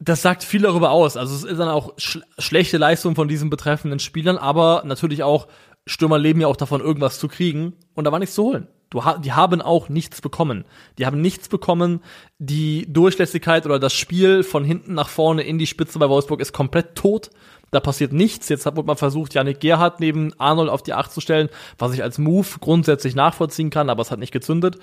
das 0.00 0.22
sagt 0.22 0.42
viel 0.42 0.62
darüber 0.62 0.90
aus. 0.90 1.16
Also 1.16 1.34
es 1.34 1.44
ist 1.44 1.58
dann 1.58 1.68
auch 1.68 1.94
sch 1.98 2.18
schlechte 2.38 2.78
Leistung 2.78 3.14
von 3.14 3.28
diesen 3.28 3.50
betreffenden 3.50 4.00
Spielern, 4.00 4.38
aber 4.38 4.82
natürlich 4.84 5.22
auch 5.22 5.46
Stürmer 5.86 6.18
leben 6.18 6.40
ja 6.40 6.48
auch 6.48 6.56
davon, 6.56 6.80
irgendwas 6.80 7.20
zu 7.20 7.28
kriegen 7.28 7.74
und 7.94 8.04
da 8.04 8.12
war 8.12 8.18
nichts 8.18 8.34
zu 8.34 8.42
holen. 8.42 8.66
Du, 8.90 9.02
die 9.22 9.32
haben 9.32 9.60
auch 9.60 9.88
nichts 9.88 10.20
bekommen. 10.20 10.64
Die 10.98 11.06
haben 11.06 11.20
nichts 11.20 11.48
bekommen. 11.48 12.00
Die 12.38 12.86
Durchlässigkeit 12.92 13.66
oder 13.66 13.80
das 13.80 13.92
Spiel 13.92 14.44
von 14.44 14.64
hinten 14.64 14.94
nach 14.94 15.08
vorne 15.08 15.42
in 15.42 15.58
die 15.58 15.66
Spitze 15.66 15.98
bei 15.98 16.08
Wolfsburg 16.08 16.40
ist 16.40 16.52
komplett 16.52 16.94
tot. 16.94 17.30
Da 17.72 17.80
passiert 17.80 18.12
nichts. 18.12 18.48
Jetzt 18.48 18.64
hat 18.64 18.76
man 18.76 18.96
versucht, 18.96 19.34
Janik 19.34 19.58
Gerhardt 19.58 19.98
neben 19.98 20.32
Arnold 20.38 20.70
auf 20.70 20.84
die 20.84 20.94
Acht 20.94 21.10
zu 21.10 21.20
stellen, 21.20 21.48
was 21.78 21.94
ich 21.94 22.02
als 22.02 22.18
Move 22.18 22.46
grundsätzlich 22.60 23.16
nachvollziehen 23.16 23.70
kann, 23.70 23.90
aber 23.90 24.02
es 24.02 24.12
hat 24.12 24.20
nicht 24.20 24.32
gezündet. 24.32 24.78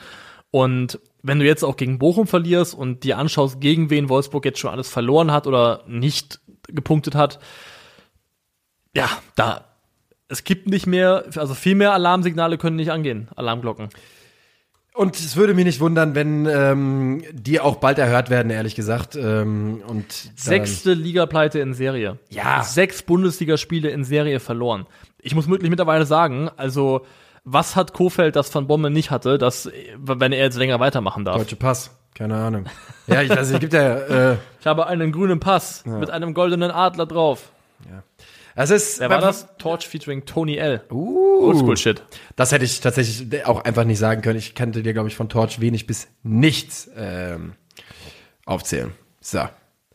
Und 0.52 1.00
wenn 1.24 1.40
du 1.40 1.46
jetzt 1.46 1.64
auch 1.64 1.78
gegen 1.78 1.98
Bochum 1.98 2.28
verlierst 2.28 2.76
und 2.76 3.04
dir 3.04 3.18
anschaust, 3.18 3.60
gegen 3.60 3.90
wen 3.90 4.10
Wolfsburg 4.10 4.46
jetzt 4.46 4.60
schon 4.60 4.72
alles 4.72 4.90
verloren 4.90 5.32
hat 5.32 5.48
oder 5.48 5.84
nicht 5.88 6.42
gepunktet 6.68 7.16
hat, 7.16 7.40
ja, 8.96 9.10
da, 9.36 9.66
es 10.28 10.44
gibt 10.44 10.68
nicht 10.68 10.86
mehr, 10.86 11.26
also 11.36 11.54
viel 11.54 11.76
mehr 11.76 11.94
Alarmsignale 11.94 12.58
können 12.58 12.76
nicht 12.76 12.92
angehen, 12.92 13.30
Alarmglocken. 13.36 13.90
Und 14.96 15.16
es 15.16 15.36
würde 15.36 15.56
mich 15.56 15.66
nicht 15.66 15.80
wundern, 15.80 16.14
wenn 16.14 16.46
ähm, 16.46 17.24
die 17.32 17.60
auch 17.60 17.78
bald 17.78 17.98
erhört 17.98 18.30
werden, 18.30 18.52
ehrlich 18.52 18.76
gesagt. 18.76 19.16
Ähm, 19.16 19.82
und 19.88 20.06
Sechste 20.36 20.94
Ligapleite 20.94 21.60
in 21.60 21.74
Serie. 21.74 22.20
Ja. 22.30 22.62
Sechs 22.62 23.02
Bundesligaspiele 23.02 23.90
in 23.90 24.04
Serie 24.04 24.40
verloren. 24.40 24.86
Ich 25.20 25.34
muss 25.34 25.50
wirklich 25.50 25.72
mittlerweile 25.72 26.06
sagen, 26.06 26.50
also, 26.58 27.08
was 27.44 27.76
hat 27.76 27.94
Kofeld, 27.94 28.36
das 28.36 28.54
Van 28.54 28.68
Bommel 28.68 28.92
nicht 28.92 29.12
hatte, 29.12 29.38
dass, 29.38 29.70
wenn 29.98 30.32
er 30.32 30.46
jetzt 30.46 30.58
länger 30.58 30.80
weitermachen 30.80 31.26
darf? 31.26 31.38
Deutsche 31.38 31.56
Pass, 31.56 31.92
keine 32.16 32.36
Ahnung. 32.36 32.66
Ja, 33.08 33.22
ich 33.22 33.30
weiß 33.30 33.50
es 33.52 33.60
gibt 33.60 33.74
ja. 33.74 34.32
Äh, 34.32 34.38
Ich 34.60 34.68
habe 34.68 34.88
einen 34.88 35.12
grünen 35.12 35.40
Pass 35.40 35.86
mit 35.86 36.10
einem 36.10 36.34
goldenen 36.34 36.72
Adler 36.72 37.06
drauf. 37.06 37.52
es 38.56 38.70
ist. 38.70 39.00
Wer 39.00 39.10
war 39.10 39.22
das? 39.22 39.48
Torch 39.58 39.88
featuring 39.88 40.26
Tony 40.26 40.56
L. 40.56 40.84
Uh, 40.90 41.48
Oldschool-Shit. 41.48 42.02
Das 42.36 42.52
hätte 42.52 42.66
ich 42.66 42.80
tatsächlich 42.80 43.46
auch 43.46 43.64
einfach 43.66 43.84
nicht 43.84 44.00
sagen 44.00 44.22
können. 44.22 44.40
Ich 44.40 44.56
kannte 44.56 44.84
dir, 44.84 44.94
glaube 44.94 45.10
ich, 45.10 45.16
von 45.16 45.28
Torch 45.28 45.60
wenig 45.60 45.86
bis 45.86 46.08
nichts 46.24 46.90
ähm, 46.96 47.54
aufzählen. 48.46 48.94
So. 49.20 49.42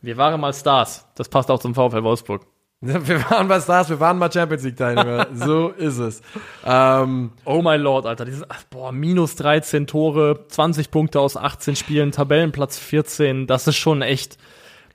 Wir 0.01 0.17
waren 0.17 0.39
mal 0.39 0.53
Stars. 0.53 1.05
Das 1.15 1.29
passt 1.29 1.49
auch 1.51 1.59
zum 1.59 1.73
VfL 1.73 2.03
Wolfsburg. 2.03 2.45
Wir 2.81 3.29
waren 3.29 3.47
mal 3.47 3.61
Stars, 3.61 3.89
wir 3.89 3.99
waren 3.99 4.17
mal 4.17 4.31
Champions 4.31 4.63
League 4.63 4.77
Teilnehmer. 4.77 5.27
so 5.33 5.69
ist 5.69 5.97
es. 5.97 6.21
Ähm, 6.65 7.31
Oh 7.43 7.61
my 7.61 7.75
Lord, 7.75 8.05
Alter. 8.05 8.23
Dieses, 8.23 8.49
ach, 8.49 8.63
boah, 8.69 8.93
minus 8.93 9.35
13 9.35 9.85
Tore, 9.85 10.45
20 10.47 10.89
Punkte 10.89 11.19
aus 11.19 11.35
18 11.35 11.75
Spielen, 11.75 12.11
Tabellenplatz 12.11 12.77
14. 12.77 13.47
Das 13.47 13.67
ist 13.67 13.75
schon 13.75 14.01
echt, 14.01 14.37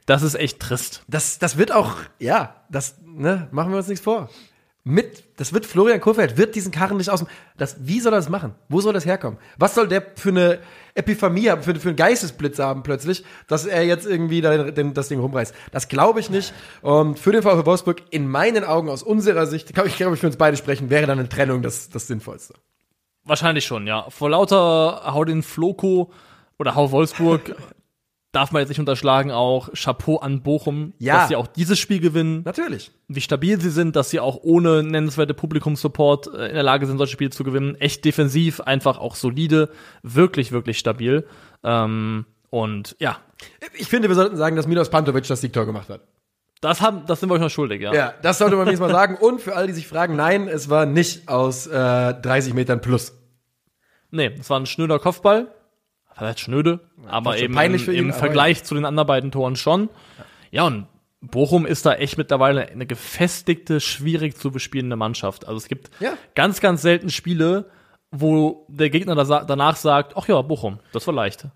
das 0.07 0.23
ist 0.23 0.35
echt 0.35 0.61
trist. 0.61 1.03
das, 1.09 1.39
das 1.39 1.59
wird 1.59 1.73
auch, 1.73 1.97
ja, 2.19 2.55
das, 2.71 2.97
ne, 3.05 3.49
machen 3.51 3.71
wir 3.71 3.77
uns 3.77 3.89
nichts 3.89 4.03
vor. 4.03 4.31
Mit, 4.83 5.25
das 5.39 5.53
wird 5.53 5.67
Florian 5.67 6.01
Kohfeldt, 6.01 6.39
wird 6.39 6.55
diesen 6.55 6.73
Karren 6.73 6.97
nicht 6.97 7.11
aus 7.11 7.21
dem, 7.21 7.29
das, 7.59 7.77
wie 7.81 8.01
soll 8.01 8.15
er 8.15 8.17
das 8.17 8.29
machen? 8.31 8.55
Wo 8.69 8.81
soll 8.81 8.95
das 8.95 9.05
herkommen? 9.05 9.39
Was 9.59 9.75
soll 9.75 9.89
der 9.89 10.03
für 10.17 10.31
eine 10.31 10.59
Epiphanie 10.95 11.51
haben, 11.51 11.63
für, 11.63 11.75
für 11.75 11.89
einen 11.89 11.97
Geistesblitz 11.97 12.59
haben 12.59 12.83
plötzlich, 12.83 13.25
dass 13.49 13.67
er 13.67 13.85
jetzt 13.85 14.07
irgendwie 14.07 14.41
da, 14.41 14.71
den, 14.71 14.95
das 14.95 15.09
Ding 15.09 15.21
rumreißt? 15.21 15.55
Das 15.73 15.89
glaube 15.89 16.21
ich 16.21 16.31
nicht. 16.31 16.53
Und 16.83 17.19
für 17.19 17.33
den 17.33 17.43
VfL 17.43 17.67
Wolfsburg, 17.67 18.03
in 18.11 18.29
meinen 18.29 18.65
Augen, 18.65 18.89
aus 18.89 19.03
unserer 19.03 19.47
Sicht, 19.47 19.75
glaube 19.75 19.89
ich, 19.89 19.97
glaube 19.97 20.15
ich, 20.15 20.21
für 20.21 20.27
uns 20.27 20.37
beide 20.37 20.57
sprechen, 20.57 20.91
wäre 20.91 21.07
dann 21.07 21.19
eine 21.19 21.29
Trennung 21.29 21.63
das, 21.63 21.89
das 21.89 22.07
Sinnvollste. 22.07 22.55
Wahrscheinlich 23.25 23.65
schon, 23.65 23.87
ja. 23.87 24.09
Vor 24.11 24.31
lauter 24.31 25.03
Hau 25.13 25.25
den 25.25 25.43
Floko 25.43 26.13
oder 26.59 26.75
Hau 26.75 26.91
Wolfsburg 26.91 27.57
darf 28.35 28.53
man 28.53 28.61
jetzt 28.61 28.69
nicht 28.69 28.81
unterschlagen 28.81 29.31
auch 29.31 29.71
Chapeau 29.73 30.17
an 30.19 30.43
Bochum, 30.43 30.93
Ja. 30.99 31.19
dass 31.19 31.29
sie 31.29 31.37
auch 31.37 31.47
dieses 31.47 31.79
Spiel 31.79 32.01
gewinnen. 32.01 32.43
Natürlich. 32.45 32.91
wie 33.09 33.21
stabil 33.21 33.61
sie 33.61 33.71
sind, 33.71 33.97
dass 33.97 34.11
sie 34.11 34.21
auch 34.21 34.39
ohne 34.43 34.83
nennenswerte 34.83 35.35
Publikumssupport 35.35 36.27
äh, 36.35 36.49
in 36.49 36.55
der 36.55 36.63
Lage 36.63 36.87
sind, 36.87 36.99
solche 36.99 37.13
Spiele 37.13 37.31
zu 37.31 37.45
gewinnen. 37.45 37.75
Echt 37.77 38.05
defensiv, 38.05 38.61
einfach 38.61 38.99
auch 38.99 39.15
solide, 39.15 39.71
wirklich, 40.03 40.53
wirklich 40.53 40.79
stabil. 40.79 41.27
Ähm, 41.63 42.25
und 42.51 42.97
ja, 42.99 43.19
Ich 43.79 43.89
finde, 43.89 44.09
wir 44.09 44.15
sollten 44.15 44.37
sagen, 44.37 44.57
dass 44.57 44.67
Milos 44.67 44.89
Pantovic 44.91 45.27
das 45.27 45.41
Siegtor 45.41 45.67
gemacht 45.67 45.89
hat. 45.89 46.01
das, 46.61 46.81
haben, 46.81 47.05
das 47.07 47.21
sind 47.21 47.29
wir 47.29 47.35
euch 47.35 47.41
noch 47.43 47.51
schuldig, 47.51 47.83
ja. 47.83 47.93
Ja, 47.93 48.15
das 48.23 48.39
sollte 48.39 48.57
man 48.57 48.67
wenigstens 48.67 48.89
mal 48.89 48.95
sagen. 48.95 49.17
Und 49.17 49.41
für 49.41 49.55
alle, 49.55 49.67
die 49.67 49.73
sich 49.75 49.87
fragen, 49.87 50.17
nein, 50.17 50.49
es 50.49 50.71
war 50.71 50.87
nicht 50.87 51.29
aus 51.29 51.67
äh, 51.67 52.15
30 52.15 52.55
Metern 52.55 52.81
plus. 52.81 53.13
Nee, 54.11 54.31
es 54.39 54.49
war 54.49 54.59
ein 54.61 54.67
schnöder 54.67 54.99
Kopfball. 54.99 55.49
Vielleicht 56.17 56.41
schnöde, 56.41 56.81
aber 57.07 57.31
fast 57.31 57.39
schon 57.39 57.45
eben 57.45 57.55
peinlich 57.55 57.89
im, 57.89 57.95
im 57.95 58.11
aber 58.11 58.19
Vergleich 58.19 58.65
zu 58.65 58.75
den 58.75 58.85
anderen 58.85 59.07
beiden 59.07 59.31
Toren 59.33 59.57
schon. 59.57 59.89
Ja, 60.51 60.65
und 60.65 60.87
Bochum 61.21 61.67
ist 61.67 61.87
da 61.87 61.95
echt 61.95 62.19
mittlerweile 62.19 62.69
eine 62.69 62.87
gefestigte, 62.87 63.81
schwierig 63.81 64.37
zu 64.37 64.51
bespielende 64.51 64.97
Mannschaft. 64.97 65.47
Also 65.47 65.57
es 65.59 65.69
gibt 65.69 65.91
Ja. 66.01 66.13
ganz, 66.35 66.61
ganz 66.61 66.83
selten 66.83 67.11
Spiele, 67.11 67.71
wo 68.11 68.67
der 68.69 68.91
Gegner 68.91 69.15
da, 69.17 69.45
danach 69.45 69.77
sagt, 69.77 70.17
ach 70.17 70.29
ja, 70.29 70.41
Bochum, 70.43 70.79
das 70.93 71.07
war 71.07 71.15
leicht. 71.15 71.47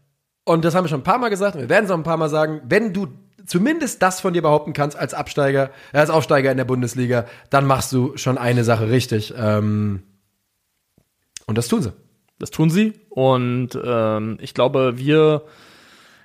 Und 0.44 0.64
das 0.64 0.74
haben 0.74 0.84
wir 0.84 0.88
schon 0.88 1.00
ein 1.00 1.04
paar 1.04 1.18
Mal 1.18 1.28
gesagt 1.28 1.54
und 1.54 1.60
wir 1.62 1.68
werden 1.68 1.84
es 1.84 1.90
auch 1.90 1.96
ein 1.96 2.02
paar 2.02 2.16
Mal 2.16 2.30
sagen, 2.30 2.62
wenn 2.64 2.92
du 2.92 3.08
zumindest 3.46 4.02
das 4.02 4.20
von 4.20 4.32
dir 4.32 4.42
behaupten 4.42 4.72
kannst 4.72 4.96
als 4.98 5.14
Absteiger, 5.14 5.70
äh, 5.92 5.98
als 5.98 6.10
Aufsteiger 6.10 6.50
in 6.50 6.56
der 6.56 6.64
Bundesliga, 6.64 7.26
dann 7.50 7.66
machst 7.66 7.92
du 7.92 8.16
schon 8.16 8.38
eine 8.38 8.64
Sache 8.64 8.90
richtig. 8.90 9.34
Ähm, 9.36 10.02
und 11.46 11.56
das 11.58 11.68
tun 11.68 11.82
sie. 11.82 11.92
Das 12.38 12.50
tun 12.50 12.70
sie. 12.70 12.92
Und 13.10 13.70
ähm, 13.82 14.38
ich 14.40 14.54
glaube, 14.54 14.98
wir 14.98 15.42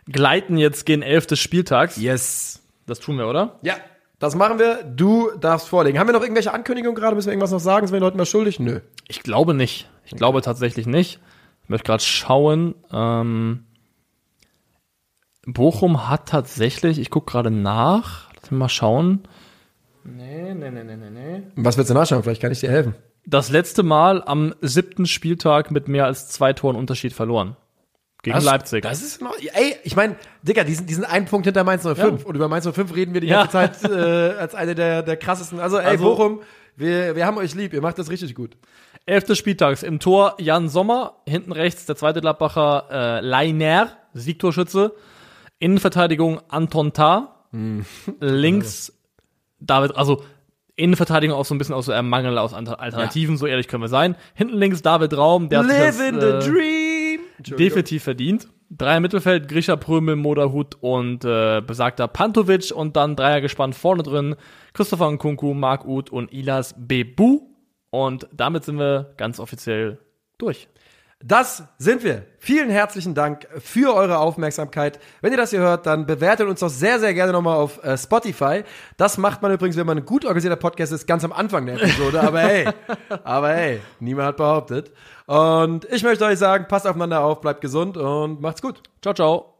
gleiten 0.05 0.57
jetzt 0.57 0.85
gen 0.85 1.01
11 1.01 1.27
des 1.27 1.39
Spieltags. 1.39 1.97
Yes. 1.97 2.61
Das 2.85 2.99
tun 2.99 3.17
wir, 3.17 3.27
oder? 3.27 3.59
Ja, 3.63 3.75
das 4.19 4.35
machen 4.35 4.59
wir. 4.59 4.83
Du 4.83 5.31
darfst 5.39 5.67
vorlegen. 5.67 5.99
Haben 5.99 6.07
wir 6.07 6.13
noch 6.13 6.21
irgendwelche 6.21 6.53
Ankündigungen 6.53 6.95
gerade? 6.95 7.15
Müssen 7.15 7.27
wir 7.27 7.33
irgendwas 7.33 7.51
noch 7.51 7.59
sagen? 7.59 7.87
Sind 7.87 7.93
wir 7.93 7.99
den 7.99 8.05
Leuten 8.05 8.17
mal 8.17 8.25
schuldig? 8.25 8.59
Nö. 8.59 8.81
Ich 9.07 9.23
glaube 9.23 9.53
nicht. 9.53 9.89
Ich 10.05 10.15
glaube 10.15 10.41
tatsächlich 10.41 10.85
nicht. 10.85 11.19
Ich 11.63 11.69
möchte 11.69 11.85
gerade 11.85 12.03
schauen. 12.03 12.75
Ähm, 12.91 13.65
Bochum 15.45 16.09
hat 16.09 16.29
tatsächlich, 16.29 16.99
ich 16.99 17.09
gucke 17.09 17.31
gerade 17.31 17.51
nach. 17.51 18.29
Lass 18.35 18.51
mich 18.51 18.59
mal 18.59 18.69
schauen. 18.69 19.23
Nee, 20.03 20.53
nee, 20.53 20.69
nee, 20.69 20.83
nee, 20.83 20.97
nee, 20.97 21.09
nee. 21.09 21.43
Was 21.55 21.77
willst 21.77 21.89
du 21.89 21.93
nachschauen? 21.93 22.23
Vielleicht 22.23 22.41
kann 22.41 22.51
ich 22.51 22.59
dir 22.59 22.69
helfen. 22.71 22.95
Das 23.25 23.49
letzte 23.49 23.83
Mal 23.83 24.21
am 24.25 24.53
siebten 24.61 25.05
Spieltag 25.05 25.71
mit 25.71 25.87
mehr 25.87 26.05
als 26.05 26.27
zwei 26.29 26.53
Toren 26.53 26.75
Unterschied 26.75 27.13
verloren. 27.13 27.55
Gegen 28.21 28.35
Das- 28.35 28.45
Leipzig. 28.45 28.83
Das 28.83 29.01
ist 29.01 29.21
noch, 29.21 29.35
ey, 29.37 29.75
ich 29.83 29.95
meine, 29.95 30.15
Digga, 30.43 30.63
die 30.63 30.73
sind, 30.75 30.89
die 30.89 30.93
sind 30.93 31.03
einen 31.05 31.25
Punkt 31.25 31.45
hinter 31.45 31.63
Mainz 31.63 31.83
05. 31.83 31.97
Ja. 32.21 32.27
Und 32.27 32.35
über 32.35 32.47
Mainz 32.47 32.65
05 32.65 32.95
reden 32.95 33.13
wir 33.13 33.21
die 33.21 33.27
Ja. 33.27 33.45
ganze 33.45 33.79
Zeit 33.79 33.83
äh, 33.91 34.37
als 34.37 34.55
eine 34.55 34.75
der, 34.75 35.03
der 35.03 35.17
krassesten. 35.17 35.59
Also, 35.59 35.77
ey, 35.77 35.85
Also- 35.85 36.03
Bochum, 36.03 36.41
wir, 36.75 37.15
wir 37.15 37.25
haben 37.25 37.37
euch 37.37 37.53
lieb. 37.55 37.73
Ihr 37.73 37.81
macht 37.81 37.99
das 37.99 38.09
richtig 38.09 38.33
gut. 38.35 38.57
Elftes 39.05 39.37
Spieltags 39.37 39.83
im 39.83 39.99
Tor 39.99 40.35
Jan 40.39 40.69
Sommer, 40.69 41.17
hinten 41.27 41.51
rechts 41.51 41.85
der 41.85 41.95
zweite 41.97 42.21
Gladbacher 42.21 42.87
äh, 42.89 43.19
Leiner, 43.21 43.89
Siegtorschütze. 44.13 44.93
Innenverteidigung 45.59 46.39
Anton 46.49 46.93
Tah. 46.93 47.45
Links 48.19 48.93
David, 49.59 49.95
also 49.95 50.23
Innenverteidigung 50.75 51.35
auch 51.37 51.45
so 51.45 51.53
ein 51.53 51.57
bisschen 51.57 51.75
aus 51.75 51.85
so 51.85 51.91
einem 51.91 52.09
Mangel 52.09 52.37
aus 52.37 52.53
Alter- 52.53 52.79
Alternativen, 52.79 53.37
so 53.37 53.45
ehrlich 53.45 53.67
können 53.67 53.83
wir 53.83 53.89
sein. 53.89 54.15
Hinten 54.33 54.57
links 54.57 54.81
David 54.81 55.15
Raum, 55.15 55.49
der 55.49 55.59
hat 55.59 55.69
sich 55.69 55.77
das, 55.77 55.99
äh, 55.99 56.39
dream. 56.51 57.19
definitiv 57.57 58.03
verdient. 58.03 58.47
Dreier 58.75 58.99
Mittelfeld, 58.99 59.47
Grisha 59.47 59.75
Prömel, 59.75 60.15
Moderhut 60.15 60.75
und 60.81 61.23
äh, 61.25 61.61
besagter 61.61 62.07
Pantovic 62.07 62.71
und 62.71 62.95
dann 62.95 63.15
Dreier 63.15 63.39
gespannt 63.39 63.75
vorne 63.75 64.01
drin, 64.01 64.35
Christopher 64.73 65.11
Nkunku, 65.11 65.53
Marc 65.53 65.85
Uth 65.85 66.09
und 66.09 66.33
Ilas 66.33 66.73
Bebu. 66.77 67.41
Und 67.91 68.27
damit 68.33 68.63
sind 68.63 68.79
wir 68.79 69.13
ganz 69.17 69.39
offiziell 69.39 69.99
durch. 70.39 70.67
Das 71.25 71.63
sind 71.77 72.03
wir. 72.03 72.25
Vielen 72.37 72.69
herzlichen 72.69 73.15
Dank 73.15 73.47
für 73.59 73.95
eure 73.95 74.17
Aufmerksamkeit. 74.17 74.99
Wenn 75.21 75.31
ihr 75.31 75.37
das 75.37 75.51
hier 75.51 75.61
hört, 75.61 75.85
dann 75.85 76.05
bewertet 76.05 76.49
uns 76.49 76.59
doch 76.59 76.67
sehr, 76.69 76.99
sehr 76.99 77.13
gerne 77.13 77.31
nochmal 77.31 77.55
auf 77.55 77.81
äh, 77.81 77.97
Spotify. 77.97 78.65
Das 78.97 79.17
macht 79.17 79.41
man 79.41 79.53
übrigens, 79.53 79.77
wenn 79.77 79.87
man 79.87 79.99
ein 79.99 80.05
gut 80.05 80.25
organisierter 80.25 80.57
Podcast 80.57 80.91
ist, 80.91 81.07
ganz 81.07 81.23
am 81.23 81.31
Anfang 81.31 81.65
der 81.65 81.75
Episode. 81.75 82.19
Aber 82.21 82.41
hey, 82.41 82.67
aber 83.23 83.53
hey, 83.53 83.79
niemand 84.01 84.27
hat 84.27 84.37
behauptet. 84.37 84.91
Und 85.25 85.85
ich 85.85 86.03
möchte 86.03 86.25
euch 86.25 86.39
sagen, 86.39 86.65
passt 86.67 86.85
aufeinander 86.85 87.23
auf, 87.23 87.39
bleibt 87.39 87.61
gesund 87.61 87.95
und 87.95 88.41
macht's 88.41 88.61
gut. 88.61 88.83
Ciao, 89.01 89.13
ciao. 89.13 89.52